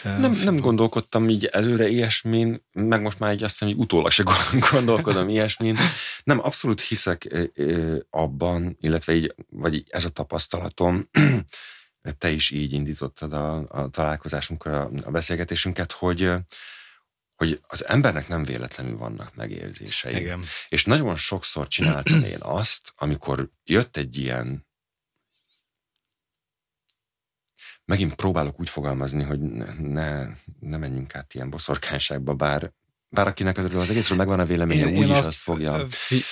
nem, 0.02 0.40
nem 0.44 0.56
gondolkodtam 0.56 1.28
így 1.28 1.44
előre 1.44 1.88
ilyesmin, 1.88 2.64
meg 2.72 3.02
most 3.02 3.18
már 3.18 3.32
így 3.32 3.42
azt 3.42 3.52
hiszem, 3.52 3.68
hogy 3.68 3.82
utólag 3.84 4.10
se 4.10 4.24
gondolkodom 4.72 5.28
ilyesmin. 5.28 5.78
Nem, 6.24 6.38
abszolút 6.38 6.80
hiszek 6.80 7.50
abban, 8.10 8.76
illetve 8.80 9.14
így, 9.14 9.34
vagy 9.48 9.84
ez 9.88 10.04
a 10.04 10.08
tapasztalatom, 10.08 11.08
te 12.18 12.30
is 12.30 12.50
így 12.50 12.72
indítottad 12.72 13.32
a, 13.32 13.66
a 13.68 13.88
találkozásunkra 13.88 14.80
a, 14.80 14.90
a 15.04 15.10
beszélgetésünket, 15.10 15.92
hogy 15.92 16.32
hogy 17.36 17.60
az 17.66 17.88
embernek 17.88 18.28
nem 18.28 18.44
véletlenül 18.44 18.96
vannak 18.96 19.34
megérzései. 19.34 20.14
Igen. 20.14 20.40
És 20.68 20.84
nagyon 20.84 21.16
sokszor 21.16 21.68
csináltam 21.68 22.22
én 22.22 22.38
azt, 22.38 22.92
amikor 22.96 23.50
jött 23.64 23.96
egy 23.96 24.16
ilyen 24.16 24.66
megint 27.90 28.14
próbálok 28.14 28.60
úgy 28.60 28.68
fogalmazni, 28.68 29.22
hogy 29.22 29.40
ne, 29.78 30.26
ne 30.60 30.76
menjünk 30.76 31.14
át 31.14 31.34
ilyen 31.34 31.50
boszorkányságba, 31.50 32.34
bár 32.34 32.72
bár 33.12 33.26
akinek 33.26 33.58
az 33.58 33.90
egészről 33.90 34.18
megvan 34.18 34.40
a 34.40 34.44
véleménye, 34.44 34.88
én, 34.88 34.96
úgyis 34.96 35.16
azt, 35.16 35.26
azt 35.26 35.38
fogja. 35.38 35.76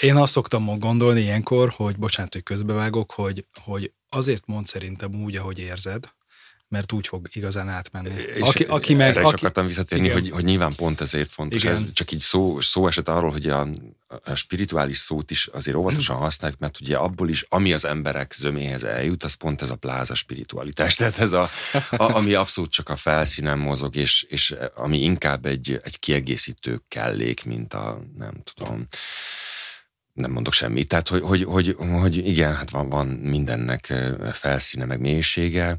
Én 0.00 0.16
azt 0.16 0.32
szoktam 0.32 0.78
gondolni 0.78 1.20
ilyenkor, 1.20 1.72
hogy 1.76 1.96
bocsánat, 1.96 2.32
hogy 2.32 2.42
közbevágok, 2.42 3.12
hogy, 3.12 3.46
hogy 3.64 3.92
azért 4.08 4.46
mond 4.46 4.66
szerintem 4.66 5.22
úgy, 5.22 5.36
ahogy 5.36 5.58
érzed, 5.58 6.12
mert 6.68 6.92
úgy 6.92 7.06
fog 7.06 7.28
igazán 7.32 7.68
átmenni. 7.68 8.08
És 8.34 8.40
aki, 8.40 8.64
aki 8.64 8.94
meg, 8.94 9.08
erre 9.08 9.20
aki, 9.20 9.28
is 9.28 9.34
akartam 9.34 9.66
visszatérni, 9.66 10.08
hogy, 10.08 10.30
hogy 10.30 10.44
nyilván 10.44 10.74
pont 10.74 11.00
ezért 11.00 11.30
fontos. 11.30 11.62
Igen. 11.62 11.74
Ez 11.74 11.92
csak 11.92 12.12
így 12.12 12.20
szó, 12.20 12.60
szó 12.60 12.86
esett 12.86 13.08
arról, 13.08 13.30
hogy 13.30 13.48
a, 13.48 13.68
a 14.24 14.34
spirituális 14.34 14.98
szót 14.98 15.30
is 15.30 15.46
azért 15.46 15.76
óvatosan 15.76 16.16
használjuk, 16.16 16.60
mert 16.60 16.80
ugye 16.80 16.96
abból 16.96 17.28
is, 17.28 17.44
ami 17.48 17.72
az 17.72 17.84
emberek 17.84 18.32
zöméhez 18.32 18.84
eljut, 18.84 19.24
az 19.24 19.34
pont 19.34 19.62
ez 19.62 19.70
a 19.70 19.76
pláza 19.76 20.14
spiritualitás. 20.14 20.94
Tehát 20.98 21.18
ez 21.18 21.32
a, 21.32 21.50
a 21.90 22.14
ami 22.14 22.34
abszolút 22.34 22.70
csak 22.70 22.88
a 22.88 22.96
felszínen 22.96 23.58
mozog, 23.58 23.96
és, 23.96 24.22
és 24.22 24.54
ami 24.74 25.02
inkább 25.02 25.46
egy, 25.46 25.80
egy 25.84 25.98
kiegészítő 25.98 26.82
kellék, 26.88 27.44
mint 27.44 27.74
a, 27.74 28.02
nem 28.16 28.42
tudom, 28.54 28.86
nem 30.12 30.30
mondok 30.30 30.52
semmit. 30.52 30.88
Tehát, 30.88 31.08
hogy, 31.08 31.22
hogy, 31.22 31.42
hogy, 31.42 31.76
hogy 32.00 32.16
igen, 32.16 32.54
hát 32.54 32.70
van, 32.70 32.88
van 32.88 33.06
mindennek 33.06 33.94
felszíne, 34.32 34.84
meg 34.84 35.00
mélysége 35.00 35.78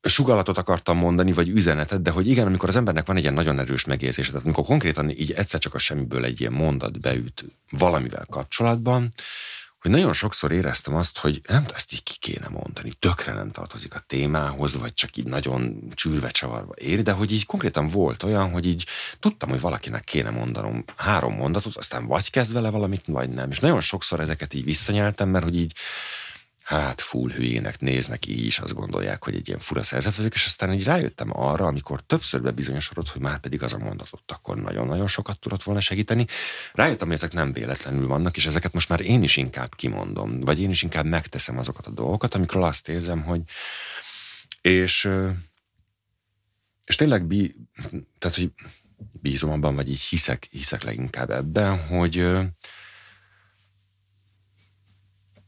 sugalatot 0.00 0.58
akartam 0.58 0.96
mondani, 0.96 1.32
vagy 1.32 1.48
üzenetet, 1.48 2.02
de 2.02 2.10
hogy 2.10 2.26
igen, 2.26 2.46
amikor 2.46 2.68
az 2.68 2.76
embernek 2.76 3.06
van 3.06 3.16
egy 3.16 3.22
ilyen 3.22 3.34
nagyon 3.34 3.58
erős 3.58 3.84
megérzése, 3.84 4.28
tehát 4.28 4.44
amikor 4.44 4.64
konkrétan 4.64 5.10
így 5.10 5.32
egyszer 5.32 5.60
csak 5.60 5.74
a 5.74 5.78
semmiből 5.78 6.24
egy 6.24 6.40
ilyen 6.40 6.52
mondat 6.52 7.00
beüt 7.00 7.44
valamivel 7.70 8.26
kapcsolatban, 8.30 9.08
hogy 9.78 9.90
nagyon 9.90 10.12
sokszor 10.12 10.52
éreztem 10.52 10.94
azt, 10.94 11.18
hogy 11.18 11.40
nem 11.48 11.64
ezt 11.74 11.92
így 11.92 12.02
ki 12.02 12.14
kéne 12.18 12.48
mondani, 12.48 12.92
tökre 12.98 13.32
nem 13.32 13.50
tartozik 13.50 13.94
a 13.94 14.04
témához, 14.06 14.76
vagy 14.76 14.94
csak 14.94 15.16
így 15.16 15.26
nagyon 15.26 15.88
csűrve 15.94 16.30
csavarva 16.30 16.72
ér, 16.76 17.02
de 17.02 17.12
hogy 17.12 17.32
így 17.32 17.46
konkrétan 17.46 17.88
volt 17.88 18.22
olyan, 18.22 18.50
hogy 18.50 18.66
így 18.66 18.86
tudtam, 19.20 19.48
hogy 19.48 19.60
valakinek 19.60 20.04
kéne 20.04 20.30
mondanom 20.30 20.84
három 20.96 21.34
mondatot, 21.34 21.76
aztán 21.76 22.06
vagy 22.06 22.30
kezd 22.30 22.52
vele 22.52 22.70
valamit, 22.70 23.02
vagy 23.06 23.30
nem. 23.30 23.50
És 23.50 23.58
nagyon 23.58 23.80
sokszor 23.80 24.20
ezeket 24.20 24.54
így 24.54 24.64
visszanyeltem, 24.64 25.28
mert 25.28 25.44
hogy 25.44 25.56
így 25.56 25.72
hát 26.68 27.00
full 27.00 27.30
hülyének 27.30 27.80
néznek 27.80 28.26
így 28.26 28.44
is, 28.44 28.58
azt 28.58 28.74
gondolják, 28.74 29.24
hogy 29.24 29.34
egy 29.34 29.48
ilyen 29.48 29.60
fura 29.60 29.82
szerzet 29.82 30.14
vagyok, 30.14 30.34
és 30.34 30.46
aztán 30.46 30.72
így 30.72 30.84
rájöttem 30.84 31.30
arra, 31.32 31.66
amikor 31.66 32.02
többször 32.06 32.42
bebizonyosodott, 32.42 33.08
hogy 33.08 33.20
már 33.20 33.38
pedig 33.38 33.62
az 33.62 33.72
a 33.72 33.78
mondatot 33.78 34.22
akkor 34.26 34.56
nagyon-nagyon 34.56 35.06
sokat 35.06 35.38
tudott 35.38 35.62
volna 35.62 35.80
segíteni. 35.80 36.26
Rájöttem, 36.72 37.06
hogy 37.06 37.16
ezek 37.16 37.32
nem 37.32 37.52
véletlenül 37.52 38.06
vannak, 38.06 38.36
és 38.36 38.46
ezeket 38.46 38.72
most 38.72 38.88
már 38.88 39.00
én 39.00 39.22
is 39.22 39.36
inkább 39.36 39.74
kimondom, 39.74 40.40
vagy 40.40 40.60
én 40.60 40.70
is 40.70 40.82
inkább 40.82 41.04
megteszem 41.04 41.58
azokat 41.58 41.86
a 41.86 41.90
dolgokat, 41.90 42.34
amikor 42.34 42.60
azt 42.60 42.88
érzem, 42.88 43.22
hogy 43.22 43.40
és, 44.60 45.08
és 46.84 46.94
tényleg 46.94 47.24
bí, 47.24 47.54
tehát, 48.18 48.36
hogy 48.36 48.52
bízom 49.12 49.50
abban, 49.50 49.74
vagy 49.74 49.90
így 49.90 50.00
hiszek, 50.00 50.48
hiszek 50.50 50.82
leginkább 50.82 51.30
ebben, 51.30 51.86
hogy, 51.86 52.26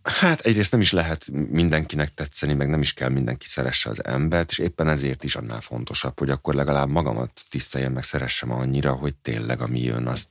Hát 0.03 0.41
egyrészt 0.41 0.71
nem 0.71 0.81
is 0.81 0.93
lehet 0.93 1.27
mindenkinek 1.31 2.15
tetszeni, 2.15 2.53
meg 2.53 2.69
nem 2.69 2.81
is 2.81 2.93
kell 2.93 3.09
mindenki 3.09 3.47
szeresse 3.47 3.91
az 3.91 4.05
embert, 4.05 4.51
és 4.51 4.59
éppen 4.59 4.89
ezért 4.89 5.25
is 5.25 5.37
annál 5.37 5.61
fontosabb, 5.61 6.19
hogy 6.19 6.31
akkor 6.31 6.55
legalább 6.55 6.89
magamat 6.89 7.45
tiszteljem, 7.49 7.93
meg 7.93 8.03
szeressem 8.03 8.51
annyira, 8.51 8.93
hogy 8.93 9.15
tényleg 9.15 9.61
ami 9.61 9.81
jön, 9.81 10.07
azt... 10.07 10.29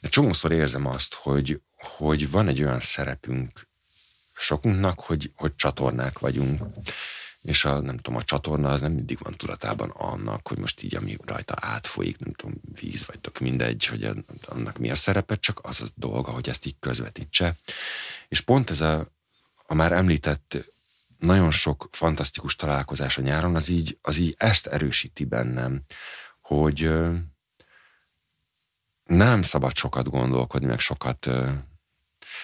Egy 0.00 0.10
csomószor 0.10 0.52
érzem 0.52 0.86
azt, 0.86 1.14
hogy, 1.14 1.60
hogy 1.76 2.30
van 2.30 2.48
egy 2.48 2.62
olyan 2.62 2.80
szerepünk 2.80 3.68
sokunknak, 4.32 5.00
hogy, 5.00 5.32
hogy 5.36 5.56
csatornák 5.56 6.18
vagyunk, 6.18 6.62
és 7.42 7.64
a, 7.64 7.80
nem 7.80 7.96
tudom, 7.96 8.18
a 8.18 8.24
csatorna 8.24 8.70
az 8.70 8.80
nem 8.80 8.92
mindig 8.92 9.18
van 9.22 9.32
tudatában 9.32 9.90
annak, 9.90 10.48
hogy 10.48 10.58
most 10.58 10.82
így, 10.82 10.94
ami 10.94 11.16
rajta 11.24 11.54
átfolyik, 11.60 12.18
nem 12.18 12.32
tudom, 12.32 12.54
víz 12.80 13.06
vagy 13.06 13.18
tök 13.18 13.38
mindegy, 13.38 13.84
hogy 13.84 14.10
annak 14.46 14.78
mi 14.78 14.90
a 14.90 14.94
szerepe, 14.94 15.36
csak 15.36 15.60
az 15.62 15.80
a 15.80 15.86
dolga, 15.94 16.30
hogy 16.30 16.48
ezt 16.48 16.66
így 16.66 16.76
közvetítse. 16.80 17.56
És 18.28 18.40
pont 18.40 18.70
ez 18.70 18.80
a, 18.80 19.08
a 19.66 19.74
már 19.74 19.92
említett 19.92 20.56
nagyon 21.18 21.50
sok 21.50 21.88
fantasztikus 21.92 22.56
találkozás 22.56 23.18
a 23.18 23.22
nyáron, 23.22 23.56
az 23.56 23.68
így, 23.68 23.98
az 24.02 24.16
így 24.16 24.34
ezt 24.38 24.66
erősíti 24.66 25.24
bennem, 25.24 25.82
hogy 26.40 26.90
nem 29.04 29.42
szabad 29.42 29.76
sokat 29.76 30.08
gondolkodni, 30.08 30.66
meg 30.66 30.78
sokat 30.78 31.28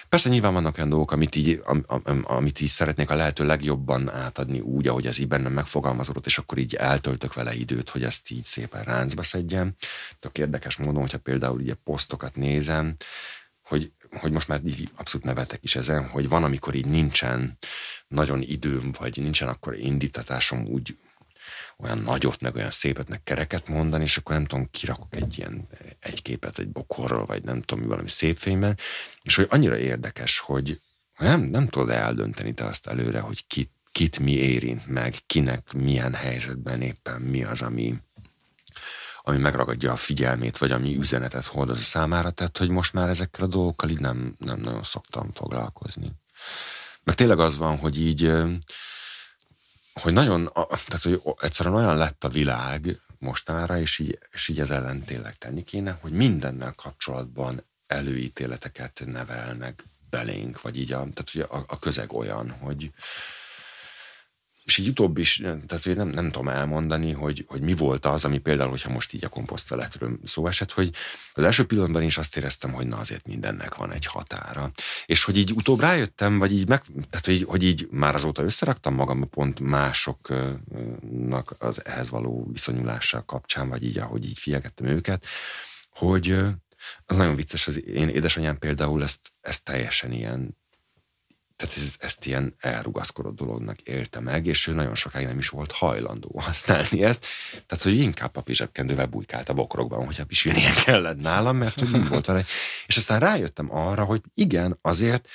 Persze 0.09 0.29
nyilván 0.29 0.53
vannak 0.53 0.77
olyan 0.77 0.89
dolgok, 0.89 1.11
amit 1.11 1.35
így, 1.35 1.61
am, 1.65 1.83
am, 1.87 2.23
amit 2.23 2.61
így 2.61 2.67
szeretnék 2.67 3.09
a 3.09 3.15
lehető 3.15 3.45
legjobban 3.45 4.09
átadni 4.09 4.59
úgy, 4.59 4.87
ahogy 4.87 5.05
ez 5.07 5.19
így 5.19 5.27
bennem 5.27 5.53
megfogalmazódott, 5.53 6.25
és 6.25 6.37
akkor 6.37 6.57
így 6.57 6.75
eltöltök 6.75 7.33
vele 7.33 7.53
időt, 7.53 7.89
hogy 7.89 8.03
ezt 8.03 8.31
így 8.31 8.43
szépen 8.43 8.83
ráncba 8.83 9.23
szedjem. 9.23 9.73
Tök 10.19 10.37
érdekes 10.37 10.77
módon, 10.77 11.01
hogyha 11.01 11.17
például 11.17 11.61
így 11.61 11.73
posztokat 11.73 12.35
nézem, 12.35 12.95
hogy, 13.61 13.91
hogy 14.11 14.31
most 14.31 14.47
már 14.47 14.61
így 14.65 14.89
abszolút 14.95 15.25
nevetek 15.25 15.63
is 15.63 15.75
ezen, 15.75 16.07
hogy 16.07 16.29
van, 16.29 16.43
amikor 16.43 16.75
így 16.75 16.85
nincsen 16.85 17.57
nagyon 18.07 18.41
időm, 18.41 18.91
vagy 18.99 19.17
nincsen 19.21 19.47
akkor 19.47 19.75
indítatásom 19.75 20.65
úgy 20.65 20.95
olyan 21.77 21.97
nagyot, 21.97 22.41
meg 22.41 22.55
olyan 22.55 22.71
szépet, 22.71 23.09
meg 23.09 23.23
kereket 23.23 23.69
mondani, 23.69 24.03
és 24.03 24.17
akkor 24.17 24.35
nem 24.35 24.45
tudom, 24.45 24.67
kirakok 24.71 25.15
egy 25.15 25.37
ilyen 25.37 25.67
egy 25.99 26.21
képet 26.21 26.59
egy 26.59 26.69
bokorról, 26.69 27.25
vagy 27.25 27.43
nem 27.43 27.61
tudom, 27.61 27.83
mi 27.83 27.89
valami 27.89 28.09
szép 28.09 28.37
fényben, 28.37 28.77
és 29.21 29.35
hogy 29.35 29.45
annyira 29.49 29.77
érdekes, 29.77 30.39
hogy 30.39 30.81
nem, 31.17 31.41
nem 31.41 31.67
tudod 31.67 31.89
eldönteni 31.89 32.53
te 32.53 32.65
azt 32.65 32.87
előre, 32.87 33.19
hogy 33.19 33.47
kit, 33.47 33.71
kit 33.91 34.19
mi 34.19 34.31
érint 34.31 34.87
meg, 34.87 35.15
kinek 35.25 35.73
milyen 35.73 36.13
helyzetben 36.13 36.81
éppen 36.81 37.21
mi 37.21 37.43
az, 37.43 37.61
ami, 37.61 37.95
ami 39.21 39.37
megragadja 39.37 39.91
a 39.91 39.95
figyelmét, 39.95 40.57
vagy 40.57 40.71
ami 40.71 40.97
üzenetet 40.97 41.45
hordoz 41.45 41.77
a 41.77 41.81
számára, 41.81 42.31
tehát 42.31 42.57
hogy 42.57 42.69
most 42.69 42.93
már 42.93 43.09
ezekkel 43.09 43.45
a 43.45 43.47
dolgokkal 43.47 43.89
így 43.89 43.99
nem, 43.99 44.35
nem 44.37 44.59
nagyon 44.59 44.83
szoktam 44.83 45.31
foglalkozni. 45.33 46.11
Meg 47.03 47.15
tényleg 47.15 47.39
az 47.39 47.57
van, 47.57 47.77
hogy 47.77 48.01
így 48.01 48.31
hogy 49.99 50.13
nagyon, 50.13 50.51
tehát 50.53 51.03
hogy 51.03 51.21
egyszerűen 51.41 51.75
olyan 51.75 51.97
lett 51.97 52.23
a 52.23 52.29
világ 52.29 52.99
mostanra, 53.19 53.79
és 53.79 53.99
így, 53.99 54.19
és 54.31 54.47
így 54.47 54.59
ez 54.59 54.69
ellen 54.69 55.03
tényleg 55.03 55.37
tenni 55.37 55.63
kéne, 55.63 55.97
hogy 56.01 56.11
mindennel 56.11 56.73
kapcsolatban 56.75 57.63
előítéleteket 57.87 59.03
nevelnek 59.05 59.85
belénk, 60.09 60.61
vagy 60.61 60.77
így 60.77 60.91
a, 60.91 60.97
tehát 60.97 61.29
hogy 61.31 61.41
a, 61.41 61.63
a 61.67 61.79
közeg 61.79 62.13
olyan, 62.13 62.49
hogy, 62.49 62.91
és 64.67 64.77
így 64.77 64.87
utóbb 64.87 65.17
is, 65.17 65.35
tehát 65.41 65.83
hogy 65.83 65.95
nem, 65.95 66.07
nem 66.07 66.31
tudom 66.31 66.49
elmondani, 66.49 67.11
hogy, 67.11 67.45
hogy 67.47 67.61
mi 67.61 67.75
volt 67.75 68.05
az, 68.05 68.25
ami 68.25 68.37
például, 68.37 68.69
hogyha 68.69 68.91
most 68.91 69.13
így 69.13 69.25
a 69.25 69.29
komposzteletről 69.29 70.19
szó 70.23 70.47
esett, 70.47 70.71
hogy 70.71 70.91
az 71.33 71.43
első 71.43 71.65
pillanatban 71.65 72.01
is 72.01 72.17
azt 72.17 72.37
éreztem, 72.37 72.71
hogy 72.71 72.87
na 72.87 72.97
azért 72.97 73.27
mindennek 73.27 73.75
van 73.75 73.91
egy 73.91 74.05
határa. 74.05 74.71
És 75.05 75.23
hogy 75.23 75.37
így 75.37 75.51
utóbb 75.51 75.79
rájöttem, 75.79 76.37
vagy 76.37 76.51
így 76.51 76.67
meg, 76.67 76.81
tehát 77.09 77.25
hogy, 77.25 77.43
hogy 77.43 77.63
így 77.63 77.87
már 77.91 78.15
azóta 78.15 78.43
összeraktam 78.43 78.93
magam 78.93 79.29
pont 79.29 79.59
másoknak 79.59 81.55
az 81.59 81.85
ehhez 81.85 82.09
való 82.09 82.47
viszonyulással 82.51 83.25
kapcsán, 83.25 83.69
vagy 83.69 83.83
így, 83.83 83.97
ahogy 83.97 84.25
így 84.25 84.37
figyelgettem 84.37 84.87
őket, 84.87 85.25
hogy 85.89 86.31
az 87.05 87.15
nagyon 87.15 87.35
vicces, 87.35 87.67
az 87.67 87.85
én 87.85 88.09
édesanyám 88.09 88.57
például 88.57 89.03
ezt, 89.03 89.31
ezt 89.41 89.63
teljesen 89.63 90.11
ilyen 90.11 90.57
tehát 91.57 91.77
ez, 91.77 91.95
ezt 91.99 92.25
ilyen 92.25 92.55
elrugaszkodott 92.59 93.35
dolognak 93.35 93.81
élte 93.81 94.19
meg, 94.19 94.45
és 94.45 94.67
ő 94.67 94.73
nagyon 94.73 94.95
sokáig 94.95 95.27
nem 95.27 95.37
is 95.37 95.49
volt 95.49 95.71
hajlandó 95.71 96.39
használni 96.39 97.03
ezt. 97.03 97.25
Tehát, 97.65 97.83
hogy 97.83 97.99
inkább 97.99 98.31
papi 98.31 98.53
zsebkendővel 98.53 99.05
bujkált 99.05 99.49
a 99.49 99.53
bokrokban, 99.53 100.05
hogyha 100.05 100.25
pisilnie 100.25 100.71
kellett 100.85 101.21
nálam, 101.21 101.57
mert 101.57 101.79
hogy 101.79 102.07
volt 102.07 102.25
vele. 102.25 102.43
És 102.85 102.97
aztán 102.97 103.19
rájöttem 103.19 103.75
arra, 103.75 104.03
hogy 104.03 104.21
igen, 104.33 104.79
azért, 104.81 105.27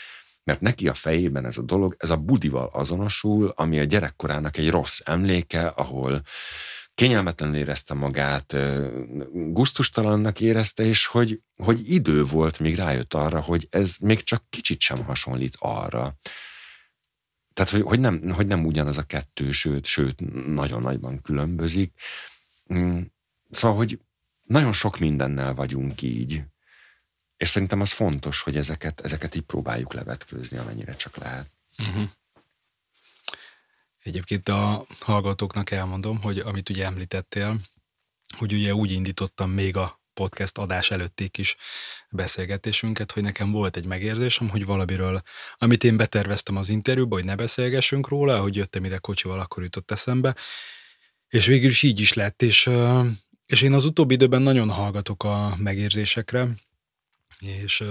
mert 0.45 0.61
neki 0.61 0.89
a 0.89 0.95
fejében 0.95 1.47
ez 1.47 1.59
a 1.59 1.63
dolog, 1.63 1.97
ez 1.99 2.11
a 2.11 2.17
budival 2.17 2.71
azonosul, 2.73 3.53
ami 3.57 3.79
a 3.79 3.85
gyerekkorának 3.85 4.57
egy 4.57 4.71
rossz 4.71 5.01
emléke, 5.05 5.67
ahol 5.67 6.23
kényelmetlenül 6.95 7.57
érezte 7.57 7.95
magát, 7.95 8.57
guztustalannak 9.33 10.41
érezte, 10.41 10.85
és 10.85 11.07
hogy, 11.07 11.41
hogy 11.57 11.93
idő 11.93 12.25
volt, 12.25 12.59
míg 12.59 12.75
rájött 12.75 13.15
arra, 13.15 13.41
hogy 13.41 13.67
ez 13.71 13.97
még 14.01 14.23
csak 14.23 14.45
kicsit 14.49 14.81
sem 14.81 15.05
hasonlít 15.05 15.57
arra. 15.59 16.15
Tehát, 17.53 17.71
hogy, 17.71 17.83
hogy, 17.83 18.01
nem, 18.01 18.31
hogy 18.31 18.47
nem 18.47 18.67
ugyanaz 18.67 18.99
a 18.99 19.03
kettő, 19.03 19.51
sőt, 19.51 19.85
sőt, 19.85 20.47
nagyon 20.47 20.81
nagyban 20.83 21.21
különbözik. 21.21 21.93
Mm, 22.75 23.01
szóval, 23.51 23.77
hogy 23.77 23.99
nagyon 24.43 24.73
sok 24.73 24.99
mindennel 24.99 25.55
vagyunk 25.55 26.03
így, 26.03 26.43
és 27.37 27.49
szerintem 27.49 27.81
az 27.81 27.93
fontos, 27.93 28.43
hogy 28.43 28.57
ezeket, 28.57 29.01
ezeket 29.01 29.35
így 29.35 29.43
próbáljuk 29.43 29.93
levetkőzni, 29.93 30.57
amennyire 30.57 30.97
csak 30.97 31.17
lehet. 31.17 31.51
Uh-huh. 31.79 32.11
Egyébként 34.03 34.49
a 34.49 34.87
hallgatóknak 35.01 35.71
elmondom, 35.71 36.21
hogy 36.21 36.39
amit 36.39 36.69
ugye 36.69 36.85
említettél, 36.85 37.61
hogy 38.37 38.53
ugye 38.53 38.75
úgy 38.75 38.93
indítottam 38.93 39.51
még 39.51 39.77
a 39.77 40.01
podcast 40.15 40.59
adás 40.59 40.91
előtték 40.91 41.39
is 41.39 41.57
beszélgetésünket, 42.11 43.13
hogy 43.13 43.23
nekem 43.23 43.51
volt 43.51 43.77
egy 43.77 43.85
megérzésem, 43.85 44.49
hogy 44.49 44.65
valamiről, 44.65 45.23
amit 45.59 45.85
én 45.85 45.97
beterveztem 45.97 46.57
az 46.57 46.69
interjúba, 46.69 47.15
hogy 47.15 47.25
ne 47.25 47.37
beszélgessünk 47.37 48.09
róla, 48.09 48.41
hogy 48.41 48.57
jöttem 48.57 48.85
ide 48.85 48.99
kocsival, 48.99 49.41
akkor 49.41 49.63
jutott 49.63 49.91
eszembe, 49.91 50.37
és 51.29 51.47
végül 51.47 51.71
is 51.71 51.83
így 51.83 52.01
is 52.01 52.13
lett, 52.13 52.43
és, 52.43 52.71
és 53.47 53.63
én 53.63 53.73
az 53.73 53.85
utóbbi 53.85 54.15
időben 54.15 54.43
nagyon 54.43 54.71
hallgatok 54.71 55.25
a 55.25 55.55
megérzésekre, 55.57 56.49
és 57.39 57.85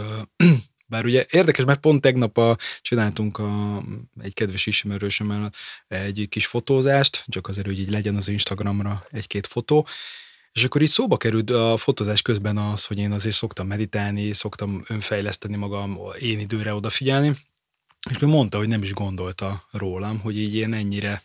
bár 0.91 1.05
ugye 1.05 1.25
érdekes, 1.29 1.65
mert 1.65 1.79
pont 1.79 2.01
tegnap 2.01 2.37
a, 2.37 2.57
csináltunk 2.81 3.37
a, 3.37 3.83
egy 4.21 4.33
kedves 4.33 4.65
ismerősömmel 4.65 5.51
egy 5.87 6.25
kis 6.29 6.45
fotózást, 6.45 7.23
csak 7.27 7.47
azért, 7.47 7.67
hogy 7.67 7.79
így 7.79 7.89
legyen 7.89 8.15
az 8.15 8.27
Instagramra 8.27 9.05
egy-két 9.11 9.47
fotó, 9.47 9.87
és 10.51 10.63
akkor 10.63 10.81
így 10.81 10.89
szóba 10.89 11.17
került 11.17 11.49
a 11.49 11.77
fotózás 11.77 12.21
közben 12.21 12.57
az, 12.57 12.85
hogy 12.85 12.97
én 12.97 13.11
azért 13.11 13.35
szoktam 13.35 13.67
meditálni, 13.67 14.33
szoktam 14.33 14.83
önfejleszteni 14.87 15.55
magam, 15.55 15.99
én 16.19 16.39
időre 16.39 16.73
odafigyelni, 16.73 17.35
és 18.09 18.21
ő 18.21 18.27
mondta, 18.27 18.57
hogy 18.57 18.67
nem 18.67 18.83
is 18.83 18.93
gondolta 18.93 19.67
rólam, 19.71 20.19
hogy 20.19 20.37
így 20.37 20.55
én 20.55 20.73
ennyire 20.73 21.23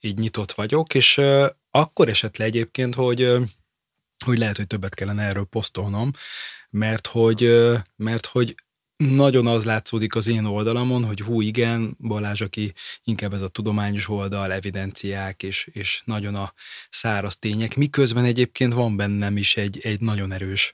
így 0.00 0.18
nyitott 0.18 0.52
vagyok, 0.52 0.94
és 0.94 1.20
akkor 1.70 2.08
esett 2.08 2.36
le 2.36 2.44
egyébként, 2.44 2.94
hogy 2.94 3.32
hogy 4.24 4.38
lehet, 4.38 4.56
hogy 4.56 4.66
többet 4.66 4.94
kellene 4.94 5.22
erről 5.22 5.44
posztolnom, 5.44 6.12
mert 6.70 7.06
hogy, 7.06 7.50
mert 7.96 8.26
hogy 8.26 8.54
nagyon 8.96 9.46
az 9.46 9.64
látszódik 9.64 10.14
az 10.14 10.26
én 10.26 10.44
oldalamon, 10.44 11.04
hogy 11.04 11.20
hú, 11.20 11.40
igen, 11.40 11.96
Balázs, 12.00 12.40
aki 12.40 12.72
inkább 13.04 13.34
ez 13.34 13.40
a 13.40 13.48
tudományos 13.48 14.08
oldal, 14.08 14.52
evidenciák, 14.52 15.42
és, 15.42 15.68
és 15.72 16.02
nagyon 16.04 16.34
a 16.34 16.52
száraz 16.90 17.38
tények, 17.38 17.76
miközben 17.76 18.24
egyébként 18.24 18.72
van 18.72 18.96
bennem 18.96 19.36
is 19.36 19.56
egy, 19.56 19.80
egy 19.82 20.00
nagyon 20.00 20.32
erős 20.32 20.72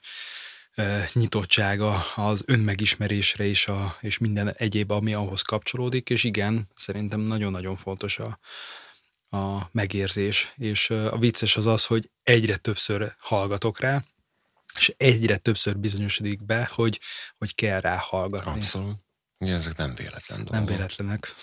nyitottsága 1.13 2.05
az 2.15 2.43
önmegismerésre 2.45 3.45
és, 3.45 3.67
a, 3.67 3.95
és 3.99 4.17
minden 4.17 4.53
egyéb, 4.57 4.91
ami 4.91 5.13
ahhoz 5.13 5.41
kapcsolódik, 5.41 6.09
és 6.09 6.23
igen, 6.23 6.67
szerintem 6.75 7.19
nagyon-nagyon 7.19 7.75
fontos 7.75 8.19
a, 8.19 8.39
a 9.37 9.69
megérzés, 9.71 10.53
és 10.55 10.89
a 10.89 11.17
vicces 11.17 11.55
az 11.57 11.65
az, 11.65 11.85
hogy 11.85 12.09
egyre 12.23 12.55
többször 12.55 13.15
hallgatok 13.19 13.79
rá, 13.79 14.03
és 14.75 14.93
egyre 14.97 15.37
többször 15.37 15.77
bizonyosodik 15.77 16.45
be, 16.45 16.69
hogy, 16.73 16.99
hogy 17.37 17.55
kell 17.55 17.79
rá 17.79 17.97
hallgatni. 17.97 18.51
Abszolút. 18.51 18.97
Igen, 19.37 19.57
ezek 19.57 19.75
nem 19.75 19.95
véletlen 19.95 20.37
dolgok. 20.37 20.53
Nem 20.53 20.65
véletlenek. 20.65 21.33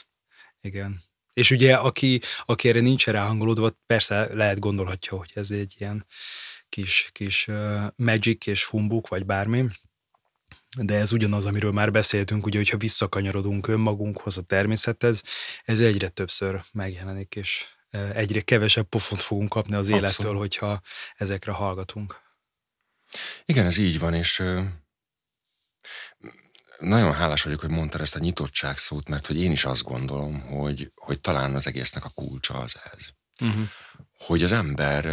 Igen. 0.61 1.01
És 1.33 1.51
ugye, 1.51 1.77
aki, 1.77 2.21
aki 2.45 2.69
erre 2.69 2.81
nincs 2.81 3.07
ráhangolódva, 3.07 3.71
persze 3.87 4.35
lehet 4.35 4.59
gondolhatja, 4.59 5.19
hogy 5.19 5.31
ez 5.35 5.51
egy 5.51 5.75
ilyen 5.79 6.07
kis, 6.69 7.09
kis 7.13 7.47
uh, 7.49 7.87
magic 7.97 8.47
és 8.47 8.65
humbuk, 8.65 9.09
vagy 9.09 9.27
bármi, 9.27 9.67
de 10.79 10.95
ez 10.95 11.13
ugyanaz, 11.13 11.47
amiről 11.47 11.73
már 11.73 11.91
beszéltünk, 11.91 12.47
ugye, 12.47 12.59
hogyha 12.59 12.77
visszakanyarodunk 12.77 13.69
önmagunkhoz, 13.69 14.39
a 14.39 14.43
természethez, 14.43 15.23
ez 15.65 15.81
egyre 15.81 16.09
többször 16.09 16.61
megjelenik, 16.73 17.35
és 17.35 17.67
egyre 18.13 18.41
kevesebb 18.41 18.89
pofont 18.89 19.21
fogunk 19.21 19.49
kapni 19.49 19.75
az 19.75 19.79
Abszolút. 19.79 20.03
élettől, 20.03 20.35
hogyha 20.35 20.81
ezekre 21.17 21.53
hallgatunk. 21.53 22.21
Igen, 23.45 23.67
ez 23.67 23.77
így 23.77 23.99
van, 23.99 24.15
és 24.15 24.43
nagyon 26.79 27.13
hálás 27.13 27.43
vagyok, 27.43 27.61
hogy 27.61 27.71
mondtad 27.71 28.01
ezt 28.01 28.17
a 28.17 28.19
nyitottság 28.19 28.79
szót, 28.79 29.09
mert 29.09 29.27
hogy 29.27 29.41
én 29.41 29.53
is 29.53 29.65
azt 29.65 29.83
gondolom, 29.83 30.41
hogy, 30.41 30.93
hogy 30.95 31.21
talán 31.21 31.55
az 31.55 31.67
egésznek 31.67 32.05
a 32.05 32.13
kulcsa 32.15 32.55
az 32.55 32.77
ez. 32.93 33.07
Uh-huh. 33.41 33.69
Hogy 34.19 34.43
az 34.43 34.53
ember 34.53 35.07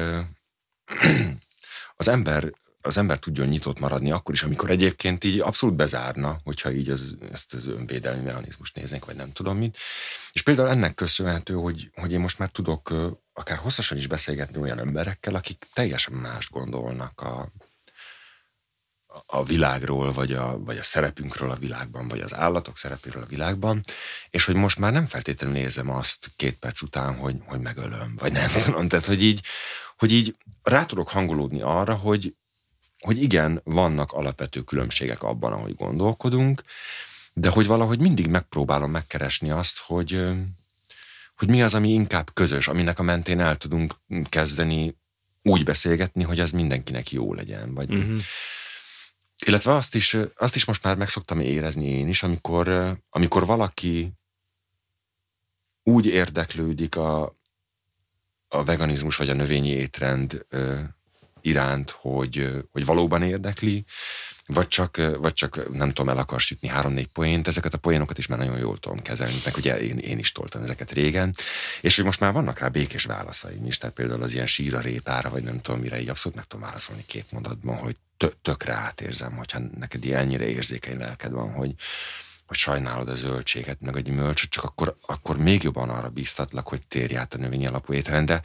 az 1.96 2.08
ember 2.08 2.52
az 2.82 2.98
ember 2.98 3.20
tudjon 3.20 3.48
nyitott 3.48 3.80
maradni 3.80 4.12
akkor 4.12 4.34
is, 4.34 4.44
amikor 4.44 4.72
egyébként 4.72 5.24
így 5.24 5.40
abszolút 5.40 5.76
bezárna, 5.76 6.40
hogyha 6.44 6.72
így 6.72 6.90
az, 6.90 7.16
ezt 7.32 7.54
az 7.54 7.68
önvédelmi 7.68 8.22
mechanizmust 8.22 8.76
néznénk, 8.76 9.06
vagy 9.06 9.16
nem 9.16 9.32
tudom 9.32 9.58
mit. 9.58 9.78
És 10.32 10.42
például 10.42 10.70
ennek 10.70 10.96
köszönhető, 10.96 11.54
hogy, 11.54 11.90
hogy 11.94 12.12
én 12.12 12.20
most 12.20 12.40
már 12.40 12.50
tudok 12.50 12.94
akár 13.34 13.58
hosszasan 13.58 13.98
is 13.98 14.08
beszélgetni 14.08 14.62
olyan 14.62 14.80
emberekkel, 14.80 15.36
akik 15.36 15.68
teljesen 15.74 16.14
mást 16.14 16.50
gondolnak 16.50 17.22
a, 17.22 17.52
a 19.26 19.44
világról, 19.44 20.12
vagy 20.12 20.34
a, 20.34 20.60
vagy 20.60 20.78
a 20.78 20.84
szerepünkről 20.84 21.52
a 21.52 21.56
világban, 21.56 22.08
vagy 22.08 22.20
az 22.20 22.34
állatok 22.36 22.78
szerepéről 22.78 23.24
a 23.24 23.28
világban, 23.30 23.82
és 24.30 24.46
hogy 24.46 24.56
most 24.56 24.80
már 24.80 24.92
nem 24.92 25.06
feltétlenül 25.06 25.56
nézem 25.56 25.90
azt 25.90 26.32
két 26.36 26.60
perc 26.60 26.82
után, 26.82 27.16
hogy, 27.16 27.36
hogy 27.46 27.60
megölöm, 27.60 28.14
vagy 28.16 28.32
nem 28.32 28.50
tudom, 28.64 28.88
tehát 28.88 29.06
hogy 29.06 29.24
így, 29.24 29.42
hogy 29.98 30.12
így 30.12 30.36
rá 30.64 30.86
tudok 30.86 31.10
hangolódni 31.10 31.62
arra, 31.62 31.94
hogy, 31.94 32.36
hogy 33.00 33.22
igen, 33.22 33.62
vannak 33.64 34.12
alapvető 34.12 34.62
különbségek 34.62 35.24
abban, 35.24 35.54
ahogy 35.54 35.76
gondolkodunk, 35.76 36.62
de 37.34 37.50
hogy 37.50 37.68
valahogy 37.68 38.00
mindig 38.00 38.28
megpróbálom 38.28 38.92
megkeresni 38.92 39.50
azt, 39.50 39.80
hogy, 39.80 40.24
hogy 41.36 41.50
mi 41.50 41.62
az, 41.62 41.74
ami 41.74 41.90
inkább 41.90 42.34
közös, 42.34 42.68
aminek 42.68 43.00
a 43.00 43.04
mentén 43.04 43.40
el 43.40 43.56
tudunk 43.56 43.96
kezdeni 44.30 44.96
úgy 45.44 45.64
beszélgetni, 45.64 46.24
hogy 46.24 46.40
az 46.40 46.52
mindenkinek 46.52 47.12
jó 47.12 47.34
legyen. 47.34 47.74
Vagy, 47.74 47.94
uh-huh. 47.94 48.22
Illetve 49.46 49.74
azt 49.74 49.96
is, 49.96 50.18
azt 50.36 50.56
is 50.56 50.66
most 50.66 50.84
már 50.84 50.98
megszoktam 50.98 51.40
érezni 51.40 51.86
én 51.86 52.08
is, 52.08 52.24
amikor, 52.24 52.98
amikor 53.10 53.46
valaki 53.46 54.12
úgy 55.84 56.06
érdeklődik 56.06 56.96
a, 56.96 57.36
a 58.48 58.64
veganizmus 58.64 59.16
vagy 59.16 59.30
a 59.30 59.34
növényi 59.34 59.70
étrend 59.70 60.46
iránt, 61.42 61.90
hogy, 61.90 62.66
hogy 62.72 62.86
valóban 62.86 63.24
érdekli, 63.24 63.86
vagy 64.46 64.68
csak, 64.68 64.96
vagy 65.18 65.34
csak 65.34 65.74
nem 65.74 65.88
tudom, 65.88 66.10
el 66.10 66.18
akar 66.18 66.40
sütni 66.40 66.68
három-négy 66.68 67.08
poént, 67.08 67.48
ezeket 67.48 67.74
a 67.74 67.78
poénokat 67.78 68.18
is 68.18 68.28
már 68.28 68.38
nagyon 68.40 68.58
jól 68.58 68.78
tudom 68.78 69.02
kezelni, 69.02 69.36
meg 69.46 69.56
ugye 69.56 69.80
én, 69.80 69.98
én 69.98 70.20
is 70.20 70.32
toltam 70.32 70.62
ezeket 70.62 70.92
régen, 70.92 71.34
és 71.82 71.96
hogy 71.96 72.06
most 72.06 72.20
már 72.20 72.34
vannak 72.34 72.60
rá 72.60 72.68
békés 72.68 73.04
válaszaim 73.04 73.66
is, 73.66 73.78
tehát 73.78 73.96
például 73.96 74.22
az 74.22 74.34
ilyen 74.34 74.48
síra 74.48 74.80
répára, 74.80 75.30
vagy 75.30 75.44
nem 75.44 75.60
tudom 75.60 75.80
mire, 75.80 76.00
így 76.00 76.10
abszolút 76.10 76.38
meg 76.38 76.48
tudom 76.48 76.66
válaszolni 76.66 77.04
két 77.06 77.32
mondatban, 77.32 77.78
hogy 77.78 77.96
tökre 78.42 78.74
átérzem, 78.74 79.36
hogyha 79.36 79.60
neked 79.60 80.06
ilyen 80.06 80.20
ennyire 80.20 80.46
érzékeny 80.48 80.98
lelked 80.98 81.32
van, 81.32 81.52
hogy, 81.52 81.74
hogy 82.46 82.58
sajnálod 82.58 83.10
a 83.10 83.16
zöldséget, 83.16 83.82
meg 83.82 83.96
a 83.96 84.00
gyümölcsöt, 84.00 84.50
csak 84.50 84.64
akkor, 84.64 84.98
akkor 85.06 85.38
még 85.38 85.64
jobban 85.64 85.90
arra 85.90 86.10
bíztatlak, 86.10 86.68
hogy 86.68 86.88
térj 86.88 87.16
át 87.16 87.34
a 87.34 87.38
növény 87.38 87.68
alapú 87.68 87.94
étrendre, 87.94 88.42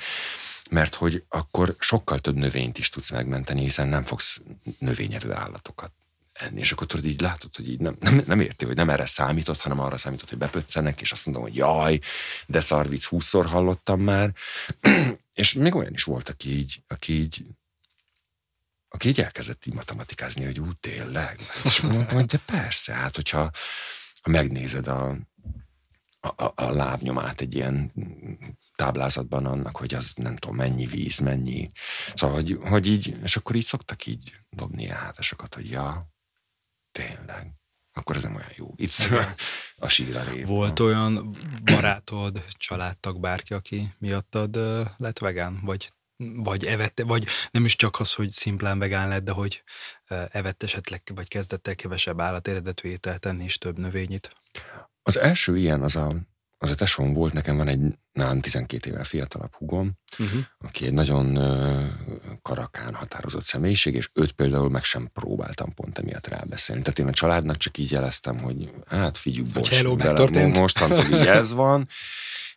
mert 0.70 0.94
hogy 0.94 1.24
akkor 1.28 1.76
sokkal 1.78 2.18
több 2.18 2.36
növényt 2.36 2.78
is 2.78 2.88
tudsz 2.88 3.10
megmenteni, 3.10 3.60
hiszen 3.60 3.88
nem 3.88 4.02
fogsz 4.02 4.40
növényevő 4.78 5.32
állatokat 5.32 5.92
enni, 6.32 6.60
és 6.60 6.72
akkor 6.72 6.86
tudod, 6.86 7.06
így 7.06 7.20
látod, 7.20 7.56
hogy 7.56 7.68
így 7.68 7.80
nem, 7.80 7.96
nem, 8.00 8.22
nem 8.26 8.40
érti, 8.40 8.64
hogy 8.64 8.76
nem 8.76 8.90
erre 8.90 9.06
számított, 9.06 9.60
hanem 9.60 9.80
arra 9.80 9.96
számított, 9.96 10.28
hogy 10.28 10.38
bepöccenek, 10.38 11.00
és 11.00 11.12
azt 11.12 11.26
mondom, 11.26 11.44
hogy 11.44 11.56
jaj, 11.56 12.00
de 12.46 12.60
szarvic 12.60 13.04
húszszor 13.04 13.46
hallottam 13.46 14.00
már, 14.00 14.32
és 15.34 15.52
még 15.52 15.74
olyan 15.74 15.92
is 15.92 16.02
volt, 16.02 16.28
aki 16.28 16.56
így, 16.56 16.82
aki 16.88 17.12
így 17.12 17.44
aki 18.92 19.08
így 19.08 19.20
elkezdett 19.20 19.66
így 19.66 19.74
matematikázni, 19.74 20.44
hogy 20.44 20.60
úgy 20.60 20.78
tényleg. 20.78 21.40
És 21.64 21.80
mondtam, 21.80 22.16
hogy 22.16 22.26
de 22.26 22.38
persze, 22.46 22.94
hát 22.94 23.16
hogyha 23.16 23.50
ha 24.22 24.30
megnézed 24.30 24.86
a, 24.86 25.16
a, 26.20 26.52
a 26.54 26.70
lábnyomát 26.70 27.40
egy 27.40 27.54
ilyen 27.54 27.92
táblázatban 28.74 29.46
annak, 29.46 29.76
hogy 29.76 29.94
az 29.94 30.12
nem 30.14 30.36
tudom, 30.36 30.56
mennyi 30.56 30.86
víz, 30.86 31.18
mennyi. 31.18 31.70
Szóval, 32.14 32.36
hogy, 32.36 32.58
hogy 32.62 32.86
így, 32.86 33.16
és 33.22 33.36
akkor 33.36 33.56
így 33.56 33.64
szoktak 33.64 34.06
így 34.06 34.36
dobni 34.50 34.82
ilyen 34.82 34.96
hátasokat, 34.96 35.54
hogy 35.54 35.70
ja, 35.70 36.08
tényleg, 36.92 37.52
akkor 37.92 38.16
ez 38.16 38.22
nem 38.22 38.34
olyan 38.34 38.52
jó 38.54 38.72
vicc 38.76 39.08
a 39.76 39.88
síra 39.88 40.22
rév. 40.22 40.46
Volt 40.46 40.80
olyan 40.80 41.36
barátod, 41.64 42.44
családtag, 42.58 43.20
bárki, 43.20 43.54
aki 43.54 43.94
miattad 43.98 44.56
lett 44.96 45.18
vegán, 45.18 45.60
vagy 45.62 45.92
vagy 46.34 46.64
evette, 46.64 47.04
vagy 47.04 47.26
nem 47.50 47.64
is 47.64 47.76
csak 47.76 48.00
az, 48.00 48.14
hogy 48.14 48.30
szimplán 48.30 48.78
vegán 48.78 49.08
lett, 49.08 49.24
de 49.24 49.32
hogy 49.32 49.62
evett 50.30 50.62
esetleg, 50.62 51.02
vagy 51.14 51.28
kezdett 51.28 51.68
el 51.68 51.74
kevesebb 51.74 52.20
állatéredetű 52.20 52.88
ételt 52.88 53.20
tenni, 53.20 53.44
és 53.44 53.58
több 53.58 53.78
növényit? 53.78 54.36
Az 55.02 55.18
első 55.18 55.56
ilyen 55.56 55.82
az 55.82 55.96
a, 55.96 56.12
az 56.58 56.70
a 56.70 56.74
tesóm 56.74 57.12
volt, 57.12 57.32
nekem 57.32 57.56
van 57.56 57.68
egy 57.68 57.80
nálam 58.12 58.40
12 58.40 58.90
évvel 58.90 59.04
fiatalabb 59.04 59.54
hugom, 59.54 59.92
uh-huh. 60.18 60.40
aki 60.58 60.86
egy 60.86 60.92
nagyon 60.92 61.34
karakán 62.42 62.94
határozott 62.94 63.44
személyiség, 63.44 63.94
és 63.94 64.10
őt 64.12 64.32
például 64.32 64.70
meg 64.70 64.84
sem 64.84 65.10
próbáltam 65.12 65.74
pont 65.74 65.98
emiatt 65.98 66.26
rábeszélni. 66.26 66.82
Tehát 66.82 66.98
én 66.98 67.06
a 67.08 67.12
családnak 67.12 67.56
csak 67.56 67.78
így 67.78 67.90
jeleztem, 67.90 68.38
hogy 68.38 68.72
hát 68.86 69.16
figyelj, 69.16 69.46
bocs, 69.52 69.82
bele, 69.94 70.46
mostantól 70.46 71.04
így 71.04 71.26
ez 71.26 71.52
van, 71.52 71.88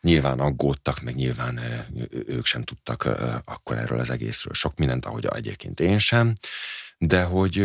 Nyilván 0.05 0.39
aggódtak, 0.39 1.01
meg 1.01 1.15
nyilván 1.15 1.59
ők 2.09 2.45
sem 2.45 2.61
tudtak 2.61 3.03
akkor 3.45 3.77
erről 3.77 3.99
az 3.99 4.09
egészről 4.09 4.53
sok 4.53 4.77
mindent, 4.77 5.05
ahogy 5.05 5.25
egyébként 5.25 5.79
én 5.79 5.97
sem, 5.97 6.33
de 6.97 7.23
hogy 7.23 7.55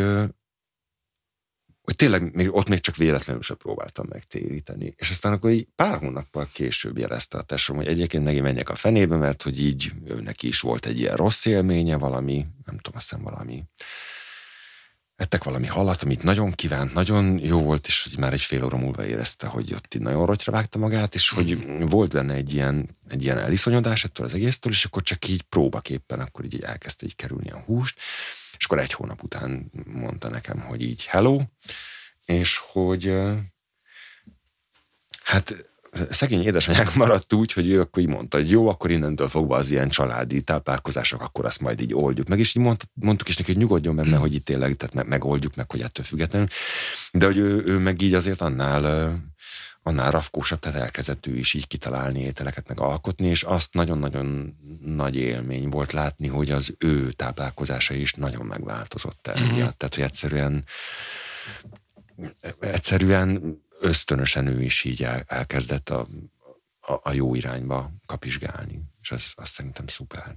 hogy 1.82 1.96
tényleg 1.96 2.34
még, 2.34 2.54
ott 2.54 2.68
még 2.68 2.80
csak 2.80 2.96
véletlenül 2.96 3.42
sem 3.42 3.56
próbáltam 3.56 4.06
megtéríteni. 4.08 4.94
És 4.96 5.10
aztán 5.10 5.32
akkor 5.32 5.50
így 5.50 5.68
pár 5.76 5.98
hónappal 5.98 6.48
később 6.52 6.98
jelezte 6.98 7.38
a 7.38 7.42
tesóm, 7.42 7.76
hogy 7.76 7.86
egyébként 7.86 8.24
neki 8.24 8.40
menjek 8.40 8.68
a 8.68 8.74
fenébe, 8.74 9.16
mert 9.16 9.42
hogy 9.42 9.60
így 9.60 9.92
neki 10.20 10.46
is 10.46 10.60
volt 10.60 10.86
egy 10.86 10.98
ilyen 10.98 11.16
rossz 11.16 11.44
élménye, 11.44 11.96
valami, 11.96 12.46
nem 12.64 12.78
tudom, 12.78 12.98
azt 12.98 13.16
valami 13.20 13.64
ettek 15.20 15.44
valami 15.44 15.66
halat, 15.66 16.02
amit 16.02 16.22
nagyon 16.22 16.50
kívánt, 16.50 16.94
nagyon 16.94 17.38
jó 17.38 17.60
volt, 17.60 17.86
és 17.86 18.02
hogy 18.02 18.18
már 18.18 18.32
egy 18.32 18.40
fél 18.40 18.64
óra 18.64 18.76
múlva 18.76 19.06
érezte, 19.06 19.46
hogy 19.46 19.74
ott 19.74 19.94
így 19.94 20.02
nagyon 20.02 20.26
rotyra 20.26 20.52
vágta 20.52 20.78
magát, 20.78 21.14
és 21.14 21.30
hogy 21.30 21.56
mm. 21.56 21.86
volt 21.86 22.12
benne 22.12 22.34
egy 22.34 22.54
ilyen, 22.54 22.96
egy 23.08 23.22
ilyen 23.22 23.38
eliszonyodás 23.38 24.04
ettől 24.04 24.26
az 24.26 24.34
egésztől, 24.34 24.72
és 24.72 24.84
akkor 24.84 25.02
csak 25.02 25.28
így 25.28 25.42
próbaképpen 25.42 26.20
akkor 26.20 26.44
így 26.44 26.62
elkezdte 26.62 27.06
így 27.06 27.16
kerülni 27.16 27.50
a 27.50 27.62
húst, 27.66 28.00
és 28.58 28.64
akkor 28.64 28.78
egy 28.78 28.92
hónap 28.92 29.22
után 29.22 29.70
mondta 29.86 30.28
nekem, 30.28 30.60
hogy 30.60 30.82
így 30.82 31.04
hello, 31.04 31.40
és 32.24 32.56
hogy 32.56 33.14
hát 35.22 35.69
szegény 36.10 36.42
édesanyák 36.42 36.94
maradt 36.94 37.32
úgy, 37.32 37.52
hogy 37.52 37.68
ő 37.68 37.80
akkor 37.80 38.02
így 38.02 38.08
mondta, 38.08 38.36
hogy 38.36 38.50
jó, 38.50 38.68
akkor 38.68 38.90
innentől 38.90 39.28
fogva 39.28 39.56
az 39.56 39.70
ilyen 39.70 39.88
családi 39.88 40.42
táplálkozások, 40.42 41.22
akkor 41.22 41.44
azt 41.44 41.60
majd 41.60 41.80
így 41.80 41.94
oldjuk 41.94 42.28
meg, 42.28 42.38
és 42.38 42.54
így 42.54 42.62
mond, 42.62 42.80
mondtuk 42.92 43.28
is 43.28 43.36
neki, 43.36 43.52
hogy 43.52 43.60
nyugodjon 43.60 43.96
benne, 43.96 44.16
hogy 44.16 44.34
itt 44.34 44.44
tényleg 44.44 44.76
tehát 44.76 44.94
meg, 44.94 45.06
megoldjuk 45.06 45.54
meg, 45.54 45.70
hogy 45.70 45.80
ettől 45.80 46.04
függetlenül. 46.04 46.48
De 47.12 47.26
hogy 47.26 47.36
ő, 47.36 47.62
ő 47.64 47.78
meg 47.78 48.02
így 48.02 48.14
azért 48.14 48.40
annál 48.40 49.18
annál 49.82 50.10
rafkósabb, 50.10 50.58
tehát 50.58 50.80
elkezdett 50.80 51.26
ő 51.26 51.36
is 51.36 51.54
így 51.54 51.66
kitalálni 51.66 52.20
ételeket, 52.20 52.68
meg 52.68 52.80
alkotni, 52.80 53.26
és 53.26 53.42
azt 53.42 53.74
nagyon-nagyon 53.74 54.56
nagy 54.84 55.16
élmény 55.16 55.68
volt 55.68 55.92
látni, 55.92 56.26
hogy 56.26 56.50
az 56.50 56.74
ő 56.78 57.12
táplálkozása 57.12 57.94
is 57.94 58.12
nagyon 58.12 58.46
megváltozott 58.46 59.26
el. 59.26 59.42
Uh-huh. 59.42 59.56
Tehát, 59.56 59.94
hogy 59.94 60.04
egyszerűen 60.04 60.64
egyszerűen 62.60 63.58
ösztönösen 63.80 64.46
ő 64.46 64.62
is 64.62 64.84
így 64.84 65.02
el, 65.02 65.22
elkezdett 65.26 65.88
a, 65.90 66.08
a, 66.80 66.92
a 67.02 67.12
jó 67.12 67.34
irányba 67.34 67.90
kapizsgálni, 68.06 68.82
és 69.00 69.10
az, 69.10 69.32
az 69.34 69.48
szerintem 69.48 69.86
szuper. 69.86 70.36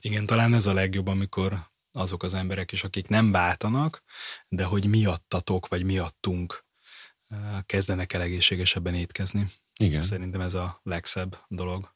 Igen, 0.00 0.26
talán 0.26 0.54
ez 0.54 0.66
a 0.66 0.72
legjobb, 0.72 1.06
amikor 1.06 1.72
azok 1.92 2.22
az 2.22 2.34
emberek 2.34 2.72
is, 2.72 2.84
akik 2.84 3.08
nem 3.08 3.32
váltanak, 3.32 4.02
de 4.48 4.64
hogy 4.64 4.86
miattatok, 4.86 5.68
vagy 5.68 5.84
miattunk 5.84 6.64
kezdenek 7.66 8.12
el 8.12 8.20
egészségesebben 8.20 8.94
étkezni. 8.94 9.46
Igen. 9.78 10.02
Szerintem 10.02 10.40
ez 10.40 10.54
a 10.54 10.80
legszebb 10.82 11.38
dolog. 11.48 11.94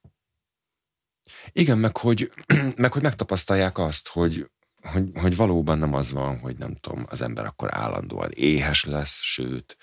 Igen, 1.52 1.78
meg 1.78 1.96
hogy, 1.96 2.32
meg 2.76 2.92
hogy 2.92 3.02
megtapasztalják 3.02 3.78
azt, 3.78 4.08
hogy, 4.08 4.50
hogy, 4.82 5.10
hogy 5.14 5.36
valóban 5.36 5.78
nem 5.78 5.94
az 5.94 6.12
van, 6.12 6.38
hogy 6.38 6.58
nem 6.58 6.74
tudom, 6.74 7.06
az 7.08 7.20
ember 7.20 7.46
akkor 7.46 7.74
állandóan 7.74 8.30
éhes 8.30 8.84
lesz, 8.84 9.20
sőt, 9.22 9.76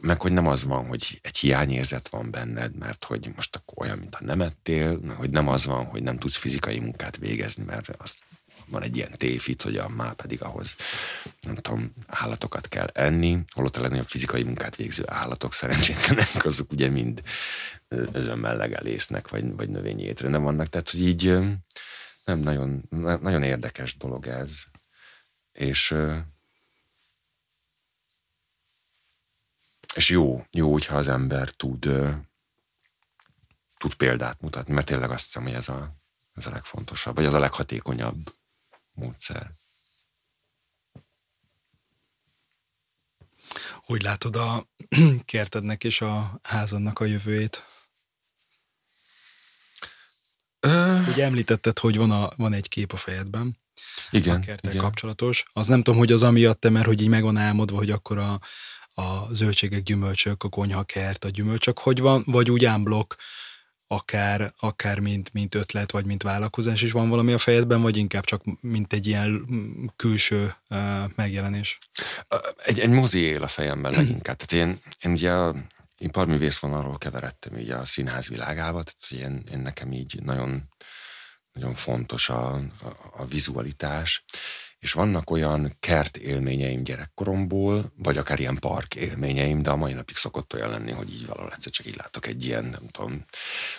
meg 0.00 0.20
hogy 0.20 0.32
nem 0.32 0.46
az 0.46 0.64
van, 0.64 0.86
hogy 0.86 1.18
egy 1.22 1.36
hiányérzet 1.36 2.08
van 2.08 2.30
benned, 2.30 2.76
mert 2.76 3.04
hogy 3.04 3.32
most 3.36 3.56
akkor 3.56 3.86
olyan, 3.86 3.98
mintha 3.98 4.24
nem 4.24 4.40
ettél, 4.40 5.00
hogy 5.16 5.30
nem 5.30 5.48
az 5.48 5.64
van, 5.64 5.84
hogy 5.84 6.02
nem 6.02 6.18
tudsz 6.18 6.36
fizikai 6.36 6.78
munkát 6.78 7.16
végezni, 7.16 7.64
mert 7.64 7.88
az 7.88 8.18
van 8.66 8.82
egy 8.82 8.96
ilyen 8.96 9.12
tévhit, 9.16 9.62
hogy 9.62 9.76
a 9.76 9.88
már 9.88 10.14
pedig 10.14 10.42
ahhoz, 10.42 10.76
nem 11.40 11.54
tudom, 11.54 11.92
állatokat 12.06 12.68
kell 12.68 12.86
enni, 12.92 13.38
holott 13.48 13.76
a 13.76 13.80
legnagyobb 13.80 14.08
fizikai 14.08 14.42
munkát 14.42 14.76
végző 14.76 15.02
állatok 15.06 15.52
szerencsétlenek, 15.52 16.44
azok 16.44 16.72
ugye 16.72 16.88
mind 16.88 17.22
özönmel 17.88 18.56
legelésznek, 18.56 19.28
vagy, 19.28 19.52
vagy 19.52 19.68
növényi 19.68 20.02
étrendben 20.02 20.42
vannak, 20.42 20.66
tehát 20.66 20.90
hogy 20.90 21.00
így 21.00 21.38
nem 22.24 22.38
nagyon, 22.38 22.88
nagyon 23.20 23.42
érdekes 23.42 23.96
dolog 23.96 24.26
ez. 24.26 24.62
És 25.52 25.94
és 29.94 30.08
jó, 30.08 30.46
jó, 30.50 30.72
hogyha 30.72 30.96
az 30.96 31.08
ember 31.08 31.50
tud, 31.50 31.90
tud 33.78 33.94
példát 33.94 34.40
mutatni, 34.40 34.72
mert 34.72 34.86
tényleg 34.86 35.10
azt 35.10 35.24
hiszem, 35.24 35.42
hogy 35.42 35.52
ez 35.52 35.68
a, 35.68 35.96
ez 36.34 36.46
a 36.46 36.50
legfontosabb, 36.50 37.14
vagy 37.14 37.24
az 37.24 37.34
a 37.34 37.38
leghatékonyabb 37.38 38.34
módszer. 38.92 39.52
Hogy 43.82 44.02
látod 44.02 44.36
a 44.36 44.66
kertednek 45.24 45.84
és 45.84 46.00
a 46.00 46.40
házadnak 46.42 46.98
a 46.98 47.04
jövőjét? 47.04 47.64
Ö... 50.60 51.00
Ugye 51.08 51.24
említetted, 51.24 51.78
hogy 51.78 51.96
van, 51.96 52.10
a, 52.10 52.30
van 52.36 52.52
egy 52.52 52.68
kép 52.68 52.92
a 52.92 52.96
fejedben. 52.96 53.60
Igen. 54.10 54.36
A 54.36 54.40
kerttel 54.40 54.70
igen. 54.70 54.82
kapcsolatos. 54.82 55.44
Az 55.52 55.66
nem 55.66 55.82
tudom, 55.82 55.98
hogy 55.98 56.12
az 56.12 56.22
amiatt 56.22 56.68
mert 56.68 56.86
hogy 56.86 57.02
így 57.02 57.08
meg 57.08 57.22
van 57.22 57.36
álmodva, 57.36 57.76
hogy 57.76 57.90
akkor 57.90 58.18
a, 58.18 58.40
a 58.94 59.34
zöldségek, 59.34 59.82
gyümölcsök, 59.82 60.42
a 60.42 60.48
konyhakert, 60.48 61.24
a 61.24 61.28
gyümölcsök, 61.28 61.78
hogy 61.78 62.00
van, 62.00 62.22
vagy 62.26 62.50
úgy 62.50 62.64
ámblok, 62.64 63.14
akár, 63.86 64.52
akár 64.58 64.98
mint, 64.98 65.32
mint 65.32 65.54
ötlet, 65.54 65.90
vagy 65.90 66.04
mint 66.04 66.22
vállalkozás 66.22 66.82
is 66.82 66.92
van 66.92 67.08
valami 67.08 67.32
a 67.32 67.38
fejedben, 67.38 67.82
vagy 67.82 67.96
inkább 67.96 68.24
csak 68.24 68.42
mint 68.60 68.92
egy 68.92 69.06
ilyen 69.06 69.46
külső 69.96 70.54
uh, 70.68 70.78
megjelenés? 71.14 71.78
Egy, 72.56 72.80
egy 72.80 72.90
mozi 72.90 73.20
él 73.20 73.42
a 73.42 73.48
fejemben 73.48 73.92
leginkább. 73.92 74.36
Tehát 74.36 74.66
én, 74.66 74.80
én 75.00 75.12
ugye 75.12 75.32
a 75.32 75.54
iparművész 75.98 76.58
vonalról 76.58 76.98
keveredtem 76.98 77.58
így 77.58 77.70
a 77.70 77.84
színház 77.84 78.28
világába, 78.28 78.82
tehát 78.82 79.24
én, 79.24 79.42
én 79.52 79.58
nekem 79.58 79.92
így 79.92 80.22
nagyon, 80.22 80.68
nagyon 81.52 81.74
fontos 81.74 82.28
a, 82.28 82.54
a, 82.54 83.12
a 83.16 83.26
vizualitás, 83.26 84.24
és 84.82 84.92
vannak 84.92 85.30
olyan 85.30 85.76
kert 85.80 86.16
élményeim 86.16 86.82
gyerekkoromból, 86.82 87.92
vagy 87.96 88.16
akár 88.16 88.40
ilyen 88.40 88.58
park 88.58 88.94
élményeim, 88.94 89.62
de 89.62 89.70
a 89.70 89.76
mai 89.76 89.92
napig 89.92 90.16
szokott 90.16 90.54
olyan 90.54 90.70
lenni, 90.70 90.92
hogy 90.92 91.14
így 91.14 91.26
valahol 91.26 91.52
egyszer 91.52 91.72
csak 91.72 91.86
így 91.86 91.96
látok 91.96 92.26
egy 92.26 92.44
ilyen, 92.44 92.64
nem 92.64 92.88
tudom. 92.90 93.24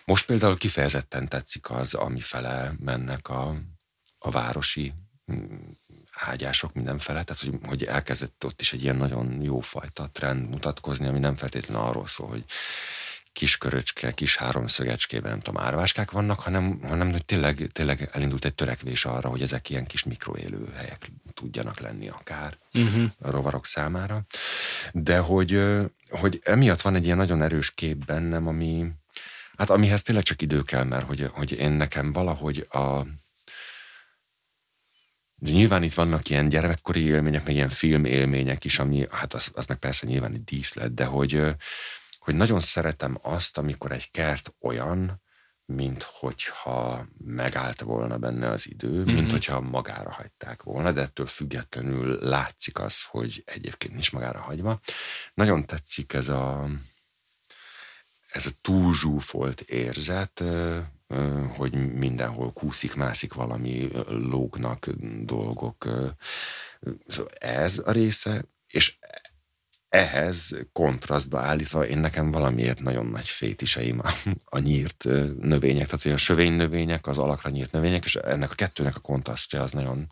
Most 0.06 0.26
például 0.26 0.58
kifejezetten 0.58 1.28
tetszik 1.28 1.70
az, 1.70 1.94
ami 1.94 2.20
fele 2.20 2.74
mennek 2.80 3.30
a, 3.30 3.56
a 4.18 4.30
városi 4.30 4.94
mm, 5.32 5.56
ágyások 6.12 6.74
mindenfele, 6.74 7.24
tehát 7.24 7.42
hogy, 7.42 7.60
hogy 7.68 7.84
elkezdett 7.84 8.46
ott 8.46 8.62
is 8.62 8.74
egy 8.74 8.84
ilyen 8.84 8.98
nagyon 8.98 9.42
jó 9.42 9.60
fajta 9.60 10.08
trend 10.08 10.50
mutatkozni, 10.50 11.08
ami 11.08 11.20
nem 11.20 11.36
feltétlenül 11.36 11.84
arról 11.84 12.08
szól, 12.08 12.28
hogy 12.28 12.46
kis 13.34 13.58
köröcske, 13.58 14.12
kis 14.12 14.38
háromszögecskében, 14.38 15.32
nem 15.32 15.40
tudom, 15.40 15.62
árváskák 15.62 16.12
vannak, 16.12 16.40
hanem, 16.40 16.82
hanem 16.82 17.12
hogy 17.12 17.26
tényleg, 17.26 17.70
tényleg 17.72 18.10
elindult 18.12 18.46
egy 18.46 18.54
törekvés 18.54 19.06
arra, 19.06 19.30
hogy 19.30 19.42
ezek 19.42 19.70
ilyen 19.70 19.86
kis 19.86 20.04
mikroélő 20.04 20.72
helyek 20.76 21.12
tudjanak 21.34 21.80
lenni 21.80 22.10
akár 22.10 22.58
uh-huh. 22.74 23.12
a 23.20 23.30
rovarok 23.30 23.66
számára. 23.66 24.26
De 24.92 25.18
hogy, 25.18 25.64
hogy 26.10 26.40
emiatt 26.44 26.82
van 26.82 26.96
egy 26.96 27.06
ilyen 27.06 27.18
nagyon 27.18 27.42
erős 27.42 27.72
kép 27.72 28.06
bennem, 28.06 28.48
ami, 28.48 28.88
hát 29.58 29.70
amihez 29.70 30.02
tényleg 30.02 30.24
csak 30.24 30.42
idő 30.42 30.62
kell, 30.62 30.84
mert 30.84 31.06
hogy, 31.06 31.30
hogy 31.32 31.52
én 31.52 31.72
nekem 31.72 32.12
valahogy 32.12 32.68
a, 32.70 33.02
de 35.36 35.52
nyilván 35.52 35.84
itt 35.84 35.94
vannak 35.94 36.30
ilyen 36.30 36.50
gyermekkori 36.50 37.02
élmények, 37.02 37.46
meg 37.46 37.56
ilyen 37.56 37.70
film 37.70 38.06
élmények 38.06 38.66
is, 38.66 38.80
ami, 38.80 39.08
hát 39.12 39.34
az, 39.34 39.52
az 39.54 39.66
meg 39.66 39.78
persze 39.78 40.08
nyilván 40.08 40.34
egy 40.34 40.44
díszlet, 40.44 40.94
de 40.94 41.06
hogy, 41.06 41.42
hogy 42.24 42.36
nagyon 42.36 42.60
szeretem 42.60 43.18
azt, 43.22 43.58
amikor 43.58 43.92
egy 43.92 44.12
kert 44.12 44.56
olyan, 44.62 45.22
mint 45.66 46.04
hogyha 46.04 47.08
megállt 47.18 47.82
volna 47.82 48.18
benne 48.18 48.50
az 48.50 48.68
idő, 48.68 48.90
mm-hmm. 48.90 49.14
mint 49.14 49.32
hogyha 49.32 49.62
magára 49.62 50.12
hagyták 50.12 50.64
volna, 50.64 50.92
de 50.92 51.02
ettől 51.02 51.26
függetlenül 51.26 52.18
látszik 52.22 52.80
az, 52.80 53.04
hogy 53.04 53.44
egyébként 53.46 53.94
nincs 53.94 54.12
magára 54.12 54.40
hagyva. 54.40 54.80
Nagyon 55.34 55.66
tetszik 55.66 56.14
ez 56.14 56.28
a, 56.28 56.70
ez 58.32 58.46
a 58.46 58.52
túlzsúfolt 58.62 59.62
érzet, 59.62 60.44
hogy 61.56 61.94
mindenhol 61.94 62.54
kúszik-mászik 62.54 63.34
valami, 63.34 63.90
lógnak 64.08 64.90
dolgok. 65.22 65.88
Szóval 67.08 67.32
ez 67.40 67.82
a 67.86 67.92
része, 67.92 68.46
és 68.68 68.98
ehhez 69.94 70.58
kontrasztba 70.72 71.40
állítva 71.40 71.88
én 71.88 71.98
nekem 71.98 72.32
valamiért 72.32 72.82
nagyon 72.82 73.06
nagy 73.06 73.28
fétiseim 73.28 74.02
a, 74.46 74.60
nyírt 74.60 75.04
növények, 75.40 75.86
tehát 75.86 76.02
hogy 76.02 76.12
a 76.12 76.18
sövény 76.18 76.54
növények, 76.54 77.08
az 77.08 77.18
alakra 77.18 77.50
nyírt 77.50 77.72
növények, 77.72 78.06
és 78.06 78.16
ennek 78.16 78.52
a 78.52 78.56
kettőnek 78.56 78.96
a 78.96 79.00
kontrasztja 79.00 79.62
az 79.62 79.72
nagyon, 79.72 80.10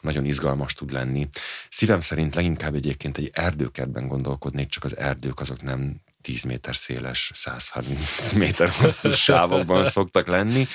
nagyon 0.00 0.24
izgalmas 0.24 0.74
tud 0.74 0.92
lenni. 0.92 1.28
Szívem 1.68 2.00
szerint 2.00 2.34
leginkább 2.34 2.74
egyébként 2.74 3.18
egy 3.18 3.30
erdőkertben 3.32 4.06
gondolkodnék, 4.06 4.68
csak 4.68 4.84
az 4.84 4.96
erdők 4.96 5.40
azok 5.40 5.62
nem 5.62 6.00
10 6.20 6.42
méter 6.42 6.76
széles, 6.76 7.30
130 7.34 8.32
méter 8.32 8.68
hosszú 8.68 9.10
sávokban 9.10 9.86
szoktak 9.86 10.26
lenni. 10.26 10.66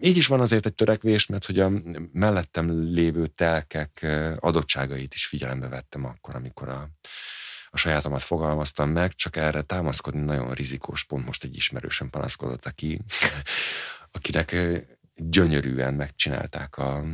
Így 0.00 0.16
is 0.16 0.26
van 0.26 0.40
azért 0.40 0.66
egy 0.66 0.74
törekvés, 0.74 1.26
mert 1.26 1.46
hogy 1.46 1.58
a 1.58 1.70
mellettem 2.12 2.92
lévő 2.92 3.26
telkek 3.26 4.06
adottságait 4.38 5.14
is 5.14 5.26
figyelembe 5.26 5.68
vettem 5.68 6.04
akkor, 6.04 6.34
amikor 6.34 6.68
a, 6.68 6.88
a 7.70 7.76
sajátomat 7.76 8.22
fogalmaztam 8.22 8.90
meg, 8.90 9.14
csak 9.14 9.36
erre 9.36 9.62
támaszkodni 9.62 10.20
nagyon 10.20 10.54
rizikós, 10.54 11.04
pont 11.04 11.26
most 11.26 11.44
egy 11.44 11.56
ismerősen 11.56 12.10
panaszkodott, 12.10 12.66
aki, 12.66 13.00
akinek 14.16 14.56
gyönyörűen 15.14 15.94
megcsinálták 15.94 16.76
a, 16.76 17.04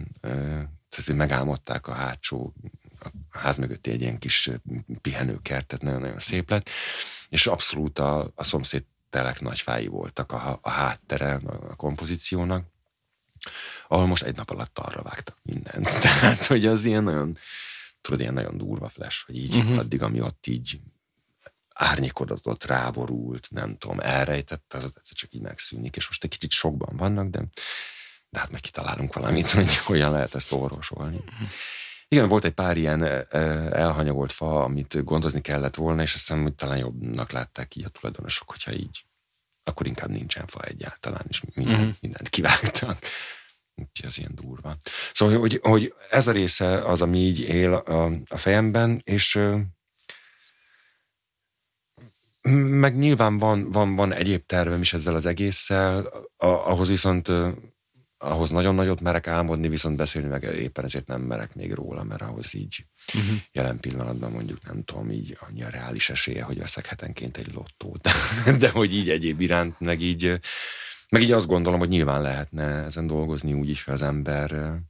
tehát 0.89 1.15
megálmodták 1.15 1.87
a 1.87 1.93
hátsó 1.93 2.55
a 3.01 3.39
ház 3.39 3.57
mögötti 3.57 3.91
egy 3.91 4.01
ilyen 4.01 4.19
kis 4.19 4.51
pihenőkertet, 5.01 5.83
nagyon-nagyon 5.83 6.19
szép 6.19 6.51
lett, 6.51 6.71
és 7.29 7.47
abszolút 7.47 7.99
a, 7.99 8.31
a 8.35 8.45
szomszéd 8.45 8.85
telek 9.11 9.41
nagy 9.41 9.61
fái 9.61 9.87
voltak 9.87 10.33
a, 10.33 10.59
a 10.63 10.71
háttere 10.71 11.35
a 11.69 11.77
kompozíciónak, 11.77 12.65
ahol 13.89 14.07
most 14.07 14.23
egy 14.23 14.37
nap 14.37 14.51
alatt 14.51 14.79
arra 14.79 15.03
vágtak 15.03 15.39
mindent. 15.43 15.99
Tehát, 16.01 16.47
hogy 16.47 16.67
az 16.67 16.85
ilyen 16.85 17.05
nagyon, 17.05 17.39
tudod, 18.01 18.21
ilyen 18.21 18.35
nagyon 18.35 18.57
durva 18.57 18.89
flash, 18.89 19.27
hogy 19.27 19.37
így 19.37 19.57
uh-huh. 19.57 19.79
addig, 19.79 20.03
ami 20.03 20.21
ott 20.21 20.47
így 20.47 20.81
árnyékodatot 21.75 22.65
ráborult, 22.65 23.49
nem 23.51 23.77
tudom, 23.79 24.01
elrejtett, 24.01 24.75
az 24.75 24.85
egyszer 24.85 25.17
csak 25.17 25.33
így 25.33 25.41
megszűnik, 25.41 25.97
és 25.97 26.07
most 26.07 26.25
egy 26.25 26.31
kicsit 26.31 26.51
sokban 26.51 26.97
vannak, 26.97 27.29
de, 27.29 27.45
de 28.29 28.39
hát 28.39 28.51
meg 28.51 28.61
kitalálunk 28.61 29.15
valamit, 29.15 29.51
hogy 29.59 29.77
hogyan 29.77 30.11
lehet 30.11 30.35
ezt 30.35 30.53
orvosolni. 30.53 31.17
Uh-huh. 31.17 31.49
Igen, 32.09 32.29
volt 32.29 32.45
egy 32.45 32.53
pár 32.53 32.77
ilyen 32.77 33.03
elhanyagolt 33.73 34.33
fa, 34.33 34.65
amit 34.65 35.05
gondozni 35.05 35.41
kellett 35.41 35.75
volna, 35.75 36.03
és 36.03 36.15
azt 36.15 36.27
hiszem, 36.27 36.43
hogy 36.43 36.55
talán 36.55 36.79
jobbnak 36.79 37.31
látták 37.31 37.77
így 37.77 37.85
a 37.85 37.89
tulajdonosok, 37.89 38.51
hogyha 38.51 38.73
így, 38.73 39.05
akkor 39.65 39.87
inkább 39.87 40.11
nincsen 40.11 40.47
fa 40.47 40.63
egyáltalán, 40.63 41.25
és 41.29 41.43
minden, 41.55 41.81
uh-huh. 41.81 41.95
mindent 42.01 42.29
kivágtak. 42.29 42.99
Úgyhogy 43.75 44.07
ez 44.07 44.19
ilyen 44.19 44.35
durva. 44.35 44.77
Szóval, 45.13 45.39
hogy, 45.39 45.59
hogy 45.63 45.95
ez 46.11 46.27
a 46.27 46.33
része 46.33 46.85
az, 46.85 47.03
ami 47.03 47.19
így 47.19 47.41
él 47.41 47.73
a, 47.75 48.13
a 48.29 48.37
fejemben, 48.37 49.01
és 49.05 49.41
meg 52.51 52.97
nyilván 52.97 53.39
van, 53.39 53.71
van, 53.71 53.95
van 53.95 54.13
egyéb 54.13 54.47
tervem 54.47 54.81
is 54.81 54.93
ezzel 54.93 55.15
az 55.15 55.27
egésszel, 55.27 56.07
a, 56.37 56.47
ahhoz 56.47 56.89
viszont 56.89 57.33
ahhoz 58.19 58.51
nagyon 58.51 58.75
nagyot 58.75 59.01
merek 59.01 59.27
álmodni, 59.27 59.69
viszont 59.69 59.97
beszélni 59.97 60.29
meg 60.29 60.43
éppen 60.43 60.85
ezért 60.85 61.07
nem 61.07 61.21
merek 61.21 61.55
még 61.55 61.73
róla, 61.73 62.03
mert 62.03 62.23
ahhoz 62.23 62.55
így 62.55 62.87
uh-huh. 63.15 63.39
jelen 63.53 63.81
pillanatban 63.81 64.31
mondjuk 64.31 64.65
nem 64.65 64.85
tudom, 64.85 65.11
így 65.11 65.39
annyi 65.41 65.63
a 65.63 65.69
reális 65.69 66.11
esélye, 66.11 66.43
hogy 66.43 66.59
veszek 66.59 66.87
hetenként 66.87 67.37
egy 67.37 67.53
lottót. 67.53 68.09
De 68.59 68.71
hogy 68.71 68.95
így 68.95 69.11
egyéb 69.11 69.41
iránt, 69.41 69.81
meg 69.81 70.01
így, 70.01 70.41
meg 71.09 71.23
így 71.23 71.33
azt 71.33 71.47
gondolom, 71.47 71.79
hogy 71.79 71.89
nyilván 71.89 72.23
lehetne 72.23 72.85
ezen 72.85 73.07
dolgozni 73.07 73.53
úgy 73.53 73.69
is, 73.69 73.85
hogy 73.85 73.95
az 73.95 74.03
ember 74.03 74.81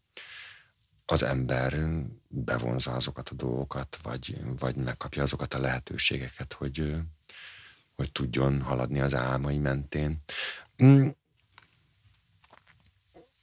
az 1.08 1.22
ember 1.22 1.88
bevonza 2.28 2.92
azokat 2.92 3.28
a 3.28 3.34
dolgokat, 3.34 3.98
vagy, 4.02 4.40
vagy 4.58 4.76
megkapja 4.76 5.22
azokat 5.22 5.54
a 5.54 5.60
lehetőségeket, 5.60 6.52
hogy, 6.52 6.94
hogy 7.96 8.12
tudjon 8.12 8.62
haladni 8.62 9.00
az 9.00 9.14
álmai 9.14 9.58
mentén. 9.58 10.22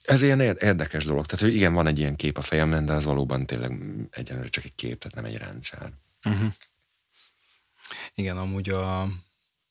Ez 0.04 0.22
ilyen 0.22 0.40
érdekes 0.40 1.06
dolog. 1.06 1.26
Tehát, 1.26 1.46
hogy 1.46 1.56
igen, 1.56 1.74
van 1.74 1.88
egy 1.88 2.00
ilyen 2.00 2.16
kép 2.16 2.38
a 2.38 2.42
fejemben, 2.42 2.86
de 2.86 2.94
az 2.94 3.06
valóban 3.06 3.46
tényleg 3.46 3.82
egyenlőre 4.12 4.50
csak 4.50 4.64
egy 4.64 4.76
kép, 4.76 5.00
tehát 5.00 5.16
nem 5.16 5.26
egy 5.26 5.38
rendszer. 5.38 5.94
Uh-huh. 6.26 6.54
Igen, 8.14 8.38
amúgy 8.38 8.70
a, 8.70 9.08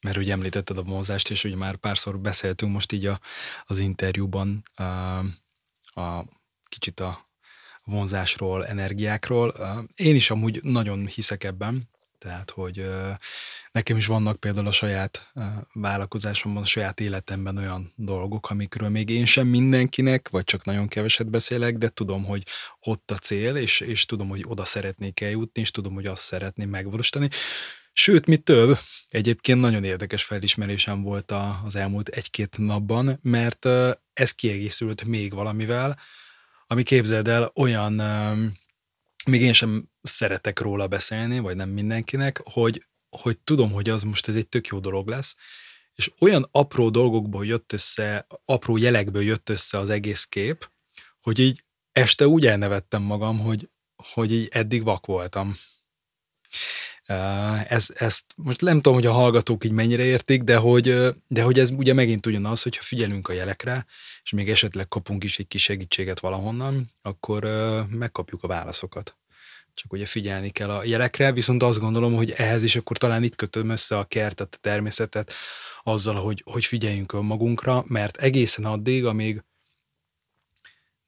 mert 0.02 0.16
ugye 0.16 0.32
említetted 0.32 0.78
a 0.78 0.82
mozást, 0.82 1.30
és 1.30 1.44
ugye 1.44 1.56
már 1.56 1.76
párszor 1.76 2.18
beszéltünk 2.18 2.72
most 2.72 2.92
így 2.92 3.06
a, 3.06 3.20
az 3.64 3.78
interjúban 3.78 4.62
a, 4.74 4.82
a 6.00 6.24
kicsit 6.68 7.00
a 7.00 7.30
vonzásról, 7.84 8.66
energiákról. 8.66 9.54
Én 9.94 10.14
is 10.14 10.30
amúgy 10.30 10.62
nagyon 10.62 11.06
hiszek 11.06 11.44
ebben, 11.44 11.90
tehát, 12.22 12.50
hogy 12.50 12.86
nekem 13.72 13.96
is 13.96 14.06
vannak 14.06 14.40
például 14.40 14.66
a 14.66 14.72
saját 14.72 15.32
vállalkozásomban, 15.72 16.62
a 16.62 16.66
saját 16.66 17.00
életemben 17.00 17.56
olyan 17.56 17.92
dolgok, 17.96 18.50
amikről 18.50 18.88
még 18.88 19.08
én 19.08 19.26
sem 19.26 19.46
mindenkinek, 19.46 20.28
vagy 20.28 20.44
csak 20.44 20.64
nagyon 20.64 20.88
keveset 20.88 21.30
beszélek, 21.30 21.78
de 21.78 21.88
tudom, 21.88 22.24
hogy 22.24 22.46
ott 22.80 23.10
a 23.10 23.16
cél, 23.16 23.56
és, 23.56 23.80
és 23.80 24.06
tudom, 24.06 24.28
hogy 24.28 24.44
oda 24.46 24.64
szeretnék 24.64 25.20
eljutni, 25.20 25.60
és 25.60 25.70
tudom, 25.70 25.94
hogy 25.94 26.06
azt 26.06 26.22
szeretném 26.22 26.68
megvalósítani. 26.68 27.28
Sőt, 27.92 28.26
mi 28.26 28.36
több, 28.36 28.78
egyébként 29.08 29.60
nagyon 29.60 29.84
érdekes 29.84 30.24
felismerésem 30.24 31.02
volt 31.02 31.32
az 31.64 31.76
elmúlt 31.76 32.08
egy-két 32.08 32.56
napban, 32.58 33.18
mert 33.22 33.66
ez 34.12 34.30
kiegészült 34.30 35.04
még 35.04 35.34
valamivel, 35.34 35.98
ami 36.66 36.82
képzeld 36.82 37.28
el, 37.28 37.52
olyan, 37.54 37.92
még 39.26 39.40
én 39.40 39.52
sem 39.52 39.90
szeretek 40.02 40.60
róla 40.60 40.86
beszélni, 40.86 41.38
vagy 41.38 41.56
nem 41.56 41.68
mindenkinek, 41.68 42.40
hogy, 42.44 42.86
hogy 43.16 43.38
tudom, 43.38 43.72
hogy 43.72 43.88
az 43.88 44.02
most 44.02 44.28
ez 44.28 44.36
egy 44.36 44.48
tök 44.48 44.66
jó 44.66 44.78
dolog 44.78 45.08
lesz, 45.08 45.36
és 45.94 46.12
olyan 46.18 46.48
apró 46.50 46.90
dolgokból 46.90 47.46
jött 47.46 47.72
össze, 47.72 48.26
apró 48.44 48.76
jelekből 48.76 49.22
jött 49.22 49.48
össze 49.48 49.78
az 49.78 49.90
egész 49.90 50.24
kép, 50.24 50.70
hogy 51.20 51.38
így 51.38 51.64
este 51.92 52.26
úgy 52.26 52.46
elnevettem 52.46 53.02
magam, 53.02 53.38
hogy, 53.38 53.68
hogy 54.12 54.32
így 54.32 54.48
eddig 54.50 54.82
vak 54.82 55.06
voltam. 55.06 55.54
Ez, 57.66 57.90
ezt 57.94 58.24
most 58.36 58.60
nem 58.60 58.76
tudom, 58.76 58.94
hogy 58.94 59.06
a 59.06 59.12
hallgatók 59.12 59.64
így 59.64 59.70
mennyire 59.70 60.04
értik, 60.04 60.42
de 60.42 60.56
hogy, 60.56 61.14
de 61.26 61.42
hogy 61.42 61.58
ez 61.58 61.70
ugye 61.70 61.92
megint 61.92 62.26
ugyanaz, 62.26 62.62
hogyha 62.62 62.82
figyelünk 62.82 63.28
a 63.28 63.32
jelekre, 63.32 63.86
és 64.22 64.30
még 64.30 64.50
esetleg 64.50 64.88
kapunk 64.88 65.24
is 65.24 65.38
egy 65.38 65.48
kis 65.48 65.62
segítséget 65.62 66.20
valahonnan, 66.20 66.88
akkor 67.02 67.44
megkapjuk 67.90 68.42
a 68.42 68.48
válaszokat. 68.48 69.16
Csak 69.74 69.92
ugye 69.92 70.06
figyelni 70.06 70.50
kell 70.50 70.70
a 70.70 70.84
jelekre, 70.84 71.32
viszont 71.32 71.62
azt 71.62 71.78
gondolom, 71.78 72.14
hogy 72.14 72.30
ehhez 72.30 72.62
is 72.62 72.76
akkor 72.76 72.98
talán 72.98 73.22
itt 73.22 73.34
kötöm 73.34 73.68
össze 73.68 73.98
a 73.98 74.04
kertet, 74.04 74.54
a 74.54 74.58
természetet, 74.60 75.32
azzal, 75.82 76.14
hogy, 76.14 76.42
hogy 76.44 76.64
figyeljünk 76.64 77.12
magunkra, 77.22 77.84
mert 77.86 78.16
egészen 78.16 78.64
addig, 78.64 79.04
amíg 79.04 79.42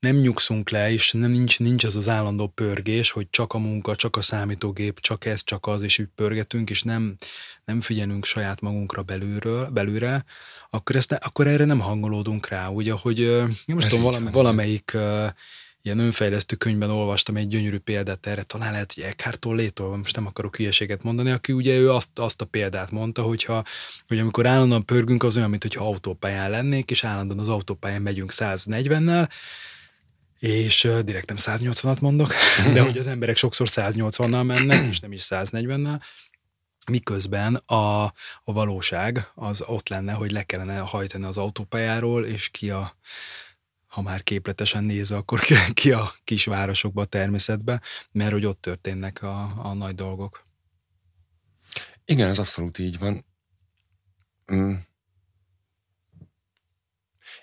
nem 0.05 0.17
nyugszunk 0.17 0.71
le, 0.71 0.93
és 0.93 1.13
nem 1.13 1.31
nincs, 1.31 1.59
nincs 1.59 1.85
az 1.85 1.97
az 1.97 2.09
állandó 2.09 2.49
pörgés, 2.49 3.11
hogy 3.11 3.27
csak 3.31 3.53
a 3.53 3.59
munka, 3.59 3.97
csak 3.97 4.17
a 4.17 4.21
számítógép, 4.21 5.01
csak 5.01 5.25
ez, 5.25 5.45
csak 5.45 5.67
az, 5.67 5.83
és 5.83 5.99
úgy 5.99 6.09
pörgetünk, 6.15 6.71
és 6.71 6.83
nem, 6.83 7.17
nem 7.65 7.81
figyelünk 7.81 8.25
saját 8.25 8.61
magunkra 8.61 9.03
belülről, 9.03 9.69
belülre, 9.69 10.25
akkor, 10.71 10.97
ezt 10.97 11.11
ne, 11.11 11.17
akkor 11.17 11.47
erre 11.47 11.65
nem 11.65 11.81
hangolódunk 11.81 12.49
rá. 12.49 12.69
Ugye, 12.69 12.93
hogy 12.93 13.43
most 13.67 13.89
tudom, 13.89 14.05
valami, 14.05 14.31
valamelyik 14.31 14.91
uh, 14.95 15.29
ilyen 15.85 15.99
önfejlesztő 15.99 16.57
könyvben 16.57 16.91
olvastam 16.91 17.37
egy 17.37 17.49
gyönyörű 17.49 17.79
példát 17.79 18.27
erre, 18.27 18.43
talán 18.43 18.73
lehet, 18.73 18.93
hogy 18.93 19.03
Eckhart 19.03 19.39
Tolle-tól, 19.39 19.97
most 19.97 20.17
nem 20.17 20.27
akarok 20.27 20.57
hülyeséget 20.57 21.03
mondani, 21.03 21.31
aki 21.31 21.53
ugye 21.53 21.77
ő 21.77 21.91
azt, 21.91 22.19
azt 22.19 22.41
a 22.41 22.45
példát 22.45 22.91
mondta, 22.91 23.23
hogyha, 23.23 23.65
hogy 24.09 24.19
amikor 24.19 24.47
állandóan 24.47 24.85
pörgünk, 24.85 25.23
az 25.23 25.37
olyan, 25.37 25.51
mint 25.51 25.63
hogyha 25.63 25.85
autópályán 25.85 26.51
lennék, 26.51 26.91
és 26.91 27.05
állandóan 27.05 27.39
az 27.39 27.49
autópályán 27.49 28.03
megyünk 28.03 28.31
140-nel, 28.35 29.29
és 30.39 30.89
direkt 31.05 31.29
nem 31.29 31.37
180-at 31.41 32.01
mondok, 32.01 32.35
de 32.75 32.81
hogy 32.81 32.99
az 32.99 33.07
emberek 33.07 33.37
sokszor 33.37 33.69
180-nal 33.71 34.47
mennek, 34.47 34.89
és 34.91 35.01
nem 35.01 35.13
is 35.13 35.23
140-nel, 35.29 36.01
miközben 36.91 37.55
a, 37.55 38.03
a 38.43 38.53
valóság 38.53 39.31
az 39.35 39.63
ott 39.67 39.89
lenne, 39.89 40.13
hogy 40.13 40.31
le 40.31 40.43
kellene 40.43 40.79
hajtani 40.79 41.25
az 41.25 41.37
autópályáról, 41.37 42.27
és 42.27 42.49
ki 42.49 42.71
a, 42.71 42.97
ha 43.95 44.03
már 44.03 44.23
képletesen 44.23 44.85
nézve, 44.85 45.17
akkor 45.17 45.41
ki, 45.73 45.93
a 45.93 46.13
kisvárosokba, 46.25 47.03
a 47.03 47.05
természetbe, 47.05 47.81
mert 48.13 48.33
hogy 48.33 48.47
ott 48.47 48.61
történnek 48.61 49.23
a, 49.23 49.69
a 49.69 49.75
nagy 49.75 49.95
dolgok. 49.95 50.47
Igen, 52.05 52.29
ez 52.29 52.39
abszolút 52.39 52.79
így 52.79 52.99
van. 52.99 53.25
Mm. 54.53 54.75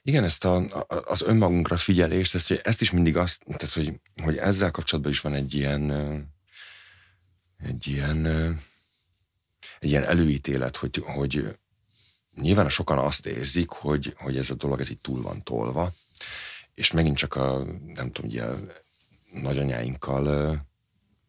Igen, 0.02 0.24
ezt 0.24 0.46
a, 0.46 0.86
az 0.88 1.22
önmagunkra 1.22 1.78
figyelést, 1.78 2.36
ezt, 2.36 2.52
ezt 2.52 2.82
is 2.82 2.92
mindig 2.92 3.18
azt, 3.18 3.44
tehát, 3.46 3.74
hogy, 3.74 4.00
hogy 4.24 4.38
ezzel 4.38 4.72
kapcsolatban 4.72 5.12
is 5.12 5.20
van 5.20 5.34
egy 5.34 5.54
ilyen 5.54 5.92
egy 7.58 7.88
ilyen 7.88 8.26
egy 9.80 9.90
ilyen 9.90 10.04
előítélet, 10.04 10.76
hogy, 10.78 11.04
hogy 11.06 11.58
nyilván 12.36 12.70
sokan 12.70 12.98
azt 12.98 13.26
érzik, 13.26 13.70
hogy, 13.70 14.14
hogy 14.18 14.38
ez 14.38 14.50
a 14.50 14.56
dolog 14.56 14.80
ez 14.80 14.90
itt 14.90 15.02
túl 15.02 15.22
van 15.22 15.44
tolva, 15.44 15.94
és 16.74 16.92
megint 16.92 17.18
csak 17.18 17.36
a, 17.36 17.64
nem 17.94 18.12
tudom, 18.12 18.30
ugye 18.32 18.46
nagyanyáinkkal 19.32 20.58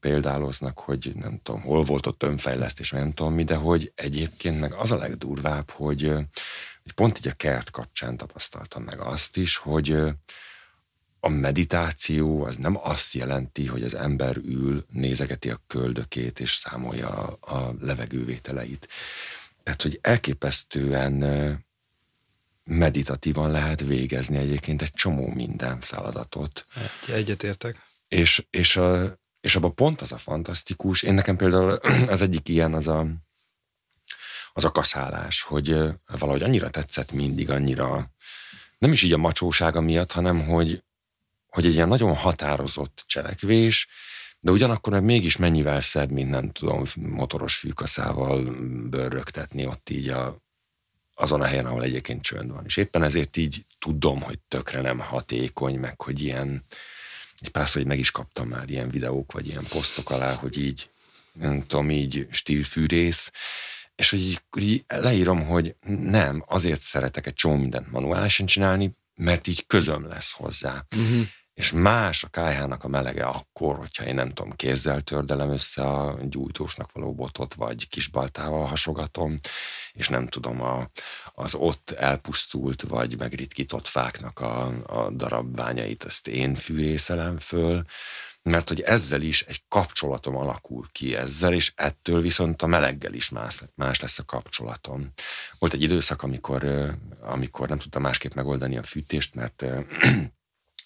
példáloznak, 0.00 0.78
hogy 0.78 1.12
nem 1.14 1.40
tudom, 1.42 1.60
hol 1.60 1.82
volt 1.82 2.06
ott 2.06 2.22
önfejlesztés, 2.22 2.90
nem 2.90 3.12
tudom 3.12 3.34
mi, 3.34 3.44
de 3.44 3.54
hogy 3.54 3.92
egyébként 3.94 4.60
meg 4.60 4.72
az 4.72 4.90
a 4.90 4.96
legdurvább, 4.96 5.70
hogy, 5.70 6.02
hogy 6.82 6.92
pont 6.94 7.18
így 7.18 7.28
a 7.28 7.32
kert 7.32 7.70
kapcsán 7.70 8.16
tapasztaltam 8.16 8.82
meg 8.82 9.00
azt 9.00 9.36
is, 9.36 9.56
hogy 9.56 9.96
a 11.20 11.28
meditáció 11.28 12.44
az 12.44 12.56
nem 12.56 12.78
azt 12.82 13.12
jelenti, 13.12 13.66
hogy 13.66 13.82
az 13.82 13.94
ember 13.94 14.36
ül, 14.36 14.84
nézegeti 14.90 15.50
a 15.50 15.62
köldökét 15.66 16.40
és 16.40 16.52
számolja 16.52 17.08
a, 17.40 17.74
levegővételeit. 17.80 18.88
Tehát, 19.62 19.82
hogy 19.82 19.98
elképesztően 20.00 21.14
meditatívan 22.64 23.50
lehet 23.50 23.80
végezni 23.80 24.36
egyébként 24.36 24.82
egy 24.82 24.92
csomó 24.92 25.26
minden 25.26 25.80
feladatot. 25.80 26.66
Egyetértek. 27.08 27.76
És, 28.08 28.46
és, 28.50 28.76
a, 28.76 29.18
és 29.40 29.56
abban 29.56 29.74
pont 29.74 30.00
az 30.00 30.12
a 30.12 30.18
fantasztikus, 30.18 31.02
én 31.02 31.14
nekem 31.14 31.36
például 31.36 31.70
az 32.08 32.20
egyik 32.20 32.48
ilyen 32.48 32.74
az 32.74 32.88
a, 32.88 33.06
az 34.52 34.64
a 34.64 34.70
kaszálás, 34.70 35.42
hogy 35.42 35.76
valahogy 36.06 36.42
annyira 36.42 36.70
tetszett 36.70 37.12
mindig, 37.12 37.50
annyira 37.50 38.10
nem 38.78 38.92
is 38.92 39.02
így 39.02 39.12
a 39.12 39.16
macsósága 39.16 39.80
miatt, 39.80 40.12
hanem 40.12 40.46
hogy, 40.46 40.84
hogy 41.46 41.66
egy 41.66 41.74
ilyen 41.74 41.88
nagyon 41.88 42.14
határozott 42.14 43.04
cselekvés, 43.06 43.88
de 44.40 44.50
ugyanakkor 44.50 44.92
meg 44.92 45.02
mégis 45.02 45.36
mennyivel 45.36 45.80
szebb, 45.80 46.10
mint 46.10 46.30
nem 46.30 46.50
tudom, 46.50 46.82
motoros 46.96 47.56
fűkaszával 47.56 48.44
bőrögtetni 48.88 49.66
ott 49.66 49.90
így 49.90 50.08
a, 50.08 50.42
azon 51.22 51.40
a 51.40 51.44
helyen, 51.44 51.66
ahol 51.66 51.82
egyébként 51.82 52.22
csönd 52.22 52.52
van. 52.52 52.64
És 52.64 52.76
éppen 52.76 53.02
ezért 53.02 53.36
így 53.36 53.66
tudom, 53.78 54.20
hogy 54.20 54.38
tökre 54.48 54.80
nem 54.80 54.98
hatékony, 54.98 55.78
meg 55.78 56.00
hogy 56.00 56.22
ilyen, 56.22 56.64
egy 57.38 57.48
párszor, 57.48 57.76
hogy 57.76 57.90
meg 57.90 57.98
is 57.98 58.10
kaptam 58.10 58.48
már 58.48 58.70
ilyen 58.70 58.88
videók, 58.88 59.32
vagy 59.32 59.46
ilyen 59.46 59.64
posztok 59.68 60.10
alá, 60.10 60.34
hogy 60.34 60.58
így, 60.58 60.90
nem 61.32 61.66
tudom, 61.66 61.90
így 61.90 62.26
stílfűrész, 62.30 63.30
és 63.94 64.10
hogy 64.10 64.20
így, 64.20 64.40
így 64.58 64.84
leírom, 64.88 65.42
hogy 65.44 65.74
nem, 65.86 66.44
azért 66.46 66.80
szeretek 66.80 67.26
egy 67.26 67.34
csomó 67.34 67.56
mindent 67.56 67.90
manuálisan 67.90 68.46
csinálni, 68.46 68.96
mert 69.14 69.46
így 69.46 69.66
közöm 69.66 70.06
lesz 70.06 70.32
hozzá. 70.32 70.84
Uh-huh 70.96 71.26
és 71.54 71.72
más 71.72 72.24
a 72.24 72.28
kájhának 72.28 72.84
a 72.84 72.88
melege 72.88 73.24
akkor, 73.24 73.76
hogyha 73.76 74.04
én 74.04 74.14
nem 74.14 74.32
tudom, 74.32 74.52
kézzel 74.52 75.00
tördelem 75.00 75.50
össze 75.50 75.82
a 75.82 76.18
gyújtósnak 76.22 76.92
való 76.92 77.14
botot, 77.14 77.54
vagy 77.54 77.88
kisbaltával 77.88 78.66
hasogatom, 78.66 79.34
és 79.92 80.08
nem 80.08 80.26
tudom, 80.28 80.62
a, 80.62 80.90
az 81.34 81.54
ott 81.54 81.90
elpusztult, 81.90 82.82
vagy 82.82 83.18
megritkított 83.18 83.86
fáknak 83.86 84.40
a, 84.40 84.66
a 84.86 85.10
darabványait, 85.10 86.04
ezt 86.04 86.28
én 86.28 86.54
fűrészelem 86.54 87.38
föl, 87.38 87.84
mert 88.42 88.68
hogy 88.68 88.80
ezzel 88.80 89.22
is 89.22 89.42
egy 89.42 89.64
kapcsolatom 89.68 90.36
alakul 90.36 90.88
ki 90.92 91.16
ezzel, 91.16 91.52
és 91.52 91.72
ettől 91.76 92.20
viszont 92.20 92.62
a 92.62 92.66
meleggel 92.66 93.12
is 93.12 93.28
más, 93.28 93.62
más 93.74 94.00
lesz 94.00 94.18
a 94.18 94.24
kapcsolatom. 94.24 95.12
Volt 95.58 95.72
egy 95.72 95.82
időszak, 95.82 96.22
amikor, 96.22 96.64
amikor 97.20 97.68
nem 97.68 97.78
tudtam 97.78 98.02
másképp 98.02 98.32
megoldani 98.32 98.78
a 98.78 98.82
fűtést, 98.82 99.34
mert 99.34 99.64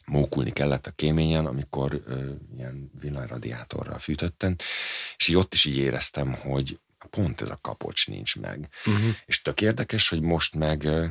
mókulni 0.07 0.51
kellett 0.51 0.87
a 0.87 0.91
kéményen, 0.91 1.47
amikor 1.47 2.03
ö, 2.07 2.33
ilyen 2.57 2.91
villanyradiátorral 3.01 3.99
fűtöttem, 3.99 4.57
és 5.17 5.29
így 5.29 5.37
ott 5.37 5.55
is 5.55 5.65
így 5.65 5.77
éreztem, 5.77 6.35
hogy 6.35 6.81
pont 7.11 7.41
ez 7.41 7.51
a 7.51 7.59
kapocs 7.61 8.09
nincs 8.09 8.37
meg. 8.37 8.69
Uh-huh. 8.87 9.15
És 9.25 9.43
tök 9.43 9.61
érdekes, 9.61 10.09
hogy 10.09 10.21
most 10.21 10.55
meg 10.55 10.85
ö, 10.85 11.07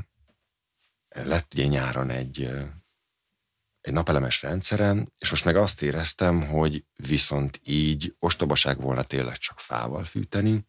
lett 1.09 1.53
ugye 1.53 1.65
nyáron 1.65 2.09
egy, 2.09 2.41
ö, 2.41 2.61
egy 3.81 3.93
napelemes 3.93 4.41
rendszerem, 4.41 5.11
és 5.17 5.29
most 5.29 5.45
meg 5.45 5.55
azt 5.55 5.81
éreztem, 5.81 6.47
hogy 6.47 6.85
viszont 6.95 7.59
így 7.63 8.15
ostobaság 8.19 8.81
volna 8.81 9.03
tényleg 9.03 9.37
csak 9.37 9.59
fával 9.59 10.03
fűteni, 10.03 10.65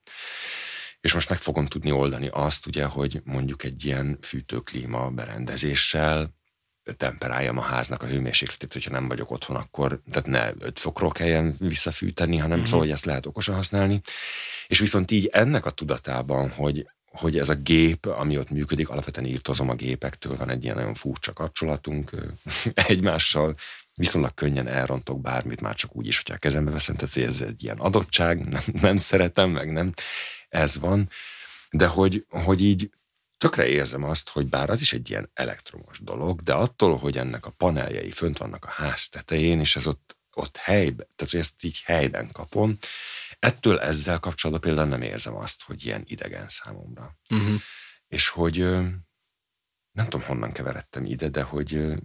és 1.01 1.13
most 1.15 1.29
meg 1.29 1.39
fogom 1.39 1.67
tudni 1.67 1.91
oldani 1.91 2.29
azt, 2.29 2.67
ugye, 2.67 2.85
hogy 2.85 3.21
mondjuk 3.25 3.63
egy 3.63 3.85
ilyen 3.85 4.19
fűtőklíma 4.21 5.11
berendezéssel 5.11 6.36
temperáljam 6.93 7.59
a 7.59 7.63
háznak 7.63 8.03
a 8.03 8.07
hőmérsékletét, 8.07 8.73
hogyha 8.73 8.91
nem 8.91 9.09
vagyok 9.09 9.31
otthon, 9.31 9.57
akkor 9.57 10.01
tehát 10.11 10.27
ne 10.27 10.67
5 10.67 10.79
fokról 10.79 11.11
kelljen 11.11 11.55
visszafűteni, 11.59 12.37
hanem 12.37 12.57
mm-hmm. 12.57 12.67
szóval, 12.67 12.81
hogy 12.81 12.91
ezt 12.91 13.05
lehet 13.05 13.27
okosan 13.27 13.55
használni. 13.55 14.01
És 14.67 14.79
viszont 14.79 15.11
így 15.11 15.27
ennek 15.27 15.67
a 15.67 15.71
tudatában, 15.71 16.51
hogy, 16.51 16.87
hogy 17.11 17.39
ez 17.39 17.49
a 17.49 17.55
gép, 17.55 18.07
ami 18.07 18.39
ott 18.39 18.51
működik, 18.51 18.89
alapvetően 18.89 19.27
írtozom 19.27 19.69
a 19.69 19.75
gépektől, 19.75 20.37
van 20.37 20.51
egy 20.51 20.65
ilyen 20.65 20.77
nagyon 20.77 20.95
furcsa 20.95 21.33
kapcsolatunk 21.33 22.11
egymással, 22.89 23.55
viszonylag 23.95 24.35
könnyen 24.35 24.67
elrontok 24.67 25.21
bármit, 25.21 25.61
már 25.61 25.75
csak 25.75 25.97
úgy 25.97 26.07
is, 26.07 26.17
hogyha 26.17 26.35
a 26.35 26.39
kezembe 26.39 26.71
veszem, 26.71 26.95
tehát 26.95 27.15
hogy 27.15 27.23
ez 27.23 27.41
egy 27.41 27.65
ilyen 27.65 27.79
adottság, 27.79 28.45
nem, 28.49 28.63
nem 28.81 28.97
szeretem, 28.97 29.51
meg 29.51 29.73
nem, 29.73 29.93
ez 30.49 30.79
van, 30.79 31.11
de 31.71 31.87
hogy, 31.87 32.27
hogy 32.29 32.63
így 32.63 32.91
tökre 33.39 33.67
érzem 33.67 34.05
azt, 34.05 34.29
hogy 34.29 34.47
bár 34.47 34.71
az 34.71 34.81
is 34.81 34.93
egy 34.93 35.11
ilyen 35.11 35.31
elektromos 35.35 35.99
dolog, 36.01 36.43
de 36.43 36.53
attól, 36.53 36.97
hogy 36.97 37.19
ennek 37.19 37.47
a 37.47 37.53
paneljei 37.57 38.11
fönt 38.11 38.39
vannak 38.39 38.65
a 38.65 38.69
ház 38.71 39.09
tetején, 39.09 39.61
és 39.61 39.77
ez 39.77 39.87
ott, 39.87 40.17
ott 40.33 40.57
helyben, 40.57 41.07
tehát 41.15 41.33
hogy 41.33 41.41
ezt 41.41 41.65
így 41.65 41.83
helyben 41.85 42.31
kapom, 42.33 42.79
ettől 43.39 43.81
ezzel 43.81 44.19
kapcsolatban 44.19 44.71
például 44.71 44.99
nem 44.99 45.11
érzem 45.11 45.37
azt, 45.37 45.63
hogy 45.63 45.85
ilyen 45.85 46.03
idegen 46.07 46.49
számomra. 46.49 47.19
Uh-huh. 47.31 47.61
És 48.09 48.29
hogy 48.29 48.59
nem 49.93 50.05
tudom, 50.05 50.23
honnan 50.27 50.53
keveredtem 50.53 51.05
ide, 51.05 51.29
de 51.29 51.43
hogy 51.43 51.97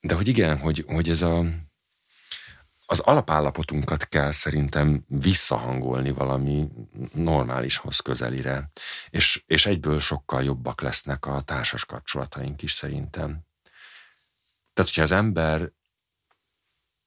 de 0.00 0.14
hogy 0.14 0.28
igen, 0.28 0.58
hogy, 0.58 0.84
hogy 0.86 1.08
ez 1.08 1.22
a 1.22 1.44
az 2.90 3.00
alapállapotunkat 3.00 4.08
kell 4.08 4.32
szerintem 4.32 5.04
visszahangolni 5.08 6.10
valami 6.10 6.68
normálishoz 7.12 7.98
közelire, 7.98 8.70
és, 9.10 9.42
és 9.46 9.66
egyből 9.66 9.98
sokkal 9.98 10.42
jobbak 10.42 10.80
lesznek 10.80 11.26
a 11.26 11.40
társas 11.40 11.84
kapcsolataink 11.84 12.62
is 12.62 12.72
szerintem. 12.72 13.46
Tehát, 14.72 14.90
hogyha 14.90 15.02
az 15.02 15.12
ember 15.12 15.72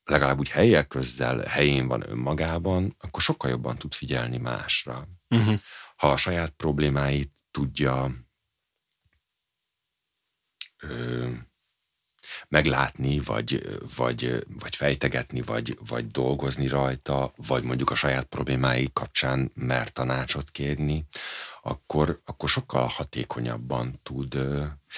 legalább 0.04 0.40
úgy 0.40 0.50
helyek 0.50 0.88
közzel 0.88 1.40
helyén 1.40 1.88
van 1.88 2.10
önmagában, 2.10 2.96
akkor 3.00 3.22
sokkal 3.22 3.50
jobban 3.50 3.76
tud 3.76 3.94
figyelni 3.94 4.38
másra. 4.38 5.08
Uh-huh. 5.30 5.60
Ha 5.96 6.12
a 6.12 6.18
saját 6.18 6.50
problémáit 6.50 7.34
tudja 7.52 8.12
ö, 10.78 11.32
meglátni, 12.48 13.20
vagy, 13.20 13.80
vagy, 13.96 14.46
vagy 14.60 14.76
fejtegetni, 14.76 15.42
vagy, 15.42 15.78
vagy 15.88 16.08
dolgozni 16.08 16.68
rajta, 16.68 17.34
vagy 17.48 17.64
mondjuk 17.64 17.90
a 17.90 17.96
saját 17.96 18.26
problémái 18.26 18.90
kapcsán 18.94 19.52
mer 19.56 19.90
tanácsot 19.90 20.50
kérni, 20.50 21.06
akkor, 21.62 22.22
akkor 22.26 22.50
sokkal 22.50 22.88
hatékonyabban 22.88 24.00
tud. 24.04 24.30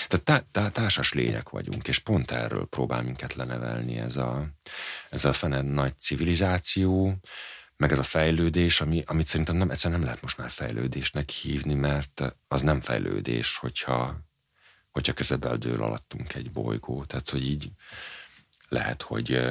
Tehát 0.08 0.24
tá, 0.24 0.44
tá, 0.52 0.70
társas 0.70 1.14
lények 1.14 1.50
vagyunk, 1.50 1.88
és 1.88 2.00
pont 2.00 2.32
erről 2.32 2.66
próbál 2.66 3.02
minket 3.02 3.34
lenevelni 3.34 3.98
ez 3.98 4.16
a, 4.16 4.48
ez 5.10 5.26
a 5.26 5.34
fene 5.34 5.62
nagy 5.62 6.00
civilizáció, 6.00 7.20
meg 7.78 7.92
ez 7.92 8.00
a 8.00 8.04
fejlődés, 8.04 8.82
ami, 8.82 9.04
amit 9.06 9.28
szerintem 9.28 9.56
nem, 9.56 9.70
egyszerűen 9.70 10.00
nem 10.00 10.08
lehet 10.08 10.22
most 10.22 10.38
már 10.38 10.50
fejlődésnek 10.50 11.30
hívni, 11.30 11.74
mert 11.74 12.36
az 12.48 12.62
nem 12.62 12.80
fejlődés, 12.82 13.58
hogyha 13.58 14.18
hogyha 14.96 15.14
kezedbe 15.14 15.58
dől 15.58 15.84
alattunk 15.84 16.34
egy 16.34 16.52
bolygó. 16.52 17.04
Tehát, 17.04 17.30
hogy 17.30 17.46
így 17.46 17.70
lehet, 18.70 19.02
hogy... 19.02 19.42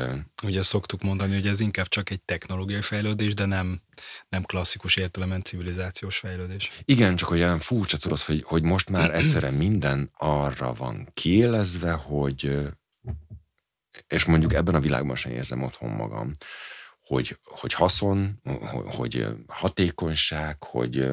Ugye 0.43 0.62
szoktuk 0.62 1.03
mondani, 1.03 1.35
hogy 1.35 1.47
ez 1.47 1.61
inkább 1.61 1.89
csak 1.89 2.11
egy 2.11 2.21
technológiai 2.21 2.81
fejlődés, 2.81 3.35
de 3.35 3.45
nem, 3.45 3.81
nem 4.29 4.43
klasszikus 4.43 4.97
értelemben 4.97 5.43
civilizációs 5.43 6.16
fejlődés. 6.16 6.71
Igen, 6.85 7.16
csak 7.16 7.31
olyan 7.31 7.59
furcsa 7.59 7.97
tudod, 7.97 8.19
hogy, 8.19 8.43
hogy 8.43 8.62
most 8.62 8.91
már 8.91 9.15
egyszerűen 9.21 9.55
minden 9.55 10.11
arra 10.16 10.73
van 10.73 11.09
kiélezve, 11.15 11.93
hogy 11.93 12.69
és 14.09 14.25
mondjuk 14.25 14.53
ebben 14.53 14.75
a 14.75 14.81
világban 14.81 15.16
sem 15.16 15.33
érzem 15.33 15.62
otthon 15.62 15.91
magam, 15.91 16.33
hogy, 17.01 17.39
hogy 17.45 17.73
haszon, 17.73 18.41
hogy 18.85 19.27
hatékonyság, 19.47 20.62
hogy 20.62 21.09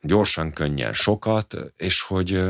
gyorsan, 0.00 0.52
könnyen 0.52 0.92
sokat, 0.92 1.56
és 1.76 2.00
hogy, 2.00 2.42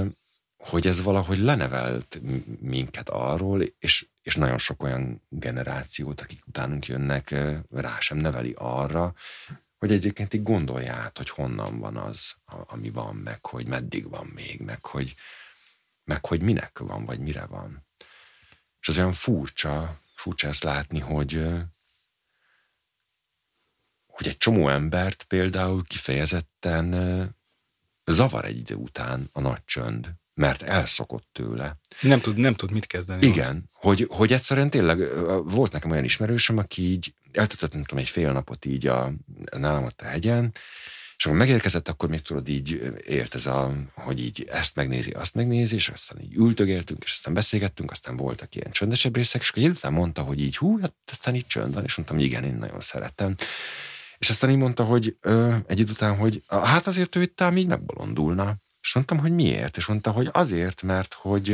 hogy 0.56 0.86
ez 0.86 1.02
valahogy 1.02 1.38
lenevelt 1.38 2.20
minket 2.60 3.08
arról, 3.08 3.62
és, 3.62 4.08
és 4.22 4.36
nagyon 4.36 4.58
sok 4.58 4.82
olyan 4.82 5.22
generációt, 5.28 6.20
akik 6.20 6.46
utánunk 6.46 6.86
jönnek, 6.86 7.34
rá 7.70 8.00
sem 8.00 8.16
neveli 8.16 8.54
arra, 8.58 9.14
hogy 9.78 9.92
egyébként 9.92 10.34
így 10.34 10.42
gondolj 10.42 10.88
át, 10.88 11.16
hogy 11.16 11.28
honnan 11.28 11.78
van 11.78 11.96
az, 11.96 12.34
ami 12.44 12.90
van, 12.90 13.16
meg 13.16 13.46
hogy 13.46 13.66
meddig 13.66 14.08
van 14.08 14.26
még, 14.26 14.60
meg 14.60 14.84
hogy, 14.86 15.14
meg 16.04 16.26
hogy 16.26 16.42
minek 16.42 16.78
van, 16.78 17.04
vagy 17.04 17.20
mire 17.20 17.46
van. 17.46 17.86
És 18.80 18.88
az 18.88 18.98
olyan 18.98 19.12
furcsa, 19.12 20.00
furcsa 20.14 20.48
ezt 20.48 20.62
látni, 20.62 20.98
hogy, 20.98 21.32
hogy 24.06 24.26
egy 24.26 24.36
csomó 24.36 24.68
embert 24.68 25.22
például 25.22 25.84
kifejezetten 25.84 26.90
zavar 28.04 28.44
egy 28.44 28.56
idő 28.56 28.74
után 28.74 29.28
a 29.32 29.40
nagy 29.40 29.64
csönd 29.64 30.14
mert 30.36 30.62
elszokott 30.62 31.28
tőle. 31.32 31.78
Nem 32.00 32.20
tud, 32.20 32.36
nem 32.36 32.54
tud 32.54 32.70
mit 32.70 32.86
kezdeni. 32.86 33.26
Igen, 33.26 33.70
hogy, 33.72 34.06
hogy 34.10 34.32
egyszerűen 34.32 34.70
tényleg 34.70 34.98
volt 35.44 35.72
nekem 35.72 35.90
olyan 35.90 36.04
ismerősöm, 36.04 36.58
aki 36.58 36.82
így 36.82 37.14
eltöltött, 37.32 37.72
nem 37.72 37.82
tudom, 37.82 38.04
egy 38.04 38.08
fél 38.08 38.32
napot 38.32 38.64
így 38.64 38.86
a, 38.86 39.12
nálam 39.56 39.84
ott 39.84 40.00
a 40.00 40.04
hegyen, 40.04 40.52
és 41.16 41.26
amikor 41.26 41.46
megérkezett, 41.46 41.88
akkor 41.88 42.08
még 42.08 42.20
tudod, 42.20 42.48
így 42.48 42.94
ért 43.06 43.34
ez 43.34 43.46
a, 43.46 43.72
hogy 43.94 44.20
így 44.20 44.46
ezt 44.50 44.74
megnézi, 44.74 45.10
azt 45.10 45.34
megnézi, 45.34 45.74
és 45.74 45.88
aztán 45.88 46.20
így 46.20 46.34
ültögéltünk, 46.34 47.02
és 47.04 47.10
aztán 47.10 47.34
beszélgettünk, 47.34 47.90
aztán 47.90 48.16
voltak 48.16 48.54
ilyen 48.54 48.70
csöndesebb 48.70 49.16
részek, 49.16 49.40
és 49.40 49.48
akkor 49.48 49.62
egy 49.62 49.68
után 49.68 49.92
mondta, 49.92 50.22
hogy 50.22 50.40
így 50.40 50.56
hú, 50.56 50.80
hát 50.80 50.94
aztán 51.10 51.34
így 51.34 51.46
csönd 51.46 51.74
van, 51.74 51.84
és 51.84 51.96
mondtam, 51.96 52.18
igen, 52.18 52.44
én 52.44 52.54
nagyon 52.54 52.80
szeretem. 52.80 53.34
És 54.18 54.30
aztán 54.30 54.50
így 54.50 54.56
mondta, 54.56 54.84
hogy 54.84 55.16
ö, 55.20 55.56
egy 55.66 55.78
idő 55.78 55.90
után, 55.90 56.16
hogy 56.16 56.42
hát 56.46 56.86
azért 56.86 57.16
ő 57.16 57.22
itt 57.22 57.40
ám 57.40 57.56
így 57.56 57.66
megbolondulna. 57.66 58.56
És 58.86 58.94
mondtam, 58.94 59.18
hogy 59.18 59.32
miért? 59.32 59.76
És 59.76 59.86
mondta, 59.86 60.10
hogy 60.10 60.28
azért, 60.32 60.82
mert 60.82 61.14
hogy 61.14 61.48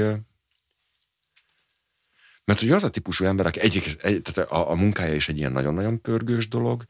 mert 2.44 2.60
hogy 2.60 2.70
az 2.70 2.84
a 2.84 2.90
típusú 2.90 3.24
ember, 3.24 3.46
aki 3.46 3.60
egy, 3.60 3.96
egy, 4.02 4.22
tehát 4.22 4.50
a, 4.50 4.70
a 4.70 4.74
munkája 4.74 5.14
is 5.14 5.28
egy 5.28 5.38
ilyen 5.38 5.52
nagyon-nagyon 5.52 6.00
pörgős 6.00 6.48
dolog, 6.48 6.84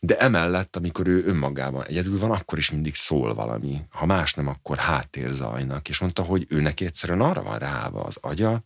de 0.00 0.18
emellett, 0.18 0.76
amikor 0.76 1.06
ő 1.06 1.24
önmagában 1.26 1.84
egyedül 1.86 2.18
van, 2.18 2.30
akkor 2.30 2.58
is 2.58 2.70
mindig 2.70 2.94
szól 2.94 3.34
valami. 3.34 3.80
Ha 3.90 4.06
más 4.06 4.34
nem, 4.34 4.46
akkor 4.46 4.76
háttérzajnak. 4.76 5.88
És 5.88 5.98
mondta, 5.98 6.22
hogy 6.22 6.46
ő 6.48 6.60
neki 6.60 6.84
egyszerűen 6.84 7.20
arra 7.20 7.42
van 7.42 7.58
ráva 7.58 8.02
az 8.02 8.16
agya, 8.20 8.64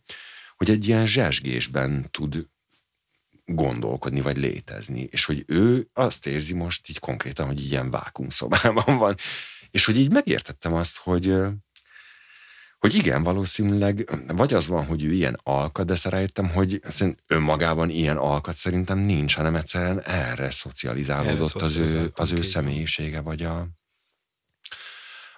hogy 0.57 0.69
egy 0.69 0.87
ilyen 0.87 1.05
zsesgésben 1.05 2.07
tud 2.11 2.47
gondolkodni, 3.45 4.21
vagy 4.21 4.37
létezni. 4.37 5.07
És 5.11 5.25
hogy 5.25 5.43
ő 5.47 5.89
azt 5.93 6.27
érzi 6.27 6.53
most 6.53 6.89
így 6.89 6.99
konkrétan, 6.99 7.45
hogy 7.45 7.65
ilyen 7.65 7.89
vákumszobában 7.89 8.97
van, 8.97 9.15
És 9.71 9.85
hogy 9.85 9.97
így 9.97 10.11
megértettem 10.11 10.73
azt, 10.73 10.97
hogy 10.97 11.33
hogy 12.79 12.93
igen, 12.93 13.23
valószínűleg, 13.23 14.09
vagy 14.27 14.53
az 14.53 14.67
van, 14.67 14.85
hogy 14.85 15.03
ő 15.03 15.11
ilyen 15.13 15.39
alkat, 15.43 15.85
de 15.85 15.95
rájöttem, 16.03 16.49
hogy 16.49 16.81
önmagában 17.27 17.89
ilyen 17.89 18.17
alkat 18.17 18.55
szerintem 18.55 18.97
nincs, 18.97 19.35
hanem 19.35 19.55
egyszerűen 19.55 20.01
erre 20.01 20.51
szocializálódott 20.51 21.55
erre 21.55 21.65
az, 21.65 21.75
ő, 21.75 22.11
az 22.15 22.31
ő 22.31 22.41
személyisége, 22.41 23.21
vagy 23.21 23.43
a, 23.43 23.67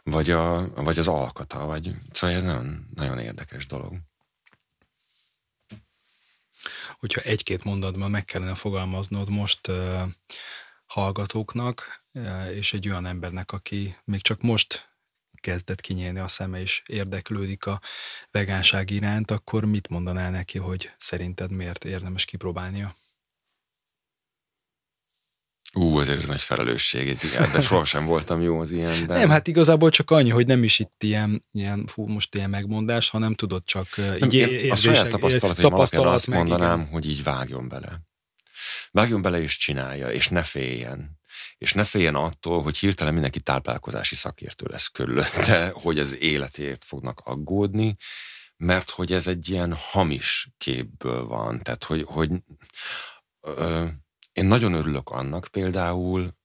vagy, 0.03 0.30
a, 0.30 0.74
vagy 0.74 0.99
az 0.99 1.08
alkata, 1.08 1.66
vagy, 1.66 1.91
szóval 2.12 2.36
ez 2.36 2.44
nagyon, 2.44 2.88
nagyon 2.94 3.20
érdekes 3.20 3.66
dolog. 3.68 3.94
Hogyha 6.99 7.22
egy-két 7.22 7.64
mondatban 7.64 8.12
meg 8.12 8.26
kellene 8.26 8.56
fogalmaznod 8.56 9.30
most 9.30 9.72
hallgatóknak, 10.91 12.01
uh, 12.13 12.55
és 12.55 12.73
egy 12.73 12.89
olyan 12.89 13.05
embernek, 13.05 13.51
aki 13.51 13.97
még 14.03 14.22
csak 14.22 14.41
most 14.41 14.89
kezdett 15.41 15.81
kinyílni 15.81 16.19
a 16.19 16.27
szeme 16.27 16.61
és 16.61 16.81
érdeklődik 16.85 17.65
a 17.65 17.81
vegánság 18.31 18.89
iránt, 18.89 19.31
akkor 19.31 19.65
mit 19.65 19.88
mondanál 19.88 20.31
neki, 20.31 20.57
hogy 20.57 20.91
szerinted 20.97 21.51
miért 21.51 21.85
érdemes 21.85 22.26
kipróbálnia? 22.26 22.95
Ú, 25.73 25.97
azért 25.97 26.19
ez 26.19 26.27
nagy 26.27 26.41
felelősség, 26.41 27.09
ez 27.09 27.23
ilyen, 27.23 27.51
de 27.51 27.61
sohasem 27.61 28.05
voltam 28.05 28.41
jó 28.41 28.59
az 28.59 28.72
ilyenben. 28.72 29.19
Nem, 29.19 29.30
hát 29.30 29.47
igazából 29.47 29.89
csak 29.89 30.11
annyi, 30.11 30.30
hogy 30.30 30.47
nem 30.47 30.63
is 30.63 30.80
itt 30.80 31.03
ilyen, 31.03 31.45
ilyen 31.51 31.85
fú, 31.85 32.07
most 32.07 32.35
ilyen 32.35 32.49
megmondás, 32.49 33.09
hanem 33.09 33.35
tudod 33.35 33.63
csak 33.63 33.88
nem, 33.97 34.15
így 34.23 34.34
érzések, 34.34 34.72
A 34.72 34.76
saját 34.76 35.09
tapasztalataim 35.09 35.69
tapasztalat 35.69 36.13
azt 36.13 36.27
mondanám, 36.27 36.80
igen. 36.80 36.91
hogy 36.91 37.09
így 37.09 37.23
vágjon 37.23 37.68
bele. 37.68 38.01
Vágjon 38.91 39.22
bele 39.22 39.41
és 39.41 39.57
csinálja, 39.57 40.11
és 40.11 40.27
ne 40.27 40.43
féljen 40.43 41.19
és 41.57 41.73
ne 41.73 41.84
féljen 41.84 42.15
attól, 42.15 42.61
hogy 42.61 42.77
hirtelen 42.77 43.13
mindenki 43.13 43.39
táplálkozási 43.39 44.15
szakértő 44.15 44.65
lesz 44.69 44.88
körülötte, 44.88 45.72
hogy 45.84 45.99
az 45.99 46.22
életért 46.22 46.84
fognak 46.84 47.19
aggódni, 47.19 47.95
mert 48.57 48.89
hogy 48.89 49.11
ez 49.11 49.27
egy 49.27 49.49
ilyen 49.49 49.73
hamis 49.73 50.49
képből 50.57 51.26
van. 51.26 51.59
Tehát, 51.59 51.84
hogy, 51.84 52.03
hogy 52.03 52.31
ö, 53.41 53.88
én 54.31 54.45
nagyon 54.45 54.73
örülök 54.73 55.09
annak 55.09 55.47
például, 55.51 56.39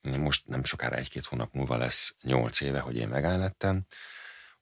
most 0.00 0.46
nem 0.46 0.64
sokára 0.64 0.96
egy-két 0.96 1.24
hónap 1.24 1.52
múlva 1.52 1.76
lesz 1.76 2.14
nyolc 2.22 2.60
éve, 2.60 2.80
hogy 2.80 2.96
én 2.96 3.08
lettem, 3.08 3.86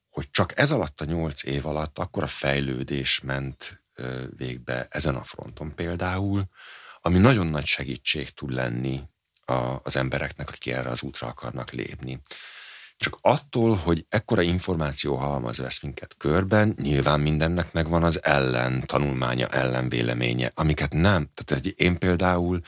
hogy 0.09 0.31
csak 0.31 0.59
ez 0.59 0.71
alatt 0.71 1.01
a 1.01 1.05
nyolc 1.05 1.43
év 1.45 1.67
alatt 1.67 1.99
akkor 1.99 2.23
a 2.23 2.27
fejlődés 2.27 3.21
ment 3.21 3.85
végbe 4.37 4.87
ezen 4.91 5.15
a 5.15 5.23
fronton 5.23 5.75
például, 5.75 6.49
ami 7.07 7.19
nagyon 7.19 7.47
nagy 7.47 7.67
segítség 7.67 8.31
tud 8.31 8.53
lenni 8.53 9.03
a, 9.45 9.81
az 9.83 9.97
embereknek, 9.97 10.49
akik 10.49 10.73
erre 10.73 10.89
az 10.89 11.03
útra 11.03 11.27
akarnak 11.27 11.71
lépni. 11.71 12.21
Csak 12.97 13.19
attól, 13.21 13.75
hogy 13.75 14.07
ekkora 14.09 14.43
információ 14.43 15.15
halmaz 15.15 15.59
vesz 15.59 15.83
minket 15.83 16.15
körben, 16.19 16.75
nyilván 16.83 17.21
mindennek 17.21 17.73
megvan 17.73 18.03
az 18.03 18.25
ellen 18.25 18.87
tanulmánya, 18.87 19.47
ellen 19.47 19.89
véleménye, 19.89 20.51
amiket 20.55 20.93
nem. 20.93 21.31
Tehát 21.45 21.67
én 21.67 21.99
például, 21.99 22.61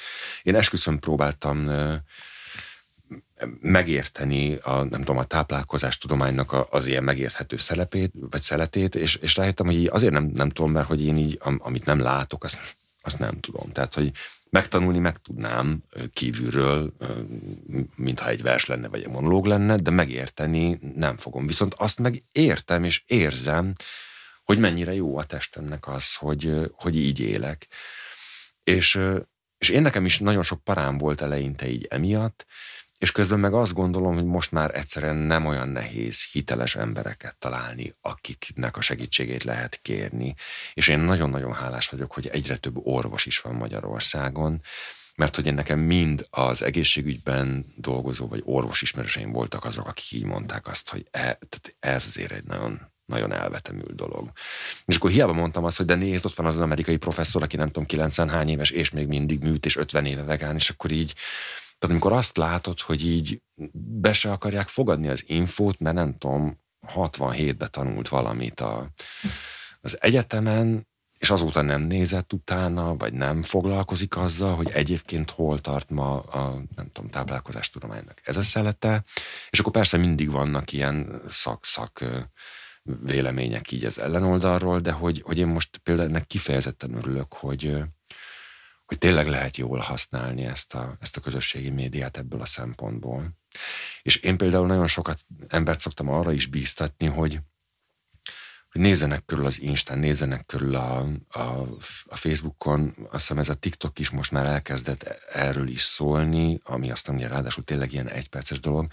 én 0.43 0.55
esküszöm 0.55 0.99
próbáltam 0.99 1.71
megérteni 3.61 4.55
a, 4.55 4.83
nem 4.83 5.01
tudom, 5.01 5.19
a 5.19 5.25
táplálkozás 5.25 5.99
tudománynak 5.99 6.67
az 6.71 6.87
ilyen 6.87 7.05
megérthető 7.05 7.57
szelepét, 7.57 8.13
vagy 8.31 8.41
szeletét, 8.41 8.95
és, 8.95 9.15
és 9.15 9.37
rájöttem, 9.37 9.67
hogy 9.67 9.75
így 9.75 9.89
azért 9.93 10.13
nem, 10.13 10.25
nem 10.25 10.49
tudom, 10.49 10.73
mert 10.73 10.87
hogy 10.87 11.05
én 11.05 11.17
így, 11.17 11.41
amit 11.59 11.85
nem 11.85 12.01
látok, 12.01 12.45
azt, 12.45 12.77
azt 13.07 13.19
nem 13.19 13.41
tudom. 13.41 13.73
Tehát, 13.73 13.95
hogy 13.95 14.13
megtanulni 14.51 14.99
meg 14.99 15.19
tudnám 15.19 15.83
kívülről, 16.13 16.93
mintha 17.95 18.29
egy 18.29 18.43
vers 18.43 18.67
lenne, 18.67 18.89
vagy 18.89 19.03
egy 19.03 19.09
monológ 19.09 19.47
lenne, 19.47 19.77
de 19.77 19.91
megérteni 19.91 20.79
nem 20.95 21.17
fogom. 21.17 21.47
Viszont 21.47 21.75
azt 21.75 21.99
meg 21.99 22.25
értem 22.33 22.85
és 22.85 23.03
érzem, 23.07 23.73
hogy 24.45 24.59
mennyire 24.59 24.95
jó 24.95 25.19
a 25.19 25.25
testemnek 25.25 25.89
az, 25.89 26.15
hogy, 26.15 26.71
hogy 26.73 26.97
így 26.97 27.21
élek. 27.21 27.69
És, 28.63 28.99
és 29.59 29.69
én 29.69 29.83
nekem 29.83 30.05
is 30.05 30.19
nagyon 30.19 30.43
sok 30.43 30.65
parám 30.65 30.99
volt 30.99 31.21
eleinte 31.21 31.69
így 31.69 31.87
emiatt, 31.91 32.47
és 32.99 33.13
közben 33.13 33.41
meg 33.41 33.55
azt 33.55 33.73
gondolom, 33.73 34.15
hogy 34.15 34.25
most 34.25 34.53
már 34.53 34.75
egyszerűen 34.75 35.17
nem 35.17 35.47
olyan 35.47 35.69
nehéz 35.69 36.25
hiteles 36.33 36.77
embereket 36.77 37.37
találni, 37.39 37.95
akiknek 38.01 38.77
a 38.77 38.81
segítségét 38.81 39.45
lehet 39.45 39.79
kérni. 39.83 40.35
És 40.75 40.89
én 40.89 40.99
nagyon-nagyon 40.99 41.55
hálás 41.55 41.89
vagyok, 41.89 42.13
hogy 42.13 42.27
egyre 42.27 42.57
több 42.57 42.77
orvos 42.77 43.27
is 43.27 43.41
van 43.41 43.55
Magyarországon, 43.55 44.63
mert 45.17 45.35
hogy 45.37 45.47
én 45.47 45.55
nekem 45.55 45.79
mind 45.79 46.27
az 46.31 46.63
egészségügyben 46.63 47.67
dolgozó, 47.77 48.29
vagy 48.29 48.43
orvos 48.45 48.83
ismerőseim 48.83 49.33
voltak 49.33 49.65
azok, 49.65 49.89
akik 49.89 50.13
így 50.13 50.25
mondták 50.25 50.67
azt, 50.67 50.91
hogy 50.91 51.07
e, 51.11 51.21
tehát 51.21 51.77
ez 51.79 52.05
azért 52.07 52.33
egy 52.33 52.45
nagyon 52.45 52.95
nagyon 53.07 53.33
elvetemült 53.33 53.95
dolog. 53.95 54.31
És 54.85 54.97
akkor 54.97 55.11
hiába 55.11 55.33
mondtam 55.33 55.65
azt, 55.65 55.77
hogy 55.77 55.87
de 55.87 55.95
nézd, 55.95 56.27
ott 56.27 56.35
van 56.35 56.47
az, 56.47 56.55
az 56.55 56.61
amerikai 56.61 56.97
professzor, 56.97 57.43
aki 57.43 57.57
nem 57.57 57.67
tudom, 57.67 57.87
90 57.87 58.29
hány 58.29 58.49
éves, 58.49 58.71
és 58.71 58.91
még 58.91 59.07
mindig 59.07 59.41
műt, 59.41 59.67
és 59.67 59.77
50 59.77 60.07
éve 60.07 60.23
vegán, 60.23 60.55
és 60.55 60.71
akkor 60.71 60.91
így 60.91 61.15
tehát 61.79 61.95
amikor 61.95 62.13
azt 62.13 62.37
látod, 62.37 62.81
hogy 62.81 63.07
így 63.07 63.43
be 64.01 64.13
se 64.13 64.33
akarják 64.33 64.69
fogadni 64.69 65.09
az 65.09 65.25
infót, 65.27 65.79
mert 65.79 65.97
nem 65.97 66.19
tudom, 66.19 66.61
67-ben 66.95 67.71
tanult 67.71 68.09
valamit 68.09 68.61
a, 68.61 68.91
az 69.81 69.97
egyetemen, 70.01 70.87
és 71.19 71.31
azóta 71.31 71.63
nem 71.63 71.83
nézett 71.83 72.33
utána, 72.33 72.97
vagy 72.97 73.13
nem 73.13 73.43
foglalkozik 73.43 74.17
azzal, 74.17 74.55
hogy 74.55 74.71
egyébként 74.71 75.31
hol 75.31 75.59
tart 75.59 75.91
ma 75.91 76.21
a, 76.21 76.63
nem 76.77 76.91
tudom, 76.93 77.11
táplálkozás 77.11 77.71
tudománynak 77.71 78.21
ez 78.25 78.37
a 78.37 78.43
szelete, 78.43 79.05
és 79.51 79.59
akkor 79.59 79.73
persze 79.73 79.97
mindig 79.97 80.31
vannak 80.31 80.73
ilyen 80.73 81.23
szak-szak 81.29 82.05
vélemények 82.83 83.73
így 83.73 83.85
az 83.85 83.99
ellenoldalról, 83.99 84.81
de 84.81 84.91
hogy, 84.93 85.23
hogy 85.25 85.39
én 85.39 85.47
most 85.47 85.77
például 85.77 86.09
ennek 86.09 86.27
kifejezetten 86.27 86.95
örülök, 86.95 87.35
hogy, 87.35 87.77
hogy 88.87 88.99
tényleg 88.99 89.27
lehet 89.27 89.57
jól 89.57 89.79
használni 89.79 90.45
ezt 90.45 90.75
a, 90.75 90.97
ezt 91.01 91.17
a 91.17 91.21
közösségi 91.21 91.71
médiát 91.71 92.17
ebből 92.17 92.41
a 92.41 92.45
szempontból. 92.45 93.37
És 94.03 94.17
én 94.17 94.37
például 94.37 94.67
nagyon 94.67 94.87
sokat 94.87 95.27
embert 95.49 95.81
szoktam 95.81 96.09
arra 96.09 96.33
is 96.33 96.47
bíztatni, 96.47 97.07
hogy, 97.07 97.41
hogy 98.71 98.81
nézzenek 98.81 99.25
körül 99.25 99.47
az 99.47 99.61
Instán, 99.61 99.99
nézzenek 99.99 100.47
körül 100.47 100.75
a, 100.75 101.07
a, 101.29 101.41
a 102.05 102.17
Facebookon, 102.17 102.95
azt 103.03 103.13
hiszem 103.13 103.39
ez 103.39 103.49
a 103.49 103.55
TikTok 103.55 103.99
is 103.99 104.11
most 104.11 104.31
már 104.31 104.47
elkezdett 104.47 105.03
erről 105.33 105.69
is 105.69 105.83
szólni, 105.83 106.61
ami 106.65 106.91
aztán 106.91 107.15
ugye 107.15 107.29
ráadásul 107.29 107.65
tényleg 107.65 107.93
ilyen 107.93 108.09
egyperces 108.09 108.61
dolog, 108.61 108.87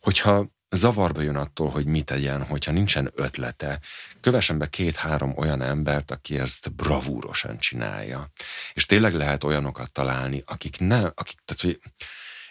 hogyha 0.00 0.50
zavarba 0.76 1.20
jön 1.20 1.36
attól, 1.36 1.70
hogy 1.70 1.86
mit 1.86 2.04
tegyen, 2.04 2.44
hogyha 2.44 2.72
nincsen 2.72 3.10
ötlete. 3.14 3.80
Kövessen 4.20 4.58
be 4.58 4.66
két-három 4.66 5.32
olyan 5.36 5.62
embert, 5.62 6.10
aki 6.10 6.38
ezt 6.38 6.72
bravúrosan 6.72 7.58
csinálja. 7.58 8.30
És 8.72 8.86
tényleg 8.86 9.14
lehet 9.14 9.44
olyanokat 9.44 9.92
találni, 9.92 10.42
akik 10.46 10.78
nem, 10.78 11.12
akik, 11.14 11.38
tehát, 11.44 11.62
hogy 11.62 11.80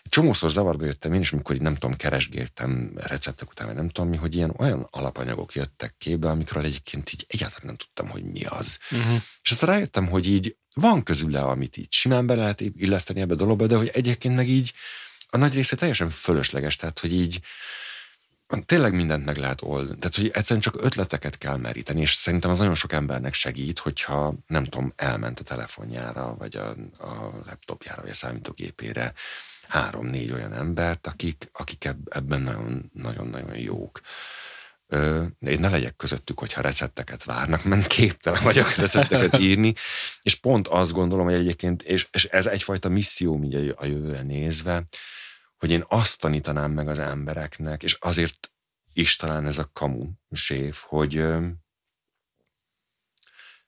csomószor 0.09 0.51
zavarba 0.51 0.85
jöttem 0.85 1.13
én 1.13 1.21
is, 1.21 1.31
amikor 1.31 1.55
így 1.55 1.61
nem 1.61 1.75
tudom, 1.75 1.95
keresgéltem 1.95 2.91
receptek 2.95 3.49
után, 3.49 3.67
vagy 3.67 3.75
nem 3.75 3.87
tudom 3.89 4.09
mi, 4.09 4.17
hogy 4.17 4.35
ilyen 4.35 4.53
olyan 4.57 4.87
alapanyagok 4.89 5.53
jöttek 5.53 5.95
képbe, 5.97 6.29
amikről 6.29 6.63
egyébként 6.63 7.13
így 7.13 7.25
egyáltalán 7.27 7.65
nem 7.65 7.75
tudtam, 7.75 8.09
hogy 8.09 8.23
mi 8.23 8.43
az. 8.43 8.79
Uh-huh. 8.91 9.21
És 9.41 9.51
aztán 9.51 9.69
rájöttem, 9.69 10.07
hogy 10.07 10.27
így 10.27 10.55
van 10.75 11.03
közül 11.03 11.35
amit 11.35 11.77
így 11.77 11.91
simán 11.91 12.25
be 12.25 12.35
lehet 12.35 12.61
illeszteni 12.61 13.21
ebbe 13.21 13.33
a 13.33 13.37
dologba, 13.37 13.67
de 13.67 13.75
hogy 13.75 13.91
egyébként 13.93 14.35
meg 14.35 14.47
így 14.47 14.73
a 15.29 15.37
nagy 15.37 15.53
része 15.53 15.75
teljesen 15.75 16.09
fölösleges, 16.09 16.75
tehát 16.75 16.99
hogy 16.99 17.13
így 17.13 17.39
tényleg 18.65 18.93
mindent 18.93 19.25
meg 19.25 19.37
lehet 19.37 19.61
oldani. 19.61 19.97
Tehát, 19.99 20.15
hogy 20.15 20.31
egyszerűen 20.33 20.61
csak 20.61 20.83
ötleteket 20.83 21.37
kell 21.37 21.57
meríteni, 21.57 22.01
és 22.01 22.13
szerintem 22.13 22.51
az 22.51 22.57
nagyon 22.57 22.75
sok 22.75 22.91
embernek 22.91 23.33
segít, 23.33 23.79
hogyha 23.79 24.33
nem 24.47 24.63
tudom, 24.63 24.93
elment 24.95 25.39
a 25.39 25.43
telefonjára, 25.43 26.35
vagy 26.37 26.55
a, 26.55 26.69
a 27.03 27.41
laptopjára, 27.45 28.01
vagy 28.01 28.09
a 28.09 28.13
számítógépére 28.13 29.13
három-négy 29.67 30.31
olyan 30.31 30.53
embert, 30.53 31.07
akik, 31.07 31.49
akik 31.53 31.89
ebben 32.09 32.41
nagyon-nagyon 32.93 33.57
jók. 33.57 34.01
Ö, 34.87 35.23
én 35.39 35.59
ne 35.59 35.69
legyek 35.69 35.95
közöttük, 35.95 36.39
hogyha 36.39 36.61
recepteket 36.61 37.23
várnak, 37.23 37.63
mert 37.63 37.87
képtelen 37.87 38.43
vagyok 38.43 38.75
recepteket 38.85 39.39
írni, 39.39 39.73
és 40.21 40.35
pont 40.35 40.67
azt 40.67 40.91
gondolom, 40.91 41.25
hogy 41.25 41.33
egyébként, 41.33 41.81
és, 41.81 42.07
és 42.11 42.25
ez 42.25 42.45
egyfajta 42.45 42.89
misszió 42.89 43.43
így 43.43 43.73
a 43.77 43.85
jövőre 43.85 44.21
nézve, 44.21 44.83
hogy 45.61 45.71
én 45.71 45.85
azt 45.87 46.19
tanítanám 46.19 46.71
meg 46.71 46.87
az 46.87 46.99
embereknek, 46.99 47.83
és 47.83 47.97
azért 47.99 48.51
is 48.93 49.15
talán 49.15 49.45
ez 49.45 49.57
a 49.57 49.69
kamu 49.73 50.09
sév, 50.31 50.75
hogy, 50.75 51.23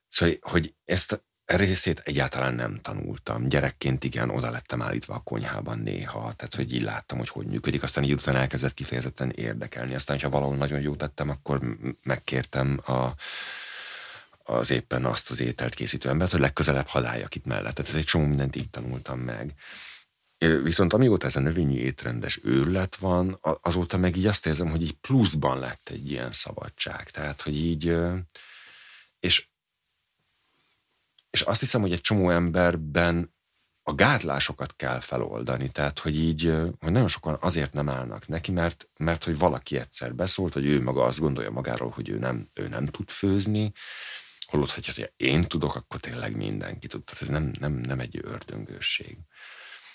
szóval, 0.08 0.36
hogy 0.40 0.74
ezt 0.84 1.12
a 1.12 1.22
részét 1.44 2.02
egyáltalán 2.04 2.54
nem 2.54 2.80
tanultam. 2.80 3.48
Gyerekként 3.48 4.04
igen, 4.04 4.30
oda 4.30 4.50
lettem 4.50 4.82
állítva 4.82 5.14
a 5.14 5.22
konyhában 5.22 5.78
néha, 5.78 6.32
tehát 6.32 6.54
hogy 6.54 6.74
így 6.74 6.82
láttam, 6.82 7.18
hogy 7.18 7.28
hogy 7.28 7.46
működik, 7.46 7.82
aztán 7.82 8.04
így 8.04 8.12
után 8.12 8.36
elkezdett 8.36 8.74
kifejezetten 8.74 9.30
érdekelni. 9.30 9.94
Aztán, 9.94 10.20
ha 10.20 10.28
valahol 10.28 10.56
nagyon 10.56 10.80
jót 10.80 10.98
tettem, 10.98 11.28
akkor 11.28 11.78
megkértem 12.02 12.80
a, 12.86 13.08
az 14.44 14.70
éppen 14.70 15.04
azt 15.04 15.30
az 15.30 15.40
ételt 15.40 15.74
készítő 15.74 16.08
embert, 16.08 16.30
hogy 16.30 16.40
legközelebb 16.40 16.86
hadáljak 16.86 17.34
itt 17.34 17.44
mellett. 17.44 17.74
Tehát 17.74 17.94
egy 17.94 18.04
csomó 18.04 18.26
mindent 18.26 18.56
így 18.56 18.70
tanultam 18.70 19.18
meg. 19.18 19.54
Viszont 20.38 20.92
amióta 20.92 21.26
ez 21.26 21.36
a 21.36 21.40
növényi 21.40 21.76
étrendes 21.76 22.40
őrület 22.42 22.96
van, 22.96 23.38
azóta 23.40 23.96
meg 23.96 24.16
így 24.16 24.26
azt 24.26 24.46
érzem, 24.46 24.68
hogy 24.68 24.82
így 24.82 24.92
pluszban 24.92 25.58
lett 25.58 25.88
egy 25.88 26.10
ilyen 26.10 26.32
szabadság. 26.32 27.10
Tehát, 27.10 27.42
hogy 27.42 27.56
így, 27.56 27.96
és, 29.20 29.48
és 31.30 31.40
azt 31.40 31.60
hiszem, 31.60 31.80
hogy 31.80 31.92
egy 31.92 32.00
csomó 32.00 32.30
emberben 32.30 33.34
a 33.86 33.94
gátlásokat 33.94 34.76
kell 34.76 35.00
feloldani, 35.00 35.68
tehát 35.68 35.98
hogy 35.98 36.16
így, 36.16 36.54
hogy 36.80 36.92
nagyon 36.92 37.08
sokan 37.08 37.36
azért 37.40 37.72
nem 37.72 37.88
állnak 37.88 38.28
neki, 38.28 38.52
mert, 38.52 38.88
mert 38.98 39.24
hogy 39.24 39.38
valaki 39.38 39.78
egyszer 39.78 40.14
beszólt, 40.14 40.52
hogy 40.52 40.66
ő 40.66 40.82
maga 40.82 41.04
azt 41.04 41.18
gondolja 41.18 41.50
magáról, 41.50 41.90
hogy 41.90 42.08
ő 42.08 42.18
nem, 42.18 42.48
ő 42.54 42.68
nem 42.68 42.86
tud 42.86 43.10
főzni, 43.10 43.72
holott, 44.46 44.70
hogy 44.70 45.12
én 45.16 45.42
tudok, 45.42 45.76
akkor 45.76 46.00
tényleg 46.00 46.36
mindenki 46.36 46.86
tud. 46.86 47.04
Tehát 47.04 47.22
ez 47.22 47.28
nem, 47.28 47.52
nem, 47.60 47.72
nem 47.72 48.00
egy 48.00 48.20
ördöngősség. 48.22 49.18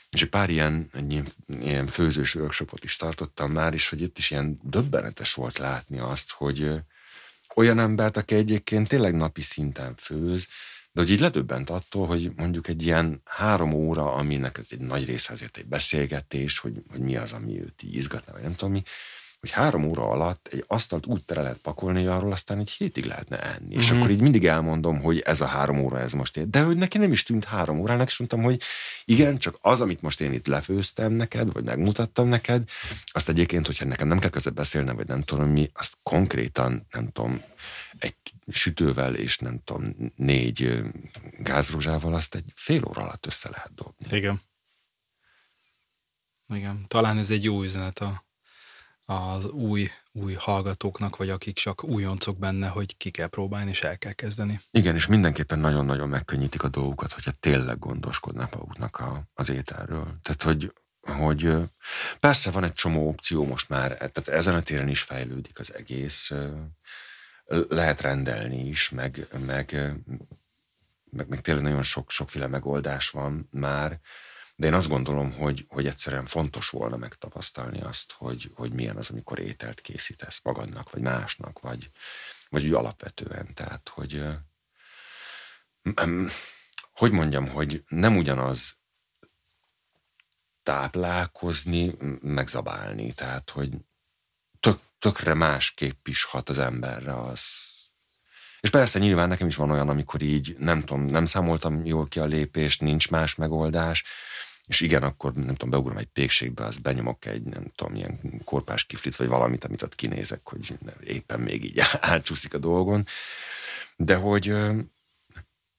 És 0.10 0.22
egy 0.22 0.30
pár 0.30 0.50
ilyen, 0.50 0.90
egy 0.94 1.12
ilyen, 1.12 1.28
ilyen 1.48 1.88
főzős 1.88 2.36
workshopot 2.36 2.84
is 2.84 2.96
tartottam 2.96 3.52
már, 3.52 3.74
és 3.74 3.90
hogy 3.90 4.02
itt 4.02 4.18
is 4.18 4.32
ilyen 4.32 4.60
döbbenetes 4.64 5.34
volt 5.34 5.58
látni 5.58 6.00
azt, 6.00 6.32
hogy 6.32 6.72
olyan 7.56 7.80
embert, 7.80 8.18
aki 8.18 8.36
egyébként 8.36 8.88
tényleg 8.88 9.16
napi 9.16 9.42
szinten 9.42 9.96
főz, 9.96 10.48
de 10.92 11.02
hogy 11.02 11.10
így 11.12 11.20
ledöbbent 11.20 11.70
attól, 11.70 12.08
hogy 12.08 12.32
mondjuk 12.36 12.68
egy 12.68 12.84
ilyen 12.84 13.22
három 13.26 13.74
óra, 13.74 14.14
aminek 14.14 14.58
ez 14.58 14.68
egy 14.70 14.80
nagy 14.80 15.06
része 15.06 15.34
azért 15.34 15.58
egy 15.58 15.66
beszélgetés, 15.66 16.60
hogy, 16.60 16.82
hogy 16.90 17.00
mi 17.00 17.16
az, 17.16 17.32
ami 17.32 17.62
őt 17.62 17.84
így 17.84 17.96
izgatna, 17.96 18.32
vagy 18.32 18.42
nem 18.42 18.56
tudom 18.56 18.74
mi, 18.74 18.84
hogy 19.40 19.52
három 19.52 19.84
óra 19.84 20.10
alatt 20.10 20.48
egy 20.52 20.64
asztalt 20.68 21.06
úgy 21.06 21.24
tere 21.24 21.42
lehet 21.42 21.58
pakolni, 21.58 22.00
hogy 22.00 22.08
arról 22.08 22.32
aztán 22.32 22.60
egy 22.60 22.70
hétig 22.70 23.06
lehetne 23.06 23.40
enni. 23.42 23.66
Mm-hmm. 23.66 23.80
És 23.80 23.90
mhm. 23.90 23.98
akkor 23.98 24.10
így 24.10 24.22
mindig 24.22 24.46
elmondom, 24.46 25.02
hogy 25.02 25.20
ez 25.20 25.42
a 25.42 25.46
három 25.46 25.80
óra, 25.80 26.00
ez 26.00 26.14
most 26.14 26.38
ér. 26.38 26.50
De 26.50 26.62
hogy 26.62 26.78
neki 26.78 26.98
nem 26.98 27.12
is 27.12 27.24
tűnt 27.24 27.46
három 27.46 27.80
órának, 27.80 28.08
és 28.08 28.18
mondtam, 28.18 28.42
hogy 28.42 28.62
igen, 29.06 29.38
csak 29.38 29.58
az, 29.62 29.82
amit 29.82 30.02
most 30.02 30.22
én 30.22 30.34
itt 30.34 30.48
lefőztem 30.48 31.12
neked, 31.12 31.52
vagy 31.52 31.64
megmutattam 31.64 32.28
neked, 32.28 32.70
azt 33.06 33.30
egyébként, 33.30 33.66
hogyha 33.66 33.86
nekem 33.86 34.08
nem 34.08 34.20
kell 34.20 34.30
között 34.30 34.54
beszélnem, 34.54 34.96
vagy 34.96 35.08
nem 35.08 35.22
tudom 35.22 35.50
mi, 35.50 35.70
azt 35.74 35.98
konkrétan, 36.04 36.88
nem 36.92 37.08
tudom, 37.08 37.42
egy 37.98 38.16
sütővel 38.48 39.16
és 39.16 39.38
nem 39.38 39.60
tudom, 39.64 39.96
négy 40.16 40.82
gázrózsával 41.38 42.14
azt 42.14 42.36
egy 42.36 42.52
fél 42.56 42.86
óra 42.90 43.02
alatt 43.02 43.26
össze 43.26 43.50
lehet 43.50 43.74
dobni. 43.76 44.18
Igen. 44.18 44.42
Igen, 46.54 46.86
talán 46.88 47.18
ez 47.18 47.30
egy 47.30 47.44
jó 47.44 47.64
üzenet 47.64 48.00
a, 48.00 48.28
az 49.10 49.46
új, 49.46 49.90
új 50.12 50.34
hallgatóknak, 50.34 51.18
vagy 51.18 51.30
akik 51.30 51.56
csak 51.56 51.84
újoncok 51.84 52.38
benne, 52.38 52.68
hogy 52.68 52.98
ki 52.98 53.10
kell 53.10 53.28
próbálni, 53.28 53.70
és 53.70 53.82
el 53.82 53.98
kell 53.98 54.12
kezdeni. 54.12 54.60
Igen, 54.72 54.96
és 54.96 55.08
mindenképpen 55.08 55.60
nagyon-nagyon 55.60 56.10
megkönnyítik 56.10 56.64
a 56.64 56.70
dolgukat, 56.70 57.12
hogyha 57.12 57.32
tényleg 57.32 57.80
gondoskodnak 57.80 58.52
maguknak 58.52 59.00
a, 59.00 59.24
az 59.34 59.50
ételről. 59.50 60.20
Tehát, 60.22 60.44
hogy, 60.44 60.74
hogy 61.02 61.56
persze 62.20 62.52
van 62.52 62.64
egy 62.64 62.74
csomó 62.74 63.08
opció 63.08 63.46
most 63.46 63.70
már, 63.70 63.88
tehát 63.88 64.28
ezen 64.28 64.56
a 64.56 64.62
téren 64.62 64.88
is 64.88 65.02
fejlődik 65.02 65.60
az 65.60 65.74
egész, 65.74 66.32
lehet 67.70 68.02
rendelni 68.02 68.68
is, 68.68 68.90
meg, 68.90 69.28
meg, 69.46 69.72
meg, 71.12 71.28
meg 71.28 71.42
tényleg 71.42 71.64
nagyon 71.64 71.84
sok, 71.84 72.12
sokféle 72.12 72.48
megoldás 72.48 73.10
van 73.10 73.48
már, 73.52 74.00
de 74.60 74.68
én 74.68 74.74
azt 74.74 74.88
gondolom, 74.88 75.32
hogy, 75.32 75.66
hogy 75.68 75.88
egyszerűen 75.88 76.26
fontos 76.26 76.70
volna 76.70 76.98
megtapasztalni 76.98 77.82
azt, 77.82 78.12
hogy, 78.12 78.52
hogy 78.56 78.72
milyen 78.72 78.96
az, 78.96 79.10
amikor 79.10 79.40
ételt 79.40 79.82
készítesz 79.82 80.40
magadnak, 80.44 80.92
vagy 80.92 81.02
másnak, 81.02 81.60
vagy, 81.60 81.90
vagy 82.50 82.66
úgy 82.66 82.74
alapvetően. 82.74 83.54
Tehát, 83.54 83.90
hogy 83.90 84.24
hogy 86.92 87.12
mondjam, 87.12 87.48
hogy 87.48 87.84
nem 87.88 88.18
ugyanaz 88.18 88.78
táplálkozni, 90.64 91.96
megzabálni. 92.22 93.14
Tehát, 93.14 93.50
hogy 93.50 93.72
tök, 94.60 94.80
tökre 94.98 95.34
másképp 95.34 96.08
is 96.08 96.24
hat 96.24 96.50
az 96.50 96.58
emberre 96.60 97.20
az. 97.20 97.42
És 98.60 98.70
persze 98.70 99.00
nyilván 99.00 99.28
nekem 99.28 99.48
is 99.48 99.56
van 99.56 99.72
olyan, 99.72 99.90
amikor 99.90 100.22
így 100.22 100.56
nem 100.58 100.80
tudom, 100.80 101.06
nem 101.06 101.26
számoltam 101.26 101.86
jól 101.86 102.08
ki 102.08 102.20
a 102.20 102.26
lépést, 102.26 102.82
nincs 102.82 103.10
más 103.10 103.36
megoldás, 103.36 104.04
és 104.70 104.82
igen, 104.82 105.04
akkor 105.04 105.34
nem 105.34 105.48
tudom, 105.48 105.70
beugrom 105.70 105.98
egy 105.98 106.06
pékségbe, 106.06 106.64
azt 106.64 106.82
benyomok 106.82 107.26
egy, 107.26 107.44
nem 107.44 107.72
tudom, 107.76 107.96
ilyen 107.96 108.42
korpás 108.44 108.84
kiflit, 108.84 109.16
vagy 109.16 109.28
valamit, 109.28 109.64
amit 109.64 109.82
ott 109.82 109.96
kinézek, 109.96 110.48
hogy 110.48 110.78
éppen 111.04 111.40
még 111.40 111.64
így 111.64 111.82
átcsúszik 112.00 112.54
a 112.54 112.58
dolgon. 112.58 113.06
De 113.96 114.16
hogy 114.16 114.46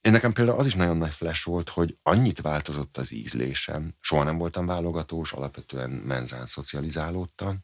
én 0.00 0.12
nekem 0.12 0.32
például 0.32 0.58
az 0.58 0.66
is 0.66 0.74
nagyon 0.74 0.96
nagy 0.96 1.12
flash 1.12 1.46
volt, 1.46 1.68
hogy 1.68 1.96
annyit 2.02 2.40
változott 2.40 2.96
az 2.96 3.12
ízlésem. 3.12 3.94
Soha 4.00 4.24
nem 4.24 4.38
voltam 4.38 4.66
válogatós, 4.66 5.32
alapvetően 5.32 5.90
menzán 5.90 6.46
szocializálódtam, 6.46 7.58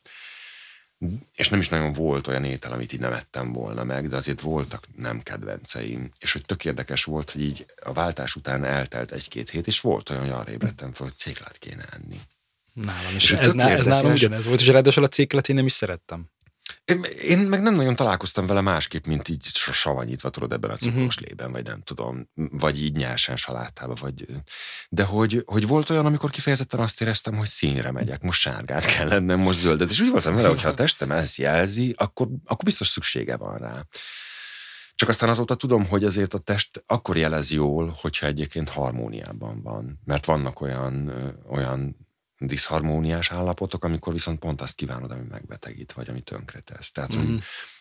és 1.36 1.48
nem 1.48 1.60
is 1.60 1.68
nagyon 1.68 1.93
volt 1.93 2.27
olyan 2.27 2.44
étel, 2.44 2.73
amit 2.73 2.93
így 2.93 3.01
nem 3.01 3.12
ettem 3.12 3.52
volna 3.52 3.85
meg, 3.85 4.09
de 4.09 4.16
azért 4.16 4.40
voltak 4.40 4.85
nem 4.97 5.20
kedvenceim. 5.20 6.10
És 6.18 6.32
hogy 6.32 6.44
tök 6.47 6.64
érdekes 6.64 7.05
volt, 7.05 7.31
hogy 7.31 7.43
így 7.43 7.66
a 7.82 7.93
váltás 7.93 8.36
után 8.36 8.64
eltelt 8.64 9.12
egy-két 9.12 9.51
hét, 9.51 9.66
és 9.66 9.81
volt 9.81 10.10
olyan, 10.10 10.23
hogy 10.23 10.32
arra 10.32 10.51
ébredtem 10.51 10.93
fel, 10.93 11.06
hogy 11.06 11.16
céklát 11.16 11.59
kéne 11.59 11.85
enni. 11.93 12.20
Nálam 12.73 13.14
is. 13.14 13.23
És 13.23 13.32
ez, 13.32 13.52
ez, 13.55 13.78
ez 13.78 13.86
nálam 13.86 14.12
ugyanez 14.12 14.44
volt, 14.44 14.60
és 14.60 14.66
ráadásul 14.66 15.05
a 15.05 15.09
céklát 15.09 15.48
én 15.48 15.56
nem 15.56 15.66
is 15.66 15.73
szerettem. 15.73 16.31
Én, 16.84 17.02
én 17.02 17.38
meg 17.38 17.62
nem 17.62 17.74
nagyon 17.74 17.97
találkoztam 17.97 18.47
vele 18.47 18.60
másképp, 18.60 19.06
mint 19.06 19.28
így 19.28 19.44
savanyítva, 19.72 20.30
tudod, 20.30 20.52
ebben 20.52 20.70
a 20.70 20.72
mhm. 20.72 20.82
cukros 20.82 21.16
uh-huh. 21.16 21.28
lében, 21.28 21.52
vagy 21.52 21.64
nem 21.64 21.80
tudom, 21.82 22.28
vagy 22.34 22.82
így 22.82 22.97
nyersen 22.97 23.36
salátába, 23.36 23.94
vagy... 24.01 24.24
De 24.88 25.02
hogy, 25.02 25.43
hogy 25.47 25.66
volt 25.66 25.90
olyan, 25.90 26.06
amikor 26.06 26.30
kifejezetten 26.30 26.80
azt 26.80 27.01
éreztem, 27.01 27.34
hogy 27.34 27.47
színre 27.47 27.90
megyek, 27.90 28.22
most 28.22 28.40
sárgát 28.40 28.84
kell 28.97 29.09
lennem, 29.09 29.40
most 29.40 29.59
zöldet, 29.59 29.90
és 29.90 30.01
úgy 30.01 30.10
voltam 30.10 30.34
vele, 30.34 30.48
hogy 30.48 30.62
ha 30.62 30.68
a 30.68 30.74
testem 30.74 31.12
ezt 31.12 31.36
jelzi, 31.36 31.94
akkor, 31.97 32.26
akkor 32.44 32.64
biztos 32.64 32.88
szüksége 32.88 33.36
van 33.36 33.59
rá. 33.59 33.86
Csak 34.94 35.09
aztán 35.09 35.28
azóta 35.28 35.55
tudom, 35.55 35.86
hogy 35.86 36.05
azért 36.05 36.34
a 36.34 36.38
test 36.38 36.82
akkor 36.86 37.16
jelez 37.16 37.51
jól, 37.51 37.97
hogyha 38.01 38.26
egyébként 38.26 38.68
harmóniában 38.68 39.62
van. 39.62 40.01
Mert 40.05 40.24
vannak 40.24 40.60
olyan, 40.60 41.12
olyan 41.48 42.05
diszharmóniás 42.38 43.30
állapotok, 43.30 43.84
amikor 43.84 44.12
viszont 44.12 44.38
pont 44.38 44.60
azt 44.60 44.74
kívánod, 44.74 45.10
ami 45.10 45.22
megbetegít, 45.30 45.92
vagy 45.92 46.08
ami 46.08 46.20
tönkretesz. 46.20 46.92
Tehát, 46.92 47.16
mm-hmm. 47.16 47.36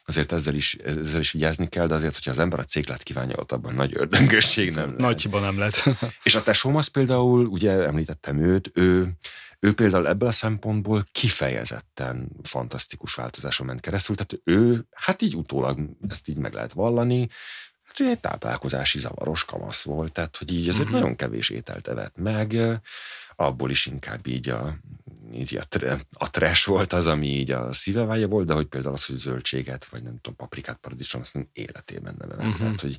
azért 0.06 0.32
ezzel 0.32 0.56
is, 0.56 0.73
ezzel 0.73 1.19
is 1.19 1.32
vigyázni 1.32 1.68
kell, 1.68 1.88
de 1.88 1.94
azért, 1.94 2.14
hogyha 2.14 2.32
az 2.32 2.40
ember 2.40 2.60
a 2.60 2.64
céklát 2.64 3.03
kívánja, 3.03 3.36
ott 3.38 3.52
abban 3.52 3.73
nagy 3.73 3.91
ördöngösség 3.95 4.69
nem 4.69 4.86
lehet. 4.86 4.98
Nagy 4.98 5.22
hiba 5.22 5.40
nem 5.40 5.57
lehet. 5.57 5.84
És 6.23 6.36
a 6.36 6.44
tesóm 6.44 6.76
az 6.76 6.88
például, 6.88 7.45
ugye 7.45 7.72
említettem 7.72 8.44
őt, 8.44 8.72
ő, 8.73 9.11
ő 9.60 9.73
például 9.73 10.07
ebből 10.07 10.30
a 10.30 10.32
szempontból 10.32 11.06
kifejezetten 11.11 12.30
fantasztikus 12.44 13.14
változáson 13.14 13.65
ment 13.65 13.80
keresztül, 13.80 14.15
tehát 14.15 14.41
ő, 14.44 14.88
hát 14.91 15.22
így 15.22 15.36
utólag 15.36 15.80
ezt 16.07 16.27
így 16.27 16.38
meg 16.38 16.53
lehet 16.53 16.73
vallani, 16.73 17.30
hát 17.84 17.99
egy 17.99 18.19
táplálkozási 18.19 18.99
zavaros 18.99 19.45
kamasz 19.45 19.82
volt, 19.82 20.11
tehát 20.11 20.38
hogy 20.38 20.53
így 20.53 20.68
ezért 20.68 20.88
mm-hmm. 20.88 20.94
nagyon 20.94 21.15
kevés 21.15 21.49
ételt 21.49 21.88
evett 21.88 22.15
meg, 22.15 22.57
abból 23.36 23.70
is 23.70 23.86
inkább 23.86 24.28
így 24.28 24.49
a, 24.49 24.78
így 25.34 25.60
a, 25.72 25.98
a 26.14 26.30
trash 26.30 26.68
volt 26.68 26.94
az, 26.94 27.07
ami 27.07 27.28
így 27.28 27.52
a 27.52 27.74
szívevágya 27.74 28.28
volt, 28.28 28.45
de 28.45 28.53
hogy 28.53 28.66
például 28.66 28.94
az, 28.94 29.06
hogy 29.06 29.18
zöldséget, 29.18 29.86
vagy 29.86 30.03
nem 30.03 30.16
tudom, 30.22 30.36
paprikát, 30.36 30.78
paradicsom, 30.78 31.22
azt 31.22 31.34
nem 31.34 31.49
életében 31.53 32.16
nem. 32.18 32.38
Uh-huh. 32.38 32.57
Tehát, 32.57 32.82
hogy 32.82 32.98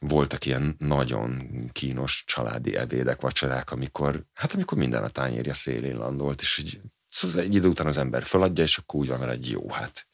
voltak 0.00 0.46
ilyen 0.46 0.74
nagyon 0.78 1.50
kínos 1.72 2.24
családi 2.26 2.76
ebédek, 2.76 3.20
vacsorák, 3.20 3.70
amikor, 3.70 4.24
hát 4.34 4.52
amikor 4.52 4.78
minden 4.78 5.04
a 5.04 5.08
tányérja 5.08 5.54
szélén 5.54 5.96
landolt, 5.96 6.40
és 6.40 6.58
így, 6.58 6.80
szóval 7.08 7.40
egy 7.40 7.54
idő 7.54 7.68
után 7.68 7.86
az 7.86 7.96
ember 7.96 8.24
feladja, 8.24 8.64
és 8.64 8.78
akkor 8.78 9.00
úgy 9.00 9.08
van 9.08 9.18
vele, 9.18 9.32
egy 9.32 9.50
jó, 9.50 9.70
hát 9.70 10.06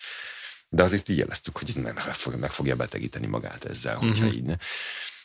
de 0.68 0.82
azért 0.82 1.09
így 1.09 1.18
jeleztük, 1.18 1.56
hogy 1.56 1.70
nem 1.74 1.94
meg 2.39 2.51
fogja 2.51 2.76
betegíteni 2.76 3.26
magát 3.26 3.64
ezzel, 3.64 3.97
hogyha 3.97 4.24
uh-huh. 4.24 4.35
így 4.35 4.43
ne. 4.43 4.56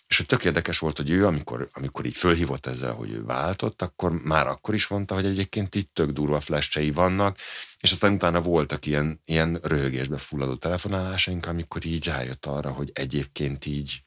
És 0.10 0.18
hogy 0.18 0.26
tök 0.26 0.44
érdekes 0.44 0.80
volt, 0.80 0.98
hogy 0.98 1.10
ő, 1.10 1.26
amikor, 1.26 1.70
amikor 1.74 2.06
így 2.06 2.16
fölhívott 2.16 2.66
ezzel, 2.66 2.94
hogy 2.94 3.12
ő 3.12 3.24
váltott, 3.24 3.82
akkor 3.82 4.12
már 4.12 4.48
akkor 4.48 4.74
is 4.74 4.88
mondta, 4.88 5.16
hogy 5.16 5.26
egyébként 5.26 5.76
itt 5.76 5.94
tök 5.94 6.10
durva 6.10 6.40
flashei 6.40 6.92
vannak, 6.92 7.38
és 7.80 7.92
aztán 7.92 8.14
utána 8.14 8.42
voltak 8.42 8.86
ilyen, 8.86 9.22
ilyen 9.26 9.60
röhögésbe 9.64 10.18
fulladó 10.18 10.56
telefonálásaink, 10.56 11.46
amikor 11.46 11.86
így 11.86 12.06
rájött 12.06 12.46
arra, 12.46 12.72
hogy 12.72 12.90
egyébként 12.94 13.66
így 13.66 14.04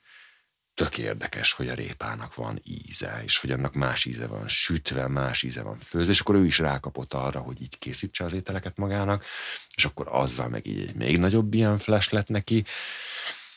tök 0.75 0.99
érdekes, 0.99 1.53
hogy 1.53 1.69
a 1.69 1.75
répának 1.75 2.35
van 2.35 2.61
íze, 2.65 3.21
és 3.25 3.39
hogy 3.39 3.51
annak 3.51 3.75
más 3.75 4.05
íze 4.05 4.27
van 4.27 4.49
sütve, 4.49 5.09
más 5.09 5.43
íze 5.43 5.63
van 5.63 5.79
főzve, 5.79 6.13
és 6.13 6.21
akkor 6.21 6.35
ő 6.35 6.45
is 6.45 6.59
rákapott 6.59 7.15
arra, 7.15 7.41
hogy 7.41 7.63
így 7.63 7.79
készítse 7.79 8.25
az 8.25 8.33
ételeket 8.33 8.77
magának, 8.77 9.25
és 9.77 9.85
akkor 9.85 10.07
azzal 10.11 10.49
meg 10.49 10.67
így 10.67 10.81
egy 10.81 10.95
még 10.95 11.19
nagyobb 11.19 11.55
ilyen 11.55 11.79
flash 11.79 12.13
lett 12.13 12.29
neki, 12.29 12.65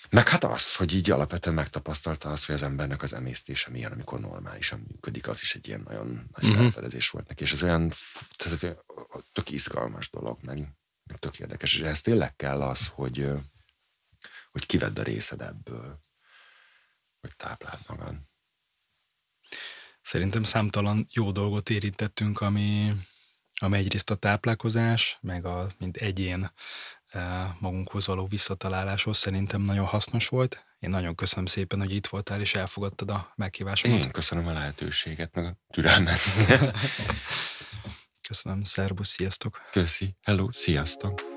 meg 0.10 0.28
hát 0.28 0.44
az, 0.44 0.76
hogy 0.76 0.94
így 0.94 1.12
alapvetően 1.12 1.56
megtapasztalta 1.56 2.30
az, 2.30 2.46
hogy 2.46 2.56
az 2.56 2.62
embernek 2.62 3.02
az 3.02 3.14
emésztése 3.14 3.70
milyen, 3.70 3.92
amikor 3.92 4.20
normálisan 4.20 4.86
működik, 4.88 5.28
az 5.28 5.42
is 5.42 5.56
egy 5.56 5.68
ilyen 5.68 5.82
nagyon 5.88 6.08
nagy 6.08 6.44
uh-huh. 6.44 6.62
felfedezés 6.62 7.10
volt 7.10 7.28
neki, 7.28 7.44
és 7.44 7.52
ez 7.52 7.64
olyan 7.64 7.92
tök 9.32 9.50
izgalmas 9.50 10.10
dolog, 10.10 10.38
meg, 10.42 10.58
meg 11.04 11.20
tök 11.20 11.40
érdekes, 11.40 11.74
és 11.74 11.82
ez 11.82 12.02
tényleg 12.02 12.36
kell 12.36 12.62
az, 12.62 12.88
hogy, 12.88 13.30
hogy 14.52 14.66
kivedd 14.66 15.00
a 15.00 15.04
részed 15.04 15.42
ebből, 15.42 16.00
hogy 17.22 17.36
tápláld 17.36 17.80
magad. 17.88 18.16
Szerintem 20.02 20.44
számtalan 20.44 21.06
jó 21.14 21.32
dolgot 21.32 21.70
érintettünk, 21.70 22.42
ami, 22.42 22.94
ami 23.60 23.78
egyrészt 23.78 24.10
a 24.10 24.16
táplálkozás, 24.16 25.18
meg 25.22 25.46
a, 25.46 25.72
mint 25.78 25.98
egyén 25.98 26.52
magunkhoz 27.60 28.08
való 28.08 28.26
visszataláláshoz 28.26 29.18
szerintem 29.18 29.62
nagyon 29.62 29.86
hasznos 29.86 30.28
volt. 30.28 30.66
Én 30.80 30.90
nagyon 30.90 31.16
köszönöm 31.16 31.46
szépen, 31.46 31.80
hogy 31.80 31.94
itt 31.94 32.08
voltál 32.08 32.42
és 32.42 32.56
elfogadtad 32.56 33.10
a 33.10 33.34
meghívásomat. 33.36 34.04
Én 34.04 34.12
köszönöm 34.12 34.48
a 34.48 34.52
lehetőséget, 34.52 35.36
meg 35.36 35.46
a 35.46 35.58
türelmet. 35.70 36.20
köszönöm, 38.28 38.64
szervusz, 38.64 39.10
sziasztok! 39.10 39.62
Köszi, 39.72 40.16
hello, 40.22 40.52
sziasztok! 40.52 41.35